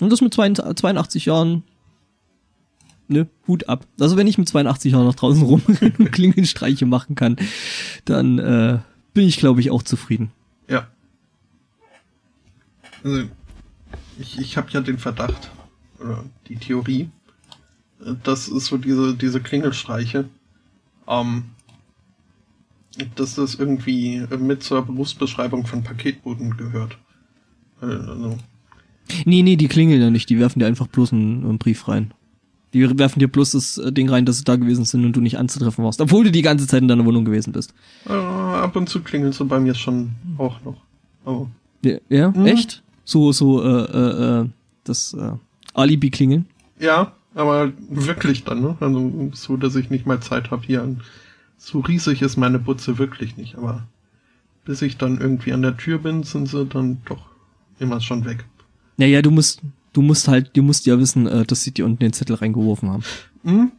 Und 0.00 0.10
das 0.10 0.20
mit 0.20 0.34
82 0.34 1.26
Jahren. 1.26 1.62
Ne, 3.08 3.28
Hut 3.46 3.68
ab. 3.68 3.86
Also 4.00 4.16
wenn 4.16 4.26
ich 4.26 4.36
mit 4.36 4.48
82 4.48 4.92
Jahren 4.92 5.04
noch 5.04 5.14
draußen 5.14 5.42
rum 5.42 5.62
und 5.98 6.10
Klingelstreiche 6.10 6.86
machen 6.86 7.14
kann, 7.14 7.36
dann 8.04 8.38
äh, 8.40 8.78
bin 9.14 9.28
ich, 9.28 9.36
glaube 9.36 9.60
ich, 9.60 9.70
auch 9.70 9.84
zufrieden. 9.84 10.32
Ja. 10.68 10.88
Also, 13.04 13.28
ich, 14.18 14.38
ich 14.38 14.56
habe 14.56 14.70
ja 14.72 14.80
den 14.80 14.98
Verdacht, 14.98 15.50
oder 16.00 16.24
die 16.48 16.56
Theorie, 16.56 17.08
äh, 18.04 18.14
das 18.24 18.48
ist 18.48 18.66
so 18.66 18.76
diese, 18.76 19.14
diese 19.14 19.40
Klingelstreiche, 19.40 20.28
ähm, 21.06 21.44
dass 23.14 23.34
das 23.34 23.54
irgendwie 23.54 24.22
mit 24.38 24.62
zur 24.62 24.84
Berufsbeschreibung 24.84 25.66
von 25.66 25.82
Paketboten 25.82 26.56
gehört. 26.56 26.98
Äh, 27.82 27.86
also. 27.86 28.38
Nee, 29.24 29.42
nee, 29.42 29.56
die 29.56 29.68
klingeln 29.68 30.00
ja 30.00 30.10
nicht, 30.10 30.28
die 30.30 30.38
werfen 30.38 30.58
dir 30.58 30.66
einfach 30.66 30.86
bloß 30.88 31.12
einen, 31.12 31.44
einen 31.44 31.58
Brief 31.58 31.88
rein. 31.88 32.12
Die 32.72 32.98
werfen 32.98 33.20
dir 33.20 33.28
bloß 33.28 33.52
das 33.52 33.78
äh, 33.78 33.92
Ding 33.92 34.08
rein, 34.08 34.26
dass 34.26 34.38
sie 34.38 34.44
da 34.44 34.56
gewesen 34.56 34.84
sind 34.84 35.04
und 35.04 35.14
du 35.14 35.20
nicht 35.20 35.38
anzutreffen 35.38 35.84
warst, 35.84 36.00
obwohl 36.00 36.24
du 36.24 36.32
die 36.32 36.42
ganze 36.42 36.66
Zeit 36.66 36.82
in 36.82 36.88
deiner 36.88 37.04
Wohnung 37.04 37.24
gewesen 37.24 37.52
bist. 37.52 37.72
Äh, 38.06 38.12
ab 38.12 38.74
und 38.76 38.88
zu 38.88 39.00
klingeln 39.00 39.32
sie 39.32 39.44
bei 39.44 39.60
mir 39.60 39.74
schon 39.74 40.10
auch 40.38 40.62
noch. 40.64 40.76
Aber 41.24 41.48
ja, 41.82 41.98
ja? 42.08 42.30
Mhm. 42.30 42.46
echt? 42.46 42.82
So, 43.04 43.32
so, 43.32 43.62
äh, 43.62 43.84
äh, 43.84 44.40
äh 44.40 44.48
das 44.84 45.14
äh, 45.14 45.32
Alibi 45.74 46.10
klingeln? 46.10 46.46
Ja, 46.78 47.12
aber 47.34 47.72
wirklich 47.88 48.44
dann, 48.44 48.62
ne? 48.62 48.76
Also 48.80 49.30
so, 49.32 49.56
dass 49.56 49.76
ich 49.76 49.90
nicht 49.90 50.06
mal 50.06 50.20
Zeit 50.20 50.50
habe, 50.50 50.64
hier 50.64 50.82
an 50.82 51.02
so 51.56 51.80
riesig 51.80 52.22
ist 52.22 52.36
meine 52.36 52.58
Butze 52.58 52.98
wirklich 52.98 53.36
nicht, 53.36 53.56
aber 53.56 53.86
bis 54.64 54.82
ich 54.82 54.96
dann 54.96 55.20
irgendwie 55.20 55.52
an 55.52 55.62
der 55.62 55.76
Tür 55.76 55.98
bin, 55.98 56.22
sind 56.22 56.48
sie 56.48 56.66
dann 56.66 56.98
doch 57.04 57.26
immer 57.78 58.00
schon 58.00 58.24
weg. 58.24 58.44
Naja, 58.96 59.22
du 59.22 59.30
musst, 59.30 59.62
du 59.92 60.02
musst 60.02 60.28
halt, 60.28 60.56
du 60.56 60.62
musst 60.62 60.86
ja 60.86 60.98
wissen, 60.98 61.26
äh, 61.26 61.44
dass 61.44 61.62
sie 61.62 61.72
dir 61.72 61.84
unten 61.84 62.00
den 62.00 62.12
Zettel 62.12 62.36
reingeworfen 62.36 62.90
haben. 62.90 63.02
Mhm. 63.42 63.72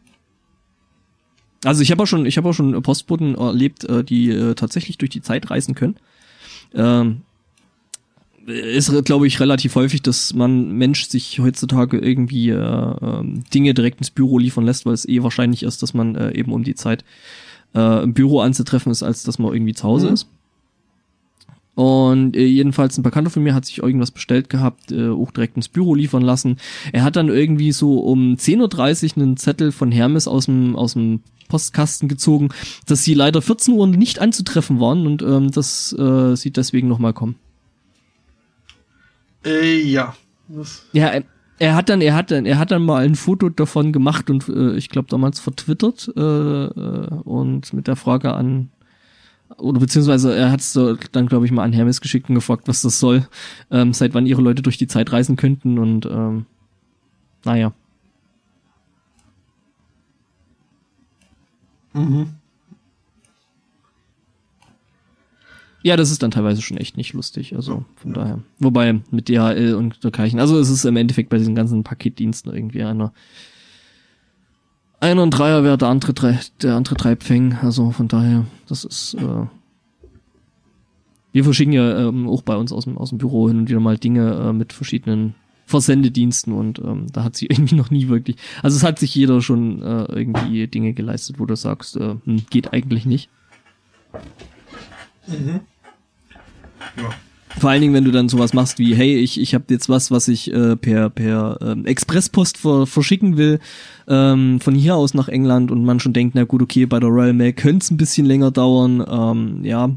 Also 1.64 1.82
ich 1.82 1.90
habe 1.90 2.02
auch 2.02 2.06
schon, 2.06 2.24
ich 2.24 2.36
habe 2.36 2.48
auch 2.48 2.52
schon 2.52 2.80
Postboten 2.82 3.34
erlebt, 3.34 3.84
äh, 3.84 4.04
die 4.04 4.30
äh, 4.30 4.54
tatsächlich 4.54 4.98
durch 4.98 5.10
die 5.10 5.22
Zeit 5.22 5.50
reisen 5.50 5.74
können. 5.74 5.96
Ähm, 6.72 7.22
ist, 8.46 9.04
glaube 9.04 9.26
ich, 9.26 9.40
relativ 9.40 9.74
häufig, 9.74 10.00
dass 10.00 10.32
man 10.32 10.72
Mensch 10.72 11.06
sich 11.08 11.38
heutzutage 11.38 11.98
irgendwie 11.98 12.48
äh, 12.48 12.54
äh, 12.54 13.22
Dinge 13.52 13.74
direkt 13.74 13.98
ins 13.98 14.10
Büro 14.10 14.38
liefern 14.38 14.64
lässt, 14.64 14.86
weil 14.86 14.94
es 14.94 15.06
eh 15.06 15.22
wahrscheinlich 15.22 15.64
ist, 15.64 15.82
dass 15.82 15.92
man 15.92 16.14
äh, 16.14 16.32
eben 16.32 16.52
um 16.52 16.64
die 16.64 16.74
Zeit 16.74 17.04
äh, 17.74 18.02
im 18.02 18.14
Büro 18.14 18.40
anzutreffen 18.40 18.92
ist, 18.92 19.02
als 19.02 19.22
dass 19.22 19.38
man 19.38 19.52
irgendwie 19.52 19.74
zu 19.74 19.84
Hause 19.84 20.08
mhm. 20.08 20.14
ist. 20.14 20.28
Und 21.74 22.36
äh, 22.36 22.44
jedenfalls 22.44 22.98
ein 22.98 23.04
Bekannter 23.04 23.30
von 23.30 23.44
mir 23.44 23.54
hat 23.54 23.64
sich 23.64 23.78
irgendwas 23.78 24.10
bestellt 24.10 24.50
gehabt, 24.50 24.90
äh, 24.90 25.10
auch 25.10 25.30
direkt 25.30 25.54
ins 25.54 25.68
Büro 25.68 25.94
liefern 25.94 26.22
lassen. 26.22 26.56
Er 26.92 27.04
hat 27.04 27.14
dann 27.14 27.28
irgendwie 27.28 27.70
so 27.70 28.00
um 28.00 28.34
10.30 28.34 29.16
Uhr 29.16 29.22
einen 29.22 29.36
Zettel 29.36 29.70
von 29.70 29.92
Hermes 29.92 30.26
aus 30.26 30.46
dem, 30.46 30.74
aus 30.74 30.94
dem 30.94 31.20
Postkasten 31.48 32.08
gezogen, 32.08 32.48
dass 32.86 33.04
sie 33.04 33.14
leider 33.14 33.42
14 33.42 33.74
Uhr 33.74 33.86
nicht 33.86 34.18
anzutreffen 34.18 34.80
waren 34.80 35.06
und 35.06 35.22
ähm, 35.22 35.52
dass 35.52 35.92
äh, 35.92 36.36
sie 36.36 36.50
deswegen 36.50 36.88
nochmal 36.88 37.12
kommen. 37.12 37.36
Äh, 39.44 39.80
ja. 39.80 40.16
Das 40.48 40.82
ja, 40.92 41.10
äh, 41.10 41.22
er 41.58 41.74
hat 41.74 41.88
dann, 41.88 42.00
er 42.00 42.14
hat 42.14 42.30
dann, 42.30 42.46
er 42.46 42.58
hat 42.58 42.70
dann 42.70 42.84
mal 42.84 43.04
ein 43.04 43.14
Foto 43.14 43.48
davon 43.48 43.92
gemacht 43.92 44.30
und 44.30 44.48
äh, 44.48 44.76
ich 44.76 44.88
glaube 44.88 45.08
damals 45.08 45.40
vertwittert 45.40 46.10
äh, 46.16 46.20
äh, 46.20 47.08
und 47.24 47.72
mit 47.72 47.86
der 47.86 47.96
Frage 47.96 48.32
an 48.34 48.70
oder 49.56 49.80
beziehungsweise 49.80 50.34
er 50.34 50.50
hat 50.50 50.60
es 50.60 50.78
dann 51.12 51.26
glaube 51.26 51.46
ich 51.46 51.52
mal 51.52 51.64
an 51.64 51.72
Hermes 51.72 52.00
geschickt 52.00 52.28
und 52.28 52.34
gefragt, 52.34 52.68
was 52.68 52.82
das 52.82 53.00
soll, 53.00 53.26
ähm, 53.70 53.92
seit 53.92 54.14
wann 54.14 54.26
ihre 54.26 54.42
Leute 54.42 54.62
durch 54.62 54.78
die 54.78 54.86
Zeit 54.86 55.10
reisen 55.12 55.36
könnten 55.36 55.78
und 55.78 56.06
ähm, 56.06 56.46
naja. 57.44 57.72
Mhm. 61.94 62.37
Ja, 65.88 65.96
das 65.96 66.10
ist 66.10 66.22
dann 66.22 66.30
teilweise 66.30 66.60
schon 66.60 66.76
echt 66.76 66.98
nicht 66.98 67.14
lustig. 67.14 67.56
Also 67.56 67.82
von 67.96 68.10
ja. 68.10 68.18
daher. 68.18 68.38
Wobei 68.58 69.00
mit 69.10 69.30
DHL 69.30 69.74
und 69.74 70.04
dergleichen. 70.04 70.38
Also 70.38 70.58
es 70.58 70.68
ist 70.68 70.84
im 70.84 70.98
Endeffekt 70.98 71.30
bei 71.30 71.38
diesen 71.38 71.54
ganzen 71.54 71.82
Paketdiensten 71.82 72.52
irgendwie 72.52 72.82
einer. 72.82 73.14
Einer 75.00 75.22
ein 75.22 75.30
Dreierwert, 75.30 75.80
der 75.80 75.88
andere 75.88 76.12
drei, 76.12 76.38
der 76.60 76.74
andere 76.74 76.94
drei 76.94 77.16
Pfeng. 77.16 77.56
Also 77.62 77.90
von 77.90 78.06
daher, 78.06 78.44
das 78.68 78.84
ist. 78.84 79.14
Äh, 79.14 79.46
wir 81.32 81.44
verschicken 81.44 81.72
ja 81.72 82.08
ähm, 82.08 82.28
auch 82.28 82.42
bei 82.42 82.56
uns 82.56 82.70
aus 82.70 82.84
dem, 82.84 82.98
aus 82.98 83.08
dem 83.08 83.16
Büro 83.16 83.48
hin 83.48 83.60
und 83.60 83.70
wieder 83.70 83.80
mal 83.80 83.96
Dinge 83.96 84.34
äh, 84.34 84.52
mit 84.52 84.74
verschiedenen 84.74 85.36
Versendediensten 85.64 86.52
und 86.52 86.80
ähm, 86.80 87.06
da 87.10 87.24
hat 87.24 87.34
sie 87.34 87.46
irgendwie 87.50 87.76
noch 87.76 87.90
nie 87.90 88.08
wirklich. 88.08 88.36
Also 88.62 88.76
es 88.76 88.82
hat 88.82 88.98
sich 88.98 89.14
jeder 89.14 89.40
schon 89.40 89.80
äh, 89.80 90.04
irgendwie 90.12 90.66
Dinge 90.66 90.92
geleistet, 90.92 91.38
wo 91.38 91.46
du 91.46 91.56
sagst, 91.56 91.96
äh, 91.96 92.16
hm, 92.24 92.42
geht 92.50 92.74
eigentlich 92.74 93.06
nicht. 93.06 93.30
Mhm. 95.26 95.60
Ja. 96.96 97.10
Vor 97.58 97.70
allen 97.70 97.80
Dingen, 97.80 97.94
wenn 97.94 98.04
du 98.04 98.12
dann 98.12 98.28
sowas 98.28 98.52
machst 98.52 98.78
wie, 98.78 98.94
hey, 98.94 99.16
ich, 99.16 99.40
ich 99.40 99.54
habe 99.54 99.64
jetzt 99.70 99.88
was, 99.88 100.10
was 100.10 100.28
ich 100.28 100.52
äh, 100.52 100.76
per, 100.76 101.10
per 101.10 101.58
ähm, 101.60 101.86
Expresspost 101.86 102.58
ver 102.58 102.86
verschicken 102.86 103.36
will, 103.36 103.58
ähm, 104.06 104.60
von 104.60 104.74
hier 104.74 104.94
aus 104.94 105.14
nach 105.14 105.28
England 105.28 105.70
und 105.70 105.84
man 105.84 105.98
schon 105.98 106.12
denkt, 106.12 106.34
na 106.34 106.44
gut, 106.44 106.62
okay, 106.62 106.86
bei 106.86 107.00
der 107.00 107.08
Royal 107.08 107.32
Mail 107.32 107.52
könnte 107.54 107.84
es 107.84 107.90
ein 107.90 107.96
bisschen 107.96 108.26
länger 108.26 108.50
dauern, 108.50 109.04
ähm, 109.10 109.64
ja. 109.64 109.90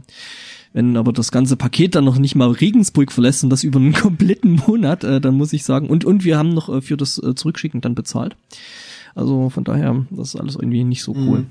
Wenn 0.73 0.95
aber 0.95 1.11
das 1.11 1.31
ganze 1.31 1.57
Paket 1.57 1.95
dann 1.95 2.05
noch 2.05 2.17
nicht 2.17 2.35
mal 2.35 2.49
Regensburg 2.49 3.11
verlässt 3.11 3.43
und 3.43 3.49
das 3.49 3.65
über 3.65 3.79
einen 3.79 3.93
kompletten 4.01 4.61
Monat, 4.67 5.03
äh, 5.03 5.19
dann 5.19 5.35
muss 5.35 5.53
ich 5.53 5.63
sagen, 5.63 5.89
und, 5.89 6.05
und 6.05 6.23
wir 6.23 6.37
haben 6.37 6.53
noch 6.53 6.69
äh, 6.69 6.81
für 6.81 6.97
das 6.97 7.21
äh, 7.21 7.35
Zurückschicken 7.35 7.81
dann 7.81 7.93
bezahlt. 7.93 8.35
Also 9.13 9.49
von 9.49 9.65
daher, 9.65 10.05
das 10.09 10.29
ist 10.29 10.39
alles 10.39 10.55
irgendwie 10.55 10.85
nicht 10.85 11.03
so 11.03 11.13
cool. 11.13 11.39
Mhm. 11.39 11.47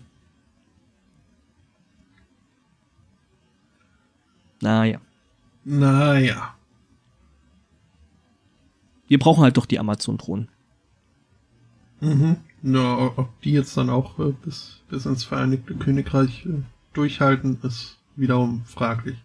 Naja. 4.63 4.99
Naja. 5.65 6.55
Wir 9.09 9.19
brauchen 9.19 9.43
halt 9.43 9.57
doch 9.57 9.67
die 9.67 9.79
Amazon-Drohnen. 9.79 10.49
Mhm. 12.01 12.37
Ja, 12.63 13.13
ob 13.17 13.41
die 13.43 13.53
jetzt 13.53 13.77
dann 13.77 13.91
auch 13.91 14.19
äh, 14.19 14.33
bis, 14.45 14.81
bis 14.89 15.07
ins 15.07 15.25
Vereinigte 15.25 15.75
Königreich 15.75 16.47
äh, 16.47 16.63
durchhalten, 16.93 17.59
ist 17.63 17.99
wiederum 18.17 18.65
fraglich. 18.65 19.17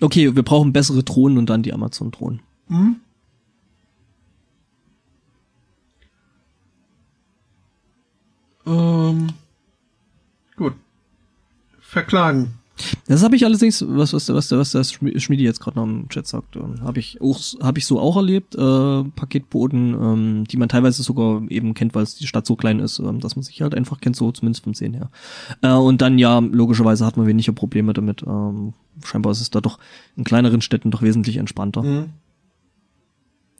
Okay, 0.00 0.34
wir 0.34 0.42
brauchen 0.42 0.72
bessere 0.72 1.02
Drohnen 1.02 1.38
und 1.38 1.48
dann 1.48 1.62
die 1.62 1.72
Amazon-Drohnen. 1.72 2.40
Mhm. 2.68 2.96
Ähm, 8.66 9.28
gut. 10.56 10.74
Verklagen. 11.80 12.54
Das 13.06 13.22
habe 13.22 13.36
ich 13.36 13.44
allerdings, 13.44 13.84
was, 13.86 14.12
was, 14.12 14.28
was, 14.28 14.50
was 14.50 14.70
der 14.72 14.84
Schmiedi 14.84 15.44
jetzt 15.44 15.60
gerade 15.60 15.78
noch 15.78 15.84
im 15.84 16.08
Chat 16.08 16.26
sagt, 16.26 16.56
ähm, 16.56 16.80
habe 16.82 16.98
ich 16.98 17.20
auch, 17.20 17.40
habe 17.62 17.78
ich 17.78 17.86
so 17.86 18.00
auch 18.00 18.16
erlebt, 18.16 18.54
äh, 18.56 19.04
Paketboten, 19.16 19.94
ähm, 19.94 20.44
die 20.44 20.56
man 20.56 20.68
teilweise 20.68 21.02
sogar 21.02 21.42
eben 21.50 21.74
kennt, 21.74 21.94
weil 21.94 22.04
die 22.04 22.26
Stadt 22.26 22.46
so 22.46 22.56
klein 22.56 22.80
ist, 22.80 22.98
ähm, 22.98 23.20
dass 23.20 23.36
man 23.36 23.44
sich 23.44 23.62
halt 23.62 23.74
einfach 23.74 24.00
kennt, 24.00 24.16
so 24.16 24.32
zumindest 24.32 24.64
vom 24.64 24.74
Sehen 24.74 24.94
her. 24.94 25.10
Äh, 25.62 25.72
und 25.72 26.02
dann 26.02 26.18
ja, 26.18 26.38
logischerweise 26.40 27.06
hat 27.06 27.16
man 27.16 27.26
weniger 27.26 27.52
Probleme 27.52 27.92
damit. 27.92 28.22
Ähm, 28.26 28.74
scheinbar 29.04 29.32
ist 29.32 29.40
es 29.40 29.50
da 29.50 29.60
doch 29.60 29.78
in 30.16 30.24
kleineren 30.24 30.60
Städten 30.60 30.90
doch 30.90 31.02
wesentlich 31.02 31.36
entspannter. 31.36 31.82
Mhm. 31.82 32.10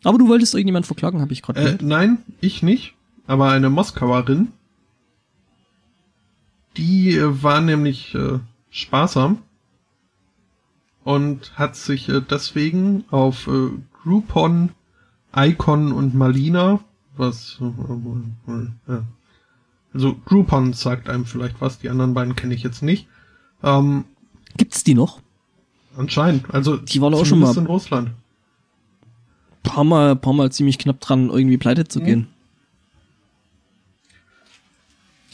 Aber 0.03 0.19
du 0.19 0.29
wolltest 0.29 0.55
irgendjemand 0.55 0.87
verklagen, 0.87 1.21
habe 1.21 1.33
ich 1.33 1.43
gerade. 1.43 1.61
Äh, 1.61 1.79
nein, 1.81 2.19
ich 2.41 2.63
nicht, 2.63 2.95
aber 3.27 3.51
eine 3.51 3.71
Moskauerin. 3.71 4.49
Die 6.77 7.17
äh, 7.17 7.43
war 7.43 7.61
nämlich 7.61 8.15
äh, 8.15 8.39
sparsam 8.75 9.39
und 11.05 11.57
hat 11.57 11.77
sich 11.77 12.09
äh, 12.09 12.21
deswegen 12.21 13.05
auf 13.11 13.47
äh, 13.47 13.71
Groupon, 14.03 14.71
Icon 15.35 15.93
und 15.93 16.15
Malina, 16.15 16.81
was 17.17 17.59
äh, 17.61 18.93
äh, 18.93 19.01
also 19.95 20.17
Groupon 20.25 20.73
sagt 20.73 21.09
einem 21.09 21.25
vielleicht 21.25 21.61
was, 21.61 21.79
die 21.79 21.89
anderen 21.89 22.15
beiden 22.15 22.35
kenne 22.35 22.53
ich 22.53 22.65
jetzt 22.65 22.83
nicht. 22.83 23.07
Ähm, 23.63 24.07
Gibt's 24.57 24.83
die 24.83 24.95
noch? 24.95 25.21
Anscheinend. 25.97 26.53
Also 26.53 26.77
die 26.77 27.01
waren 27.01 27.15
auch 27.15 27.25
schon 27.25 27.39
mal 27.39 27.57
in 27.57 27.67
Russland. 27.67 28.11
Paar 29.63 29.85
mal, 29.85 30.17
paar 30.17 30.33
mal 30.33 30.51
ziemlich 30.51 30.79
knapp 30.79 30.99
dran, 31.01 31.31
irgendwie 31.31 31.59
pleite 31.59 31.87
zu 31.87 32.01
mhm. 32.01 32.05
gehen. 32.05 32.27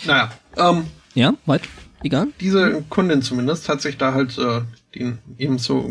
Naja, 0.05 0.31
ähm, 0.57 0.87
ja, 1.15 1.33
weit 1.47 1.63
egal. 2.03 2.29
Diese 2.41 2.83
Kundin 2.89 3.23
zumindest 3.23 3.69
hat 3.69 3.81
sich 3.81 3.99
da 3.99 4.15
halt 4.15 4.39
äh, 4.39 4.63
den, 4.95 5.19
eben 5.39 5.59
so 5.59 5.89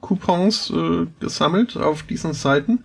Coupons 0.00 0.70
äh, 0.70 1.06
gesammelt 1.20 1.76
auf 1.76 2.02
diesen 2.02 2.34
Seiten, 2.34 2.84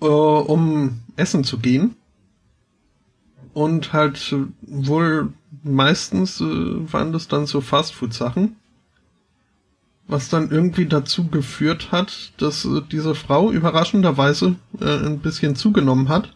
äh, 0.00 0.06
um 0.06 1.00
essen 1.16 1.44
zu 1.44 1.58
gehen. 1.58 1.96
Und 3.54 3.92
halt 3.92 4.32
äh, 4.32 4.46
wohl 4.62 5.32
meistens 5.62 6.40
äh, 6.40 6.44
waren 6.44 7.12
das 7.12 7.28
dann 7.28 7.46
so 7.46 7.60
Fastfood-Sachen. 7.60 8.56
Was 10.08 10.28
dann 10.28 10.50
irgendwie 10.50 10.86
dazu 10.86 11.28
geführt 11.28 11.92
hat, 11.92 12.32
dass 12.38 12.64
äh, 12.64 12.82
diese 12.90 13.14
Frau 13.14 13.50
überraschenderweise 13.50 14.56
äh, 14.80 15.06
ein 15.06 15.20
bisschen 15.20 15.54
zugenommen 15.54 16.08
hat 16.08 16.34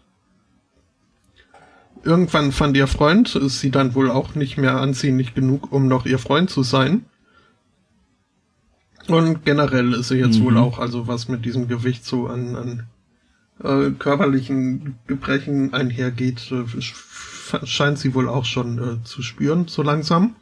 Irgendwann 2.03 2.51
fand 2.51 2.77
ihr 2.77 2.87
Freund 2.87 3.39
sie 3.47 3.71
dann 3.71 3.95
wohl 3.95 4.11
auch 4.11 4.35
nicht 4.35 4.57
mehr 4.57 4.77
ansehnlich 4.77 5.33
genug, 5.33 5.71
um 5.71 5.87
noch 5.87 6.05
ihr 6.05 6.19
Freund 6.19 6.49
zu 6.49 6.63
sein. 6.63 7.05
Und 9.07 9.45
generell 9.45 9.93
ist 9.93 10.09
sie 10.09 10.17
jetzt 10.17 10.39
mhm. 10.39 10.45
wohl 10.45 10.57
auch, 10.57 10.79
also 10.79 11.07
was 11.07 11.27
mit 11.27 11.45
diesem 11.45 11.67
Gewicht 11.67 12.05
so 12.05 12.27
an, 12.27 12.55
an 12.55 12.83
äh, 13.63 13.91
körperlichen 13.91 14.95
Gebrechen 15.07 15.73
einhergeht, 15.73 16.51
äh, 16.51 16.65
scheint 17.65 17.99
sie 17.99 18.13
wohl 18.13 18.27
auch 18.27 18.45
schon 18.45 18.77
äh, 18.77 19.03
zu 19.03 19.21
spüren, 19.21 19.67
so 19.67 19.81
langsam. 19.81 20.35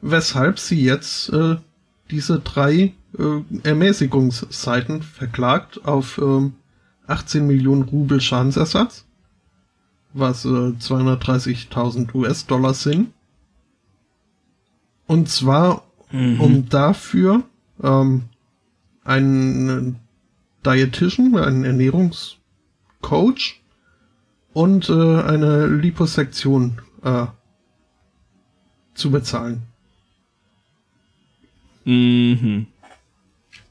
Weshalb 0.00 0.58
sie 0.58 0.82
jetzt 0.82 1.30
äh, 1.30 1.56
diese 2.10 2.40
drei 2.40 2.94
äh, 3.18 3.68
Ermäßigungsseiten 3.68 5.02
verklagt 5.02 5.84
auf 5.84 6.18
äh, 6.18 6.50
18 7.06 7.46
Millionen 7.46 7.82
Rubel 7.82 8.20
Schadensersatz 8.20 9.04
was 10.12 10.44
äh, 10.44 10.48
230.000 10.48 12.14
US-Dollar 12.14 12.74
sind. 12.74 13.12
Und 15.06 15.28
zwar, 15.28 15.84
mhm. 16.10 16.40
um 16.40 16.68
dafür 16.68 17.42
ähm, 17.82 18.24
einen 19.04 19.96
Dietitian, 20.64 21.36
einen 21.36 21.64
Ernährungscoach 21.64 23.60
und 24.52 24.88
äh, 24.88 25.22
eine 25.22 25.66
Liposektion 25.66 26.80
äh, 27.02 27.26
zu 28.94 29.10
bezahlen. 29.10 29.62
Mhm. 31.84 32.66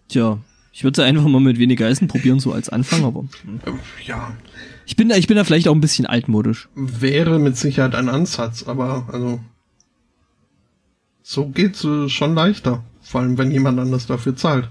Tja, 0.08 0.40
ich 0.74 0.84
würde 0.84 1.04
einfach 1.04 1.28
mal 1.28 1.40
mit 1.40 1.60
weniger 1.60 1.88
Essen 1.88 2.08
probieren, 2.08 2.40
so 2.40 2.52
als 2.52 2.70
Anfang, 2.70 3.06
aber. 3.06 3.26
Ja, 4.06 4.34
ich 4.90 4.96
bin 4.96 5.08
da, 5.08 5.16
ich 5.18 5.28
bin 5.28 5.38
da 5.38 5.44
vielleicht 5.44 5.68
auch 5.68 5.76
ein 5.76 5.82
bisschen 5.82 6.08
altmodisch. 6.08 6.68
Wäre 6.74 7.38
mit 7.38 7.56
Sicherheit 7.56 7.94
ein 7.94 8.10
Ansatz, 8.10 8.64
aber 8.64 9.08
also 9.12 9.40
so 11.22 11.48
geht's 11.48 11.84
äh, 11.84 12.10
schon 12.10 12.34
leichter. 12.34 12.84
Vor 13.00 13.22
allem, 13.22 13.38
wenn 13.38 13.52
jemand 13.52 13.80
anders 13.80 14.08
dafür 14.08 14.36
zahlt. 14.36 14.68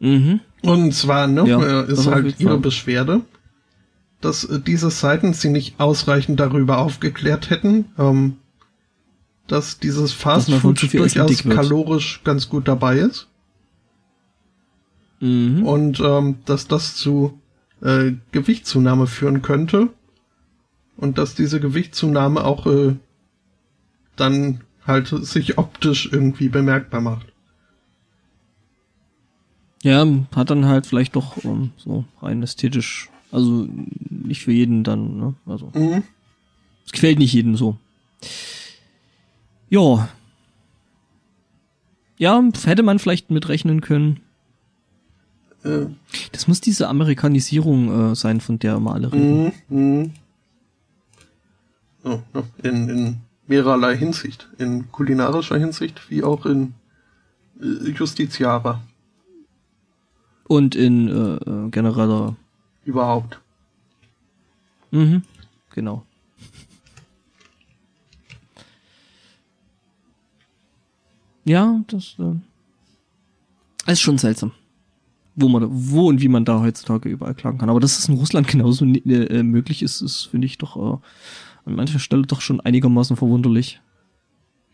Mhm. 0.00 0.40
Und 0.62 0.92
zwar, 0.92 1.28
ne, 1.28 1.48
ja, 1.48 1.82
äh, 1.84 1.92
ist 1.92 2.08
halt 2.08 2.40
ihre 2.40 2.58
Beschwerde, 2.58 3.20
dass 4.20 4.42
äh, 4.42 4.58
diese 4.58 4.90
Seiten 4.90 5.32
sie 5.32 5.50
nicht 5.50 5.78
ausreichend 5.78 6.40
darüber 6.40 6.78
aufgeklärt 6.78 7.50
hätten, 7.50 7.84
ähm, 7.96 8.38
dass 9.46 9.78
dieses 9.78 10.12
Fastfood 10.12 10.82
durchaus 10.82 11.44
kalorisch 11.44 12.22
ganz 12.24 12.48
gut 12.48 12.66
dabei 12.66 12.98
ist. 12.98 13.28
Mhm. 15.20 15.64
Und 15.64 16.00
ähm, 16.00 16.38
dass 16.44 16.66
das 16.66 16.96
zu 16.96 17.38
äh, 17.82 18.12
Gewichtszunahme 18.30 19.06
führen 19.06 19.42
könnte 19.42 19.90
und 20.96 21.18
dass 21.18 21.34
diese 21.34 21.60
Gewichtszunahme 21.60 22.44
auch 22.44 22.66
äh, 22.66 22.96
dann 24.16 24.60
halt 24.86 25.08
sich 25.08 25.58
optisch 25.58 26.08
irgendwie 26.10 26.48
bemerkbar 26.48 27.00
macht. 27.00 27.26
Ja, 29.82 30.06
hat 30.34 30.50
dann 30.50 30.66
halt 30.66 30.86
vielleicht 30.86 31.16
doch 31.16 31.38
um, 31.38 31.50
ähm, 31.50 31.70
so 31.76 32.04
rein 32.20 32.42
ästhetisch, 32.42 33.10
also 33.32 33.66
nicht 34.10 34.42
für 34.42 34.52
jeden 34.52 34.84
dann, 34.84 35.16
ne? 35.16 35.34
Also 35.44 35.72
mhm. 35.74 36.04
es 36.86 36.92
gefällt 36.92 37.18
nicht 37.18 37.32
jedem 37.32 37.56
so. 37.56 37.76
Ja. 39.68 40.08
Ja, 42.16 42.40
hätte 42.64 42.84
man 42.84 43.00
vielleicht 43.00 43.30
mitrechnen 43.30 43.80
können. 43.80 44.20
Äh, 45.64 45.86
das 46.32 46.48
muss 46.48 46.60
diese 46.60 46.88
Amerikanisierung 46.88 48.12
äh, 48.12 48.16
sein, 48.16 48.40
von 48.40 48.58
der 48.58 48.76
immer 48.76 48.94
alle 48.94 49.12
reden. 49.12 49.52
Mm, 49.68 49.76
mm. 49.76 50.10
Oh, 52.04 52.18
in, 52.62 52.88
in 52.88 53.16
mehrerlei 53.46 53.96
Hinsicht. 53.96 54.48
In 54.58 54.90
kulinarischer 54.90 55.58
Hinsicht 55.58 56.10
wie 56.10 56.24
auch 56.24 56.46
in 56.46 56.74
äh, 57.60 57.90
justiziarer. 57.90 58.82
Und 60.44 60.74
in 60.74 61.08
äh, 61.08 61.36
äh, 61.36 61.70
genereller. 61.70 62.36
Überhaupt. 62.84 63.40
Mhm, 64.90 65.22
genau. 65.70 66.04
Ja, 71.44 71.80
das 71.86 72.16
äh, 72.18 73.92
ist 73.92 74.00
schon 74.00 74.18
seltsam 74.18 74.52
wo 75.34 75.48
man, 75.48 75.66
wo 75.70 76.08
und 76.08 76.20
wie 76.20 76.28
man 76.28 76.44
da 76.44 76.60
heutzutage 76.60 77.08
überall 77.08 77.34
klagen 77.34 77.58
kann. 77.58 77.70
Aber 77.70 77.80
dass 77.80 77.98
es 77.98 78.08
in 78.08 78.16
Russland 78.16 78.48
genauso 78.48 78.84
äh, 78.84 79.42
möglich 79.42 79.82
ist, 79.82 80.00
ist, 80.00 80.24
finde 80.24 80.46
ich 80.46 80.58
doch 80.58 80.76
äh, 80.76 80.98
an 81.64 81.74
mancher 81.74 81.98
Stelle 81.98 82.22
doch 82.22 82.40
schon 82.40 82.60
einigermaßen 82.60 83.16
verwunderlich. 83.16 83.80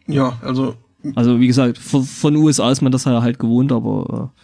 Ja, 0.07 0.39
also 0.43 0.75
Also 1.15 1.41
wie 1.41 1.47
gesagt, 1.47 1.79
von, 1.79 2.03
von 2.03 2.37
USA 2.37 2.71
ist 2.71 2.83
man 2.83 2.93
das 2.93 3.07
halt 3.07 3.39
gewohnt, 3.39 3.73
aber 3.73 4.33
äh, 4.35 4.41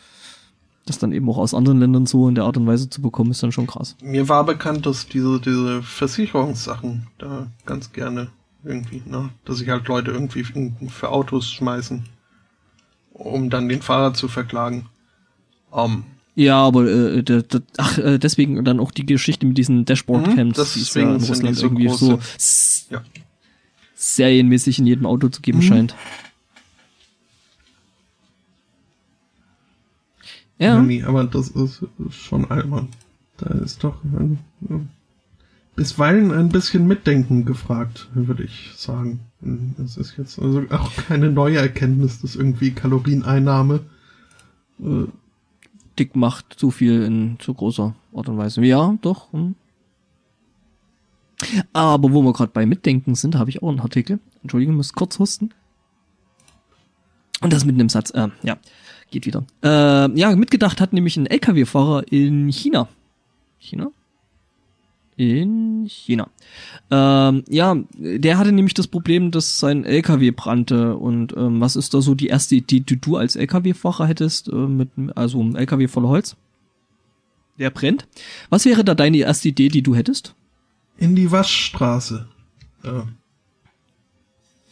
das 0.86 0.98
dann 0.98 1.12
eben 1.12 1.28
auch 1.28 1.38
aus 1.38 1.54
anderen 1.54 1.80
Ländern 1.80 2.06
so 2.06 2.28
in 2.28 2.34
der 2.34 2.44
Art 2.44 2.56
und 2.56 2.66
Weise 2.66 2.90
zu 2.90 3.00
bekommen, 3.00 3.30
ist 3.30 3.42
dann 3.42 3.52
schon 3.52 3.66
krass. 3.66 3.96
Mir 4.02 4.28
war 4.28 4.44
bekannt, 4.44 4.86
dass 4.86 5.08
diese, 5.08 5.40
diese 5.40 5.82
Versicherungssachen 5.82 7.06
da 7.18 7.46
ganz 7.64 7.92
gerne 7.92 8.28
irgendwie, 8.62 9.02
ne, 9.06 9.30
dass 9.44 9.58
sich 9.58 9.68
halt 9.68 9.88
Leute 9.88 10.10
irgendwie 10.10 10.44
für 10.44 11.08
Autos 11.10 11.50
schmeißen, 11.50 12.04
um 13.12 13.50
dann 13.50 13.68
den 13.68 13.82
Fahrer 13.82 14.14
zu 14.14 14.28
verklagen. 14.28 14.86
Um, 15.74 16.04
ja, 16.36 16.56
aber 16.56 16.86
äh, 16.86 17.22
de, 17.22 17.42
de, 17.42 17.60
ach, 17.78 17.98
äh, 17.98 18.18
deswegen 18.18 18.64
dann 18.64 18.80
auch 18.80 18.92
die 18.92 19.06
Geschichte 19.06 19.44
mit 19.44 19.58
diesen 19.58 19.84
Dashboard-Camps, 19.84 20.58
mhm, 20.58 20.66
die 20.74 20.80
es 20.80 20.94
ja 20.94 21.02
in 21.02 21.22
Russland 21.22 21.56
so 21.56 21.66
irgendwie 21.66 21.86
große. 21.86 22.18
so 22.38 22.94
ja. 22.94 23.02
serienmäßig 23.94 24.78
in 24.78 24.86
jedem 24.86 25.06
Auto 25.06 25.28
zu 25.28 25.42
geben 25.42 25.58
mhm. 25.58 25.62
scheint. 25.62 25.94
Ja. 30.58 30.80
Nee, 30.80 31.02
aber 31.02 31.24
das 31.24 31.48
ist 31.48 31.84
schon 32.10 32.50
albern. 32.50 32.88
Da 33.36 33.50
ist 33.50 33.82
doch 33.82 34.02
ein, 34.04 34.38
bisweilen 35.74 36.30
ein 36.30 36.48
bisschen 36.48 36.86
Mitdenken 36.86 37.44
gefragt, 37.44 38.08
würde 38.14 38.44
ich 38.44 38.70
sagen. 38.76 39.20
Es 39.84 39.96
ist 39.96 40.16
jetzt 40.16 40.38
also 40.38 40.62
auch 40.70 40.94
keine 40.96 41.30
neue 41.30 41.58
Erkenntnis, 41.58 42.20
dass 42.20 42.36
irgendwie 42.36 42.70
Kalorieneinnahme 42.70 43.80
äh, 44.80 45.06
dick 45.98 46.16
macht, 46.16 46.54
zu 46.54 46.70
viel 46.70 47.02
in 47.02 47.36
zu 47.38 47.54
großer 47.54 47.94
Art 48.14 48.28
und 48.28 48.38
Weise. 48.38 48.64
Ja, 48.64 48.96
doch. 49.02 49.32
Hm. 49.32 49.54
Aber 51.72 52.12
wo 52.12 52.22
wir 52.22 52.32
gerade 52.32 52.52
bei 52.52 52.66
Mitdenken 52.66 53.14
sind, 53.14 53.36
habe 53.36 53.50
ich 53.50 53.62
auch 53.62 53.68
einen 53.68 53.80
Artikel. 53.80 54.18
Entschuldigung, 54.42 54.76
muss 54.76 54.92
kurz 54.92 55.18
husten. 55.18 55.50
Und 57.40 57.52
das 57.52 57.64
mit 57.64 57.74
einem 57.74 57.88
Satz. 57.88 58.10
Äh, 58.10 58.28
ja, 58.42 58.56
geht 59.10 59.26
wieder. 59.26 59.44
Äh, 59.62 60.18
ja, 60.18 60.34
mitgedacht 60.34 60.80
hat 60.80 60.92
nämlich 60.92 61.16
ein 61.16 61.26
LKW-Fahrer 61.26 62.10
in 62.10 62.48
China. 62.48 62.88
China? 63.58 63.90
In 65.16 65.86
China. 65.88 66.28
Ähm, 66.90 67.44
ja, 67.48 67.76
der 67.96 68.38
hatte 68.38 68.52
nämlich 68.52 68.74
das 68.74 68.88
Problem, 68.88 69.30
dass 69.30 69.60
sein 69.60 69.84
LKW 69.84 70.32
brannte. 70.32 70.96
Und 70.96 71.36
ähm, 71.36 71.60
was 71.60 71.76
ist 71.76 71.94
da 71.94 72.00
so 72.00 72.14
die 72.14 72.26
erste 72.26 72.56
Idee, 72.56 72.80
die 72.80 73.00
du 73.00 73.16
als 73.16 73.36
LKW-Fahrer 73.36 74.06
hättest, 74.06 74.48
äh, 74.48 74.54
mit 74.54 74.90
also 75.14 75.42
ein 75.42 75.54
LKW 75.54 75.86
voller 75.86 76.08
Holz? 76.08 76.36
Der 77.58 77.70
brennt. 77.70 78.08
Was 78.50 78.64
wäre 78.64 78.84
da 78.84 78.94
deine 78.94 79.18
erste 79.18 79.48
Idee, 79.48 79.68
die 79.68 79.82
du 79.82 79.94
hättest? 79.94 80.34
In 80.98 81.14
die 81.14 81.30
Waschstraße. 81.30 82.26
Ja. 82.82 83.06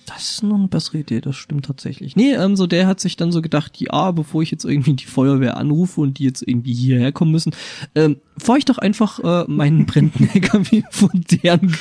Das 0.06 0.30
ist 0.30 0.42
noch 0.42 0.56
eine 0.56 0.68
bessere 0.68 0.98
Idee, 0.98 1.20
das 1.20 1.36
stimmt 1.36 1.66
tatsächlich. 1.66 2.16
Nee, 2.16 2.32
ähm, 2.32 2.56
so 2.56 2.66
der 2.66 2.86
hat 2.86 2.98
sich 2.98 3.16
dann 3.16 3.30
so 3.30 3.40
gedacht, 3.40 3.80
ja, 3.80 4.10
bevor 4.10 4.42
ich 4.42 4.50
jetzt 4.50 4.64
irgendwie 4.64 4.94
die 4.94 5.06
Feuerwehr 5.06 5.56
anrufe 5.56 6.00
und 6.00 6.18
die 6.18 6.24
jetzt 6.24 6.42
irgendwie 6.46 6.74
hierher 6.74 7.12
kommen 7.12 7.30
müssen, 7.30 7.54
ähm, 7.94 8.16
fahre 8.36 8.58
ich 8.58 8.64
doch 8.64 8.78
einfach 8.78 9.20
äh, 9.20 9.44
meinen 9.50 9.86
brennenden 9.86 10.28
LKW 10.28 10.82
von 10.90 11.10
deren 11.14 11.76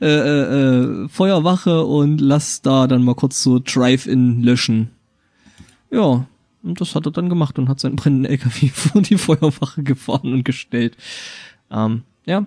äh, 0.00 0.06
äh, 0.06 1.04
äh, 1.04 1.08
Feuerwache 1.08 1.84
und 1.84 2.20
lass 2.20 2.60
da 2.60 2.86
dann 2.86 3.02
mal 3.02 3.14
kurz 3.14 3.42
so 3.42 3.58
Drive-In 3.58 4.42
löschen. 4.42 4.90
Ja, 5.90 6.26
und 6.62 6.80
das 6.80 6.94
hat 6.94 7.06
er 7.06 7.12
dann 7.12 7.28
gemacht 7.28 7.58
und 7.58 7.68
hat 7.68 7.80
seinen 7.80 7.96
brennenden 7.96 8.30
LKW 8.30 8.68
vor 8.74 9.00
die 9.00 9.18
Feuerwache 9.18 9.82
gefahren 9.82 10.32
und 10.32 10.44
gestellt. 10.44 10.96
Ähm, 11.70 12.02
ja, 12.26 12.46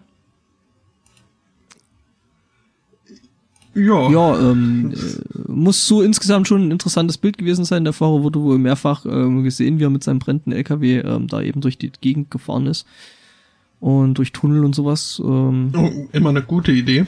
Ja. 3.80 4.10
Ja, 4.10 4.52
ähm, 4.52 4.94
äh, 4.94 5.52
muss 5.52 5.88
so 5.88 6.02
insgesamt 6.02 6.48
schon 6.48 6.68
ein 6.68 6.72
interessantes 6.72 7.18
Bild 7.18 7.38
gewesen 7.38 7.66
sein. 7.66 7.84
Der 7.84 7.94
Fahrer 7.94 8.24
wurde 8.24 8.42
wohl 8.42 8.58
mehrfach 8.58 9.06
ähm, 9.06 9.44
gesehen, 9.44 9.80
wie 9.80 9.84
er 9.84 9.90
mit 9.90 10.04
seinem 10.04 10.20
brennenden 10.20 10.52
LKW 10.52 11.00
ähm, 11.00 11.28
da 11.28 11.42
eben 11.42 11.62
durch 11.62 11.78
die 11.78 11.92
Gegend 12.02 12.30
gefahren 12.30 12.68
ist. 12.68 12.86
Und 13.80 14.18
durch 14.18 14.34
Tunnel 14.34 14.66
und 14.66 14.76
sowas. 14.76 15.22
Ähm, 15.24 15.72
oh, 15.76 15.90
immer 16.12 16.30
eine 16.30 16.42
gute 16.42 16.72
Idee. 16.72 17.06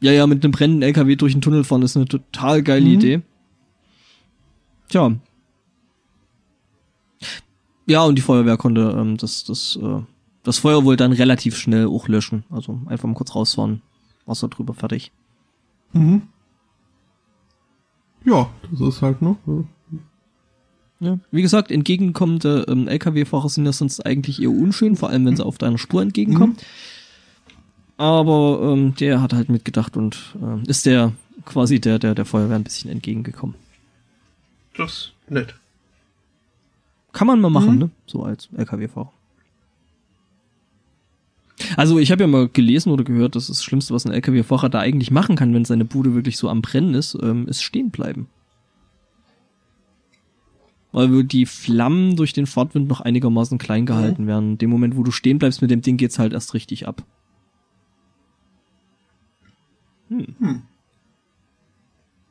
Ja, 0.00 0.12
ja, 0.12 0.26
mit 0.26 0.44
einem 0.44 0.52
brennenden 0.52 0.82
LKW 0.82 1.16
durch 1.16 1.32
den 1.32 1.40
Tunnel 1.40 1.64
fahren 1.64 1.82
ist 1.82 1.96
eine 1.96 2.06
total 2.06 2.62
geile 2.62 2.84
mhm. 2.84 2.92
Idee. 2.92 3.22
Tja. 4.88 5.12
Ja, 7.86 8.04
und 8.04 8.16
die 8.16 8.22
Feuerwehr 8.22 8.58
konnte 8.58 8.94
ähm, 8.98 9.16
das, 9.16 9.44
das, 9.44 9.78
äh, 9.82 10.00
das 10.42 10.58
Feuer 10.58 10.84
wohl 10.84 10.96
dann 10.96 11.12
relativ 11.12 11.56
schnell 11.56 11.86
auch 11.86 12.08
löschen. 12.08 12.44
Also 12.50 12.80
einfach 12.86 13.08
mal 13.08 13.14
kurz 13.14 13.34
rausfahren. 13.34 13.80
Wasser 14.26 14.48
drüber, 14.48 14.74
fertig. 14.74 15.12
Mhm. 15.92 16.22
Ja, 18.24 18.48
das 18.70 18.80
ist 18.80 19.02
halt 19.02 19.20
noch. 19.22 19.36
Ja. 21.00 21.18
Wie 21.30 21.42
gesagt, 21.42 21.70
entgegenkommende 21.70 22.64
ähm, 22.68 22.88
LKW-Fahrer 22.88 23.48
sind 23.48 23.66
ja 23.66 23.72
sonst 23.72 24.04
eigentlich 24.06 24.40
eher 24.40 24.50
unschön, 24.50 24.96
vor 24.96 25.10
allem 25.10 25.26
wenn 25.26 25.36
sie 25.36 25.44
auf 25.44 25.58
deiner 25.58 25.76
Spur 25.76 26.00
entgegenkommen. 26.00 26.54
Mhm. 26.54 27.94
Aber 27.96 28.60
ähm, 28.62 28.94
der 28.94 29.20
hat 29.20 29.34
halt 29.34 29.48
mitgedacht 29.48 29.96
und 29.96 30.34
äh, 30.40 30.68
ist 30.68 30.86
der 30.86 31.12
quasi 31.44 31.80
der, 31.80 31.98
der 31.98 32.14
der 32.14 32.24
Feuerwehr 32.24 32.56
ein 32.56 32.64
bisschen 32.64 32.90
entgegengekommen. 32.90 33.54
Das 34.76 34.90
ist 34.90 35.12
nett. 35.28 35.54
Kann 37.12 37.26
man 37.26 37.40
mal 37.40 37.50
machen, 37.50 37.74
mhm. 37.74 37.78
ne? 37.78 37.90
So 38.06 38.24
als 38.24 38.48
LKW-Fahrer. 38.56 39.12
Also 41.76 41.98
ich 41.98 42.10
habe 42.10 42.24
ja 42.24 42.26
mal 42.26 42.48
gelesen 42.48 42.90
oder 42.90 43.04
gehört, 43.04 43.36
dass 43.36 43.46
das 43.46 43.62
Schlimmste, 43.62 43.94
was 43.94 44.06
ein 44.06 44.12
LKW-Fahrer 44.12 44.68
da 44.68 44.80
eigentlich 44.80 45.10
machen 45.10 45.36
kann, 45.36 45.54
wenn 45.54 45.64
seine 45.64 45.84
Bude 45.84 46.14
wirklich 46.14 46.36
so 46.36 46.48
am 46.48 46.62
Brennen 46.62 46.94
ist, 46.94 47.16
ähm, 47.22 47.46
ist 47.46 47.62
stehen 47.62 47.90
bleiben. 47.90 48.28
Weil 50.92 51.24
die 51.24 51.46
Flammen 51.46 52.16
durch 52.16 52.32
den 52.32 52.46
Fahrtwind 52.46 52.88
noch 52.88 53.00
einigermaßen 53.00 53.58
klein 53.58 53.86
gehalten 53.86 54.24
mhm. 54.24 54.28
werden. 54.28 54.50
In 54.52 54.58
dem 54.58 54.70
Moment, 54.70 54.96
wo 54.96 55.02
du 55.02 55.10
stehen 55.10 55.38
bleibst 55.38 55.60
mit 55.62 55.70
dem 55.70 55.82
Ding, 55.82 55.96
geht's 55.96 56.18
halt 56.18 56.32
erst 56.32 56.54
richtig 56.54 56.86
ab. 56.86 57.04
Hm. 60.08 60.26
hm. 60.38 60.62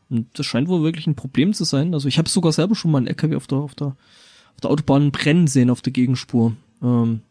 Und 0.10 0.28
das 0.38 0.46
scheint 0.46 0.68
wohl 0.68 0.84
wirklich 0.84 1.08
ein 1.08 1.16
Problem 1.16 1.54
zu 1.54 1.64
sein. 1.64 1.94
Also 1.94 2.08
ich 2.08 2.18
habe 2.18 2.30
sogar 2.30 2.52
selber 2.52 2.76
schon 2.76 2.92
mal 2.92 3.00
einen 3.00 3.08
LKW 3.08 3.36
auf 3.36 3.48
der, 3.48 3.58
auf 3.58 3.74
der, 3.74 3.88
auf 3.88 4.62
der 4.62 4.70
Autobahn 4.70 5.12
brennen 5.12 5.48
sehen 5.48 5.70
auf 5.70 5.82
der 5.82 5.92
Gegenspur. 5.92 6.56
Ähm, 6.84 7.22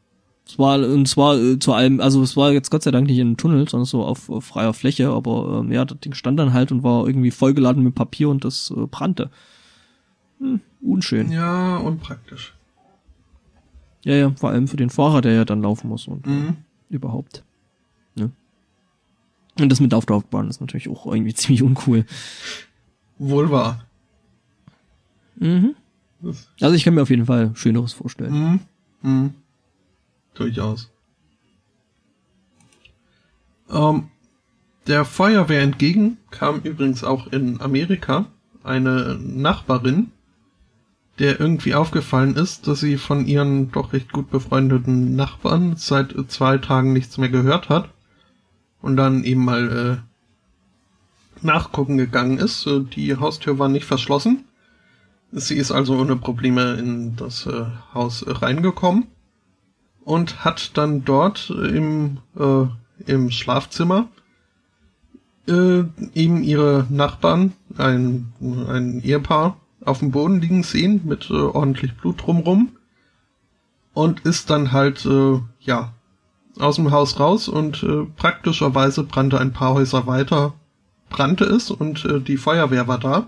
es 0.46 0.58
war, 0.58 0.78
und 0.78 1.06
zwar 1.06 1.38
äh, 1.38 1.58
zu 1.58 1.72
allem, 1.72 2.00
also 2.00 2.22
es 2.22 2.36
war 2.36 2.52
jetzt 2.52 2.70
Gott 2.70 2.82
sei 2.82 2.90
Dank 2.90 3.06
nicht 3.06 3.18
in 3.18 3.28
einem 3.28 3.36
Tunnel, 3.36 3.68
sondern 3.68 3.86
so 3.86 4.04
auf, 4.04 4.28
auf 4.28 4.44
freier 4.44 4.74
Fläche, 4.74 5.10
aber 5.10 5.60
ähm, 5.60 5.72
ja, 5.72 5.84
das 5.84 6.00
Ding 6.00 6.14
stand 6.14 6.38
dann 6.38 6.52
halt 6.52 6.72
und 6.72 6.82
war 6.82 7.06
irgendwie 7.06 7.30
vollgeladen 7.30 7.82
mit 7.82 7.94
Papier 7.94 8.28
und 8.28 8.44
das 8.44 8.72
äh, 8.76 8.86
brannte. 8.86 9.30
Hm, 10.40 10.60
unschön. 10.80 11.30
Ja, 11.30 11.76
unpraktisch. 11.76 12.54
Ja, 14.04 14.14
ja, 14.14 14.30
vor 14.32 14.50
allem 14.50 14.66
für 14.66 14.76
den 14.76 14.90
Fahrer, 14.90 15.20
der 15.20 15.32
ja 15.32 15.44
dann 15.44 15.62
laufen 15.62 15.88
muss 15.88 16.08
und 16.08 16.26
mhm. 16.26 16.56
überhaupt. 16.90 17.44
Ne? 18.16 18.32
Und 19.60 19.68
das 19.70 19.78
mit 19.78 19.94
auf 19.94 20.06
der 20.06 20.16
Autobahn 20.16 20.48
ist 20.48 20.60
natürlich 20.60 20.88
auch 20.88 21.06
irgendwie 21.06 21.34
ziemlich 21.34 21.62
uncool. 21.62 22.04
Wohl 23.18 23.50
wahr. 23.50 23.84
Mhm. 25.36 25.76
Also 26.60 26.74
ich 26.74 26.84
kann 26.84 26.94
mir 26.94 27.02
auf 27.02 27.10
jeden 27.10 27.26
Fall 27.26 27.52
Schöneres 27.54 27.92
vorstellen. 27.92 28.32
Mhm. 28.32 28.60
Mhm. 29.02 29.34
Durchaus. 30.34 30.90
Ähm, 33.70 34.08
der 34.86 35.04
Feuerwehr 35.04 35.62
entgegen 35.62 36.18
kam 36.30 36.60
übrigens 36.60 37.04
auch 37.04 37.28
in 37.28 37.60
Amerika 37.60 38.26
eine 38.64 39.18
Nachbarin, 39.20 40.10
der 41.18 41.38
irgendwie 41.38 41.74
aufgefallen 41.74 42.36
ist, 42.36 42.66
dass 42.66 42.80
sie 42.80 42.96
von 42.96 43.26
ihren 43.26 43.70
doch 43.70 43.92
recht 43.92 44.12
gut 44.12 44.30
befreundeten 44.30 45.14
Nachbarn 45.14 45.76
seit 45.76 46.14
zwei 46.28 46.58
Tagen 46.58 46.92
nichts 46.92 47.18
mehr 47.18 47.28
gehört 47.28 47.68
hat 47.68 47.90
und 48.80 48.96
dann 48.96 49.22
eben 49.24 49.44
mal 49.44 50.02
äh, 51.40 51.44
nachgucken 51.44 51.96
gegangen 51.96 52.38
ist. 52.38 52.66
Äh, 52.66 52.80
die 52.80 53.16
Haustür 53.16 53.58
war 53.58 53.68
nicht 53.68 53.84
verschlossen. 53.84 54.44
Sie 55.30 55.56
ist 55.56 55.70
also 55.70 55.98
ohne 55.98 56.16
Probleme 56.16 56.74
in 56.74 57.16
das 57.16 57.46
äh, 57.46 57.66
Haus 57.94 58.24
reingekommen 58.26 59.06
und 60.04 60.44
hat 60.44 60.76
dann 60.76 61.04
dort 61.04 61.50
im, 61.50 62.18
äh, 62.38 62.66
im 63.10 63.30
Schlafzimmer 63.30 64.08
äh, 65.48 65.84
eben 66.14 66.42
ihre 66.42 66.86
Nachbarn, 66.88 67.52
ein, 67.76 68.32
ein 68.40 69.00
Ehepaar, 69.02 69.56
auf 69.84 69.98
dem 69.98 70.12
Boden 70.12 70.40
liegen 70.40 70.62
sehen 70.62 71.02
mit 71.04 71.30
äh, 71.30 71.34
ordentlich 71.34 71.96
Blut 71.96 72.24
drumrum 72.24 72.70
und 73.94 74.20
ist 74.20 74.50
dann 74.50 74.72
halt, 74.72 75.04
äh, 75.06 75.40
ja, 75.60 75.92
aus 76.58 76.76
dem 76.76 76.90
Haus 76.90 77.18
raus 77.18 77.48
und 77.48 77.82
äh, 77.82 78.04
praktischerweise 78.16 79.04
brannte 79.04 79.40
ein 79.40 79.52
paar 79.52 79.74
Häuser 79.74 80.06
weiter, 80.06 80.52
brannte 81.08 81.44
es 81.44 81.70
und 81.70 82.04
äh, 82.04 82.20
die 82.20 82.36
Feuerwehr 82.36 82.86
war 82.86 82.98
da. 82.98 83.26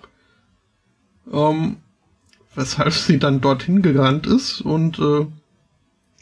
Ähm, 1.32 1.78
weshalb 2.54 2.92
sie 2.92 3.18
dann 3.18 3.40
dorthin 3.40 3.82
gerannt 3.82 4.26
ist 4.26 4.60
und 4.60 4.98
äh, 4.98 5.26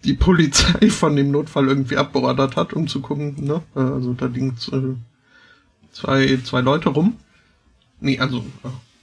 die 0.04 0.14
Polizei 0.14 0.90
von 0.90 1.16
dem 1.16 1.30
Notfall 1.30 1.68
irgendwie 1.68 1.96
abbeordert 1.96 2.56
hat, 2.56 2.72
um 2.72 2.86
zu 2.88 3.00
gucken, 3.00 3.36
ne? 3.38 3.62
Also 3.74 4.14
da 4.14 4.26
liegen 4.26 4.56
zwei, 4.56 6.38
zwei 6.44 6.60
Leute 6.60 6.88
rum. 6.90 7.16
Nee, 8.00 8.18
also 8.18 8.44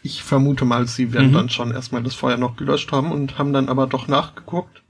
ich 0.03 0.23
vermute 0.23 0.65
mal, 0.65 0.87
sie 0.87 1.13
werden 1.13 1.29
mhm. 1.29 1.33
dann 1.33 1.49
schon 1.49 1.71
erstmal 1.71 2.03
das 2.03 2.15
Feuer 2.15 2.37
noch 2.37 2.55
gelöscht 2.55 2.91
haben 2.91 3.11
und 3.11 3.37
haben 3.37 3.53
dann 3.53 3.69
aber 3.69 3.87
doch 3.87 4.07
nachgeguckt 4.07 4.81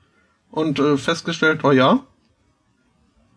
und 0.52 0.80
äh, 0.80 0.98
festgestellt, 0.98 1.64
oh 1.64 1.72
ja, 1.72 2.04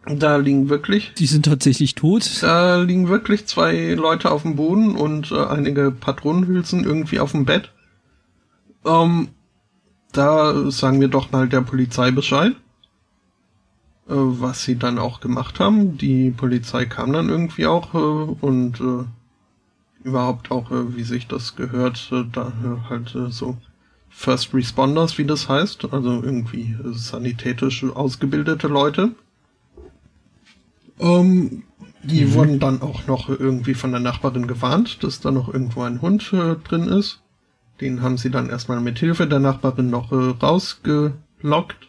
da 0.07 0.37
liegen 0.37 0.69
wirklich. 0.69 1.13
Die 1.17 1.27
sind 1.27 1.45
tatsächlich 1.45 1.95
tot. 1.95 2.43
Da 2.43 2.79
liegen 2.79 3.09
wirklich 3.09 3.47
zwei 3.47 3.95
Leute 3.95 4.33
auf 4.33 4.43
dem 4.43 4.57
Boden 4.57 4.97
und 4.97 5.31
äh, 5.31 5.45
einige 5.47 5.93
Patronenhülsen 5.93 6.83
irgendwie 6.83 7.21
auf 7.21 7.33
dem 7.33 7.45
Bett. 7.45 7.71
Ähm, 8.85 9.29
da 10.13 10.71
sagen 10.71 11.01
wir 11.01 11.09
doch 11.09 11.33
mal 11.33 11.49
der 11.49 11.63
Polizei 11.63 12.11
Bescheid. 12.11 12.55
Äh, 14.09 14.15
was 14.15 14.65
sie 14.65 14.77
dann 14.77 14.99
auch 14.99 15.21
gemacht 15.21 15.61
haben. 15.61 15.97
Die 15.97 16.31
Polizei 16.31 16.87
kam 16.87 17.13
dann 17.13 17.29
irgendwie 17.29 17.67
auch 17.67 17.95
äh, 17.95 17.99
und 17.99 18.81
äh, 18.81 19.05
überhaupt 20.05 20.51
auch, 20.51 20.71
wie 20.71 21.05
sich 21.05 21.29
das 21.29 21.55
gehört, 21.55 22.13
da 22.33 22.53
halt 22.91 23.17
so 23.29 23.57
First 24.09 24.53
Responders, 24.53 25.17
wie 25.17 25.25
das 25.25 25.49
heißt, 25.49 25.93
also 25.93 26.21
irgendwie 26.25 26.75
sanitätisch 26.87 27.85
ausgebildete 27.85 28.67
Leute. 28.67 29.15
Ähm, 30.99 31.63
die 32.03 32.25
mhm. 32.25 32.35
wurden 32.35 32.59
dann 32.59 32.83
auch 32.83 33.07
noch 33.07 33.29
irgendwie 33.29 33.75
von 33.75 33.93
der 33.93 34.01
Nachbarin 34.01 34.49
gewarnt, 34.49 35.05
dass 35.05 35.21
da 35.21 35.31
noch 35.31 35.55
irgendwo 35.55 35.83
ein 35.83 36.03
Hund 36.03 36.33
drin 36.33 36.89
ist. 36.89 37.22
Den 37.81 38.03
haben 38.03 38.17
sie 38.17 38.31
dann 38.31 38.49
erstmal 38.49 38.81
mit 38.81 38.99
Hilfe 38.99 39.27
der 39.27 39.41
Nachbarin 39.41 39.91
noch 39.91 40.13
äh, 40.13 40.35
rausgelockt 40.43 41.89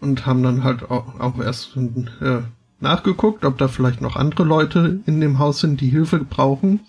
und 0.00 0.26
haben 0.26 0.42
dann 0.42 0.64
halt 0.64 0.90
auch, 0.90 1.20
auch 1.20 1.38
erst 1.38 1.76
äh, 1.76 2.42
nachgeguckt, 2.80 3.44
ob 3.44 3.58
da 3.58 3.68
vielleicht 3.68 4.00
noch 4.00 4.16
andere 4.16 4.44
Leute 4.44 5.00
in 5.06 5.20
dem 5.20 5.38
Haus 5.38 5.60
sind, 5.60 5.80
die 5.80 5.90
Hilfe 5.90 6.18
brauchen. 6.20 6.80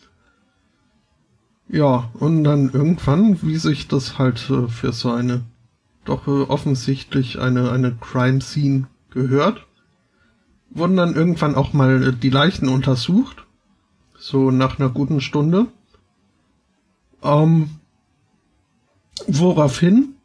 Ja, 1.67 2.09
und 2.13 2.43
dann 2.43 2.69
irgendwann, 2.71 3.41
wie 3.41 3.57
sich 3.57 3.87
das 3.87 4.17
halt 4.17 4.49
äh, 4.49 4.67
für 4.67 4.91
so 4.93 5.11
eine 5.11 5.43
doch 6.05 6.27
äh, 6.27 6.41
offensichtlich 6.41 7.39
eine, 7.39 7.71
eine 7.71 7.93
Crime 7.93 8.41
Scene 8.41 8.87
gehört, 9.11 9.65
wurden 10.69 10.97
dann 10.97 11.15
irgendwann 11.15 11.55
auch 11.55 11.73
mal 11.73 12.03
äh, 12.03 12.13
die 12.13 12.29
Leichen 12.29 12.67
untersucht. 12.67 13.45
So 14.17 14.51
nach 14.51 14.79
einer 14.79 14.89
guten 14.89 15.21
Stunde. 15.21 15.67
Ähm, 17.23 17.69
woraufhin 19.27 20.15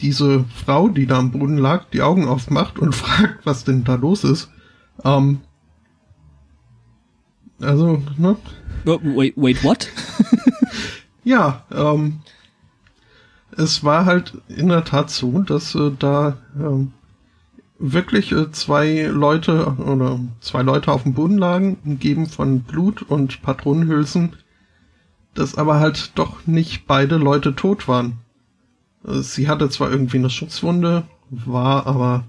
diese 0.00 0.44
Frau, 0.44 0.88
die 0.88 1.06
da 1.06 1.18
am 1.18 1.30
Boden 1.30 1.56
lag, 1.56 1.84
die 1.92 2.02
Augen 2.02 2.26
aufmacht 2.26 2.78
und 2.78 2.94
fragt, 2.94 3.46
was 3.46 3.64
denn 3.64 3.84
da 3.84 3.94
los 3.94 4.24
ist. 4.24 4.50
Ähm, 5.04 5.40
also, 7.60 8.02
ne? 8.18 8.36
Wait, 8.84 9.34
wait, 9.36 9.64
what? 9.64 9.88
ja, 11.24 11.64
ähm, 11.72 12.20
es 13.56 13.84
war 13.84 14.04
halt 14.04 14.36
in 14.48 14.68
der 14.68 14.84
Tat 14.84 15.10
so, 15.10 15.40
dass 15.40 15.74
äh, 15.74 15.90
da 15.98 16.36
ähm, 16.58 16.92
wirklich 17.78 18.32
äh, 18.32 18.50
zwei 18.50 19.02
Leute 19.02 19.76
oder 19.78 20.20
zwei 20.40 20.62
Leute 20.62 20.92
auf 20.92 21.04
dem 21.04 21.14
Boden 21.14 21.38
lagen, 21.38 21.78
umgeben 21.84 22.26
von 22.26 22.60
Blut 22.60 23.02
und 23.02 23.42
Patronenhülsen, 23.42 24.36
dass 25.34 25.56
aber 25.56 25.80
halt 25.80 26.12
doch 26.14 26.46
nicht 26.46 26.86
beide 26.86 27.16
Leute 27.16 27.54
tot 27.54 27.88
waren. 27.88 28.18
Äh, 29.06 29.20
sie 29.20 29.48
hatte 29.48 29.68
zwar 29.68 29.90
irgendwie 29.90 30.18
eine 30.18 30.30
Schutzwunde, 30.30 31.04
war 31.30 31.86
aber 31.86 32.24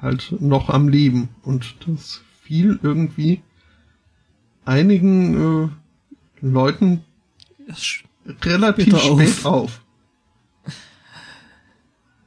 halt 0.00 0.34
noch 0.40 0.68
am 0.68 0.88
Leben 0.88 1.28
und 1.42 1.76
das 1.86 2.20
fiel 2.42 2.78
irgendwie 2.82 3.42
einigen 4.64 5.64
äh, 5.64 5.68
Leuten 6.40 7.04
relativ 8.42 8.98
spät 8.98 9.44
auf. 9.44 9.46
auf. 9.46 9.80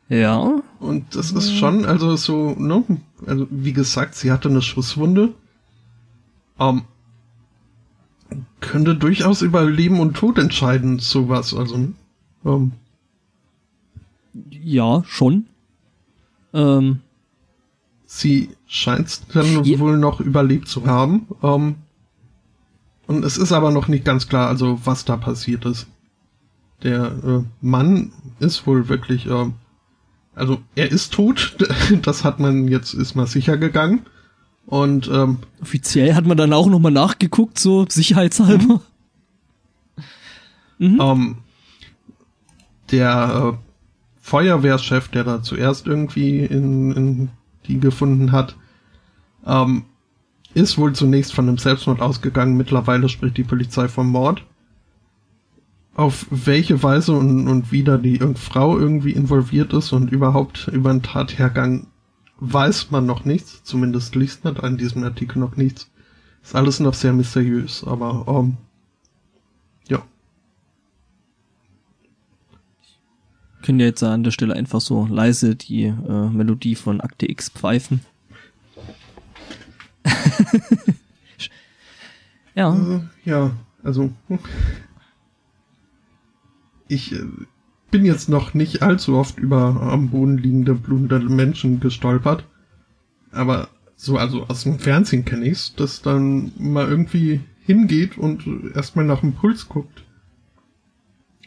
Ja. 0.10 0.62
Und 0.80 1.16
das 1.16 1.32
ist 1.32 1.54
schon, 1.56 1.86
also 1.86 2.16
so, 2.16 2.52
ne, 2.58 2.84
also 3.26 3.48
wie 3.50 3.74
gesagt, 3.74 4.16
sie 4.16 4.32
hatte 4.32 4.50
eine 4.50 4.62
Schusswunde. 4.62 5.34
Ähm, 6.60 6.84
könnte 8.60 8.96
durchaus 8.96 9.42
über 9.42 9.66
Leben 9.66 10.00
und 10.00 10.16
Tod 10.16 10.38
entscheiden, 10.38 11.00
sowas, 11.00 11.54
also, 11.54 11.88
ähm. 12.46 12.72
Ja, 14.50 15.04
schon. 15.06 15.46
Ähm. 16.54 17.00
Sie 18.06 18.50
scheint 18.68 19.36
dann 19.36 19.64
ja. 19.66 19.80
wohl 19.80 19.98
noch 19.98 20.22
überlebt 20.22 20.68
zu 20.68 20.86
haben. 20.86 21.28
Ähm, 21.44 21.76
und 23.06 23.24
es 23.24 23.38
ist 23.38 23.52
aber 23.52 23.72
noch 23.72 23.88
nicht 23.88 24.06
ganz 24.06 24.28
klar, 24.28 24.48
also 24.48 24.80
was 24.86 25.06
da 25.06 25.18
passiert 25.18 25.66
ist. 25.66 25.88
Der 26.84 27.06
äh, 27.24 27.44
Mann 27.62 28.12
ist 28.40 28.68
wohl 28.68 28.88
wirklich, 28.88 29.26
äh, 29.28 29.50
also 30.36 30.60
er 30.76 30.92
ist 30.92 31.14
tot, 31.14 31.58
das 32.02 32.24
hat 32.24 32.40
man 32.40 32.68
jetzt, 32.68 32.94
ist 32.94 33.16
mal 33.16 33.28
sicher 33.28 33.58
gegangen. 33.58 34.06
Und 34.68 35.08
ähm, 35.08 35.38
offiziell 35.62 36.14
hat 36.14 36.26
man 36.26 36.36
dann 36.36 36.52
auch 36.52 36.68
nochmal 36.68 36.92
nachgeguckt, 36.92 37.58
so 37.58 37.86
sicherheitshalber. 37.90 38.82
Mhm. 40.80 41.02
Ähm, 41.02 41.38
der 42.92 43.56
äh, 43.56 43.58
Feuerwehrchef, 44.22 45.08
der 45.08 45.24
da 45.24 45.42
zuerst 45.42 45.88
irgendwie 45.88 46.42
in, 46.42 46.92
in 46.92 47.30
die 47.66 47.80
gefunden 47.80 48.32
hat, 48.32 48.56
ähm, 49.44 49.86
ist 50.54 50.78
wohl 50.78 50.94
zunächst 50.94 51.34
von 51.34 51.48
einem 51.48 51.58
Selbstmord 51.58 52.00
ausgegangen. 52.00 52.58
Mittlerweile 52.58 53.10
spricht 53.10 53.38
die 53.38 53.44
Polizei 53.44 53.88
vom 53.88 54.12
Mord. 54.12 54.44
Auf 55.96 56.28
welche 56.30 56.84
Weise 56.84 57.14
und, 57.14 57.48
und 57.48 57.72
wie 57.72 57.84
da 57.84 57.98
die 57.98 58.20
Frau 58.36 58.78
irgendwie 58.78 59.14
involviert 59.14 59.74
ist 59.74 59.94
und 59.94 60.12
überhaupt 60.12 60.68
über 60.68 60.92
einen 60.92 61.02
Tathergang 61.02 61.88
weiß 62.40 62.92
man 62.92 63.06
noch 63.06 63.26
nichts. 63.26 63.64
Zumindest 63.64 64.16
liest 64.16 64.44
man 64.44 64.58
an 64.58 64.78
diesem 64.78 65.04
Artikel 65.04 65.40
noch 65.40 65.56
nichts. 65.56 65.90
Ist 66.44 66.56
alles 66.56 66.80
noch 66.80 66.94
sehr 66.94 67.14
mysteriös, 67.14 67.84
aber 67.84 68.26
ähm, 68.28 68.58
ja. 69.88 70.04
Können 73.64 73.80
ja 73.80 73.88
jetzt 73.88 74.04
an 74.04 74.24
der 74.24 74.32
Stelle 74.32 74.54
einfach 74.54 74.82
so 74.82 75.06
leise 75.08 75.56
die 75.56 75.84
äh, 75.84 76.30
Melodie 76.30 76.76
von 76.76 77.02
Akte 77.02 77.30
X 77.30 77.50
pfeifen. 77.50 78.02
ja. 82.56 82.76
Äh, 82.76 83.02
ja, 83.26 83.52
also 83.84 84.14
ich 86.88 87.12
äh, 87.12 87.26
bin 87.92 88.06
jetzt 88.06 88.30
noch 88.30 88.54
nicht 88.54 88.82
allzu 88.82 89.16
oft 89.16 89.40
über 89.40 89.82
am 89.82 90.10
Boden 90.10 90.38
liegende, 90.38 90.74
blutende 90.74 91.20
Menschen 91.20 91.80
gestolpert. 91.80 92.46
Aber 93.32 93.70
so, 93.96 94.18
also 94.18 94.46
aus 94.48 94.64
dem 94.64 94.80
Fernsehen 94.80 95.26
kenne 95.26 95.48
ich's, 95.48 95.74
dass 95.76 96.02
dann 96.02 96.52
mal 96.58 96.88
irgendwie 96.88 97.42
hingeht 97.66 98.18
und 98.18 98.46
erstmal 98.76 99.06
nach 99.06 99.22
dem 99.22 99.34
Puls 99.34 99.68
guckt. 99.68 100.04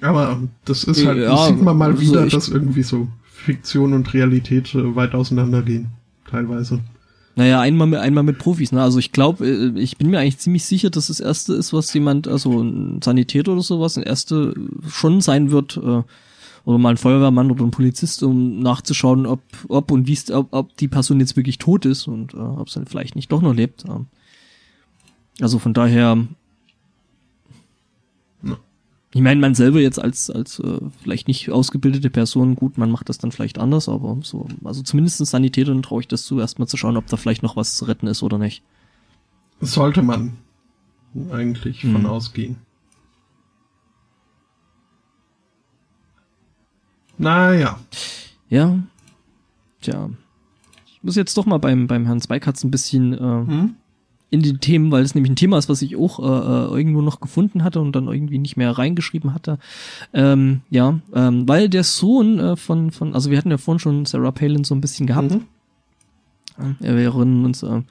Aber 0.01 0.41
das 0.65 0.85
ist 0.85 1.05
halt, 1.07 1.19
ja, 1.19 1.31
das 1.31 1.49
sieht 1.49 1.63
man 1.63 1.77
mal 1.77 1.91
also 1.91 2.01
wieder, 2.01 2.27
dass 2.27 2.49
irgendwie 2.49 2.83
so 2.83 3.09
Fiktion 3.23 3.93
und 3.93 4.13
Realität 4.13 4.75
äh, 4.75 4.97
weit 4.97 5.15
auseinandergehen. 5.15 5.89
Teilweise. 6.31 6.81
Naja, 7.37 7.61
einmal 7.61 7.87
mit, 7.87 7.99
einmal 7.99 8.25
mit 8.25 8.39
Profis, 8.39 8.73
ne? 8.73 8.83
Also 8.83 8.99
ich 8.99 9.13
glaube, 9.13 9.47
äh, 9.47 9.81
ich 9.81 9.99
bin 9.99 10.11
mir 10.11 10.19
eigentlich 10.19 10.39
ziemlich 10.39 10.65
sicher, 10.65 10.91
dass 10.91 11.09
das 11.09 11.21
erste 11.21 11.55
ist, 11.55 11.73
was 11.73 11.93
jemand, 11.95 12.29
also 12.29 12.63
ein 12.63 13.01
Sanitäter 13.03 13.53
oder 13.53 13.63
sowas, 13.63 13.97
ein 13.97 14.03
erste 14.03 14.55
schon 14.89 15.21
sein 15.21 15.51
wird, 15.51 15.77
äh, 15.77 16.03
oder 16.71 16.79
mal 16.79 16.91
ein 16.91 16.97
Feuerwehrmann 16.97 17.51
oder 17.51 17.65
ein 17.65 17.71
Polizist, 17.71 18.23
um 18.23 18.61
nachzuschauen, 18.61 19.27
ob, 19.27 19.43
ob 19.69 19.91
und 19.91 20.07
wie 20.07 20.19
ob, 20.33 20.49
ob 20.53 20.77
die 20.77 20.89
Person 20.89 21.21
jetzt 21.21 21.37
wirklich 21.37 21.59
tot 21.59 21.85
ist 21.85 22.07
und 22.07 22.35
äh, 22.35 22.39
ob 22.39 22.71
sie 22.71 22.85
vielleicht 22.87 23.17
nicht 23.17 23.31
doch 23.33 23.43
noch 23.43 23.55
lebt. 23.55 23.85
Also 25.41 25.59
von 25.59 25.75
daher 25.75 26.27
ich 29.13 29.23
meine, 29.23 29.41
man 29.41 29.57
selber 29.57 29.81
jetzt 29.81 30.01
als, 30.01 30.31
als 30.31 30.61
äh, 30.61 30.79
vielleicht 31.03 31.27
nicht 31.27 31.51
ausgebildete 31.51 32.11
Person, 32.11 32.55
gut, 32.55 32.79
man 32.79 32.93
macht 32.93 33.09
das 33.09 33.19
dann 33.19 33.33
vielleicht 33.33 33.59
anders, 33.59 33.89
aber 33.89 34.19
so, 34.23 34.47
also 34.63 34.83
zumindest 34.83 35.19
Sanitätern 35.19 35.83
traue 35.83 36.03
ich 36.03 36.09
das 36.09 36.25
zu, 36.25 36.39
erstmal 36.39 36.69
zu 36.69 36.77
schauen, 36.77 36.97
ob 36.97 37.09
da 37.09 37.17
vielleicht 37.17 37.43
noch 37.43 37.57
was 37.57 37.77
zu 37.77 37.87
retten 37.87 38.07
ist 38.07 38.23
oder 38.23 38.39
nicht. 38.39 38.63
Sollte 39.61 40.03
man 40.03 40.37
eigentlich 41.31 41.83
hm. 41.83 41.93
von 41.93 42.07
ausgehen. 42.07 42.57
Naja. 47.21 47.79
Ja. 48.49 48.79
Tja. 49.83 50.09
Ich 50.87 51.03
muss 51.03 51.17
jetzt 51.17 51.37
doch 51.37 51.45
mal 51.45 51.59
beim, 51.59 51.87
beim 51.87 52.07
Herrn 52.07 52.21
Zweikatz 52.21 52.65
ein 52.65 52.71
bisschen 52.71 53.13
äh, 53.13 53.19
hm? 53.19 53.75
in 54.31 54.43
den 54.43 54.61
Themen, 54.61 54.91
weil 54.91 55.03
es 55.03 55.15
nämlich 55.15 55.31
ein 55.31 55.37
Thema 55.37 55.59
ist, 55.59 55.69
was 55.69 55.83
ich 55.83 55.97
auch 55.97 56.19
äh, 56.19 56.23
äh, 56.23 56.77
irgendwo 56.79 57.03
noch 57.03 57.21
gefunden 57.21 57.63
hatte 57.63 57.81
und 57.81 57.93
dann 57.95 58.09
irgendwie 58.09 58.39
nicht 58.39 58.57
mehr 58.57 58.73
reingeschrieben 58.73 59.35
hatte. 59.35 59.59
Ähm, 60.15 60.63
ja, 60.71 60.99
ähm, 61.15 61.47
weil 61.47 61.69
der 61.69 61.85
Sohn 61.85 62.39
äh, 62.39 62.57
von, 62.57 62.91
von, 62.91 63.15
also 63.15 63.31
wir 63.31 63.37
hatten 63.37 63.51
ja 63.51 63.59
vorhin 63.59 63.81
schon 63.81 64.07
Sarah 64.07 64.33
Palin 64.33 64.65
so 64.65 64.75
ein 64.75 64.81
bisschen 64.81 65.07
gehabt. 65.07 65.33
Mhm. 65.33 66.77
Wir 66.79 66.91
erinnern 66.91 67.45
uns, 67.45 67.63
äh, 67.63 67.83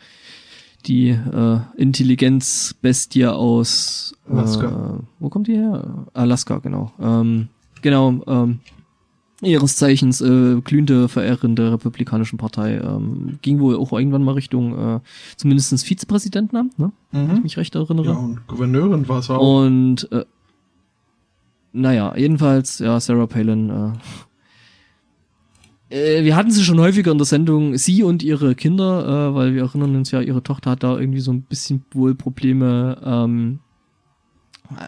die 0.85 1.09
äh, 1.09 1.59
Intelligenzbestie 1.77 3.25
aus 3.25 4.15
Alaska. 4.27 4.97
Äh, 4.99 5.03
wo 5.19 5.29
kommt 5.29 5.47
die 5.47 5.55
her? 5.55 6.05
Alaska, 6.13 6.57
genau. 6.59 6.91
Ähm, 6.99 7.49
genau, 7.81 8.21
ähm, 8.27 8.59
ihres 9.41 9.77
Zeichens 9.77 10.21
äh, 10.21 10.59
glühende 10.61 11.07
Verehrerin 11.07 11.55
der 11.55 11.71
Republikanischen 11.71 12.37
Partei. 12.37 12.77
Ähm, 12.77 13.39
ging 13.41 13.59
wohl 13.59 13.77
auch 13.77 13.93
irgendwann 13.93 14.23
mal 14.23 14.33
Richtung 14.33 14.77
äh, 14.77 14.99
zumindest 15.37 15.85
Vizepräsidentenamt, 15.85 16.77
ne? 16.77 16.91
Mhm. 17.11 17.27
Wenn 17.27 17.37
ich 17.37 17.43
mich 17.43 17.57
recht 17.57 17.75
erinnere. 17.75 18.07
Ja, 18.07 18.17
und 18.17 18.47
Gouverneurin 18.47 19.07
war 19.07 19.19
es 19.19 19.29
auch. 19.29 19.63
Und 19.63 20.11
äh, 20.11 20.25
naja, 21.71 22.15
jedenfalls, 22.17 22.79
ja, 22.79 22.99
Sarah 22.99 23.27
Palin, 23.27 23.69
äh, 23.69 23.91
äh, 25.89 26.23
wir 26.23 26.35
hatten 26.35 26.51
sie 26.51 26.63
schon 26.63 26.79
häufiger 26.79 27.11
in 27.11 27.17
der 27.17 27.25
Sendung, 27.25 27.77
sie 27.77 28.03
und 28.03 28.23
ihre 28.23 28.55
Kinder, 28.55 29.29
äh, 29.29 29.35
weil 29.35 29.53
wir 29.53 29.63
erinnern 29.63 29.95
uns 29.95 30.11
ja, 30.11 30.21
ihre 30.21 30.43
Tochter 30.43 30.71
hat 30.71 30.83
da 30.83 30.99
irgendwie 30.99 31.19
so 31.19 31.31
ein 31.31 31.41
bisschen 31.43 31.83
wohl 31.91 32.15
Probleme 32.15 32.97
ähm, 33.03 33.59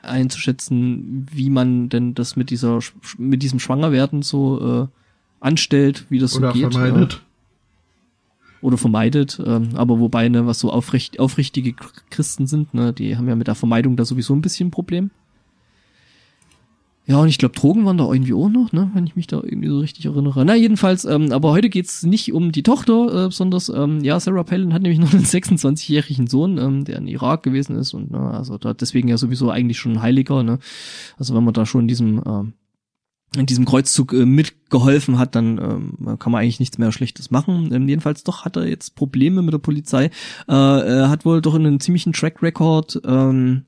einzuschätzen, 0.04 1.28
wie 1.32 1.50
man 1.50 1.90
denn 1.90 2.14
das 2.14 2.36
mit 2.36 2.50
dieser 2.50 2.80
mit 3.18 3.42
diesem 3.44 3.60
Schwangerwerden 3.60 4.22
so 4.22 4.84
äh, 4.84 4.88
anstellt, 5.40 6.06
wie 6.10 6.20
das 6.20 6.36
Oder 6.36 6.50
so 6.50 6.54
geht. 6.54 6.74
Vermeidet. 6.74 7.14
Ja. 7.14 7.20
Oder 8.62 8.78
vermeidet, 8.78 9.42
ähm, 9.44 9.70
aber 9.74 10.00
wobei, 10.00 10.30
ne, 10.30 10.46
was 10.46 10.60
so 10.60 10.72
aufricht, 10.72 11.20
aufrichtige 11.20 11.74
Christen 12.12 12.46
sind, 12.46 12.76
ne, 12.76 12.94
die 12.94 13.18
haben 13.18 13.28
ja 13.28 13.36
mit 13.36 13.48
der 13.48 13.56
Vermeidung 13.56 13.96
da 13.96 14.06
sowieso 14.06 14.36
ein 14.36 14.42
bisschen 14.42 14.68
ein 14.68 14.72
Problem. 14.72 15.10
Ja, 17.08 17.18
und 17.18 17.30
ich 17.30 17.40
glaube, 17.40 17.56
Drogen 17.56 17.84
waren 17.84 17.98
da 17.98 18.12
irgendwie 18.12 18.34
auch 18.34 18.50
noch, 18.50 18.72
ne, 18.74 18.92
wenn 18.94 19.08
ich 19.08 19.16
mich 19.16 19.26
da 19.26 19.38
irgendwie 19.38 19.70
so 19.70 19.80
richtig 19.80 20.06
erinnere. 20.06 20.46
Na, 20.46 20.56
jedenfalls, 20.56 21.04
ähm, 21.06 21.32
aber 21.32 21.52
heute 21.52 21.70
geht's 21.70 22.04
nicht 22.04 22.32
um 22.32 22.52
die 22.52 22.62
Tochter, 22.62 23.28
äh, 23.28 23.32
sondern, 23.32 23.62
ähm, 23.74 24.04
ja, 24.04 24.20
Sarah 24.20 24.44
Palin 24.44 24.74
hat 24.74 24.84
nämlich 24.84 25.00
noch 25.00 25.14
einen 25.14 25.24
26-jährigen 25.26 26.28
Sohn, 26.28 26.60
ähm, 26.60 26.86
der 26.86 26.98
in 26.98 27.08
Irak 27.08 27.42
gewesen 27.42 27.76
ist 27.76 27.94
und, 27.96 28.12
ne, 28.12 28.20
also 28.20 28.58
da 28.60 28.74
deswegen 28.74 29.08
ja 29.08 29.18
sowieso 29.18 29.50
eigentlich 29.50 29.80
schon 29.80 29.94
ein 29.94 30.02
Heiliger, 30.02 30.44
ne. 30.44 30.60
Also 31.18 31.36
wenn 31.36 31.44
man 31.44 31.56
da 31.56 31.66
schon 31.66 31.82
in 31.82 31.88
diesem, 31.88 32.22
ähm, 32.26 32.54
in 33.36 33.46
diesem 33.46 33.66
Kreuzzug 33.66 34.14
äh, 34.14 34.26
mitgeholfen 34.26 35.18
hat, 35.18 35.36
dann 35.36 35.58
ähm, 35.58 36.20
kann 36.20 36.32
man 36.32 36.42
eigentlich 36.42 36.60
nichts 36.60 36.78
mehr 36.78 36.92
Schlechtes 36.92 37.32
machen. 37.32 37.74
Ähm, 37.74 37.88
jedenfalls 37.88 38.24
doch 38.24 38.46
hat 38.46 38.58
er 38.58 38.68
jetzt 38.68 38.96
Probleme 38.96 39.42
mit 39.42 39.54
der 39.54 39.60
Polizei. 39.60 40.06
Äh, 40.48 40.54
er 40.54 41.10
hat 41.10 41.26
wohl 41.26 41.42
doch 41.42 41.56
einen 41.56 41.80
ziemlichen 41.80 42.14
Track 42.14 42.44
Record, 42.44 43.02
ähm, 43.06 43.64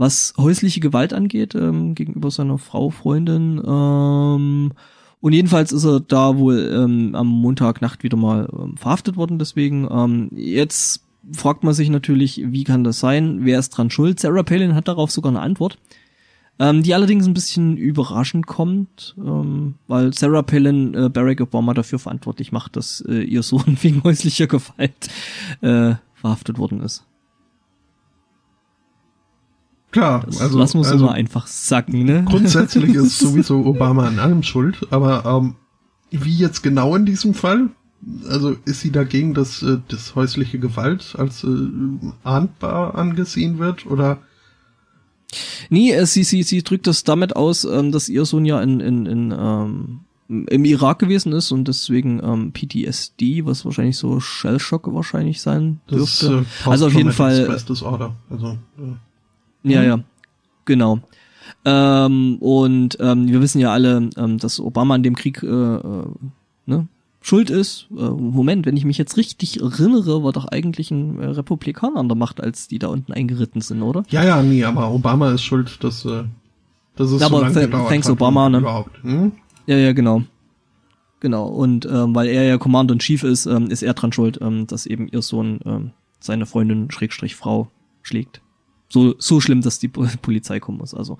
was 0.00 0.32
häusliche 0.38 0.80
Gewalt 0.80 1.12
angeht, 1.12 1.54
ähm, 1.54 1.94
gegenüber 1.94 2.30
seiner 2.30 2.56
Frau, 2.56 2.88
Freundin. 2.88 3.60
Ähm, 3.62 4.72
und 5.20 5.32
jedenfalls 5.34 5.72
ist 5.72 5.84
er 5.84 6.00
da 6.00 6.38
wohl 6.38 6.72
ähm, 6.74 7.14
am 7.14 7.26
Montagnacht 7.26 8.02
wieder 8.02 8.16
mal 8.16 8.48
ähm, 8.50 8.78
verhaftet 8.78 9.18
worden. 9.18 9.38
Deswegen 9.38 9.86
ähm, 9.90 10.30
jetzt 10.32 11.04
fragt 11.34 11.64
man 11.64 11.74
sich 11.74 11.90
natürlich, 11.90 12.40
wie 12.46 12.64
kann 12.64 12.82
das 12.82 12.98
sein? 12.98 13.40
Wer 13.42 13.58
ist 13.58 13.70
dran 13.70 13.90
schuld? 13.90 14.18
Sarah 14.20 14.42
Palin 14.42 14.74
hat 14.74 14.88
darauf 14.88 15.10
sogar 15.10 15.32
eine 15.32 15.42
Antwort, 15.42 15.76
ähm, 16.58 16.82
die 16.82 16.94
allerdings 16.94 17.26
ein 17.26 17.34
bisschen 17.34 17.76
überraschend 17.76 18.46
kommt, 18.46 19.14
ähm, 19.18 19.74
weil 19.86 20.14
Sarah 20.14 20.40
Palin 20.40 20.94
äh, 20.94 21.10
Barack 21.10 21.42
Obama 21.42 21.74
dafür 21.74 21.98
verantwortlich 21.98 22.52
macht, 22.52 22.76
dass 22.76 23.04
äh, 23.06 23.20
ihr 23.20 23.42
Sohn 23.42 23.76
wegen 23.82 24.02
häuslicher 24.02 24.46
Gewalt 24.46 25.10
äh, 25.60 25.96
verhaftet 26.14 26.56
worden 26.56 26.80
ist. 26.80 27.04
Klar, 29.90 30.22
das, 30.24 30.40
also 30.40 30.58
das 30.58 30.74
muss 30.74 30.88
also 30.88 31.06
immer 31.06 31.14
einfach 31.14 31.46
sacken, 31.46 32.04
ne? 32.04 32.24
Grundsätzlich 32.28 32.94
ist 32.94 33.18
sowieso 33.18 33.64
Obama 33.64 34.06
an 34.06 34.18
allem 34.18 34.42
schuld, 34.42 34.86
aber 34.90 35.24
ähm, 35.24 35.54
wie 36.10 36.36
jetzt 36.36 36.62
genau 36.62 36.94
in 36.94 37.06
diesem 37.06 37.34
Fall? 37.34 37.70
Also 38.28 38.56
ist 38.64 38.80
sie 38.80 38.92
dagegen, 38.92 39.34
dass 39.34 39.62
äh, 39.62 39.78
das 39.88 40.14
häusliche 40.14 40.58
Gewalt 40.58 41.14
als 41.18 41.44
äh, 41.44 41.48
ahndbar 42.24 42.94
angesehen 42.94 43.58
wird 43.58 43.84
oder? 43.84 44.18
Nee, 45.68 45.92
äh, 45.92 46.06
sie, 46.06 46.24
sie, 46.24 46.42
sie 46.42 46.62
drückt 46.62 46.86
das 46.86 47.04
damit 47.04 47.36
aus, 47.36 47.64
ähm, 47.64 47.92
dass 47.92 48.08
ihr 48.08 48.24
Sohn 48.24 48.44
ja 48.44 48.62
in, 48.62 48.80
in, 48.80 49.06
in 49.06 49.34
ähm, 49.36 50.00
im 50.28 50.64
Irak 50.64 51.00
gewesen 51.00 51.32
ist 51.32 51.50
und 51.50 51.66
deswegen 51.66 52.20
ähm, 52.22 52.52
PTSD, 52.52 53.44
was 53.44 53.64
wahrscheinlich 53.64 53.96
so 53.96 54.20
Shellshock 54.20 54.92
wahrscheinlich 54.94 55.40
sein 55.40 55.80
dürfte. 55.90 56.44
Das, 56.44 56.66
äh, 56.66 56.70
also 56.70 56.86
auf 56.86 56.94
jeden 56.94 57.10
Fall. 57.10 57.58
Disorder. 57.68 58.14
Also, 58.30 58.56
äh. 58.78 59.09
Ja, 59.62 59.80
mhm. 59.80 59.86
ja, 59.86 60.00
genau. 60.64 61.00
Ähm, 61.64 62.38
und 62.40 62.96
ähm, 63.00 63.28
wir 63.28 63.40
wissen 63.40 63.60
ja 63.60 63.72
alle, 63.72 64.10
ähm, 64.16 64.38
dass 64.38 64.60
Obama 64.60 64.94
an 64.94 65.02
dem 65.02 65.14
Krieg 65.14 65.42
äh, 65.42 65.46
äh, 65.46 66.04
ne, 66.66 66.88
schuld 67.20 67.50
ist. 67.50 67.88
Äh, 67.90 68.08
Moment, 68.08 68.66
wenn 68.66 68.76
ich 68.76 68.84
mich 68.84 68.98
jetzt 68.98 69.16
richtig 69.16 69.60
erinnere, 69.60 70.24
war 70.24 70.32
doch 70.32 70.46
eigentlich 70.46 70.90
ein 70.90 71.18
äh, 71.18 71.26
Republikaner 71.26 72.00
an 72.00 72.08
der 72.08 72.16
Macht, 72.16 72.40
als 72.40 72.68
die 72.68 72.78
da 72.78 72.88
unten 72.88 73.12
eingeritten 73.12 73.60
sind, 73.60 73.82
oder? 73.82 74.04
Ja, 74.08 74.24
ja, 74.24 74.42
nee, 74.42 74.64
aber 74.64 74.90
Obama 74.90 75.32
ist 75.32 75.42
schuld, 75.42 75.82
dass, 75.84 76.04
äh, 76.04 76.24
dass 76.96 77.10
es 77.10 77.22
aber 77.22 77.38
so 77.38 77.42
lange 77.42 77.60
gedauert 77.60 77.88
thanks 77.88 78.06
hat 78.06 78.12
Obama, 78.12 78.48
ne? 78.48 78.58
Überhaupt. 78.58 79.02
Hm? 79.02 79.32
Ja, 79.66 79.76
ja, 79.76 79.92
genau. 79.92 80.22
Genau. 81.20 81.46
Und 81.48 81.84
ähm, 81.84 82.14
weil 82.14 82.28
er 82.28 82.44
ja 82.44 82.56
Commander 82.56 82.94
in 82.94 83.00
Chief 83.00 83.22
ist, 83.22 83.44
ähm, 83.44 83.66
ist 83.66 83.82
er 83.82 83.92
dran 83.92 84.12
schuld, 84.12 84.38
ähm, 84.40 84.66
dass 84.66 84.86
eben 84.86 85.06
ihr 85.08 85.20
Sohn 85.20 85.60
ähm, 85.66 85.90
seine 86.18 86.46
Freundin 86.46 86.90
Schrägstrich 86.90 87.36
Frau 87.36 87.68
schlägt 88.02 88.40
so, 88.90 89.14
so 89.18 89.40
schlimm, 89.40 89.62
dass 89.62 89.78
die 89.78 89.88
Polizei 90.22 90.60
kommen 90.60 90.78
muss. 90.78 90.94
Also. 90.94 91.16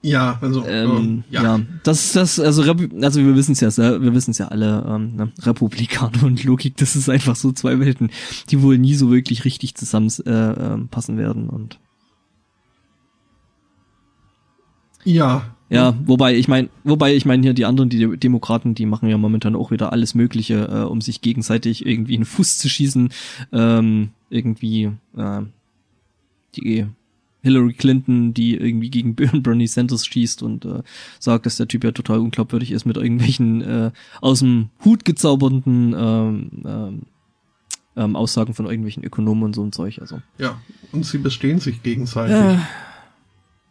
Ja, 0.00 0.38
also 0.40 0.64
ähm, 0.64 1.24
äh, 1.28 1.34
ja. 1.34 1.42
ja, 1.42 1.60
das 1.82 2.12
das 2.12 2.38
also 2.38 2.62
also 2.62 3.20
wir 3.20 3.34
wissen 3.34 3.52
es 3.52 3.60
ja, 3.60 4.00
wir 4.00 4.14
wissen 4.14 4.30
es 4.30 4.38
ja 4.38 4.46
alle, 4.46 4.86
ähm, 4.88 5.16
ne? 5.16 5.32
Republikaner 5.42 6.22
und 6.22 6.44
Logik, 6.44 6.76
das 6.76 6.94
ist 6.94 7.08
einfach 7.08 7.34
so 7.34 7.50
zwei 7.50 7.80
Welten, 7.80 8.10
die 8.48 8.62
wohl 8.62 8.78
nie 8.78 8.94
so 8.94 9.10
wirklich 9.10 9.44
richtig 9.44 9.74
zusammen 9.74 10.12
äh, 10.24 10.30
äh, 10.30 10.78
passen 10.88 11.18
werden 11.18 11.48
und 11.48 11.80
ja, 15.04 15.56
ja, 15.70 15.96
wobei 16.06 16.34
ich 16.34 16.48
meine, 16.48 16.68
wobei 16.84 17.14
ich 17.14 17.26
meine 17.26 17.42
hier 17.42 17.52
die 17.52 17.66
anderen, 17.66 17.90
die 17.90 18.16
Demokraten, 18.16 18.74
die 18.74 18.86
machen 18.86 19.08
ja 19.08 19.18
momentan 19.18 19.54
auch 19.54 19.70
wieder 19.70 19.92
alles 19.92 20.14
Mögliche, 20.14 20.66
äh, 20.66 20.84
um 20.84 21.00
sich 21.00 21.20
gegenseitig 21.20 21.84
irgendwie 21.84 22.14
in 22.14 22.22
den 22.22 22.26
Fuß 22.26 22.58
zu 22.58 22.68
schießen, 22.68 23.10
ähm, 23.52 24.10
irgendwie 24.30 24.90
äh, 25.16 25.42
die 26.56 26.86
Hillary 27.42 27.74
Clinton, 27.74 28.32
die 28.32 28.56
irgendwie 28.56 28.90
gegen 28.90 29.14
Bernie 29.42 29.66
Sanders 29.66 30.06
schießt 30.06 30.42
und 30.42 30.64
äh, 30.64 30.82
sagt, 31.18 31.44
dass 31.44 31.56
der 31.56 31.68
Typ 31.68 31.84
ja 31.84 31.92
total 31.92 32.18
unglaubwürdig 32.18 32.70
ist 32.70 32.86
mit 32.86 32.96
irgendwelchen 32.96 33.60
äh, 33.60 33.90
aus 34.22 34.38
dem 34.38 34.70
Hut 34.84 35.04
gezauberten 35.04 35.94
ähm, 35.96 36.50
ähm, 36.64 37.02
ähm, 37.94 38.16
Aussagen 38.16 38.54
von 38.54 38.66
irgendwelchen 38.66 39.04
Ökonomen 39.04 39.44
und 39.44 39.54
so 39.54 39.62
ein 39.62 39.72
Zeug. 39.72 40.00
Also 40.00 40.22
ja, 40.38 40.60
und 40.92 41.04
sie 41.04 41.18
bestehen 41.18 41.60
sich 41.60 41.82
gegenseitig. 41.82 42.34
Ja 42.34 42.66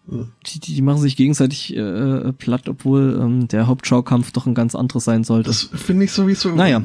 die, 0.08 0.60
die 0.60 0.82
machen 0.82 1.02
sich 1.02 1.16
gegenseitig 1.18 1.76
äh, 1.76 2.32
platt, 2.34 2.70
obwohl 2.70 3.20
ähm, 3.22 3.48
der 3.48 3.68
Hauptschaukampf 3.68 4.32
doch 4.32 4.46
ein 4.46 4.56
ganz 4.56 4.76
anderes 4.76 5.04
sein 5.04 5.24
sollte. 5.24 5.50
Das 5.50 5.64
finde 5.64 6.06
ich 6.06 6.12
sowieso. 6.12 6.56
Naja. 6.56 6.82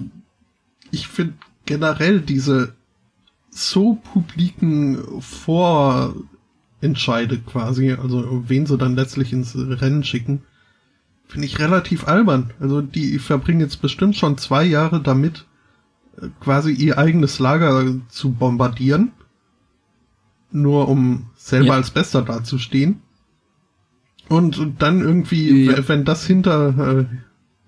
Ich 0.91 1.09
finde 1.09 1.35
generell 1.65 2.21
diese 2.21 2.75
so 3.51 3.99
publiken 4.13 4.99
Vorentscheide 5.21 7.39
quasi, 7.39 7.93
also 7.93 8.45
wen 8.49 8.67
sie 8.67 8.77
dann 8.77 8.97
letztlich 8.97 9.33
ins 9.33 9.57
Rennen 9.57 10.05
schicken, 10.05 10.43
finde 11.27 11.47
ich 11.47 11.61
relativ 11.61 12.09
albern. 12.09 12.51
Also 12.61 12.83
die 12.83 13.19
verbringen 13.19 13.61
jetzt 13.61 13.81
bestimmt 13.81 14.17
schon 14.17 14.37
zwei 14.37 14.65
Jahre 14.65 15.01
damit, 15.01 15.47
äh, 16.21 16.27
quasi 16.41 16.73
ihr 16.73 16.99
eigenes 16.99 17.39
Lager 17.39 17.95
zu 18.09 18.33
bombardieren, 18.33 19.13
nur 20.51 20.89
um 20.89 21.31
selber 21.37 21.69
ja. 21.69 21.75
als 21.75 21.91
Bester 21.91 22.23
dazustehen. 22.23 23.01
Und, 24.29 24.59
und 24.59 24.83
dann 24.83 25.01
irgendwie, 25.01 25.67
ja. 25.67 25.89
wenn 25.89 26.05
das 26.05 26.27
hinter 26.27 27.07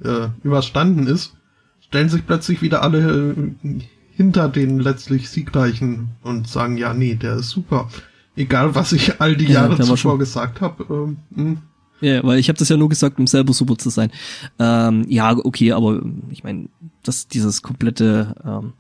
äh, 0.03 0.09
äh, 0.09 0.29
überstanden 0.43 1.07
ist, 1.07 1.35
stellen 1.81 2.09
sich 2.09 2.27
plötzlich 2.27 2.63
wieder 2.63 2.83
alle 2.83 3.35
äh, 3.63 3.81
hinter 4.17 4.49
den 4.49 4.79
letztlich 4.79 5.29
Siegreichen 5.29 6.11
und 6.23 6.49
sagen, 6.49 6.77
ja, 6.77 6.95
nee, 6.95 7.15
der 7.15 7.37
ist 7.37 7.51
super. 7.51 7.89
Egal, 8.37 8.75
was 8.75 8.93
ich 8.93 9.21
all 9.21 9.37
die 9.37 9.45
ja, 9.45 9.67
Jahre 9.67 9.81
zuvor 9.81 10.19
gesagt 10.19 10.61
habe. 10.61 10.87
Ähm, 10.91 11.17
hm. 11.35 11.59
ja, 12.01 12.23
weil 12.25 12.39
ich 12.39 12.49
habe 12.49 12.59
das 12.59 12.69
ja 12.69 12.77
nur 12.77 12.89
gesagt, 12.89 13.19
um 13.19 13.27
selber 13.27 13.53
super 13.53 13.77
zu 13.77 13.91
sein. 13.91 14.11
Ähm, 14.59 15.05
ja, 15.09 15.37
okay, 15.37 15.73
aber 15.73 16.03
ich 16.31 16.43
meine, 16.45 16.69
dass 17.03 17.29
dieses 17.29 17.63
komplette 17.63 18.35
ähm, 18.45 18.73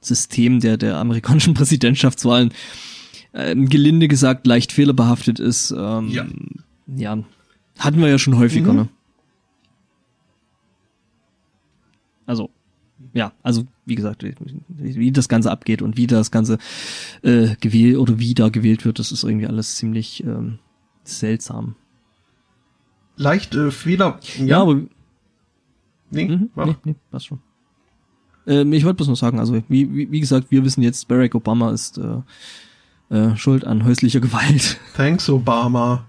System 0.00 0.60
der 0.60 0.76
der 0.76 0.98
amerikanischen 0.98 1.54
Präsidentschaftswahlen 1.54 2.52
äh, 3.32 3.54
gelinde 3.56 4.08
gesagt 4.08 4.46
leicht 4.46 4.72
fehlerbehaftet 4.72 5.40
ist. 5.40 5.72
Ähm, 5.76 6.08
ja 6.08 6.26
ja, 6.86 7.18
hatten 7.78 8.00
wir 8.00 8.08
ja 8.08 8.18
schon 8.18 8.36
häufiger, 8.38 8.72
mhm. 8.72 8.78
ne? 8.78 8.88
Also, 12.26 12.50
ja, 13.12 13.32
also 13.42 13.66
wie 13.84 13.94
gesagt, 13.94 14.22
wie, 14.22 14.34
wie, 14.68 15.12
das 15.12 15.28
Ganze 15.28 15.50
abgeht 15.50 15.82
und 15.82 15.96
wie 15.96 16.06
das 16.06 16.30
Ganze 16.30 16.58
äh, 17.22 17.56
gewählt 17.60 17.98
oder 17.98 18.18
wie 18.18 18.34
da 18.34 18.48
gewählt 18.48 18.84
wird, 18.84 18.98
das 18.98 19.12
ist 19.12 19.24
irgendwie 19.24 19.46
alles 19.46 19.76
ziemlich 19.76 20.22
ähm, 20.24 20.58
seltsam. 21.04 21.74
Leicht 23.16 23.54
äh, 23.54 23.70
Fehler. 23.70 24.18
Ja, 24.38 24.44
ja 24.44 24.62
aber. 24.62 24.80
Nee, 26.10 26.28
mhm, 26.28 26.50
nee, 26.54 26.76
nee, 26.84 26.94
passt 27.10 27.26
schon. 27.26 27.40
Ähm, 28.46 28.72
ich 28.72 28.84
wollte 28.84 28.96
bloß 28.96 29.08
noch 29.08 29.16
sagen, 29.16 29.38
also 29.38 29.54
wie, 29.68 29.94
wie, 29.94 30.10
wie 30.10 30.20
gesagt, 30.20 30.50
wir 30.50 30.64
wissen 30.64 30.82
jetzt, 30.82 31.08
Barack 31.08 31.34
Obama 31.34 31.70
ist 31.72 31.98
äh, 31.98 32.20
äh, 33.14 33.36
schuld 33.36 33.64
an 33.64 33.84
häuslicher 33.84 34.20
Gewalt. 34.20 34.78
Thanks, 34.96 35.28
Obama. 35.28 36.06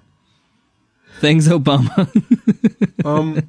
Thanks, 1.21 1.49
Obama. 1.49 2.07
ähm, 3.05 3.43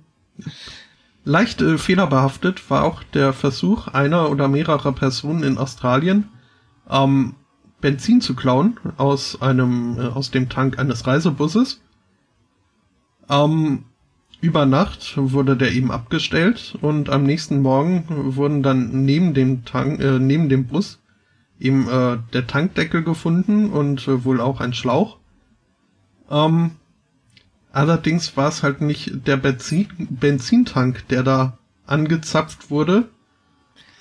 leicht 1.24 1.61
äh, 1.61 1.78
fehlerbehaftet 1.78 2.70
war 2.70 2.85
auch 2.85 3.03
der 3.03 3.32
Versuch 3.32 3.89
einer 3.89 4.31
oder 4.31 4.49
mehrerer 4.49 4.93
Personen 4.93 5.43
in 5.43 5.59
Australien, 5.59 6.28
ähm, 6.89 7.35
Benzin 7.81 8.20
zu 8.20 8.35
klauen 8.35 8.78
aus 8.97 9.43
einem 9.43 9.99
äh, 9.99 10.07
aus 10.07 10.31
dem 10.31 10.49
Tank 10.49 10.78
eines 10.78 11.07
Reisebusses. 11.07 11.81
Ähm, 13.28 13.85
über 14.41 14.66
Nacht 14.66 15.15
wurde 15.16 15.57
der 15.57 15.73
eben 15.73 15.91
abgestellt 15.91 16.77
und 16.82 17.09
am 17.09 17.24
nächsten 17.24 17.62
Morgen 17.62 18.05
wurden 18.36 18.62
dann 18.62 19.05
neben 19.05 19.32
dem 19.32 19.65
Tank, 19.65 20.01
äh, 20.01 20.19
neben 20.19 20.49
dem 20.49 20.66
Bus 20.66 21.01
eben 21.59 21.89
äh, 21.89 22.19
der 22.32 22.47
Tankdeckel 22.47 23.03
gefunden 23.03 23.70
und 23.70 24.07
äh, 24.07 24.24
wohl 24.24 24.41
auch 24.41 24.61
ein 24.61 24.74
Schlauch. 24.74 25.19
Ähm, 26.31 26.73
allerdings 27.75 28.37
war 28.37 28.49
es 28.49 28.63
halt 28.63 28.81
nicht 28.81 29.27
der 29.27 29.37
Benzin, 29.37 29.89
Benzintank, 29.99 31.07
der 31.09 31.23
da 31.23 31.59
angezapft 31.87 32.71
wurde, 32.71 33.09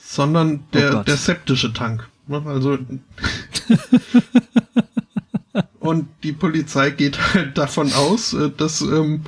sondern 0.02 0.64
der, 0.74 1.00
oh 1.00 1.04
der 1.04 1.18
septische 1.18 1.74
Tank. 1.74 2.08
Ne, 2.28 2.42
also 2.46 2.78
und 5.80 6.08
die 6.24 6.32
Polizei 6.32 6.92
geht 6.92 7.34
halt 7.34 7.58
davon 7.58 7.92
aus, 7.94 8.34
äh, 8.34 8.50
dass 8.56 8.82
ähm, 8.82 9.24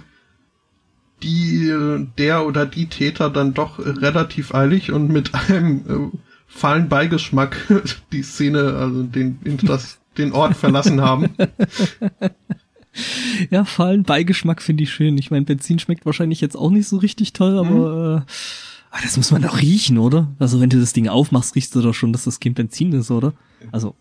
die, 1.23 1.73
der 2.17 2.45
oder 2.45 2.65
die 2.65 2.87
Täter 2.87 3.29
dann 3.29 3.53
doch 3.53 3.79
relativ 3.79 4.53
eilig 4.53 4.91
und 4.91 5.09
mit 5.09 5.33
einem 5.33 6.11
äh, 6.13 6.17
fahlen 6.47 6.87
Beigeschmack 6.87 7.57
die 8.11 8.23
Szene, 8.23 8.75
also 8.77 9.03
den, 9.03 9.39
das, 9.63 9.97
den 10.17 10.31
Ort 10.31 10.55
verlassen 10.55 11.01
haben. 11.01 11.31
Ja, 13.49 13.65
fahlen 13.65 14.03
Beigeschmack 14.03 14.61
finde 14.61 14.83
ich 14.83 14.93
schön. 14.93 15.17
Ich 15.17 15.31
meine, 15.31 15.45
Benzin 15.45 15.79
schmeckt 15.79 16.05
wahrscheinlich 16.05 16.41
jetzt 16.41 16.55
auch 16.55 16.69
nicht 16.69 16.87
so 16.87 16.97
richtig 16.97 17.33
toll, 17.33 17.57
aber 17.57 18.15
mhm. 18.19 18.21
äh, 18.21 19.01
das 19.03 19.17
muss 19.17 19.31
man 19.31 19.41
doch 19.41 19.61
riechen, 19.61 19.97
oder? 19.97 20.29
Also 20.39 20.61
wenn 20.61 20.69
du 20.69 20.79
das 20.79 20.93
Ding 20.93 21.07
aufmachst, 21.07 21.55
riechst 21.55 21.75
du 21.75 21.81
doch 21.81 21.93
schon, 21.93 22.13
dass 22.13 22.23
das 22.23 22.39
kein 22.39 22.53
Benzin 22.53 22.93
ist, 22.93 23.11
oder? 23.11 23.33
Also. 23.71 23.95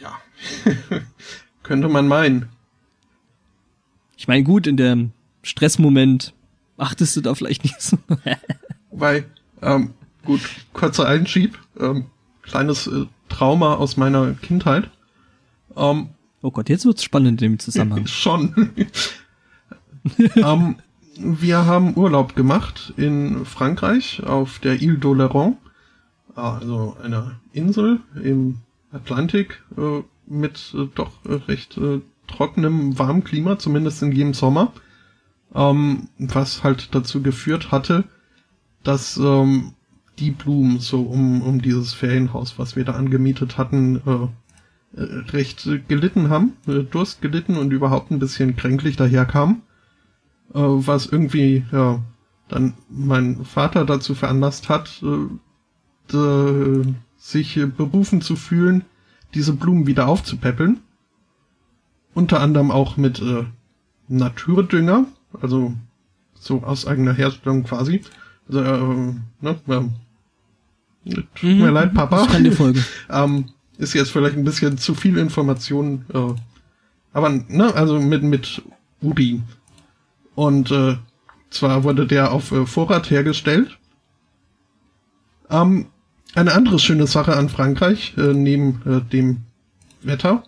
Ja. 0.00 0.18
Könnte 1.62 1.88
man 1.88 2.08
meinen. 2.08 2.48
Ich 4.16 4.28
meine, 4.28 4.42
gut, 4.42 4.66
in 4.66 4.76
dem 4.76 5.12
Stressmoment 5.42 6.34
achtest 6.76 7.16
du 7.16 7.20
da 7.20 7.34
vielleicht 7.34 7.64
nicht 7.64 7.80
so. 7.80 7.98
Weil, 8.90 9.24
ähm, 9.62 9.94
gut, 10.24 10.40
kurzer 10.72 11.06
Einschieb, 11.06 11.58
ähm, 11.78 12.06
kleines 12.42 12.86
äh, 12.86 13.06
Trauma 13.28 13.74
aus 13.74 13.96
meiner 13.96 14.32
Kindheit. 14.34 14.90
Ähm, 15.76 16.08
oh 16.42 16.50
Gott, 16.50 16.68
jetzt 16.68 16.84
wird's 16.84 17.04
spannend 17.04 17.42
in 17.42 17.52
dem 17.52 17.58
Zusammenhang. 17.58 18.06
Schon. 18.08 18.70
ähm, 20.36 20.76
wir 21.16 21.66
haben 21.66 21.96
Urlaub 21.96 22.34
gemacht 22.34 22.94
in 22.96 23.44
Frankreich 23.44 24.22
auf 24.22 24.58
der 24.58 24.80
Ile 24.80 24.96
d'Oléron, 24.96 25.56
also 26.34 26.96
einer 27.02 27.40
Insel 27.52 28.00
im 28.22 28.58
Atlantik 28.92 29.62
äh, 29.76 30.02
mit 30.26 30.74
äh, 30.74 30.86
doch 30.94 31.12
recht 31.24 31.76
äh, 31.76 32.00
trockenem, 32.26 32.98
warmem 32.98 33.24
Klima, 33.24 33.58
zumindest 33.58 34.02
in 34.02 34.12
jedem 34.12 34.34
Sommer 34.34 34.72
ähm, 35.54 36.08
was 36.18 36.62
halt 36.62 36.94
dazu 36.94 37.22
geführt 37.22 37.72
hatte, 37.72 38.04
dass 38.82 39.16
ähm, 39.16 39.72
die 40.18 40.30
Blumen 40.30 40.80
so 40.80 41.02
um, 41.02 41.42
um 41.42 41.62
dieses 41.62 41.92
Ferienhaus, 41.92 42.58
was 42.58 42.76
wir 42.76 42.84
da 42.84 42.92
angemietet 42.92 43.58
hatten, 43.58 44.00
recht 44.92 45.68
gelitten 45.88 46.30
haben, 46.30 46.54
äh, 46.66 46.82
Durst 46.82 47.22
gelitten 47.22 47.56
und 47.56 47.72
überhaupt 47.72 48.10
ein 48.10 48.18
bisschen 48.18 48.56
kränklich 48.56 48.96
daherkam, 48.96 49.62
äh, 50.52 50.58
was 50.58 51.06
irgendwie 51.06 51.64
ja 51.70 52.02
dann 52.48 52.74
mein 52.88 53.44
Vater 53.44 53.84
dazu 53.84 54.14
veranlasst 54.16 54.68
hat, 54.68 55.02
äh, 56.12 56.82
sich 57.16 57.60
berufen 57.76 58.20
zu 58.20 58.34
fühlen, 58.34 58.84
diese 59.34 59.52
Blumen 59.52 59.86
wieder 59.86 60.08
aufzupäppeln. 60.08 60.80
Unter 62.12 62.40
anderem 62.40 62.72
auch 62.72 62.96
mit 62.96 63.22
äh, 63.22 63.44
Naturdünger, 64.08 65.04
also 65.40 65.74
so 66.34 66.64
aus 66.64 66.86
eigener 66.86 67.12
Herstellung 67.12 67.62
quasi. 67.62 68.02
Also, 68.48 68.60
äh, 68.62 69.14
ne, 69.40 69.60
äh, 69.68 71.14
tut 71.36 71.42
mhm. 71.42 71.58
mir 71.58 71.70
leid, 71.70 71.94
Papa. 71.94 72.24
Das 72.24 72.32
kann 72.32 72.42
die 72.42 72.50
Folge. 72.50 72.84
ähm, 73.10 73.44
ist 73.80 73.94
jetzt 73.94 74.10
vielleicht 74.10 74.36
ein 74.36 74.44
bisschen 74.44 74.78
zu 74.78 74.94
viel 74.94 75.18
Information, 75.18 76.04
äh, 76.12 76.34
aber 77.12 77.30
ne, 77.30 77.74
also 77.74 77.98
mit 77.98 78.22
mit 78.22 78.62
Ubi. 79.02 79.42
Und 80.34 80.70
äh, 80.70 80.96
zwar 81.50 81.84
wurde 81.84 82.06
der 82.06 82.32
auf 82.32 82.52
äh, 82.52 82.66
Vorrat 82.66 83.10
hergestellt. 83.10 83.78
Ähm, 85.48 85.86
eine 86.34 86.52
andere 86.52 86.78
schöne 86.78 87.06
Sache 87.06 87.36
an 87.36 87.48
Frankreich, 87.48 88.14
äh, 88.16 88.32
neben 88.34 88.82
äh, 88.86 89.00
dem 89.00 89.38
Wetter, 90.02 90.44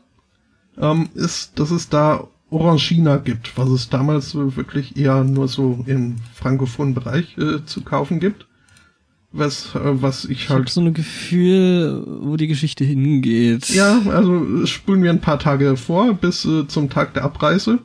ähm, 0.78 1.08
ist, 1.14 1.58
dass 1.58 1.70
es 1.70 1.88
da 1.88 2.28
Orangina 2.50 3.16
gibt, 3.16 3.56
was 3.56 3.70
es 3.70 3.88
damals 3.88 4.34
wirklich 4.34 4.96
eher 4.96 5.24
nur 5.24 5.48
so 5.48 5.82
im 5.86 6.16
frankophonen 6.34 6.94
Bereich 6.94 7.36
äh, 7.38 7.64
zu 7.64 7.82
kaufen 7.82 8.20
gibt. 8.20 8.46
Was, 9.34 9.70
was 9.74 10.26
ich, 10.26 10.42
ich 10.42 10.48
halt. 10.50 10.68
Ich 10.68 10.74
so 10.74 10.82
ein 10.82 10.92
Gefühl, 10.92 12.04
wo 12.20 12.36
die 12.36 12.48
Geschichte 12.48 12.84
hingeht. 12.84 13.70
Ja, 13.70 14.02
also 14.10 14.66
spulen 14.66 15.02
wir 15.02 15.10
ein 15.10 15.22
paar 15.22 15.38
Tage 15.38 15.76
vor, 15.78 16.12
bis 16.12 16.44
äh, 16.44 16.68
zum 16.68 16.90
Tag 16.90 17.14
der 17.14 17.24
Abreise, 17.24 17.78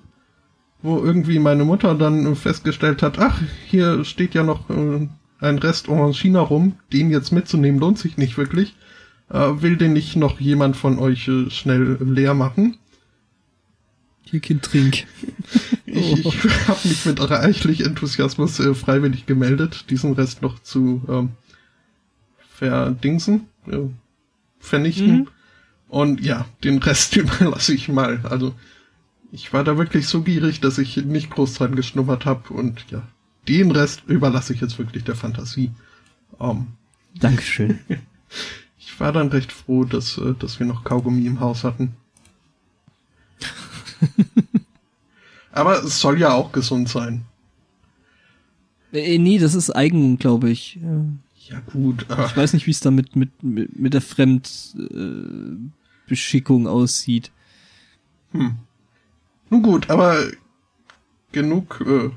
wo 0.82 1.02
irgendwie 1.02 1.40
meine 1.40 1.64
Mutter 1.64 1.96
dann 1.96 2.36
festgestellt 2.36 3.02
hat, 3.02 3.18
ach, 3.18 3.42
hier 3.66 4.04
steht 4.04 4.34
ja 4.34 4.44
noch 4.44 4.70
äh, 4.70 5.08
ein 5.40 5.58
Rest 5.60 5.88
Orangina 5.88 6.42
rum, 6.42 6.74
den 6.92 7.10
jetzt 7.10 7.32
mitzunehmen 7.32 7.80
lohnt 7.80 7.98
sich 7.98 8.18
nicht 8.18 8.38
wirklich. 8.38 8.76
Äh, 9.30 9.62
will 9.62 9.78
den 9.78 9.94
nicht 9.94 10.18
noch 10.18 10.42
jemand 10.42 10.76
von 10.76 11.00
euch 11.00 11.30
äh, 11.30 11.50
schnell 11.50 11.98
leer 12.02 12.34
machen? 12.34 12.78
Hier 14.24 14.42
Kind 14.42 14.64
trink. 14.64 15.06
ich 15.98 16.26
ich 16.26 16.44
habe 16.68 16.88
mich 16.88 17.06
mit 17.06 17.30
reichlich 17.30 17.86
Enthusiasmus 17.86 18.60
äh, 18.60 18.74
freiwillig 18.74 19.26
gemeldet, 19.26 19.86
diesen 19.90 20.14
Rest 20.14 20.42
noch 20.42 20.60
zu 20.60 21.02
ähm, 21.10 21.30
verdingsen, 22.56 23.48
äh, 23.68 23.80
vernichten. 24.60 25.18
Mhm. 25.18 25.28
Und 25.90 26.22
ja, 26.22 26.46
den 26.64 26.80
Rest 26.80 27.16
überlasse 27.16 27.74
ich 27.74 27.90
mal. 27.90 28.22
Also 28.24 28.54
ich 29.32 29.54
war 29.54 29.64
da 29.64 29.78
wirklich 29.78 30.08
so 30.08 30.22
gierig, 30.22 30.62
dass 30.62 30.78
ich 30.78 30.98
nicht 30.98 31.30
groß 31.30 31.56
dran 31.56 31.76
geschnuppert 31.76 32.26
habe 32.26 32.54
und 32.54 32.86
ja, 32.90 33.04
den 33.48 33.72
Rest 33.72 34.04
überlasse 34.08 34.54
ich 34.54 34.62
jetzt 34.62 34.78
wirklich 34.78 35.04
der 35.04 35.16
Fantasie. 35.16 35.72
Ähm, 36.40 36.68
Dankeschön. 37.16 37.80
ich 38.80 39.00
war 39.00 39.12
dann 39.12 39.30
recht 39.30 39.52
froh, 39.52 39.84
dass, 39.84 40.18
äh, 40.18 40.34
dass 40.38 40.60
wir 40.60 40.66
noch 40.66 40.84
Kaugummi 40.84 41.26
im 41.26 41.40
Haus 41.40 41.64
hatten. 41.64 41.96
Aber 45.58 45.84
es 45.84 46.00
soll 46.00 46.20
ja 46.20 46.34
auch 46.34 46.52
gesund 46.52 46.88
sein. 46.88 47.26
Äh, 48.92 49.18
nee, 49.18 49.40
das 49.40 49.56
ist 49.56 49.76
eigen, 49.76 50.18
glaube 50.18 50.50
ich. 50.50 50.80
Ja, 51.50 51.60
gut. 51.72 52.06
Ich 52.10 52.38
weiß 52.38 52.54
nicht, 52.54 52.68
wie 52.68 52.72
es 52.72 52.80
da 52.80 52.92
mit, 52.92 53.16
mit, 53.16 53.32
mit 53.42 53.94
der 53.94 54.02
Fremdbeschickung 54.02 56.66
äh, 56.66 56.70
aussieht. 56.70 57.32
Hm. 58.34 58.58
Nun 59.50 59.64
gut, 59.64 59.90
aber 59.90 60.20
genug 61.32 61.84
äh, 61.88 62.10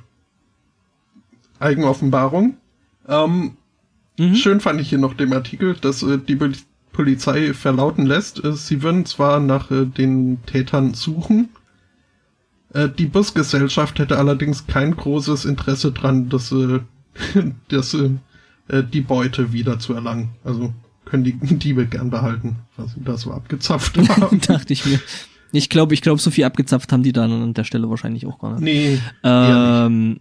Eigenoffenbarung. 1.60 2.56
Ähm, 3.08 3.56
mhm. 4.18 4.34
Schön 4.34 4.60
fand 4.60 4.80
ich 4.80 4.88
hier 4.88 4.98
noch 4.98 5.14
den 5.14 5.32
Artikel, 5.32 5.74
dass 5.74 6.02
äh, 6.02 6.18
die 6.18 6.36
Polizei 6.92 7.54
verlauten 7.54 8.06
lässt, 8.06 8.44
äh, 8.44 8.52
sie 8.52 8.82
würden 8.82 9.06
zwar 9.06 9.40
nach 9.40 9.70
äh, 9.70 9.86
den 9.86 10.44
Tätern 10.46 10.94
suchen, 10.94 11.50
die 12.72 13.06
Busgesellschaft 13.06 13.98
hätte 13.98 14.18
allerdings 14.18 14.66
kein 14.66 14.96
großes 14.96 15.44
Interesse 15.44 15.92
dran, 15.92 16.28
dass, 16.28 16.52
äh, 16.52 16.80
dass 17.68 17.94
äh, 17.94 18.10
die 18.84 19.00
Beute 19.00 19.52
wieder 19.52 19.78
zu 19.78 19.94
erlangen. 19.94 20.30
Also 20.44 20.72
können 21.04 21.24
die 21.24 21.32
Diebe 21.58 21.86
gern 21.86 22.10
behalten, 22.10 22.56
was 22.76 22.94
sie 22.94 23.02
da 23.04 23.16
so 23.16 23.32
abgezapft 23.32 23.98
haben. 24.08 24.40
Dachte 24.46 24.72
ich 24.72 24.86
mir. 24.86 25.00
Ich 25.52 25.68
glaube, 25.68 25.94
ich 25.94 26.00
glaube, 26.00 26.20
so 26.20 26.30
viel 26.30 26.44
abgezapft 26.44 26.92
haben 26.92 27.02
die 27.02 27.12
dann 27.12 27.32
an 27.32 27.54
der 27.54 27.64
Stelle 27.64 27.90
wahrscheinlich 27.90 28.24
auch 28.26 28.38
gar 28.38 28.60
nicht. 28.60 28.62
Nee. 28.62 29.00
Ähm, 29.24 30.20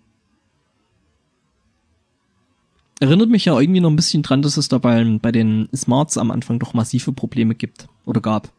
erinnert 3.00 3.30
mich 3.30 3.46
ja 3.46 3.60
irgendwie 3.60 3.80
noch 3.80 3.92
ein 3.92 3.96
bisschen 3.96 4.24
dran, 4.24 4.42
dass 4.42 4.58
es 4.58 4.70
da 4.70 4.80
bei, 4.80 5.04
bei 5.22 5.32
den 5.32 5.70
Smarts 5.76 6.18
am 6.18 6.32
Anfang 6.32 6.58
doch 6.58 6.74
massive 6.74 7.12
Probleme 7.12 7.54
gibt 7.54 7.88
oder 8.06 8.22
gab. 8.22 8.52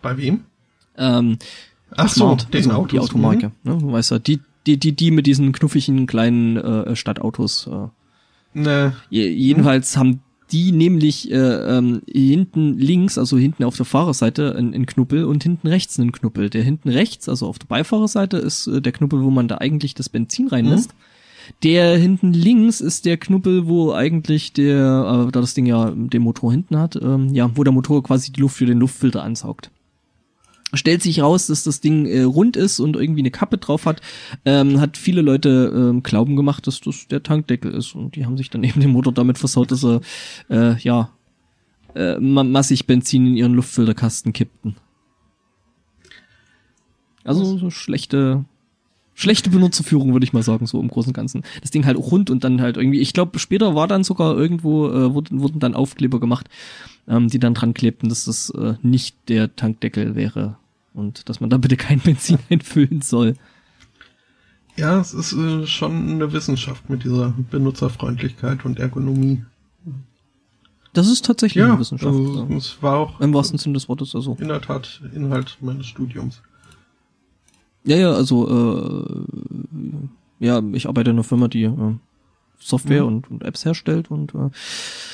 Bei 0.00 0.16
wem? 0.16 0.44
Ähm, 0.96 1.38
Ach 1.96 2.08
so, 2.08 2.36
den 2.52 2.70
also 2.70 2.86
die 2.86 2.98
Automarke. 2.98 3.52
Mhm. 3.62 3.72
Ne, 3.72 3.92
weißt 3.92 4.12
du, 4.12 4.18
die, 4.18 4.40
die, 4.66 4.78
die, 4.78 4.92
die 4.92 5.10
mit 5.10 5.26
diesen 5.26 5.52
knuffigen 5.52 6.06
kleinen 6.06 6.56
äh, 6.56 6.96
Stadtautos. 6.96 7.66
Äh. 7.66 7.88
Ne. 8.54 8.94
jedenfalls 9.08 9.94
hm. 9.94 10.00
haben 10.00 10.20
die 10.52 10.72
nämlich 10.72 11.30
äh, 11.30 11.36
ähm, 11.36 12.02
hinten 12.06 12.78
links, 12.78 13.16
also 13.16 13.38
hinten 13.38 13.64
auf 13.64 13.76
der 13.76 13.86
Fahrerseite 13.86 14.54
ein, 14.54 14.74
ein 14.74 14.84
Knuppel 14.84 15.24
und 15.24 15.42
hinten 15.42 15.66
rechts 15.66 15.98
einen 15.98 16.12
Knuppel. 16.12 16.50
Der 16.50 16.62
hinten 16.62 16.90
rechts, 16.90 17.28
also 17.28 17.46
auf 17.46 17.58
der 17.58 17.66
Beifahrerseite, 17.66 18.36
ist 18.36 18.66
äh, 18.66 18.82
der 18.82 18.92
Knuppel, 18.92 19.22
wo 19.22 19.30
man 19.30 19.48
da 19.48 19.58
eigentlich 19.58 19.94
das 19.94 20.10
Benzin 20.10 20.48
reinlässt. 20.48 20.92
Mhm. 20.92 21.52
Der 21.62 21.96
hinten 21.96 22.34
links 22.34 22.80
ist 22.80 23.06
der 23.06 23.16
Knuppel, 23.16 23.66
wo 23.66 23.92
eigentlich 23.92 24.52
der, 24.52 25.26
äh, 25.26 25.32
da 25.32 25.40
das 25.40 25.54
Ding 25.54 25.64
ja 25.64 25.90
den 25.90 26.22
Motor 26.22 26.52
hinten 26.52 26.78
hat, 26.78 26.96
ähm, 26.96 27.32
ja, 27.32 27.50
wo 27.56 27.64
der 27.64 27.72
Motor 27.72 28.02
quasi 28.02 28.30
die 28.30 28.40
Luft 28.40 28.56
für 28.56 28.66
den 28.66 28.78
Luftfilter 28.78 29.22
ansaugt 29.22 29.70
stellt 30.74 31.02
sich 31.02 31.20
raus, 31.20 31.46
dass 31.46 31.64
das 31.64 31.80
Ding 31.80 32.06
äh, 32.06 32.22
rund 32.22 32.56
ist 32.56 32.80
und 32.80 32.96
irgendwie 32.96 33.20
eine 33.20 33.30
Kappe 33.30 33.58
drauf 33.58 33.86
hat, 33.86 34.00
ähm, 34.44 34.80
hat 34.80 34.96
viele 34.96 35.22
Leute 35.22 35.72
ähm, 35.74 36.02
glauben 36.02 36.36
gemacht, 36.36 36.66
dass 36.66 36.80
das 36.80 37.08
der 37.08 37.22
Tankdeckel 37.22 37.72
ist 37.72 37.94
und 37.94 38.16
die 38.16 38.24
haben 38.24 38.36
sich 38.36 38.50
dann 38.50 38.64
eben 38.64 38.80
den 38.80 38.90
Motor 38.90 39.12
damit 39.12 39.38
versaut, 39.38 39.70
dass 39.70 39.84
er 39.84 40.00
äh, 40.48 40.78
ja 40.78 41.10
äh, 41.94 42.18
massig 42.18 42.86
Benzin 42.86 43.26
in 43.26 43.36
ihren 43.36 43.54
Luftfilterkasten 43.54 44.32
kippten. 44.32 44.76
Also 47.24 47.58
so 47.58 47.70
schlechte 47.70 48.44
schlechte 49.14 49.50
Benutzerführung, 49.50 50.14
würde 50.14 50.24
ich 50.24 50.32
mal 50.32 50.42
sagen, 50.42 50.66
so 50.66 50.80
im 50.80 50.88
Großen 50.88 51.10
und 51.10 51.14
Ganzen. 51.14 51.42
Das 51.60 51.70
Ding 51.70 51.84
halt 51.84 51.98
rund 51.98 52.30
und 52.30 52.44
dann 52.44 52.60
halt 52.60 52.76
irgendwie, 52.76 53.00
ich 53.00 53.12
glaube, 53.12 53.38
später 53.38 53.74
war 53.74 53.86
dann 53.86 54.04
sogar 54.04 54.36
irgendwo, 54.36 54.88
äh, 54.88 55.14
wurden, 55.14 55.40
wurden 55.40 55.60
dann 55.60 55.74
Aufkleber 55.74 56.18
gemacht, 56.18 56.48
ähm, 57.06 57.28
die 57.28 57.38
dann 57.38 57.54
dran 57.54 57.74
klebten, 57.74 58.08
dass 58.08 58.24
das 58.24 58.50
äh, 58.50 58.74
nicht 58.82 59.16
der 59.28 59.54
Tankdeckel 59.54 60.14
wäre 60.14 60.56
und 60.94 61.28
dass 61.28 61.40
man 61.40 61.50
da 61.50 61.56
bitte 61.56 61.76
kein 61.76 62.00
Benzin 62.04 62.38
einfüllen 62.50 63.02
soll. 63.02 63.34
Ja, 64.76 65.00
es 65.00 65.12
ist 65.12 65.32
äh, 65.34 65.66
schon 65.66 66.10
eine 66.10 66.32
Wissenschaft 66.32 66.88
mit 66.88 67.04
dieser 67.04 67.34
Benutzerfreundlichkeit 67.50 68.64
und 68.64 68.78
Ergonomie. 68.78 69.44
Das 70.94 71.08
ist 71.08 71.24
tatsächlich 71.24 71.60
ja, 71.60 71.70
eine 71.70 71.78
Wissenschaft. 71.78 72.14
Also, 72.14 72.46
ja. 72.48 72.56
Es 72.56 72.82
war 72.82 72.98
auch 72.98 73.20
im 73.20 73.32
wahrsten 73.32 73.58
Sinne 73.58 73.74
des 73.74 73.88
Wortes 73.88 74.14
also. 74.14 74.36
In 74.40 74.48
der 74.48 74.60
Tat 74.60 75.02
Inhalt 75.14 75.58
meines 75.60 75.86
Studiums. 75.86 76.42
Ja, 77.84 77.96
ja, 77.96 78.12
also 78.12 78.48
äh, 78.48 80.46
ja, 80.46 80.62
ich 80.72 80.88
arbeite 80.88 81.10
in 81.10 81.16
einer 81.16 81.24
Firma, 81.24 81.48
die 81.48 81.64
äh, 81.64 81.94
Software 82.64 83.02
mhm. 83.02 83.08
und, 83.08 83.30
und, 83.30 83.44
Apps 83.44 83.64
herstellt 83.64 84.10
und 84.10 84.34
äh, 84.34 84.50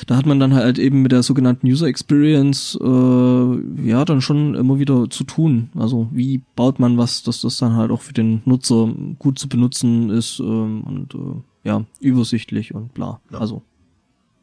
da 0.07 0.15
hat 0.15 0.25
man 0.25 0.39
dann 0.39 0.53
halt 0.53 0.79
eben 0.79 1.01
mit 1.01 1.11
der 1.11 1.23
sogenannten 1.23 1.67
User 1.67 1.87
Experience 1.87 2.77
äh, 2.81 3.87
ja 3.87 4.05
dann 4.05 4.21
schon 4.21 4.55
immer 4.55 4.79
wieder 4.79 5.09
zu 5.09 5.23
tun. 5.23 5.69
Also 5.75 6.09
wie 6.11 6.41
baut 6.55 6.79
man 6.79 6.97
was, 6.97 7.23
dass 7.23 7.41
das 7.41 7.57
dann 7.57 7.75
halt 7.75 7.91
auch 7.91 8.01
für 8.01 8.13
den 8.13 8.41
Nutzer 8.45 8.93
gut 9.17 9.39
zu 9.39 9.49
benutzen 9.49 10.09
ist 10.09 10.39
ähm, 10.39 10.83
und 10.83 11.15
äh, 11.15 11.67
ja 11.67 11.85
übersichtlich 11.99 12.73
und 12.73 12.93
bla. 12.93 13.19
Ja. 13.31 13.39
Also 13.39 13.63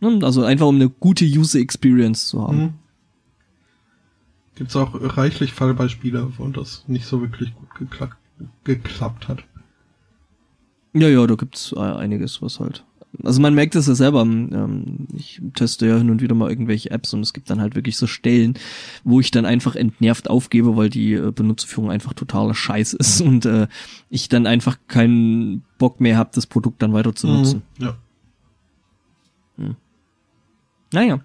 ne, 0.00 0.18
also 0.22 0.42
einfach 0.44 0.66
um 0.66 0.76
eine 0.76 0.90
gute 0.90 1.24
User 1.24 1.58
Experience 1.58 2.28
zu 2.28 2.42
haben. 2.42 2.58
Mhm. 2.58 2.74
Gibt 4.56 4.70
es 4.70 4.76
auch 4.76 4.92
reichlich 4.94 5.52
Fallbeispiele, 5.52 6.32
wo 6.38 6.48
das 6.48 6.84
nicht 6.86 7.06
so 7.06 7.20
wirklich 7.20 7.54
gut 7.54 7.74
geklappt, 7.74 8.16
geklappt 8.64 9.28
hat. 9.28 9.44
Ja, 10.94 11.08
ja, 11.08 11.26
da 11.26 11.34
gibt's 11.34 11.72
äh, 11.76 11.80
einiges, 11.80 12.40
was 12.40 12.58
halt. 12.58 12.84
Also 13.22 13.40
man 13.40 13.54
merkt 13.54 13.74
es 13.74 13.86
ja 13.86 13.94
selber. 13.94 14.22
Ähm, 14.22 15.06
ich 15.14 15.40
teste 15.54 15.86
ja 15.86 15.96
hin 15.96 16.10
und 16.10 16.20
wieder 16.20 16.34
mal 16.34 16.50
irgendwelche 16.50 16.90
Apps 16.90 17.14
und 17.14 17.20
es 17.20 17.32
gibt 17.32 17.48
dann 17.50 17.60
halt 17.60 17.74
wirklich 17.74 17.96
so 17.96 18.06
Stellen, 18.06 18.54
wo 19.04 19.20
ich 19.20 19.30
dann 19.30 19.46
einfach 19.46 19.74
entnervt 19.74 20.28
aufgebe, 20.28 20.76
weil 20.76 20.90
die 20.90 21.14
äh, 21.14 21.32
Benutzerführung 21.32 21.90
einfach 21.90 22.12
totaler 22.12 22.54
Scheiß 22.54 22.92
ist 22.94 23.20
und 23.22 23.46
äh, 23.46 23.68
ich 24.10 24.28
dann 24.28 24.46
einfach 24.46 24.78
keinen 24.88 25.62
Bock 25.78 26.00
mehr 26.00 26.16
habe, 26.16 26.30
das 26.34 26.46
Produkt 26.46 26.82
dann 26.82 26.92
weiter 26.92 27.14
zu 27.14 27.26
nutzen. 27.26 27.62
Mhm, 27.78 27.84
ja. 27.84 27.96
Hm. 29.56 29.76
Naja. 30.92 31.20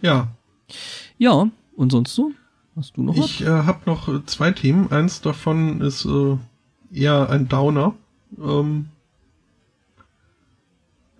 Ja. 0.00 0.28
Ja, 1.18 1.50
und 1.76 1.92
sonst 1.92 2.14
so? 2.14 2.32
Hast 2.74 2.96
du 2.96 3.02
noch 3.02 3.16
was? 3.16 3.26
Ich 3.26 3.42
äh, 3.42 3.46
habe 3.46 3.80
noch 3.86 4.08
äh, 4.08 4.24
zwei 4.26 4.50
Themen. 4.50 4.90
Eins 4.90 5.20
davon 5.20 5.80
ist 5.80 6.04
äh, 6.06 6.36
eher 6.92 7.30
ein 7.30 7.48
Downer. 7.48 7.94
Ähm, 8.38 8.86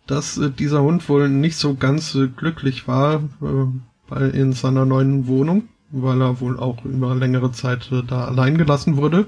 dass 0.07 0.39
äh, 0.39 0.51
dieser 0.51 0.83
Hund 0.83 1.09
wohl 1.09 1.29
nicht 1.29 1.57
so 1.57 1.75
ganz 1.75 2.15
äh, 2.15 2.29
glücklich 2.29 2.87
war 2.87 3.23
äh, 3.43 3.67
bei, 4.09 4.29
in 4.29 4.53
seiner 4.53 4.85
neuen 4.85 5.27
Wohnung 5.27 5.69
weil 5.95 6.21
er 6.21 6.41
wohl 6.41 6.59
auch 6.59 6.85
über 6.85 7.15
längere 7.15 7.53
Zeit 7.53 7.91
da 8.09 8.25
allein 8.25 8.59
gelassen 8.59 8.97
wurde, 8.97 9.27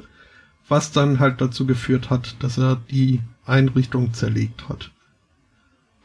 was 0.68 0.90
dann 0.90 1.20
halt 1.20 1.40
dazu 1.40 1.66
geführt 1.66 2.10
hat, 2.10 2.36
dass 2.42 2.58
er 2.58 2.76
die 2.90 3.20
Einrichtung 3.44 4.12
zerlegt 4.12 4.68
hat. 4.68 4.90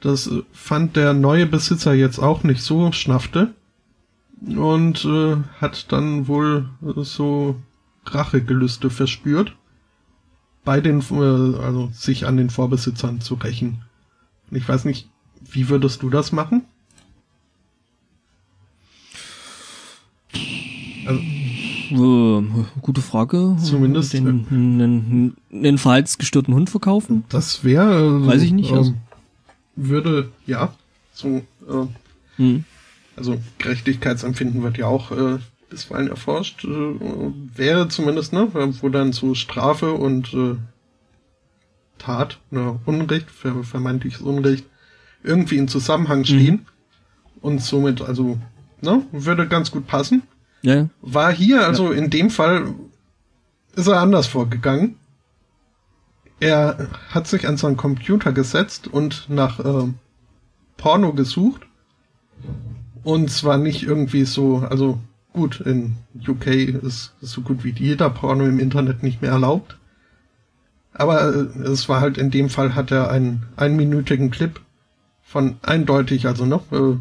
Das 0.01 0.27
äh, 0.27 0.43
fand 0.51 0.95
der 0.95 1.13
neue 1.13 1.45
Besitzer 1.45 1.93
jetzt 1.93 2.19
auch 2.19 2.43
nicht 2.43 2.61
so 2.61 2.91
schnaffte 2.91 3.53
und 4.45 5.05
äh, 5.05 5.37
hat 5.59 5.91
dann 5.91 6.27
wohl 6.27 6.69
äh, 6.81 7.03
so 7.03 7.55
Rachegelüste 8.05 8.89
verspürt, 8.89 9.55
bei 10.65 10.81
den, 10.81 11.01
äh, 11.11 11.57
also 11.63 11.89
sich 11.93 12.25
an 12.25 12.37
den 12.37 12.49
Vorbesitzern 12.49 13.21
zu 13.21 13.35
rächen. 13.35 13.83
Ich 14.49 14.67
weiß 14.67 14.85
nicht, 14.85 15.07
wie 15.39 15.69
würdest 15.69 16.01
du 16.01 16.09
das 16.09 16.31
machen? 16.31 16.63
Also, 21.05 21.21
äh, 21.91 22.43
gute 22.81 23.01
Frage. 23.01 23.55
Zumindest 23.59 24.13
den, 24.13 24.27
äh, 24.27 24.53
einen, 24.53 25.37
einen 25.51 25.77
verhaltensgestörten 25.77 26.53
Hund 26.53 26.69
verkaufen? 26.69 27.23
Das 27.29 27.63
wäre. 27.63 28.23
Äh, 28.23 28.27
Weiß 28.27 28.41
ich 28.41 28.51
nicht. 28.51 28.71
Also. 28.71 28.93
Würde, 29.75 30.31
ja, 30.45 30.73
so. 31.13 31.37
Äh, 31.67 31.87
hm. 32.37 32.63
Also 33.15 33.37
Gerechtigkeitsempfinden 33.57 34.63
wird 34.63 34.77
ja 34.77 34.87
auch 34.87 35.11
äh, 35.11 35.39
bisweilen 35.69 36.09
erforscht. 36.09 36.63
Äh, 36.63 36.67
wäre 37.55 37.87
zumindest, 37.87 38.33
ne, 38.33 38.47
wo 38.53 38.89
dann 38.89 39.13
so 39.13 39.35
Strafe 39.35 39.93
und 39.93 40.33
äh, 40.33 40.55
Tat, 41.97 42.39
ne, 42.49 42.79
Unrecht, 42.85 43.29
ver 43.29 43.63
vermeintliches 43.63 44.21
Unrecht, 44.21 44.65
irgendwie 45.23 45.57
in 45.57 45.67
Zusammenhang 45.67 46.25
stehen. 46.25 46.55
Mhm. 46.55 46.65
Und 47.41 47.61
somit, 47.61 48.01
also, 48.01 48.37
ne, 48.81 49.03
würde 49.11 49.47
ganz 49.47 49.71
gut 49.71 49.87
passen. 49.87 50.23
Ja. 50.61 50.89
War 51.01 51.33
hier, 51.33 51.65
also 51.65 51.91
ja. 51.91 51.97
in 51.97 52.09
dem 52.09 52.29
Fall, 52.29 52.73
ist 53.75 53.87
er 53.87 53.99
anders 53.99 54.27
vorgegangen. 54.27 54.95
Er 56.41 56.87
hat 57.09 57.27
sich 57.27 57.47
an 57.47 57.55
seinen 57.55 57.77
Computer 57.77 58.31
gesetzt 58.31 58.87
und 58.87 59.29
nach 59.29 59.59
äh, 59.59 59.87
Porno 60.75 61.13
gesucht. 61.13 61.67
Und 63.03 63.29
zwar 63.29 63.57
nicht 63.57 63.83
irgendwie 63.83 64.25
so, 64.25 64.57
also 64.57 64.99
gut, 65.33 65.61
in 65.61 65.97
UK 66.27 66.47
ist 66.47 67.13
so 67.21 67.41
gut 67.41 67.63
wie 67.63 67.73
jeder 67.77 68.09
Porno 68.09 68.43
im 68.45 68.59
Internet 68.59 69.03
nicht 69.03 69.21
mehr 69.21 69.29
erlaubt. 69.29 69.77
Aber 70.93 71.31
äh, 71.31 71.59
es 71.59 71.87
war 71.87 72.01
halt 72.01 72.17
in 72.17 72.31
dem 72.31 72.49
Fall 72.49 72.73
hat 72.73 72.89
er 72.89 73.11
einen 73.11 73.45
einminütigen 73.55 74.31
Clip 74.31 74.59
von 75.21 75.57
eindeutig, 75.61 76.25
also 76.25 76.47
noch 76.47 76.71
äh, 76.71 76.97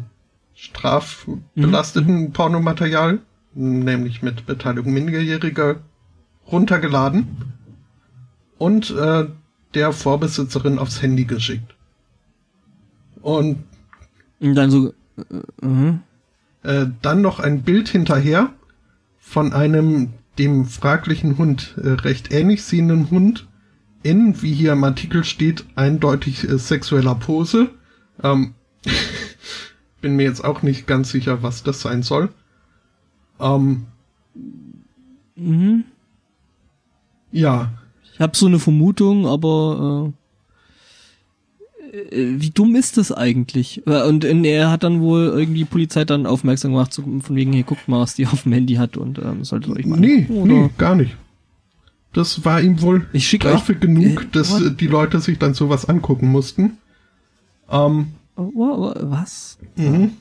strafbelasteten 0.53 2.25
mhm. 2.25 2.31
Pornomaterial, 2.31 3.17
nämlich 3.55 4.21
mit 4.21 4.45
Beteiligung 4.45 4.93
Minderjähriger, 4.93 5.77
runtergeladen 6.45 7.50
und 8.61 8.91
äh, 8.91 9.25
der 9.73 9.91
Vorbesitzerin 9.91 10.77
aufs 10.77 11.01
Handy 11.01 11.25
geschickt. 11.25 11.73
Und, 13.23 13.63
und 14.39 14.53
dann 14.53 14.69
so 14.69 14.93
äh, 15.17 15.65
uh 15.65 15.97
äh, 16.61 16.85
dann 17.01 17.23
noch 17.23 17.39
ein 17.39 17.63
Bild 17.63 17.89
hinterher 17.89 18.53
von 19.17 19.51
einem 19.51 20.13
dem 20.37 20.65
fraglichen 20.65 21.39
Hund 21.39 21.73
äh, 21.81 21.89
recht 21.89 22.31
ähnlich 22.31 22.61
sehenden 22.61 23.09
Hund 23.09 23.47
in, 24.03 24.43
wie 24.43 24.53
hier 24.53 24.73
im 24.73 24.83
Artikel 24.83 25.23
steht, 25.23 25.65
eindeutig 25.73 26.47
äh, 26.47 26.59
sexueller 26.59 27.15
Pose. 27.15 27.71
Ähm, 28.21 28.53
bin 30.01 30.15
mir 30.15 30.23
jetzt 30.25 30.43
auch 30.43 30.61
nicht 30.61 30.85
ganz 30.85 31.09
sicher, 31.09 31.41
was 31.41 31.63
das 31.63 31.81
sein 31.81 32.03
soll. 32.03 32.29
Ähm, 33.39 33.87
mhm. 35.35 35.85
Ja. 37.31 37.71
Ich 38.13 38.19
habe 38.19 38.35
so 38.35 38.45
eine 38.45 38.59
Vermutung, 38.59 39.25
aber 39.25 40.09
äh, 40.09 40.21
äh, 41.91 42.41
wie 42.41 42.49
dumm 42.49 42.75
ist 42.75 42.97
das 42.97 43.11
eigentlich? 43.11 43.85
Äh, 43.85 44.03
und 44.03 44.23
er 44.23 44.71
hat 44.71 44.83
dann 44.83 45.01
wohl 45.01 45.25
irgendwie 45.25 45.65
Polizei 45.65 46.05
dann 46.05 46.25
aufmerksam 46.25 46.71
gemacht, 46.71 46.93
so 46.93 47.01
von 47.01 47.35
wegen, 47.35 47.53
hier 47.53 47.63
guckt 47.63 47.87
mal, 47.87 47.99
was 47.99 48.15
die 48.15 48.27
auf 48.27 48.43
dem 48.43 48.53
Handy 48.53 48.75
hat 48.75 48.97
und 48.97 49.19
ähm, 49.19 49.43
solltet 49.43 49.75
euch 49.75 49.85
mal. 49.85 49.99
Nee, 49.99 50.27
nee, 50.29 50.69
gar 50.77 50.95
nicht. 50.95 51.15
Das 52.13 52.43
war 52.43 52.61
ihm 52.61 52.81
wohl 52.81 53.07
ich 53.13 53.27
schick 53.27 53.41
genug, 53.79 54.23
äh, 54.23 54.25
dass 54.33 54.51
what? 54.51 54.81
die 54.81 54.87
Leute 54.87 55.19
sich 55.21 55.39
dann 55.39 55.53
sowas 55.53 55.87
angucken 55.87 56.29
mussten. 56.29 56.77
Ähm, 57.69 58.07
was? 58.35 59.57
Mhm. 59.77 60.11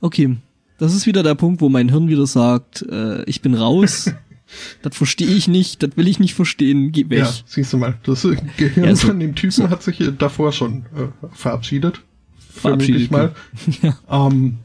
Okay, 0.00 0.36
das 0.78 0.94
ist 0.94 1.06
wieder 1.06 1.22
der 1.22 1.34
Punkt, 1.34 1.60
wo 1.60 1.68
mein 1.68 1.88
Hirn 1.88 2.08
wieder 2.08 2.26
sagt, 2.26 2.82
äh, 2.82 3.24
ich 3.24 3.42
bin 3.42 3.54
raus. 3.54 4.12
das 4.82 4.96
verstehe 4.96 5.28
ich 5.28 5.48
nicht, 5.48 5.82
das 5.82 5.96
will 5.96 6.08
ich 6.08 6.20
nicht 6.20 6.34
verstehen, 6.34 6.92
geh 6.92 7.08
weg. 7.08 7.20
Ja, 7.20 7.32
siehst 7.46 7.72
du 7.72 7.78
mal, 7.78 7.98
das 8.04 8.22
Gehirn 8.56 8.84
ja, 8.84 8.96
so, 8.96 9.08
von 9.08 9.20
dem 9.20 9.34
Typen 9.34 9.52
so. 9.52 9.70
hat 9.70 9.82
sich 9.82 10.02
davor 10.18 10.52
schon 10.52 10.84
äh, 10.96 11.26
verabschiedet. 11.32 12.00
Verabschiedet 12.50 13.10
mal. 13.10 13.34
ja. 13.82 13.98
Ähm, 14.10 14.58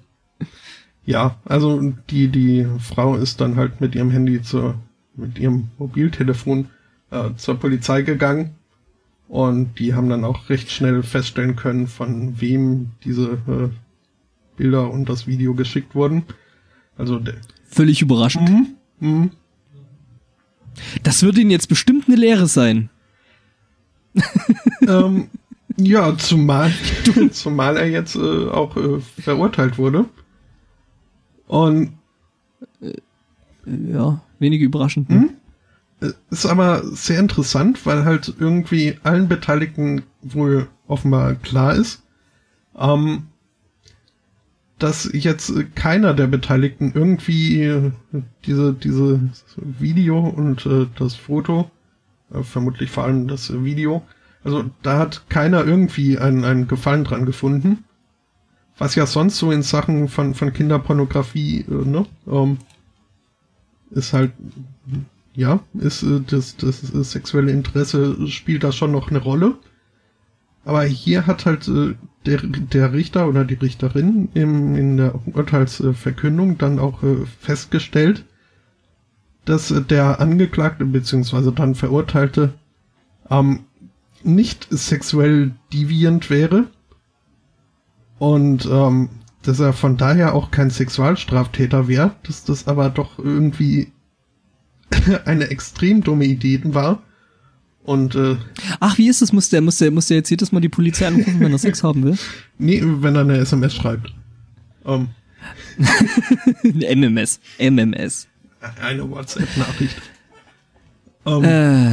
ja, 1.06 1.38
also 1.46 1.94
die 2.10 2.28
die 2.28 2.68
Frau 2.80 3.16
ist 3.16 3.40
dann 3.40 3.56
halt 3.56 3.80
mit 3.80 3.96
ihrem 3.96 4.12
Handy 4.12 4.42
zur 4.42 4.76
mit 5.16 5.40
ihrem 5.40 5.70
Mobiltelefon 5.78 6.68
äh, 7.12 7.30
zur 7.38 7.56
Polizei 7.56 8.02
gegangen 8.02 8.56
und 9.28 9.80
die 9.80 9.94
haben 9.94 10.10
dann 10.10 10.24
auch 10.24 10.50
recht 10.50 10.72
schnell 10.72 11.04
feststellen 11.04 11.56
können, 11.56 11.88
von 11.88 12.40
wem 12.40 12.92
diese 13.04 13.40
äh, 13.48 13.70
Bilder 14.56 14.90
und 14.90 15.10
das 15.10 15.28
Video 15.28 15.54
geschickt 15.54 15.96
wurden. 15.96 16.24
Also 16.98 17.22
völlig 17.66 18.02
überraschend. 18.02 18.50
Mhm, 18.50 18.68
mh. 19.00 19.30
Das 21.04 21.24
würde 21.24 21.42
ihnen 21.42 21.52
jetzt 21.52 21.70
bestimmt 21.70 22.08
eine 22.08 22.18
Lehre 22.18 22.48
sein. 22.48 22.90
ähm, 24.88 25.30
ja, 25.78 26.18
zumal, 26.18 26.74
zumal 27.32 27.78
er 27.78 27.90
jetzt 27.90 28.16
äh, 28.16 28.48
auch 28.48 28.76
äh, 28.78 29.00
verurteilt 29.22 29.78
wurde. 29.78 30.06
Und 31.48 31.94
äh, 32.82 32.94
ja, 33.66 34.22
wenige 34.40 34.66
überraschend. 34.66 35.10
Ne? 35.10 35.30
Hm? 36.00 36.14
Ist 36.30 36.46
aber 36.46 36.84
sehr 36.86 37.20
interessant, 37.20 37.86
weil 37.86 38.06
halt 38.06 38.34
irgendwie 38.40 38.98
allen 39.04 39.28
Beteiligten 39.28 40.04
wohl 40.22 40.68
offenbar 40.88 41.36
klar 41.36 41.76
ist, 41.76 42.04
ähm, 42.78 43.28
dass 44.80 45.10
jetzt 45.14 45.54
keiner 45.76 46.14
der 46.14 46.28
Beteiligten 46.28 46.92
irgendwie 46.94 47.92
diese, 48.46 48.74
diese 48.74 49.20
Video 49.58 50.20
und 50.20 50.66
äh, 50.66 50.88
das 50.98 51.16
Foto, 51.16 51.72
äh, 52.32 52.44
vermutlich 52.44 52.92
vor 52.92 53.06
allem 53.06 53.28
das 53.28 53.52
Video, 53.64 54.04
also 54.44 54.70
da 54.82 55.00
hat 55.00 55.30
keiner 55.30 55.66
irgendwie 55.66 56.18
einen, 56.18 56.46
einen 56.46 56.68
Gefallen 56.68 57.04
dran 57.04 57.26
gefunden. 57.26 57.84
Was 58.78 58.96
ja 58.96 59.08
sonst 59.08 59.38
so 59.38 59.52
in 59.52 59.64
Sachen 59.64 60.08
von, 60.08 60.36
von 60.36 60.54
Kinderpornografie, 60.54 61.66
äh, 61.68 61.86
ne, 61.86 62.06
ähm, 62.28 62.58
ist 63.90 64.14
halt, 64.14 64.32
ja, 65.34 65.60
ist 65.74 66.04
äh, 66.04 66.22
das, 66.26 66.56
das 66.58 66.82
sexuelle 67.12 67.52
Interesse 67.52 68.28
spielt 68.28 68.64
da 68.64 68.72
schon 68.72 68.92
noch 68.92 69.10
eine 69.10 69.20
Rolle. 69.20 69.56
Aber 70.64 70.84
hier 70.84 71.26
hat 71.26 71.46
halt 71.46 71.68
äh, 71.68 71.96
der, 72.28 72.42
der 72.44 72.94
Richter 72.94 73.28
oder 73.28 73.46
die 73.46 73.56
Richterin 73.56 74.30
im, 74.34 74.76
in 74.76 74.98
der 74.98 75.16
Urteilsverkündung 75.34 76.58
dann 76.58 76.78
auch 76.78 77.02
äh, 77.02 77.26
festgestellt, 77.40 78.26
dass 79.46 79.74
der 79.90 80.20
Angeklagte 80.20 80.86
bzw. 80.86 81.52
dann 81.52 81.74
Verurteilte 81.74 82.54
ähm, 83.30 83.62
nicht 84.24 84.68
sexuell 84.70 85.56
deviant 85.74 86.30
wäre 86.30 86.66
und 88.20 88.68
ähm, 88.70 89.10
dass 89.44 89.60
er 89.60 89.72
von 89.72 89.96
daher 89.96 90.34
auch 90.34 90.52
kein 90.52 90.70
Sexualstraftäter 90.70 91.88
wäre, 91.88 92.16
dass 92.24 92.44
das 92.44 92.68
aber 92.68 92.90
doch 92.90 93.18
irgendwie 93.18 93.94
eine 95.26 95.50
extrem 95.50 96.04
dumme 96.04 96.26
Idee 96.26 96.62
war. 96.66 97.02
Und 97.88 98.16
äh, 98.16 98.36
Ach, 98.82 98.98
wie 98.98 99.08
ist 99.08 99.22
das? 99.22 99.32
Muss 99.32 99.48
der, 99.48 99.62
muss 99.62 99.78
der, 99.78 99.92
muss 99.92 100.08
der 100.08 100.18
jetzt 100.18 100.30
jedes 100.30 100.52
Mal 100.52 100.60
die 100.60 100.68
Polizei 100.68 101.08
anrufen, 101.08 101.40
wenn 101.40 101.54
er 101.54 101.58
Sex 101.58 101.84
haben 101.84 102.04
will? 102.04 102.18
Nee, 102.58 102.82
wenn 102.84 103.16
er 103.16 103.22
eine 103.22 103.38
SMS 103.38 103.76
schreibt. 103.76 104.14
Um, 104.84 105.08
eine 106.66 107.10
MMS. 107.10 107.40
MMS. 107.58 108.28
Eine 108.82 109.10
WhatsApp-Nachricht. 109.10 110.02
Um, 111.24 111.46
äh, 111.46 111.92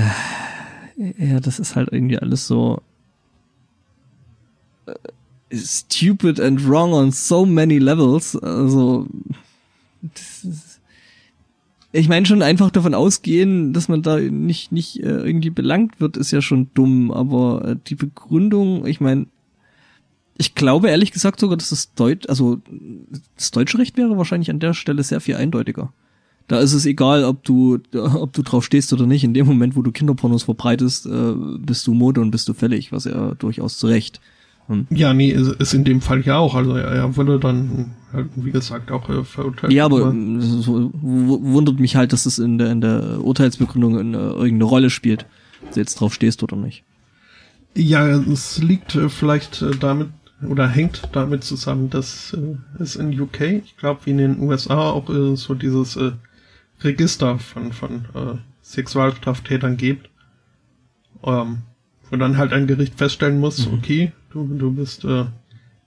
ja, 1.16 1.38
das 1.40 1.60
ist 1.60 1.76
halt 1.76 1.90
irgendwie 1.92 2.18
alles 2.18 2.48
so. 2.48 2.82
Äh, 4.86 5.56
stupid 5.56 6.40
and 6.40 6.66
wrong 6.66 6.92
on 6.92 7.12
so 7.12 7.46
many 7.46 7.78
levels. 7.78 8.34
Also, 8.42 9.06
ich 11.96 12.08
meine 12.08 12.26
schon 12.26 12.42
einfach 12.42 12.70
davon 12.72 12.92
ausgehen, 12.92 13.72
dass 13.72 13.88
man 13.88 14.02
da 14.02 14.18
nicht 14.18 14.72
nicht 14.72 14.98
äh, 15.00 15.20
irgendwie 15.24 15.50
belangt 15.50 16.00
wird, 16.00 16.16
ist 16.16 16.32
ja 16.32 16.42
schon 16.42 16.68
dumm. 16.74 17.12
Aber 17.12 17.64
äh, 17.64 17.76
die 17.86 17.94
Begründung, 17.94 18.84
ich 18.84 19.00
meine, 19.00 19.26
ich 20.36 20.56
glaube 20.56 20.88
ehrlich 20.88 21.12
gesagt 21.12 21.38
sogar, 21.38 21.56
dass 21.56 21.68
das 21.68 21.94
Deutsch, 21.94 22.28
also 22.28 22.60
das 23.36 23.52
deutsche 23.52 23.78
Recht 23.78 23.96
wäre 23.96 24.18
wahrscheinlich 24.18 24.50
an 24.50 24.58
der 24.58 24.74
Stelle 24.74 25.04
sehr 25.04 25.20
viel 25.20 25.36
eindeutiger. 25.36 25.92
Da 26.48 26.58
ist 26.58 26.72
es 26.74 26.84
egal, 26.84 27.22
ob 27.22 27.44
du, 27.44 27.78
ob 27.92 28.32
du 28.32 28.42
drauf 28.42 28.64
stehst 28.64 28.92
oder 28.92 29.06
nicht. 29.06 29.22
In 29.22 29.32
dem 29.32 29.46
Moment, 29.46 29.76
wo 29.76 29.82
du 29.82 29.92
Kinderpornos 29.92 30.42
verbreitest, 30.42 31.06
äh, 31.06 31.34
bist 31.60 31.86
du 31.86 31.94
Mode 31.94 32.20
und 32.20 32.32
bist 32.32 32.48
du 32.48 32.54
fällig, 32.54 32.90
was 32.90 33.04
ja 33.04 33.34
durchaus 33.36 33.78
zu 33.78 33.86
Recht. 33.86 34.20
Hm. 34.68 34.86
Ja, 34.90 35.12
nee, 35.12 35.30
ist, 35.30 35.74
in 35.74 35.84
dem 35.84 36.00
Fall 36.00 36.22
ja 36.22 36.38
auch. 36.38 36.54
Also 36.54 36.74
er, 36.74 36.90
er 36.90 37.16
wurde 37.16 37.38
dann, 37.38 37.94
halt, 38.12 38.28
wie 38.36 38.50
gesagt, 38.50 38.90
auch 38.90 39.08
äh, 39.10 39.22
verurteilt. 39.24 39.72
Ja, 39.72 39.84
aber 39.84 40.14
so, 40.38 40.90
wundert 40.94 41.78
mich 41.78 41.96
halt, 41.96 42.12
dass 42.12 42.24
es 42.24 42.38
in 42.38 42.58
der, 42.58 42.70
in 42.70 42.80
der 42.80 43.20
Urteilsbegründung 43.22 43.98
in, 43.98 44.14
äh, 44.14 44.18
irgendeine 44.18 44.64
Rolle 44.64 44.90
spielt. 44.90 45.26
Ob 45.62 45.72
du 45.72 45.80
jetzt 45.80 46.00
drauf 46.00 46.14
stehst 46.14 46.42
oder 46.42 46.56
nicht. 46.56 46.82
Ja, 47.76 48.06
es 48.06 48.62
liegt 48.62 48.94
äh, 48.94 49.08
vielleicht 49.08 49.60
äh, 49.60 49.72
damit 49.78 50.08
oder 50.48 50.68
hängt 50.68 51.08
damit 51.12 51.42
zusammen, 51.42 51.90
dass 51.90 52.34
äh, 52.34 52.56
es 52.82 52.96
in 52.96 53.18
UK, 53.18 53.40
ich 53.40 53.76
glaube 53.76 54.00
wie 54.04 54.10
in 54.10 54.18
den 54.18 54.40
USA 54.40 54.90
auch 54.90 55.08
äh, 55.10 55.36
so 55.36 55.54
dieses 55.54 55.98
Register 56.80 57.38
von, 57.38 57.72
von 57.72 58.04
Sexualstraftätern 58.62 59.76
gibt. 59.76 60.10
Ähm, 61.22 61.58
wo 62.14 62.16
dann 62.16 62.38
halt 62.38 62.52
ein 62.52 62.68
Gericht 62.68 62.96
feststellen 62.96 63.40
muss, 63.40 63.66
mhm. 63.66 63.74
okay, 63.74 64.12
du, 64.30 64.46
du 64.46 64.70
bist 64.70 65.04
äh, 65.04 65.24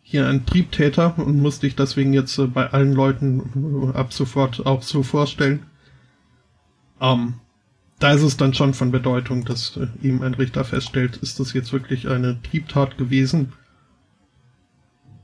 hier 0.01 0.27
ein 0.27 0.45
Triebtäter 0.45 1.17
und 1.17 1.41
musst 1.41 1.63
dich 1.63 1.73
deswegen 1.77 2.11
jetzt 2.11 2.37
äh, 2.37 2.47
bei 2.47 2.69
allen 2.69 2.91
Leuten 2.91 3.93
ab 3.93 4.11
sofort 4.11 4.65
auch 4.65 4.81
so 4.83 5.03
vorstellen. 5.03 5.63
Ähm, 6.99 7.35
da 7.99 8.11
ist 8.11 8.23
es 8.23 8.35
dann 8.35 8.53
schon 8.53 8.73
von 8.73 8.91
Bedeutung, 8.91 9.45
dass 9.45 9.77
äh, 9.77 9.87
ihm 10.05 10.21
ein 10.21 10.33
Richter 10.33 10.65
feststellt, 10.65 11.15
ist 11.15 11.39
das 11.39 11.53
jetzt 11.53 11.71
wirklich 11.71 12.09
eine 12.09 12.41
Triebtat 12.41 12.97
gewesen 12.97 13.53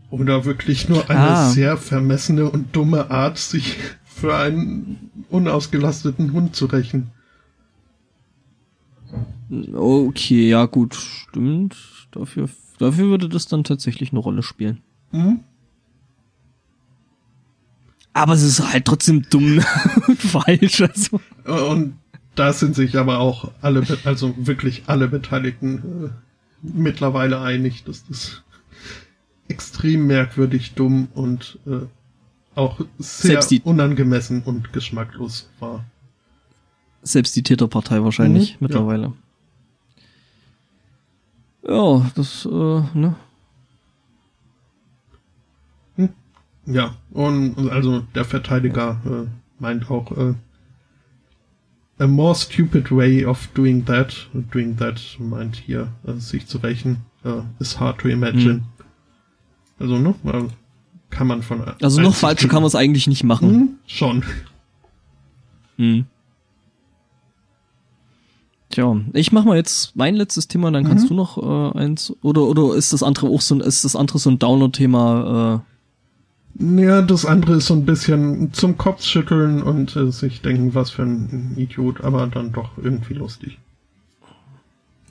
oder 0.09 0.45
wirklich 0.45 0.87
nur 0.87 1.09
eine 1.09 1.31
ah. 1.31 1.49
sehr 1.49 1.75
vermessene 1.75 2.49
und 2.49 2.73
dumme 2.73 3.11
Art, 3.11 3.37
sich 3.37 3.77
für 4.05 4.37
einen 4.37 5.11
unausgelasteten 5.29 6.31
Hund 6.31 6.55
zu 6.55 6.67
rächen. 6.67 7.11
Okay, 9.73 10.49
ja 10.49 10.65
gut, 10.65 10.95
stimmt. 10.95 11.75
Dafür, 12.11 12.49
dafür 12.79 13.07
würde 13.07 13.29
das 13.29 13.47
dann 13.47 13.63
tatsächlich 13.63 14.11
eine 14.11 14.19
Rolle 14.19 14.43
spielen. 14.43 14.81
Mhm. 15.11 15.41
Aber 18.13 18.33
es 18.33 18.43
ist 18.43 18.71
halt 18.71 18.85
trotzdem 18.85 19.23
dumm 19.29 19.63
und 20.07 20.19
falsch. 20.19 20.81
Also. 20.81 21.19
Und 21.45 21.97
da 22.35 22.53
sind 22.53 22.75
sich 22.75 22.97
aber 22.97 23.19
auch 23.19 23.51
alle, 23.61 23.85
also 24.05 24.33
wirklich 24.37 24.83
alle 24.87 25.07
Beteiligten 25.07 26.05
äh, 26.05 26.09
mittlerweile 26.61 27.41
einig, 27.41 27.83
dass 27.83 28.05
das 28.07 28.43
extrem 29.47 30.07
merkwürdig, 30.07 30.73
dumm 30.73 31.09
und 31.13 31.59
äh, 31.67 31.85
auch 32.55 32.81
sehr 32.99 33.39
die, 33.41 33.61
unangemessen 33.61 34.43
und 34.43 34.73
geschmacklos 34.73 35.49
war. 35.59 35.85
Selbst 37.01 37.35
die 37.35 37.43
Täterpartei 37.43 38.03
wahrscheinlich 38.03 38.53
mhm, 38.53 38.57
mittlerweile. 38.61 39.03
Ja. 39.03 39.13
Ja, 41.67 42.11
das, 42.15 42.45
äh, 42.45 42.49
ne? 42.49 43.15
Hm. 45.95 46.09
Ja, 46.65 46.95
und 47.11 47.69
also 47.69 48.01
der 48.15 48.25
Verteidiger 48.25 48.99
äh, 49.05 49.61
meint 49.61 49.89
auch, 49.89 50.11
äh, 50.17 50.33
a 51.99 52.07
more 52.07 52.35
stupid 52.35 52.91
way 52.91 53.25
of 53.25 53.47
doing 53.53 53.85
that, 53.85 54.27
doing 54.51 54.75
that 54.77 54.99
meint 55.19 55.55
hier, 55.55 55.89
äh, 56.05 56.13
sich 56.13 56.47
zu 56.47 56.57
rächen, 56.57 56.97
äh, 57.23 57.41
is 57.59 57.79
hard 57.79 57.99
to 57.99 58.09
imagine. 58.09 58.53
Mhm. 58.53 58.63
Also, 59.79 59.97
ne, 59.97 60.15
kann 61.09 61.27
man 61.27 61.41
von. 61.43 61.61
Also 61.81 62.01
noch 62.01 62.15
falscher 62.15 62.47
kann 62.47 62.61
man 62.61 62.67
es 62.67 62.75
eigentlich 62.75 63.07
nicht 63.07 63.23
machen. 63.23 63.51
Mhm, 63.51 63.69
schon. 63.85 64.23
Mhm. 65.77 66.05
Tja, 68.73 68.99
ich 69.13 69.31
mach 69.31 69.45
mal 69.45 69.55
jetzt 69.55 69.95
mein 69.95 70.15
letztes 70.15 70.47
Thema, 70.47 70.71
dann 70.71 70.83
kannst 70.83 71.05
mhm. 71.05 71.09
du 71.09 71.13
noch 71.13 71.37
äh, 71.37 71.77
eins 71.77 72.11
oder 72.23 72.41
oder 72.41 72.73
ist 72.73 72.91
das 72.91 73.03
andere 73.03 73.27
auch 73.27 73.39
so 73.41 73.53
ein 73.53 73.61
ist 73.61 73.85
das 73.85 73.95
andere 73.95 74.17
so 74.17 74.31
ein 74.31 74.39
Downer-Thema? 74.39 75.61
Äh? 76.59 76.81
Ja, 76.81 77.03
das 77.03 77.23
andere 77.23 77.57
ist 77.57 77.67
so 77.67 77.75
ein 77.75 77.85
bisschen 77.85 78.51
zum 78.51 78.75
Kopfschütteln 78.75 79.61
und 79.61 79.95
äh, 79.95 80.11
sich 80.11 80.41
denken, 80.41 80.73
was 80.73 80.89
für 80.89 81.03
ein 81.03 81.53
Idiot, 81.55 82.03
aber 82.03 82.25
dann 82.25 82.51
doch 82.51 82.71
irgendwie 82.81 83.13
lustig. 83.13 83.59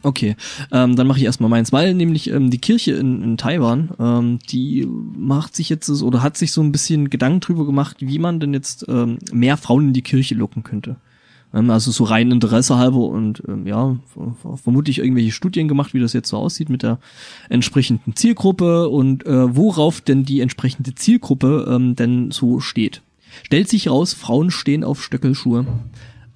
Okay, 0.03 0.35
ähm, 0.73 0.97
dann 0.97 1.07
mache 1.07 1.21
ich 1.21 1.25
erstmal 1.25 1.49
meins, 1.51 1.73
weil 1.73 1.95
nämlich 1.95 2.31
ähm, 2.31 2.51
die 2.51 2.59
Kirche 2.59 2.95
in, 2.95 3.23
in 3.23 3.37
Taiwan, 3.37 3.91
ähm, 4.01 4.39
die 4.51 4.89
macht 5.17 5.55
sich 5.55 5.69
jetzt 5.69 5.89
oder 5.89 6.21
hat 6.21 6.37
sich 6.37 6.51
so 6.51 6.63
ein 6.63 6.73
bisschen 6.73 7.11
Gedanken 7.11 7.39
drüber 7.39 7.65
gemacht, 7.65 7.99
wie 8.01 8.19
man 8.19 8.41
denn 8.41 8.55
jetzt 8.55 8.87
ähm, 8.89 9.19
mehr 9.33 9.57
Frauen 9.57 9.89
in 9.89 9.93
die 9.93 10.03
Kirche 10.03 10.35
locken 10.35 10.65
könnte. 10.65 10.97
Ähm, 11.55 11.71
also 11.71 11.91
so 11.91 12.05
rein 12.05 12.31
Interesse 12.31 12.77
halber 12.77 12.99
und 12.99 13.43
ähm, 13.49 13.67
ja, 13.67 13.97
vermutlich 14.63 14.99
irgendwelche 14.99 15.33
Studien 15.33 15.69
gemacht, 15.69 15.95
wie 15.95 16.01
das 16.01 16.13
jetzt 16.13 16.29
so 16.29 16.37
aussieht 16.37 16.69
mit 16.69 16.83
der 16.83 16.99
entsprechenden 17.49 18.17
Zielgruppe 18.17 18.89
und 18.89 19.27
äh, 19.27 19.57
worauf 19.57 20.01
denn 20.01 20.25
die 20.25 20.41
entsprechende 20.41 20.95
Zielgruppe 20.95 21.67
ähm, 21.69 21.97
denn 21.97 22.31
so 22.31 22.61
steht. 22.61 23.03
Stellt 23.43 23.69
sich 23.69 23.89
raus, 23.89 24.13
Frauen 24.13 24.51
stehen 24.51 24.85
auf 24.85 25.03
Stöckelschuhe. 25.03 25.67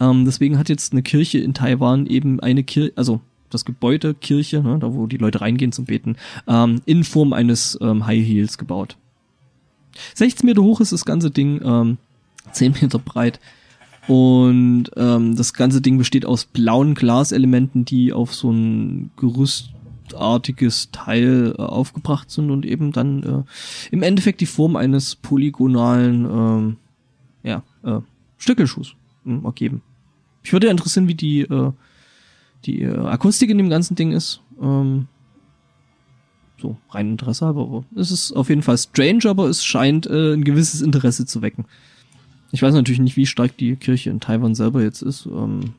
Ähm, 0.01 0.25
deswegen 0.25 0.59
hat 0.59 0.69
jetzt 0.69 0.93
eine 0.93 1.03
Kirche 1.03 1.39
in 1.39 1.55
Taiwan 1.55 2.07
eben 2.07 2.41
eine 2.41 2.65
Kirche, 2.65 2.93
also 2.97 3.21
das 3.51 3.65
Gebäude, 3.65 4.15
Kirche, 4.15 4.63
ne, 4.63 4.79
da 4.79 4.93
wo 4.93 5.07
die 5.07 5.17
Leute 5.19 5.41
reingehen 5.41 5.73
zum 5.73 5.85
Beten, 5.85 6.17
ähm, 6.47 6.83
in 6.85 7.05
Form 7.05 7.33
eines 7.33 7.79
ähm, 7.81 8.07
High 8.07 8.25
Heels 8.25 8.59
gebaut. 8.59 8.97
16 10.15 10.47
Meter 10.47 10.63
hoch 10.63 10.81
ist 10.81 10.93
das 10.93 11.05
ganze 11.05 11.31
Ding, 11.31 11.61
ähm, 11.65 11.99
10 12.53 12.75
Meter 12.81 12.99
breit. 12.99 13.41
Und 14.09 14.91
ähm, 14.97 15.37
das 15.37 15.53
ganze 15.53 15.81
Ding 15.81 15.99
besteht 15.99 16.25
aus 16.25 16.45
blauen 16.45 16.95
Glaselementen, 16.95 17.85
die 17.85 18.13
auf 18.13 18.35
so 18.35 18.51
ein 18.51 19.11
gerüstartiges 19.17 20.91
Teil 20.93 21.55
äh, 21.59 21.63
aufgebracht 21.63 22.31
sind 22.31 22.51
und 22.51 22.65
eben 22.65 22.93
dann 22.93 23.23
äh, 23.23 23.43
im 23.91 24.03
Endeffekt 24.03 24.41
die 24.41 24.47
Form 24.47 24.77
eines 24.77 25.17
polygonalen 25.17 26.25
ähm, 26.25 26.77
ja, 27.43 27.63
äh, 27.83 28.01
Stöckelschuhs 28.39 28.95
äh, 29.27 29.45
ergeben. 29.45 29.83
Ich 30.45 30.53
würde 30.53 30.67
ja 30.67 30.71
interessieren, 30.71 31.09
wie 31.09 31.15
die 31.15 31.41
äh, 31.41 31.73
die 32.65 32.83
äh, 32.83 32.97
Akustik 32.97 33.51
in 33.51 33.59
dem 33.59 33.71
ganzen 33.71 33.95
Ding 33.95 34.13
ist. 34.13 34.41
Ähm, 34.61 35.09
so, 36.61 36.77
rein 36.91 37.11
Interesse 37.11 37.45
aber 37.45 37.85
es 37.95 38.11
ist 38.11 38.33
auf 38.33 38.49
jeden 38.49 38.63
Fall 38.63 38.79
strange, 38.79 39.27
aber 39.27 39.49
es 39.49 39.65
scheint 39.65 40.07
äh, 40.07 40.35
ein 40.35 40.45
gewisses 40.45 40.81
Interesse 40.81 41.27
zu 41.27 41.43
wecken. 41.43 41.67
Ich 42.57 42.63
weiß 42.63 42.73
natürlich 42.73 43.01
nicht, 43.01 43.19
wie 43.19 43.27
stark 43.27 43.55
die 43.59 43.77
Kirche 43.77 44.09
in 44.09 44.19
Taiwan 44.19 44.55
selber 44.55 44.81
jetzt 44.83 45.03
ist. 45.03 45.27
Ähm, 45.27 45.75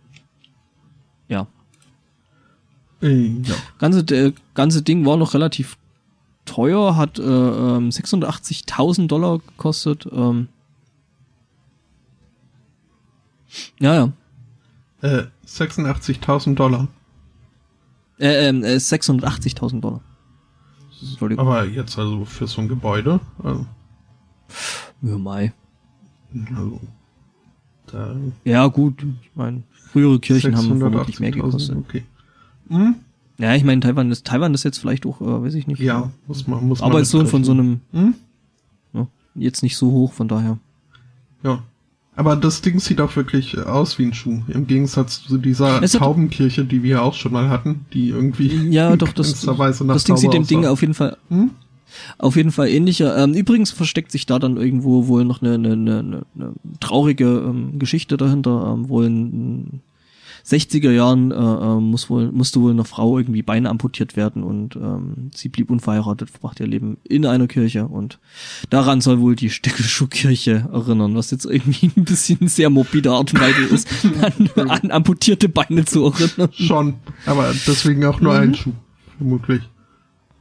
ja. 1.28 1.48
Äh, 3.02 3.30
ja. 3.42 3.56
Ganze, 3.80 4.04
der 4.04 4.32
ganze 4.54 4.84
Ding 4.84 5.04
war 5.04 5.18
noch 5.18 5.34
relativ 5.34 5.76
teuer, 6.46 6.96
hat 6.96 7.18
äh, 7.18 7.24
680.000 7.24 9.00
ähm, 9.00 9.08
Dollar 9.08 9.40
gekostet. 9.40 10.08
Ähm, 10.12 10.50
ja, 13.80 13.96
ja. 13.96 14.12
Äh, 15.02 15.24
86.000 15.48 16.54
Dollar. 16.54 16.90
Äh, 18.20 18.50
ähm, 18.50 18.64
äh, 18.64 18.76
680.000 18.76 19.82
Dollar. 19.82 20.02
Entschuldigung. 21.02 21.44
Aber 21.44 21.66
jetzt 21.66 21.98
also 21.98 22.24
für 22.24 22.46
so 22.46 22.62
ein 22.62 22.68
Gebäude? 22.68 23.20
Also. 23.42 23.66
Ja, 25.02 25.18
Mai. 25.18 25.54
Also, 26.34 26.80
da 27.88 28.16
ja, 28.44 28.68
gut. 28.68 29.06
Ich 29.22 29.32
meine, 29.36 29.64
frühere 29.92 30.20
Kirchen 30.20 30.56
haben 30.56 30.80
vermutlich 30.80 31.20
mehr 31.20 31.32
gekostet. 31.32 31.78
Okay. 31.78 32.04
Hm? 32.70 32.96
Ja, 33.40 33.56
ich 33.56 33.64
meine, 33.64 33.82
Taiwan 33.82 34.12
ist, 34.12 34.26
Taiwan 34.26 34.54
ist 34.54 34.64
jetzt 34.64 34.80
vielleicht 34.80 35.06
auch, 35.06 35.22
äh, 35.22 35.44
weiß 35.44 35.54
ich 35.54 35.68
nicht. 35.68 35.80
Ja, 35.80 36.12
muss 36.28 36.48
man, 36.48 36.68
muss 36.68 36.82
man. 36.82 36.90
Arbeitslohn 36.90 37.28
von 37.28 37.44
so 37.44 37.52
einem, 37.52 37.82
hm? 37.92 38.16
ja, 38.94 39.08
jetzt 39.36 39.64
nicht 39.64 39.78
so 39.78 39.92
hoch, 39.92 40.14
von 40.14 40.28
daher. 40.28 40.58
Ja. 41.44 41.64
Aber 42.16 42.36
das 42.36 42.62
Ding 42.62 42.80
sieht 42.80 43.00
auch 43.00 43.16
wirklich 43.16 43.60
aus 43.60 44.00
wie 44.00 44.06
ein 44.06 44.14
Schuh. 44.14 44.42
Im 44.48 44.66
Gegensatz 44.66 45.22
zu 45.22 45.38
dieser 45.38 45.84
es 45.84 45.92
Taubenkirche, 45.92 46.66
die 46.66 46.82
wir 46.82 47.04
auch 47.04 47.14
schon 47.14 47.32
mal 47.32 47.48
hatten, 47.48 47.86
die 47.94 48.10
irgendwie 48.10 48.70
ja 48.70 48.96
doch 48.96 49.12
das, 49.14 49.46
das 49.46 50.04
Ding 50.04 50.18
sieht 50.18 50.34
dem 50.34 50.48
Ding 50.48 50.66
auf 50.66 50.82
jeden 50.82 50.96
Fall 50.96 51.16
hm? 51.30 51.52
Auf 52.18 52.36
jeden 52.36 52.52
Fall 52.52 52.70
ähnlicher. 52.70 53.18
Ähm, 53.18 53.34
übrigens 53.34 53.72
versteckt 53.72 54.12
sich 54.12 54.26
da 54.26 54.40
dann 54.40 54.58
irgendwo 54.58 55.08
wohl 55.08 55.26
noch 55.26 55.42
eine, 55.42 55.56
eine, 55.56 55.74
eine, 55.74 56.26
eine 56.36 56.54
traurige 56.80 57.26
ähm, 57.26 57.80
Geschichte 57.80 58.18
dahinter. 58.18 58.74
Ähm, 58.74 58.90
wohl 58.90 59.08
ein 59.08 59.82
60er 60.48 60.92
Jahren 60.92 61.32
äh, 61.32 61.36
äh, 61.36 61.80
muss 61.80 62.10
wohl, 62.10 62.32
musste 62.32 62.62
wohl 62.62 62.72
einer 62.72 62.86
Frau 62.86 63.18
irgendwie 63.18 63.42
Beine 63.42 63.70
amputiert 63.70 64.16
werden 64.16 64.44
und 64.44 64.78
ähm, 64.78 65.30
sie 65.36 65.50
blieb 65.50 65.70
unverheiratet, 65.70 66.30
verbrachte 66.30 66.64
ihr 66.64 66.70
Leben 66.70 66.98
in 67.04 67.26
einer 67.26 67.48
Kirche 67.48 67.86
und 67.86 68.18
daran 68.70 69.02
soll 69.02 69.20
wohl 69.20 69.36
die 69.36 69.50
Stickelschuhkirche 69.50 70.70
erinnern, 70.72 71.16
was 71.16 71.32
jetzt 71.32 71.46
irgendwie 71.46 71.92
ein 71.98 72.06
bisschen 72.06 72.48
sehr 72.48 72.70
morbide 72.70 73.12
Art 73.12 73.34
und 73.34 73.42
Weise 73.42 73.64
ist, 73.64 73.90
an, 74.56 74.70
an 74.70 74.92
amputierte 74.92 75.50
Beine 75.50 75.84
zu 75.84 76.06
erinnern. 76.06 76.50
Schon, 76.54 76.94
aber 77.26 77.54
deswegen 77.68 78.06
auch 78.06 78.22
nur 78.22 78.34
mhm. 78.34 78.40
ein 78.40 78.56
Schuh, 78.56 78.74
vermutlich. 79.18 79.64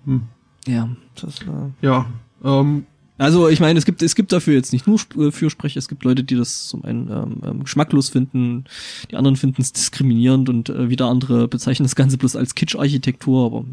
Hm. 0.05 0.23
Ja, 0.67 0.89
das 1.21 1.41
äh, 1.43 1.71
Ja, 1.81 2.07
ähm, 2.45 2.87
also 3.19 3.49
ich 3.49 3.61
meine, 3.61 3.79
es 3.79 3.87
gibt 3.87 4.03
es 4.03 4.15
gibt 4.15 4.33
dafür 4.33 4.55
jetzt 4.55 4.73
nicht 4.73 4.87
nur 4.87 5.01
äh, 5.17 5.31
Fürsprecher, 5.31 5.79
es 5.79 5.89
gibt 5.89 6.05
Leute, 6.05 6.23
die 6.23 6.37
das 6.37 6.69
zum 6.69 6.85
einen 6.85 7.11
ähm, 7.11 7.41
ähm, 7.45 7.63
geschmacklos 7.65 8.11
finden, 8.11 8.65
die 9.11 9.17
anderen 9.17 9.37
finden 9.37 9.63
es 9.63 9.73
diskriminierend 9.73 10.49
und 10.51 10.69
äh, 10.69 10.91
wieder 10.91 11.07
andere 11.07 11.49
bezeichnen 11.49 11.85
das 11.85 11.97
Ganze 11.97 12.19
bloß 12.19 12.37
als 12.37 12.55
Kitsch-Architektur, 12.55 13.47
aber 13.47 13.65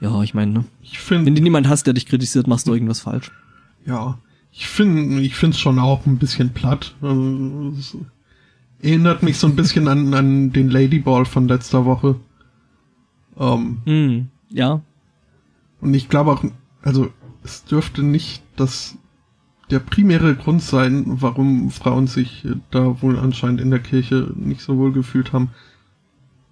ja, 0.00 0.22
ich 0.22 0.34
meine, 0.34 0.52
ne? 0.52 0.64
ich 0.82 0.98
find, 0.98 1.24
wenn 1.24 1.36
du 1.36 1.42
niemand 1.42 1.68
hast, 1.68 1.86
der 1.86 1.94
dich 1.94 2.06
kritisiert, 2.06 2.48
machst 2.48 2.66
du 2.66 2.74
irgendwas 2.74 3.00
falsch. 3.00 3.30
Ja, 3.86 4.18
ich 4.50 4.66
finde 4.66 5.20
ich 5.22 5.36
finde 5.36 5.54
es 5.54 5.60
schon 5.60 5.78
auch 5.78 6.04
ein 6.06 6.18
bisschen 6.18 6.50
platt. 6.50 6.94
Also, 7.00 7.72
es 7.78 7.96
erinnert 8.82 9.22
mich 9.22 9.38
so 9.38 9.46
ein 9.46 9.54
bisschen 9.54 9.86
an, 9.86 10.12
an 10.14 10.52
den 10.52 10.68
Ladyball 10.68 11.24
von 11.24 11.46
letzter 11.46 11.84
Woche. 11.84 12.16
Ähm, 13.38 13.78
mm, 13.84 14.28
ja. 14.50 14.82
Und 15.82 15.92
ich 15.92 16.08
glaube 16.08 16.30
auch, 16.30 16.42
also 16.80 17.10
es 17.44 17.64
dürfte 17.64 18.02
nicht 18.02 18.42
das 18.56 18.96
der 19.70 19.80
primäre 19.80 20.34
Grund 20.34 20.62
sein, 20.62 21.04
warum 21.06 21.70
Frauen 21.70 22.06
sich 22.06 22.46
da 22.70 23.00
wohl 23.00 23.18
anscheinend 23.18 23.60
in 23.60 23.70
der 23.70 23.80
Kirche 23.80 24.30
nicht 24.36 24.60
so 24.60 24.76
wohl 24.76 24.92
gefühlt 24.92 25.32
haben, 25.32 25.50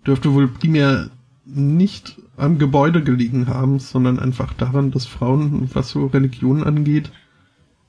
dürfte 0.06 0.32
wohl 0.32 0.48
primär 0.48 1.10
nicht 1.44 2.18
am 2.36 2.58
Gebäude 2.58 3.02
gelegen 3.02 3.46
haben, 3.46 3.78
sondern 3.78 4.18
einfach 4.18 4.54
daran, 4.54 4.90
dass 4.90 5.06
Frauen, 5.06 5.68
was 5.74 5.90
so 5.90 6.06
Religion 6.06 6.64
angeht, 6.64 7.12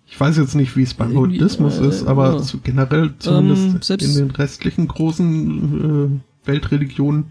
ich 0.06 0.20
weiß 0.20 0.38
jetzt 0.38 0.56
nicht, 0.56 0.76
wie 0.76 0.84
es 0.84 0.94
beim 0.94 1.14
Buddhismus 1.14 1.80
äh, 1.80 1.88
ist, 1.88 2.06
aber 2.06 2.40
so 2.40 2.58
generell 2.62 3.14
zumindest 3.18 3.90
ähm, 3.90 3.98
in 4.02 4.16
den 4.16 4.32
restlichen 4.32 4.90
großen 4.90 6.22
äh, 6.44 6.48
Weltreligionen 6.48 7.28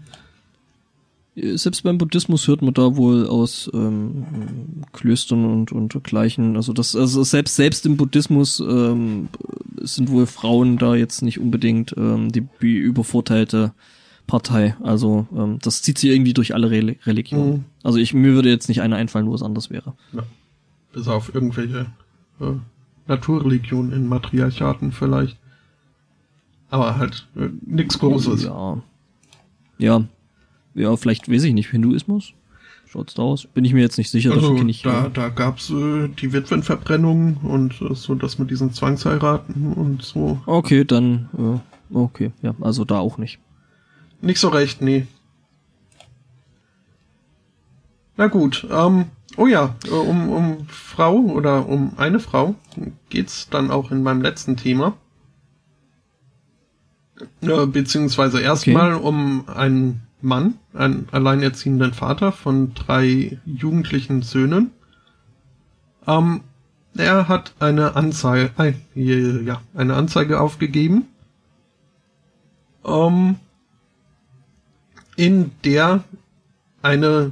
selbst 1.55 1.83
beim 1.83 1.97
Buddhismus 1.97 2.47
hört 2.47 2.61
man 2.61 2.73
da 2.73 2.95
wohl 2.95 3.27
aus 3.27 3.69
ähm, 3.73 4.25
Klöstern 4.93 5.45
und, 5.45 5.71
und 5.71 6.03
gleichen, 6.03 6.55
also 6.55 6.73
das, 6.73 6.95
also 6.95 7.23
selbst 7.23 7.55
selbst 7.55 7.85
im 7.85 7.97
Buddhismus 7.97 8.59
ähm, 8.59 9.29
sind 9.81 10.11
wohl 10.11 10.25
Frauen 10.25 10.77
da 10.77 10.95
jetzt 10.95 11.21
nicht 11.21 11.39
unbedingt 11.39 11.95
ähm, 11.97 12.31
die 12.31 12.47
übervorteilte 12.61 13.73
Partei. 14.27 14.75
Also 14.81 15.27
ähm, 15.35 15.59
das 15.61 15.81
zieht 15.81 15.97
sich 15.97 16.11
irgendwie 16.11 16.33
durch 16.33 16.53
alle 16.53 16.69
Re 16.69 16.95
Religionen. 17.05 17.51
Mhm. 17.51 17.65
Also 17.83 17.97
ich 17.97 18.13
mir 18.13 18.33
würde 18.33 18.49
jetzt 18.49 18.69
nicht 18.69 18.81
eine 18.81 18.95
einfallen, 18.95 19.27
wo 19.27 19.35
es 19.35 19.43
anders 19.43 19.69
wäre. 19.69 19.93
Ja. 20.13 20.23
Bis 20.93 21.07
auf 21.07 21.33
irgendwelche 21.33 21.87
äh, 22.39 22.53
Naturreligionen 23.07 23.93
in 23.93 24.07
Matriarchaten 24.07 24.91
vielleicht. 24.91 25.37
Aber 26.69 26.97
halt 26.97 27.27
äh, 27.35 27.49
nichts 27.65 27.99
Großes. 27.99 28.43
Ja. 28.43 28.81
Ja, 29.77 30.03
ja, 30.73 30.95
vielleicht 30.95 31.29
weiß 31.29 31.43
ich 31.43 31.53
nicht, 31.53 31.69
Hinduismus? 31.69 32.33
schaut's 32.91 33.13
da 33.13 33.23
aus? 33.23 33.47
Bin 33.47 33.63
ich 33.63 33.73
mir 33.73 33.81
jetzt 33.81 33.97
nicht 33.97 34.11
sicher, 34.11 34.31
also, 34.31 34.53
kenne 34.55 34.69
ich. 34.69 34.81
Da, 34.81 35.09
da 35.09 35.29
gab's 35.29 35.69
äh, 35.69 36.09
die 36.09 36.33
Witwenverbrennung 36.33 37.37
und 37.37 37.81
äh, 37.81 37.95
so, 37.95 38.15
dass 38.15 38.37
mit 38.37 38.51
diesen 38.51 38.73
Zwangsheiraten 38.73 39.73
und 39.73 40.01
so. 40.01 40.41
Okay, 40.45 40.83
dann, 40.83 41.29
äh, 41.93 41.95
okay, 41.97 42.31
ja, 42.41 42.53
also 42.59 42.83
da 42.83 42.99
auch 42.99 43.17
nicht. 43.17 43.39
Nicht 44.21 44.39
so 44.39 44.49
recht, 44.49 44.81
nee. 44.81 45.07
Na 48.17 48.27
gut, 48.27 48.67
ähm, 48.69 49.05
oh 49.37 49.47
ja, 49.47 49.75
äh, 49.85 49.91
um, 49.91 50.29
um 50.29 50.67
Frau 50.67 51.15
oder 51.15 51.67
um 51.67 51.93
eine 51.97 52.19
Frau 52.19 52.55
geht's 53.09 53.49
dann 53.49 53.71
auch 53.71 53.91
in 53.91 54.03
meinem 54.03 54.21
letzten 54.21 54.57
Thema. 54.57 54.97
Äh, 57.41 57.67
beziehungsweise 57.67 58.41
erstmal 58.41 58.95
okay. 58.95 59.05
um 59.05 59.47
einen 59.47 60.01
Mann, 60.23 60.55
einen 60.73 61.07
alleinerziehenden 61.11 61.93
Vater 61.93 62.31
von 62.31 62.73
drei 62.73 63.39
jugendlichen 63.45 64.21
Söhnen. 64.21 64.71
Ähm, 66.07 66.41
er 66.97 67.27
hat 67.27 67.53
eine 67.59 67.95
Anzeige, 67.95 68.75
äh, 68.95 69.43
ja, 69.43 69.61
eine 69.73 69.95
Anzeige 69.95 70.41
aufgegeben, 70.41 71.07
ähm, 72.85 73.35
in 75.15 75.51
der 75.63 76.03
eine 76.81 77.31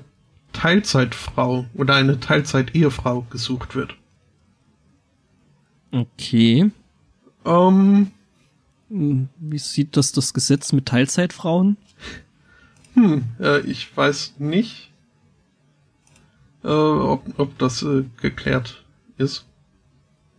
Teilzeitfrau 0.53 1.65
oder 1.73 1.95
eine 1.95 2.19
Teilzeit-Ehefrau 2.19 3.25
gesucht 3.29 3.75
wird. 3.75 3.95
Okay. 5.91 6.71
Ähm, 7.45 8.11
Wie 8.89 9.57
sieht 9.57 9.97
das 9.97 10.11
das 10.11 10.33
Gesetz 10.33 10.71
mit 10.71 10.85
Teilzeitfrauen? 10.85 11.77
Hm, 12.93 13.23
äh, 13.39 13.59
ich 13.61 13.95
weiß 13.95 14.35
nicht, 14.39 14.91
äh, 16.63 16.67
ob, 16.67 17.23
ob 17.37 17.57
das 17.57 17.83
äh, 17.83 18.05
geklärt 18.21 18.83
ist, 19.17 19.45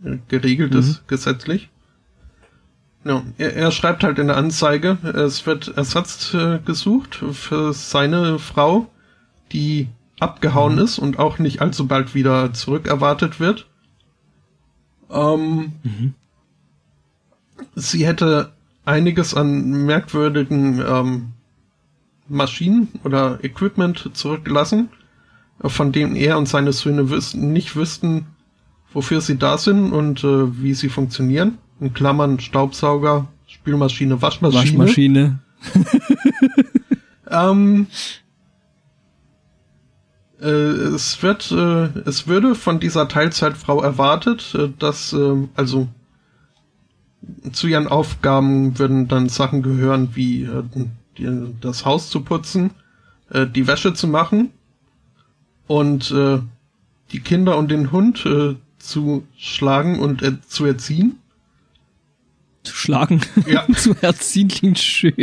äh, 0.04 0.18
geregelt 0.28 0.72
mhm. 0.72 0.80
ist 0.80 1.08
gesetzlich. 1.08 1.70
Ja, 3.04 3.22
er, 3.38 3.54
er, 3.54 3.70
schreibt 3.70 4.04
halt 4.04 4.18
in 4.18 4.26
der 4.26 4.36
Anzeige, 4.36 4.98
es 5.02 5.46
wird 5.46 5.68
Ersatz 5.74 6.34
äh, 6.34 6.58
gesucht 6.58 7.14
für 7.14 7.72
seine 7.72 8.38
Frau, 8.38 8.90
die 9.52 9.88
abgehauen 10.18 10.74
mhm. 10.74 10.82
ist 10.82 10.98
und 10.98 11.18
auch 11.18 11.38
nicht 11.38 11.62
allzu 11.62 11.86
bald 11.86 12.14
wieder 12.14 12.52
zurück 12.52 12.86
erwartet 12.86 13.40
wird. 13.40 13.66
Ähm, 15.10 15.72
mhm. 15.82 16.14
Sie 17.74 18.06
hätte 18.06 18.52
einiges 18.84 19.34
an 19.34 19.86
merkwürdigen 19.86 20.80
ähm, 20.86 21.32
Maschinen 22.30 22.88
oder 23.04 23.42
Equipment 23.42 24.10
zurückgelassen, 24.14 24.88
von 25.62 25.92
denen 25.92 26.16
er 26.16 26.38
und 26.38 26.48
seine 26.48 26.72
Söhne 26.72 27.10
wüssten, 27.10 27.52
nicht 27.52 27.76
wüssten, 27.76 28.26
wofür 28.92 29.20
sie 29.20 29.36
da 29.36 29.58
sind 29.58 29.92
und 29.92 30.24
äh, 30.24 30.62
wie 30.62 30.74
sie 30.74 30.88
funktionieren. 30.88 31.58
In 31.80 31.92
Klammern 31.92 32.40
Staubsauger, 32.40 33.28
Spülmaschine, 33.46 34.22
Waschmaschine. 34.22 34.78
Waschmaschine. 34.78 35.38
ähm, 37.30 37.86
äh, 40.40 40.46
es 40.46 41.22
wird, 41.22 41.50
äh, 41.52 42.00
es 42.08 42.26
würde 42.26 42.54
von 42.54 42.80
dieser 42.80 43.08
Teilzeitfrau 43.08 43.82
erwartet, 43.82 44.54
äh, 44.54 44.68
dass 44.78 45.12
äh, 45.12 45.36
also 45.54 45.88
zu 47.52 47.66
ihren 47.66 47.88
Aufgaben 47.88 48.78
würden 48.78 49.08
dann 49.08 49.28
Sachen 49.28 49.62
gehören 49.62 50.10
wie 50.14 50.44
äh, 50.44 50.62
die, 51.18 51.54
das 51.60 51.84
Haus 51.84 52.10
zu 52.10 52.22
putzen, 52.22 52.70
äh, 53.30 53.46
die 53.46 53.66
Wäsche 53.66 53.94
zu 53.94 54.08
machen 54.08 54.50
und 55.66 56.10
äh, 56.10 56.40
die 57.12 57.20
Kinder 57.20 57.56
und 57.56 57.70
den 57.70 57.92
Hund 57.92 58.24
äh, 58.26 58.56
zu 58.78 59.26
schlagen 59.36 59.98
und 59.98 60.22
äh, 60.22 60.40
zu 60.46 60.64
erziehen. 60.64 61.18
Zu 62.62 62.74
schlagen? 62.74 63.20
Ja. 63.46 63.66
zu 63.74 63.94
erziehen 64.00 64.48
klingt 64.48 64.78
schön. 64.78 65.14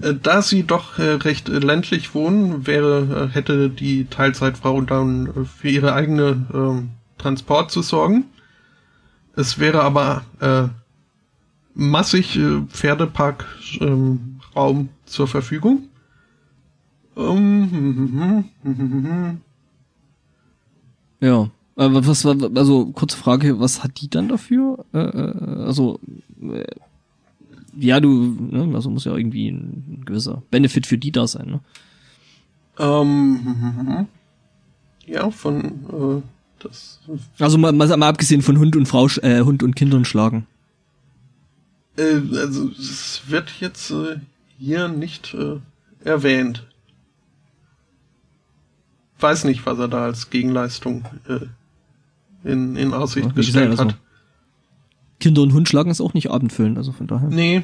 Äh, 0.00 0.14
da 0.22 0.42
sie 0.42 0.62
doch 0.64 0.98
äh, 0.98 1.12
recht 1.12 1.48
ländlich 1.48 2.14
wohnen, 2.14 2.66
wäre, 2.66 3.28
äh, 3.30 3.34
hätte 3.34 3.70
die 3.70 4.06
Teilzeitfrau 4.06 4.80
dann 4.82 5.46
für 5.46 5.68
ihre 5.68 5.92
eigene 5.92 6.46
äh, 6.52 7.20
Transport 7.20 7.70
zu 7.70 7.82
sorgen. 7.82 8.24
Es 9.36 9.58
wäre 9.58 9.82
aber 9.82 10.24
äh, 10.40 10.68
massig 11.80 12.36
äh, 12.36 12.60
Pferdeparkraum 12.68 14.20
ähm, 14.54 14.88
zur 15.06 15.26
Verfügung. 15.26 15.84
Ähm, 17.16 18.44
ja, 21.20 21.50
aber 21.76 22.06
was 22.06 22.24
war, 22.24 22.36
also 22.54 22.86
kurze 22.86 23.16
Frage, 23.16 23.58
was 23.58 23.82
hat 23.82 24.00
die 24.00 24.10
dann 24.10 24.28
dafür? 24.28 24.84
Äh, 24.92 24.98
äh 24.98 25.64
also 25.64 25.98
äh, 26.42 26.64
ja, 27.78 27.98
du, 28.00 28.36
ne, 28.50 28.74
also 28.74 28.90
muss 28.90 29.06
ja 29.06 29.16
irgendwie 29.16 29.48
ein 29.48 30.02
gewisser 30.04 30.42
Benefit 30.50 30.86
für 30.86 30.98
die 30.98 31.12
da 31.12 31.26
sein, 31.26 31.46
ne? 31.46 31.60
Ähm, 32.78 34.06
ja, 35.06 35.30
von 35.30 35.64
äh, 35.64 36.22
das. 36.58 37.00
Also 37.38 37.56
mal, 37.56 37.72
mal, 37.72 37.96
mal 37.96 38.08
abgesehen 38.08 38.42
von 38.42 38.58
Hund 38.58 38.76
und 38.76 38.86
Frau, 38.86 39.06
äh, 39.22 39.40
Hund 39.40 39.62
und 39.62 39.76
Kindern 39.76 40.04
schlagen. 40.04 40.46
Äh, 42.00 42.22
also 42.36 42.70
es 42.78 43.22
wird 43.26 43.52
jetzt 43.60 43.90
äh, 43.90 44.16
hier 44.58 44.88
nicht 44.88 45.34
äh, 45.34 45.58
erwähnt. 46.04 46.66
Weiß 49.18 49.44
nicht, 49.44 49.66
was 49.66 49.78
er 49.78 49.88
da 49.88 50.04
als 50.04 50.30
Gegenleistung 50.30 51.04
äh, 51.28 51.40
in, 52.48 52.76
in 52.76 52.94
Aussicht 52.94 53.28
ja, 53.28 53.32
gestellt 53.32 53.70
gesagt, 53.70 53.90
also 53.90 53.92
hat. 53.92 54.00
Kinder 55.20 55.42
und 55.42 55.52
Hund 55.52 55.68
schlagen 55.68 55.90
ist 55.90 56.00
auch 56.00 56.14
nicht 56.14 56.30
abendfüllend, 56.30 56.78
also 56.78 56.92
von 56.92 57.06
daher. 57.06 57.28
Nee. 57.28 57.62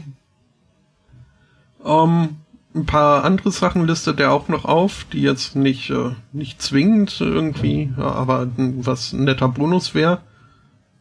Ähm, 1.82 2.28
ein 2.74 2.84
paar 2.84 3.24
andere 3.24 3.50
Sachen 3.50 3.86
listet 3.86 4.20
er 4.20 4.32
auch 4.32 4.48
noch 4.48 4.66
auf, 4.66 5.06
die 5.10 5.22
jetzt 5.22 5.56
nicht, 5.56 5.88
äh, 5.88 6.10
nicht 6.32 6.60
zwingend 6.60 7.18
irgendwie, 7.18 7.90
aber 7.96 8.48
was 8.56 9.14
ein 9.14 9.24
netter 9.24 9.48
Bonus 9.48 9.94
wäre. 9.94 10.20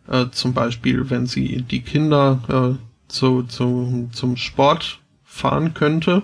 Äh, 0.08 0.28
zum 0.32 0.54
Beispiel, 0.54 1.10
wenn 1.10 1.26
sie 1.26 1.64
die 1.64 1.82
Kinder 1.82 2.78
äh, 2.78 2.95
zu, 3.16 3.44
zu, 3.44 4.10
zum 4.12 4.36
Sport 4.36 5.00
fahren 5.24 5.74
könnte. 5.74 6.24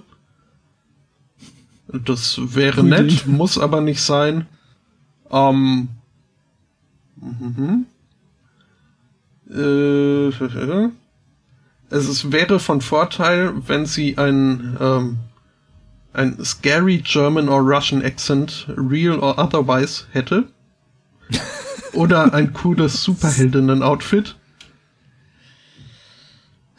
Das 1.87 2.39
wäre 2.55 2.83
nett, 2.83 3.27
muss 3.27 3.57
aber 3.57 3.81
nicht 3.81 4.01
sein. 4.01 4.47
Ähm, 5.29 5.89
mhm. 7.15 7.85
äh, 9.49 10.89
es 11.89 12.31
wäre 12.31 12.59
von 12.59 12.81
Vorteil, 12.81 13.53
wenn 13.67 13.85
sie 13.85 14.17
ein, 14.17 14.77
ähm, 14.79 15.17
ein 16.13 16.43
scary 16.43 16.99
German 16.99 17.49
or 17.49 17.61
Russian 17.61 18.03
accent, 18.03 18.67
real 18.77 19.19
or 19.19 19.37
otherwise, 19.37 20.05
hätte. 20.11 20.47
Oder 21.93 22.33
ein 22.33 22.53
cooles 22.53 23.03
Superheldinnen-Outfit. 23.03 24.35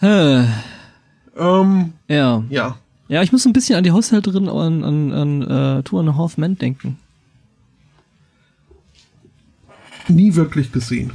Ähm, 0.03 1.93
ja. 2.09 2.45
Ja. 2.51 2.77
Ja, 3.09 3.23
ich 3.23 3.33
muss 3.33 3.47
ein 3.47 3.53
bisschen 3.53 3.77
an 3.77 3.85
die 3.85 3.93
Haushälterin 3.93 4.49
an, 4.49 4.85
an, 4.85 5.13
an 5.13 5.43
uh, 5.43 5.83
Two 5.83 6.01
and 6.01 6.09
a 6.09 6.17
Half 6.17 6.39
Men 6.39 6.57
denken. 6.57 6.99
Nie 10.09 10.35
wirklich 10.35 10.73
gesehen. 10.73 11.13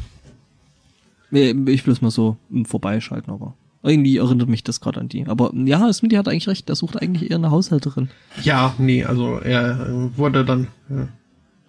Ich 1.32 1.86
will 1.86 1.94
es 1.94 2.02
mal 2.02 2.12
so 2.12 2.38
vorbeischalten, 2.66 3.34
aber 3.34 3.54
irgendwie 3.84 4.18
erinnert 4.18 4.48
mich 4.48 4.64
das 4.64 4.80
gerade 4.80 5.00
an 5.00 5.10
die. 5.10 5.26
Aber 5.28 5.52
ja, 5.54 5.92
Smitty 5.92 6.16
hat 6.16 6.28
eigentlich 6.28 6.48
recht, 6.48 6.70
der 6.70 6.76
sucht 6.76 7.02
eigentlich 7.02 7.30
eher 7.30 7.38
eine 7.38 7.52
Haushälterin. 7.52 8.10
Ja, 8.44 8.74
nee, 8.78 9.04
also 9.04 9.40
er 9.40 10.10
wurde 10.16 10.46
dann 10.46 10.68
äh, 10.90 11.08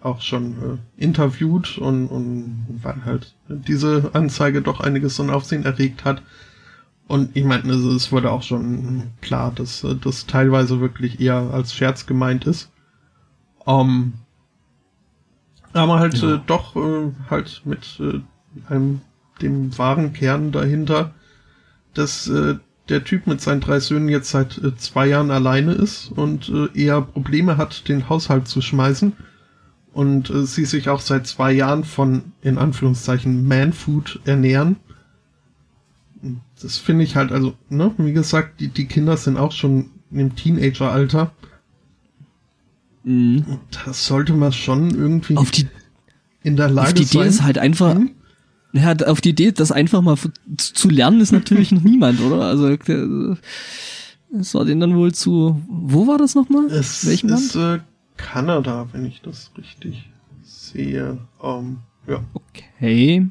auch 0.01 0.21
schon 0.21 0.79
äh, 0.97 1.03
interviewt 1.03 1.77
und, 1.77 2.07
und 2.07 2.67
weil 2.81 3.03
halt 3.03 3.35
diese 3.47 4.11
Anzeige 4.13 4.61
doch 4.61 4.79
einiges 4.79 5.19
an 5.19 5.29
Aufsehen 5.29 5.65
erregt 5.65 6.05
hat, 6.05 6.21
und 7.09 7.35
ich 7.35 7.43
meine, 7.43 7.73
es 7.73 8.11
wurde 8.11 8.31
auch 8.31 8.43
schon 8.43 9.01
klar, 9.19 9.51
dass 9.55 9.83
das 10.03 10.27
teilweise 10.27 10.79
wirklich 10.79 11.19
eher 11.19 11.49
als 11.51 11.73
Scherz 11.73 12.05
gemeint 12.05 12.45
ist. 12.45 12.69
Ähm, 13.65 14.13
aber 15.73 15.97
halt 15.97 16.21
ja. 16.21 16.35
äh, 16.35 16.39
doch 16.45 16.75
äh, 16.75 17.11
halt 17.27 17.63
mit 17.65 17.99
äh, 17.99 18.19
einem 18.71 19.01
dem 19.41 19.75
wahren 19.75 20.13
Kern 20.13 20.51
dahinter, 20.51 21.15
dass 21.95 22.27
äh, 22.27 22.57
der 22.89 23.03
Typ 23.03 23.25
mit 23.25 23.41
seinen 23.41 23.61
drei 23.61 23.79
Söhnen 23.79 24.09
jetzt 24.09 24.29
seit 24.29 24.59
äh, 24.59 24.75
zwei 24.75 25.07
Jahren 25.07 25.31
alleine 25.31 25.71
ist 25.71 26.11
und 26.11 26.49
äh, 26.49 26.79
eher 26.79 27.01
Probleme 27.01 27.57
hat, 27.57 27.89
den 27.89 28.07
Haushalt 28.07 28.47
zu 28.47 28.61
schmeißen 28.61 29.13
und 29.93 30.29
äh, 30.29 30.43
sie 30.45 30.65
sich 30.65 30.89
auch 30.89 31.01
seit 31.01 31.25
zwei 31.25 31.53
Jahren 31.53 31.85
von 31.85 32.33
in 32.43 32.59
Anführungszeichen 32.59 33.47
Manfood 33.47 34.19
ernähren 34.25 34.75
das 36.61 36.77
finde 36.77 37.03
ich 37.03 37.15
halt, 37.15 37.31
also, 37.31 37.53
ne, 37.69 37.93
wie 37.97 38.13
gesagt, 38.13 38.59
die, 38.59 38.67
die 38.67 38.85
Kinder 38.85 39.17
sind 39.17 39.37
auch 39.37 39.51
schon 39.51 39.91
im 40.11 40.35
Teenageralter. 40.35 41.31
Mhm. 43.03 43.45
Das 43.85 44.05
sollte 44.05 44.33
man 44.33 44.51
schon 44.51 44.91
irgendwie 44.91 45.37
auf 45.37 45.51
die, 45.51 45.67
in 46.43 46.57
der 46.57 46.69
Lage 46.69 46.89
auf 46.89 46.93
die 46.93 47.03
Idee 47.03 47.27
ist 47.27 47.43
halt 47.43 47.57
einfach, 47.57 47.95
mhm. 47.95 48.11
ja, 48.73 48.93
auf 49.05 49.21
die 49.21 49.29
Idee, 49.29 49.51
das 49.51 49.71
einfach 49.71 50.01
mal 50.01 50.17
zu 50.57 50.89
lernen, 50.89 51.21
ist 51.21 51.31
natürlich 51.31 51.71
noch 51.73 51.83
niemand, 51.83 52.19
oder? 52.21 52.41
Also, 52.41 52.67
es 54.37 54.53
war 54.53 54.65
den 54.65 54.79
dann 54.79 54.95
wohl 54.95 55.13
zu, 55.13 55.61
wo 55.67 56.07
war 56.07 56.17
das 56.17 56.35
nochmal? 56.35 56.65
Es 56.65 57.05
Welchem 57.05 57.29
ist 57.29 57.55
Land? 57.55 57.81
Äh, 57.81 57.83
Kanada, 58.17 58.87
wenn 58.91 59.05
ich 59.05 59.21
das 59.21 59.51
richtig 59.57 60.09
sehe. 60.43 61.19
Um, 61.39 61.79
ähm, 62.07 62.13
ja. 62.13 62.23
Okay. 62.33 63.27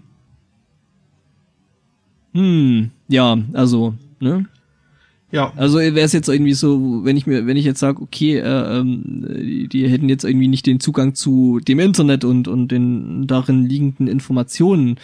Hm, 2.39 2.91
ja, 3.09 3.37
also, 3.53 3.95
ne? 4.21 4.47
Ja. 5.31 5.53
Also 5.57 5.79
wäre 5.79 6.01
es 6.01 6.13
jetzt 6.13 6.29
irgendwie 6.29 6.55
so, 6.55 7.05
wenn 7.05 7.17
ich 7.17 7.27
mir, 7.27 7.47
wenn 7.47 7.57
ich 7.57 7.65
jetzt 7.65 7.81
sage, 7.81 8.01
okay, 8.01 8.39
äh, 8.39 8.79
ähm, 8.79 9.27
die, 9.29 9.69
die 9.69 9.89
hätten 9.89 10.09
jetzt 10.09 10.25
irgendwie 10.25 10.49
nicht 10.49 10.65
den 10.67 10.81
Zugang 10.81 11.15
zu 11.15 11.61
dem 11.61 11.81
Internet 11.81 12.25
und 12.25 12.49
und 12.49 12.69
den 12.69 13.27
darin 13.27 13.67
liegenden 13.67 14.07
Informationen. 14.07 14.97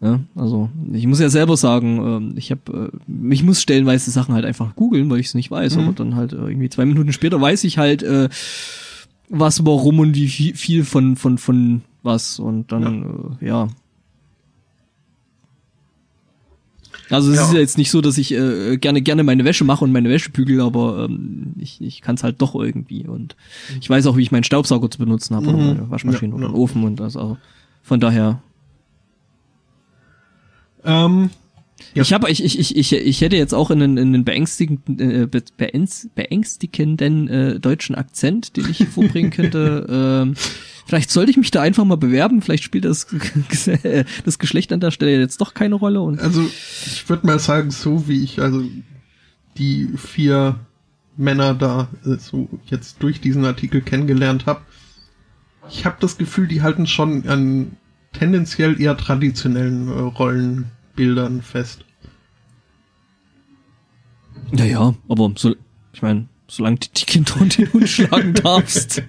Ja, 0.00 0.20
also 0.36 0.70
ich 0.92 1.06
muss 1.06 1.18
ja 1.18 1.30
selber 1.30 1.56
sagen, 1.56 2.32
äh, 2.34 2.38
ich 2.38 2.52
habe, 2.52 2.92
äh, 3.08 3.32
ich 3.32 3.42
muss 3.42 3.60
stellenweise 3.60 4.10
Sachen 4.10 4.34
halt 4.34 4.44
einfach 4.44 4.76
googeln, 4.76 5.10
weil 5.10 5.18
ich 5.18 5.26
es 5.26 5.34
nicht 5.34 5.50
weiß, 5.50 5.76
mhm. 5.76 5.82
aber 5.82 5.92
dann 5.94 6.14
halt 6.14 6.32
irgendwie 6.32 6.68
zwei 6.68 6.86
Minuten 6.86 7.12
später 7.12 7.40
weiß 7.40 7.64
ich 7.64 7.76
halt, 7.76 8.02
äh, 8.02 8.28
was, 9.28 9.64
warum 9.66 9.98
und 9.98 10.14
wie 10.14 10.28
viel 10.28 10.84
von 10.84 11.16
von 11.16 11.38
von 11.38 11.80
was 12.02 12.38
und 12.38 12.70
dann 12.70 13.36
ja, 13.40 13.46
äh, 13.46 13.48
ja 13.48 13.68
Also 17.10 17.30
es 17.30 17.36
ja. 17.36 17.44
ist 17.44 17.52
ja 17.52 17.58
jetzt 17.58 17.78
nicht 17.78 17.90
so, 17.90 18.00
dass 18.00 18.18
ich 18.18 18.32
äh, 18.32 18.76
gerne 18.76 19.02
gerne 19.02 19.24
meine 19.24 19.44
Wäsche 19.44 19.64
mache 19.64 19.84
und 19.84 19.92
meine 19.92 20.08
Wäsche 20.08 20.30
bügel, 20.30 20.60
aber 20.60 21.06
ähm, 21.08 21.54
ich, 21.58 21.80
ich 21.80 22.00
kann 22.00 22.14
es 22.14 22.22
halt 22.22 22.40
doch 22.40 22.54
irgendwie. 22.54 23.06
Und 23.06 23.36
ich 23.80 23.90
weiß 23.90 24.06
auch, 24.06 24.16
wie 24.16 24.22
ich 24.22 24.32
meinen 24.32 24.44
Staubsauger 24.44 24.90
zu 24.90 24.98
benutzen 24.98 25.34
habe 25.34 25.48
mhm. 25.48 25.54
oder 25.54 25.64
meine 25.74 25.90
Waschmaschine 25.90 26.30
ja, 26.30 26.36
oder 26.36 26.48
ja. 26.48 26.54
Ofen 26.54 26.84
und 26.84 26.96
das 27.00 27.16
auch. 27.16 27.36
Von 27.82 28.00
daher. 28.00 28.42
Ähm, 30.84 31.30
ja. 31.94 32.02
Ich 32.02 32.12
habe 32.12 32.30
ich, 32.30 32.44
ich, 32.44 32.58
ich, 32.58 32.76
ich, 32.76 32.92
ich 32.92 33.20
hätte 33.20 33.36
jetzt 33.36 33.54
auch 33.54 33.70
einen, 33.70 33.98
einen 33.98 34.24
beängstigenden, 34.24 35.00
äh, 35.00 35.28
beängstigenden 36.14 37.28
äh, 37.28 37.60
deutschen 37.60 37.94
Akzent, 37.94 38.56
den 38.56 38.68
ich 38.70 38.86
vorbringen 38.86 39.30
könnte. 39.30 39.86
ähm, 40.24 40.34
Vielleicht 40.90 41.12
sollte 41.12 41.30
ich 41.30 41.36
mich 41.36 41.52
da 41.52 41.62
einfach 41.62 41.84
mal 41.84 41.96
bewerben. 41.96 42.42
Vielleicht 42.42 42.64
spielt 42.64 42.84
das, 42.84 43.06
das 44.24 44.40
Geschlecht 44.40 44.72
an 44.72 44.80
der 44.80 44.90
Stelle 44.90 45.20
jetzt 45.20 45.40
doch 45.40 45.54
keine 45.54 45.76
Rolle. 45.76 46.00
Und 46.00 46.18
also 46.18 46.42
ich 46.42 47.08
würde 47.08 47.28
mal 47.28 47.38
sagen, 47.38 47.70
so 47.70 48.08
wie 48.08 48.24
ich 48.24 48.40
also 48.40 48.64
die 49.56 49.88
vier 49.96 50.58
Männer 51.16 51.54
da 51.54 51.86
äh, 52.04 52.16
so 52.16 52.48
jetzt 52.66 52.96
durch 53.04 53.20
diesen 53.20 53.44
Artikel 53.44 53.82
kennengelernt 53.82 54.46
habe, 54.46 54.62
ich 55.70 55.84
habe 55.84 55.94
das 56.00 56.18
Gefühl, 56.18 56.48
die 56.48 56.60
halten 56.60 56.88
schon 56.88 57.28
an 57.28 57.76
tendenziell 58.12 58.80
eher 58.80 58.96
traditionellen 58.96 59.86
äh, 59.86 59.92
Rollenbildern 59.92 61.40
fest. 61.42 61.84
Naja, 64.50 64.96
aber 65.08 65.32
so, 65.36 65.54
ich 65.92 66.02
meine, 66.02 66.26
solange 66.48 66.78
du 66.78 66.88
die 66.96 67.04
Kinder 67.04 67.40
und 67.40 67.58
den 67.58 67.72
Hund 67.72 67.88
schlagen 67.88 68.34
darfst. 68.42 69.04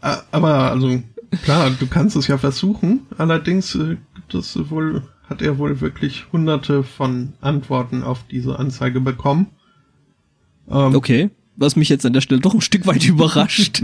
Aber 0.00 0.70
also 0.70 1.02
klar, 1.42 1.70
du 1.70 1.86
kannst 1.86 2.16
es 2.16 2.26
ja 2.26 2.38
versuchen. 2.38 3.06
Allerdings 3.16 3.74
äh, 3.74 3.96
gibt 4.14 4.34
es 4.34 4.58
wohl, 4.70 5.02
hat 5.28 5.42
er 5.42 5.58
wohl 5.58 5.80
wirklich 5.80 6.26
hunderte 6.32 6.82
von 6.82 7.32
Antworten 7.40 8.02
auf 8.02 8.24
diese 8.30 8.58
Anzeige 8.58 9.00
bekommen. 9.00 9.46
Ähm, 10.70 10.94
okay, 10.94 11.30
was 11.56 11.76
mich 11.76 11.88
jetzt 11.88 12.06
an 12.06 12.12
der 12.12 12.20
Stelle 12.20 12.40
doch 12.40 12.54
ein 12.54 12.60
Stück 12.60 12.86
weit 12.86 13.04
überrascht. 13.08 13.82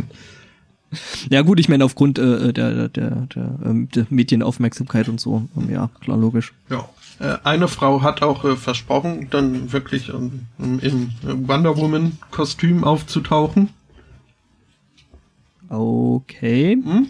ja 1.31 1.43
gut, 1.43 1.59
ich 1.61 1.69
meine 1.69 1.85
aufgrund 1.85 2.19
äh, 2.19 2.53
der, 2.53 2.89
der, 2.89 3.11
der, 3.27 3.59
ähm, 3.65 3.89
der 3.95 4.07
Medienaufmerksamkeit 4.11 5.09
und 5.09 5.21
so. 5.21 5.49
Ähm, 5.57 5.71
ja, 5.71 5.91
klar, 6.01 6.17
logisch. 6.17 6.53
Ja. 6.71 6.89
Äh, 7.21 7.39
eine 7.45 7.69
Frau 7.69 8.03
hat 8.03 8.23
auch 8.23 8.45
äh, 8.45 8.57
versprochen, 8.57 9.29
dann 9.31 9.73
wirklich 9.73 10.09
ähm, 10.09 10.47
im 10.59 11.13
Wonder 11.23 11.77
Woman 11.77 12.19
Kostüm 12.31 12.85
aufzutauchen. 12.85 13.71
Okay. 15.75 16.73
Hm? 16.75 17.09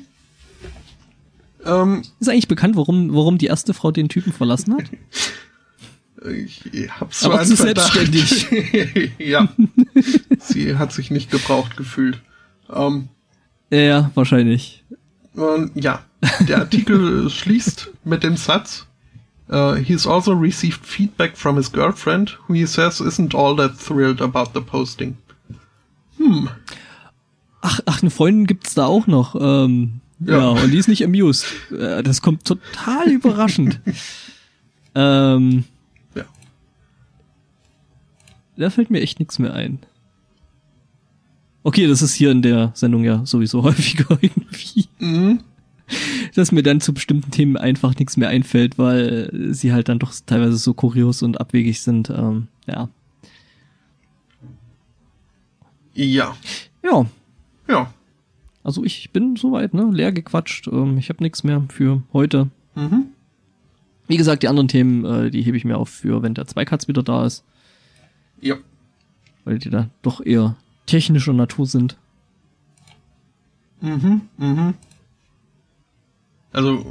Ähm, 1.64 2.02
ist 2.20 2.28
eigentlich 2.28 2.48
bekannt, 2.48 2.76
warum, 2.76 3.14
warum 3.14 3.38
die 3.38 3.46
erste 3.46 3.74
Frau 3.74 3.90
den 3.90 4.08
Typen 4.08 4.32
verlassen 4.32 4.74
hat? 4.74 4.84
Ich 6.26 6.62
hab's 6.88 7.20
so 7.20 7.30
Aber 7.30 7.44
zu 7.44 7.54
selbstständig. 7.54 8.46
ja. 9.18 9.46
Sie 10.38 10.76
hat 10.76 10.90
sich 10.90 11.10
nicht 11.10 11.30
gebraucht 11.30 11.76
gefühlt. 11.76 12.18
Ähm, 12.72 13.10
ja, 13.70 14.10
wahrscheinlich. 14.14 14.84
Ähm, 15.36 15.70
ja, 15.74 16.02
der 16.48 16.60
Artikel 16.60 17.28
schließt 17.30 17.90
mit 18.04 18.22
dem 18.22 18.38
Satz, 18.38 18.86
uh, 19.50 19.74
he's 19.74 20.06
also 20.06 20.32
received 20.32 20.86
feedback 20.86 21.36
from 21.36 21.56
his 21.56 21.70
girlfriend, 21.70 22.38
who 22.48 22.54
he 22.54 22.66
says 22.66 23.00
isn't 23.00 23.34
all 23.34 23.54
that 23.56 23.76
thrilled 23.76 24.22
about 24.22 24.52
the 24.54 24.62
posting. 24.62 25.18
Hm. 26.16 26.48
Ach, 27.66 27.80
ach, 27.86 28.02
eine 28.02 28.10
Freundin 28.10 28.46
gibt's 28.46 28.74
da 28.74 28.84
auch 28.84 29.06
noch. 29.06 29.34
Ähm, 29.40 30.02
ja. 30.20 30.36
ja, 30.36 30.48
und 30.50 30.70
die 30.70 30.76
ist 30.76 30.86
nicht 30.86 31.02
amused. 31.02 31.46
Äh, 31.70 32.02
das 32.02 32.20
kommt 32.20 32.44
total 32.44 33.08
überraschend. 33.08 33.80
ähm, 34.94 35.64
ja. 36.14 36.24
Da 38.58 38.68
fällt 38.68 38.90
mir 38.90 39.00
echt 39.00 39.18
nichts 39.18 39.38
mehr 39.38 39.54
ein. 39.54 39.78
Okay, 41.62 41.86
das 41.86 42.02
ist 42.02 42.12
hier 42.12 42.30
in 42.32 42.42
der 42.42 42.72
Sendung 42.74 43.02
ja 43.02 43.24
sowieso 43.24 43.62
häufiger 43.62 44.18
irgendwie. 44.20 44.86
Mhm. 44.98 45.40
Dass 46.34 46.52
mir 46.52 46.62
dann 46.62 46.82
zu 46.82 46.92
bestimmten 46.92 47.30
Themen 47.30 47.56
einfach 47.56 47.96
nichts 47.96 48.18
mehr 48.18 48.28
einfällt, 48.28 48.76
weil 48.76 49.30
sie 49.54 49.72
halt 49.72 49.88
dann 49.88 49.98
doch 49.98 50.12
teilweise 50.26 50.58
so 50.58 50.74
kurios 50.74 51.22
und 51.22 51.40
abwegig 51.40 51.80
sind. 51.80 52.10
Ähm, 52.10 52.48
ja. 52.66 52.90
Ja. 55.94 56.36
Ja, 56.82 57.06
ja. 57.68 57.92
Also 58.62 58.82
ich 58.82 59.10
bin 59.10 59.36
soweit, 59.36 59.74
ne? 59.74 59.90
Leer 59.92 60.12
gequatscht. 60.12 60.68
Ähm, 60.68 60.96
ich 60.96 61.10
habe 61.10 61.22
nichts 61.22 61.44
mehr 61.44 61.62
für 61.68 62.02
heute. 62.12 62.48
Mhm. 62.74 63.06
Wie 64.08 64.16
gesagt, 64.16 64.42
die 64.42 64.48
anderen 64.48 64.68
Themen, 64.68 65.04
äh, 65.04 65.30
die 65.30 65.42
hebe 65.42 65.56
ich 65.56 65.64
mir 65.64 65.78
auf 65.78 65.88
für, 65.88 66.22
wenn 66.22 66.34
der 66.34 66.46
Zweikatz 66.46 66.88
wieder 66.88 67.02
da 67.02 67.26
ist. 67.26 67.44
Ja. 68.40 68.56
Weil 69.44 69.58
die 69.58 69.70
da 69.70 69.88
doch 70.02 70.24
eher 70.24 70.56
technischer 70.86 71.32
Natur 71.32 71.66
sind. 71.66 71.96
Mhm, 73.80 74.22
mhm. 74.38 74.74
Also. 76.52 76.86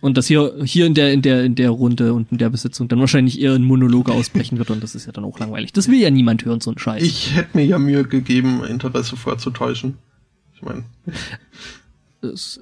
Und 0.00 0.16
dass 0.16 0.26
hier, 0.26 0.54
hier 0.64 0.86
in 0.86 0.94
der, 0.94 1.12
in 1.12 1.22
der, 1.22 1.44
in 1.44 1.54
der 1.54 1.70
Runde 1.70 2.12
und 2.12 2.30
in 2.30 2.38
der 2.38 2.50
Besitzung 2.50 2.86
dann 2.86 3.00
wahrscheinlich 3.00 3.40
eher 3.40 3.54
ein 3.54 3.64
Monologe 3.64 4.12
ausbrechen 4.12 4.58
wird 4.58 4.70
und 4.70 4.82
das 4.82 4.94
ist 4.94 5.06
ja 5.06 5.12
dann 5.12 5.24
auch 5.24 5.38
langweilig. 5.38 5.72
Das 5.72 5.88
will 5.88 5.98
ja 5.98 6.10
niemand 6.10 6.44
hören, 6.44 6.60
so 6.60 6.70
ein 6.70 6.78
Scheiß. 6.78 7.02
Ich 7.02 7.34
hätte 7.34 7.56
mir 7.56 7.64
ja 7.64 7.78
Mühe 7.78 8.04
gegeben, 8.04 8.62
Interesse 8.62 9.16
vorzutäuschen. 9.16 9.94
Ich 10.56 10.62
meine, 10.62 10.84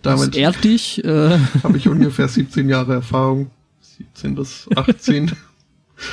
damit 0.03 0.37
ehrt 0.37 0.65
dich. 0.65 1.03
Äh. 1.05 1.39
Habe 1.63 1.77
ich 1.77 1.89
ungefähr 1.89 2.29
17 2.29 2.69
Jahre 2.69 2.95
Erfahrung. 2.95 3.51
17 3.81 4.35
bis 4.35 4.69
18. 4.75 5.33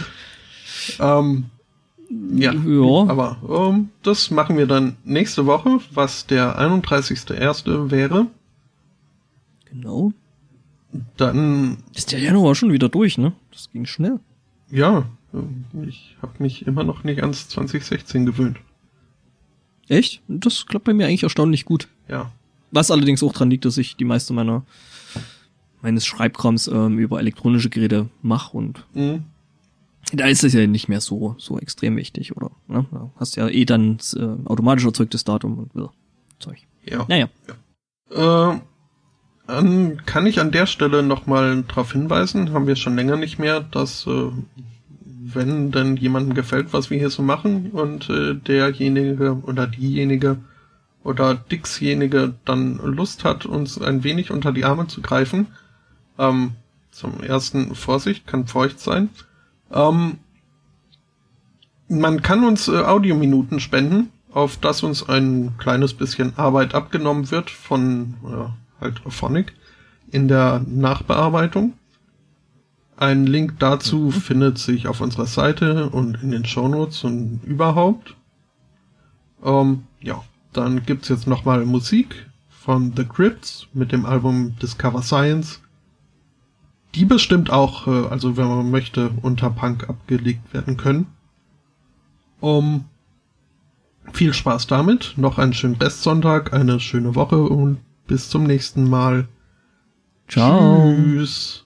ähm, 1.00 1.46
ja, 2.36 2.54
ja, 2.54 3.10
aber 3.10 3.38
ähm, 3.50 3.90
das 4.04 4.32
machen 4.32 4.58
wir 4.58 4.68
dann 4.68 4.98
nächste 5.04 5.46
Woche, 5.46 5.80
was 5.94 6.28
der 6.28 6.60
31.1. 6.60 7.90
wäre. 7.90 8.28
Genau. 9.66 10.12
Dann 11.16 11.78
ist 11.96 12.12
der 12.12 12.20
Januar 12.20 12.54
schon 12.54 12.74
wieder 12.74 12.90
durch, 12.90 13.18
ne? 13.18 13.32
Das 13.52 13.70
ging 13.72 13.86
schnell. 13.86 14.20
Ja, 14.70 15.06
ich 15.88 16.18
habe 16.22 16.34
mich 16.40 16.68
immer 16.68 16.84
noch 16.84 17.04
nicht 17.06 17.22
ans 17.22 17.48
2016 17.48 18.26
gewöhnt. 18.26 18.58
Echt? 19.92 20.22
Das 20.30 20.66
klappt 20.68 20.86
bei 20.86 20.94
mir 20.94 21.06
eigentlich 21.06 21.24
erstaunlich 21.24 21.66
gut. 21.66 21.90
Ja. 22.08 22.32
Was 22.72 22.92
allerdings 22.92 23.22
auch 23.24 23.34
dran 23.34 23.50
liegt, 23.50 23.66
dass 23.66 23.78
ich 23.78 23.98
die 23.98 24.06
meiste 24.06 24.32
meiner 24.32 24.64
meines 25.82 26.06
Schreibkrams 26.06 26.68
ähm, 26.68 26.98
über 26.98 27.20
elektronische 27.20 27.70
Geräte 27.70 28.08
mache 28.22 28.56
und 28.56 28.86
mhm. 28.94 29.26
da 30.14 30.28
ist 30.28 30.46
es 30.46 30.54
ja 30.54 30.66
nicht 30.66 30.88
mehr 30.88 31.02
so 31.02 31.36
so 31.40 31.60
extrem 31.60 31.98
wichtig, 31.98 32.38
oder? 32.38 32.52
Ne? 32.70 32.86
Da 32.92 33.12
hast 33.18 33.36
ja 33.36 33.50
eh 33.50 33.66
dann 33.66 33.98
äh, 34.16 34.48
automatisch 34.48 34.86
erzeugtes 34.86 35.26
Datum 35.26 35.60
und 35.60 35.84
äh, 35.84 35.90
Zeug. 36.40 36.60
Ja. 36.86 37.06
Naja. 37.10 37.28
Ja. 38.16 38.54
Äh, 38.54 38.60
dann 39.48 40.06
kann 40.06 40.26
ich 40.26 40.40
an 40.40 40.52
der 40.52 40.68
Stelle 40.68 41.04
nochmal 41.04 41.64
darauf 41.64 41.92
hinweisen, 41.92 42.54
haben 42.54 42.68
wir 42.68 42.78
schon 42.78 42.96
länger 42.96 43.18
nicht 43.18 43.40
mehr, 43.40 43.60
dass 43.60 44.08
äh, 44.08 44.30
wenn 45.24 45.72
dann 45.72 45.98
jemandem 45.98 46.34
gefällt, 46.34 46.74
was 46.74 46.90
wir 46.90 46.98
hier 46.98 47.10
so 47.10 47.22
machen 47.22 47.72
und 47.72 48.10
äh, 48.10 48.36
derjenige 48.36 49.42
oder 49.44 49.68
diejenige 49.68 50.38
oder 51.04 51.36
Dixjenige 51.36 52.34
dann 52.46 52.78
Lust 52.78 53.24
hat, 53.24 53.46
uns 53.46 53.80
ein 53.80 54.04
wenig 54.04 54.32
unter 54.32 54.52
die 54.52 54.66
Arme 54.66 54.88
zu 54.88 55.02
greifen, 55.02 55.48
ähm, 56.18 56.52
zum 56.92 57.22
ersten 57.22 57.76
Vorsicht, 57.76 58.28
kann 58.28 58.48
feucht 58.48 58.80
sein. 58.80 59.10
Ähm, 59.72 60.18
man 61.88 62.22
kann 62.22 62.44
uns 62.44 62.68
äh, 62.68 62.78
Audiominuten 62.78 63.60
spenden 63.60 64.10
auf 64.34 64.58
das 64.58 64.84
uns 64.84 65.08
ein 65.08 65.58
kleines 65.58 65.94
bisschen 65.94 66.38
Arbeit 66.38 66.74
abgenommen 66.74 67.32
wird 67.32 67.50
von 67.50 68.16
äh, 68.26 68.82
halt 68.82 69.02
Phonic 69.08 69.54
in 70.12 70.28
der 70.28 70.62
Nachbearbeitung. 70.66 71.74
Ein 73.02 73.26
Link 73.26 73.58
dazu 73.58 73.98
mhm. 73.98 74.12
findet 74.12 74.58
sich 74.60 74.88
auf 74.88 75.02
unserer 75.02 75.26
Seite 75.26 75.90
und 75.90 76.22
in 76.22 76.30
den 76.30 76.46
Shownotes 76.46 77.04
und 77.04 77.42
überhaupt. 77.44 78.16
Ähm, 79.44 79.86
ja, 80.02 80.24
dann 80.54 80.86
gibt's 80.86 81.10
jetzt 81.10 81.26
nochmal 81.26 81.66
Musik 81.66 82.28
von 82.52 82.94
The 82.96 83.04
Crypts 83.06 83.66
mit 83.74 83.92
dem 83.92 84.06
Album 84.06 84.56
Discover 84.62 85.02
Science. 85.02 85.62
Die 86.94 87.06
bestimmt 87.06 87.50
auch, 87.50 87.88
äh, 87.88 88.08
also 88.08 88.38
wenn 88.38 88.48
man 88.48 88.70
möchte, 88.70 89.10
unter 89.24 89.50
Punk 89.50 89.90
abgelegt 89.90 90.54
werden 90.54 90.78
können. 90.78 91.08
Um, 92.40 92.86
viel 94.14 94.36
Spaß 94.36 94.68
damit, 94.68 95.16
noch 95.18 95.40
einen 95.40 95.56
schönen 95.56 95.78
Restsonntag, 95.78 96.54
eine 96.54 96.80
schöne 96.80 97.16
Woche 97.16 97.42
und 97.42 97.80
bis 98.06 98.30
zum 98.30 98.44
nächsten 98.44 98.88
Mal. 98.88 99.28
Ciao. 100.28 100.94
Tschüss. 100.96 101.66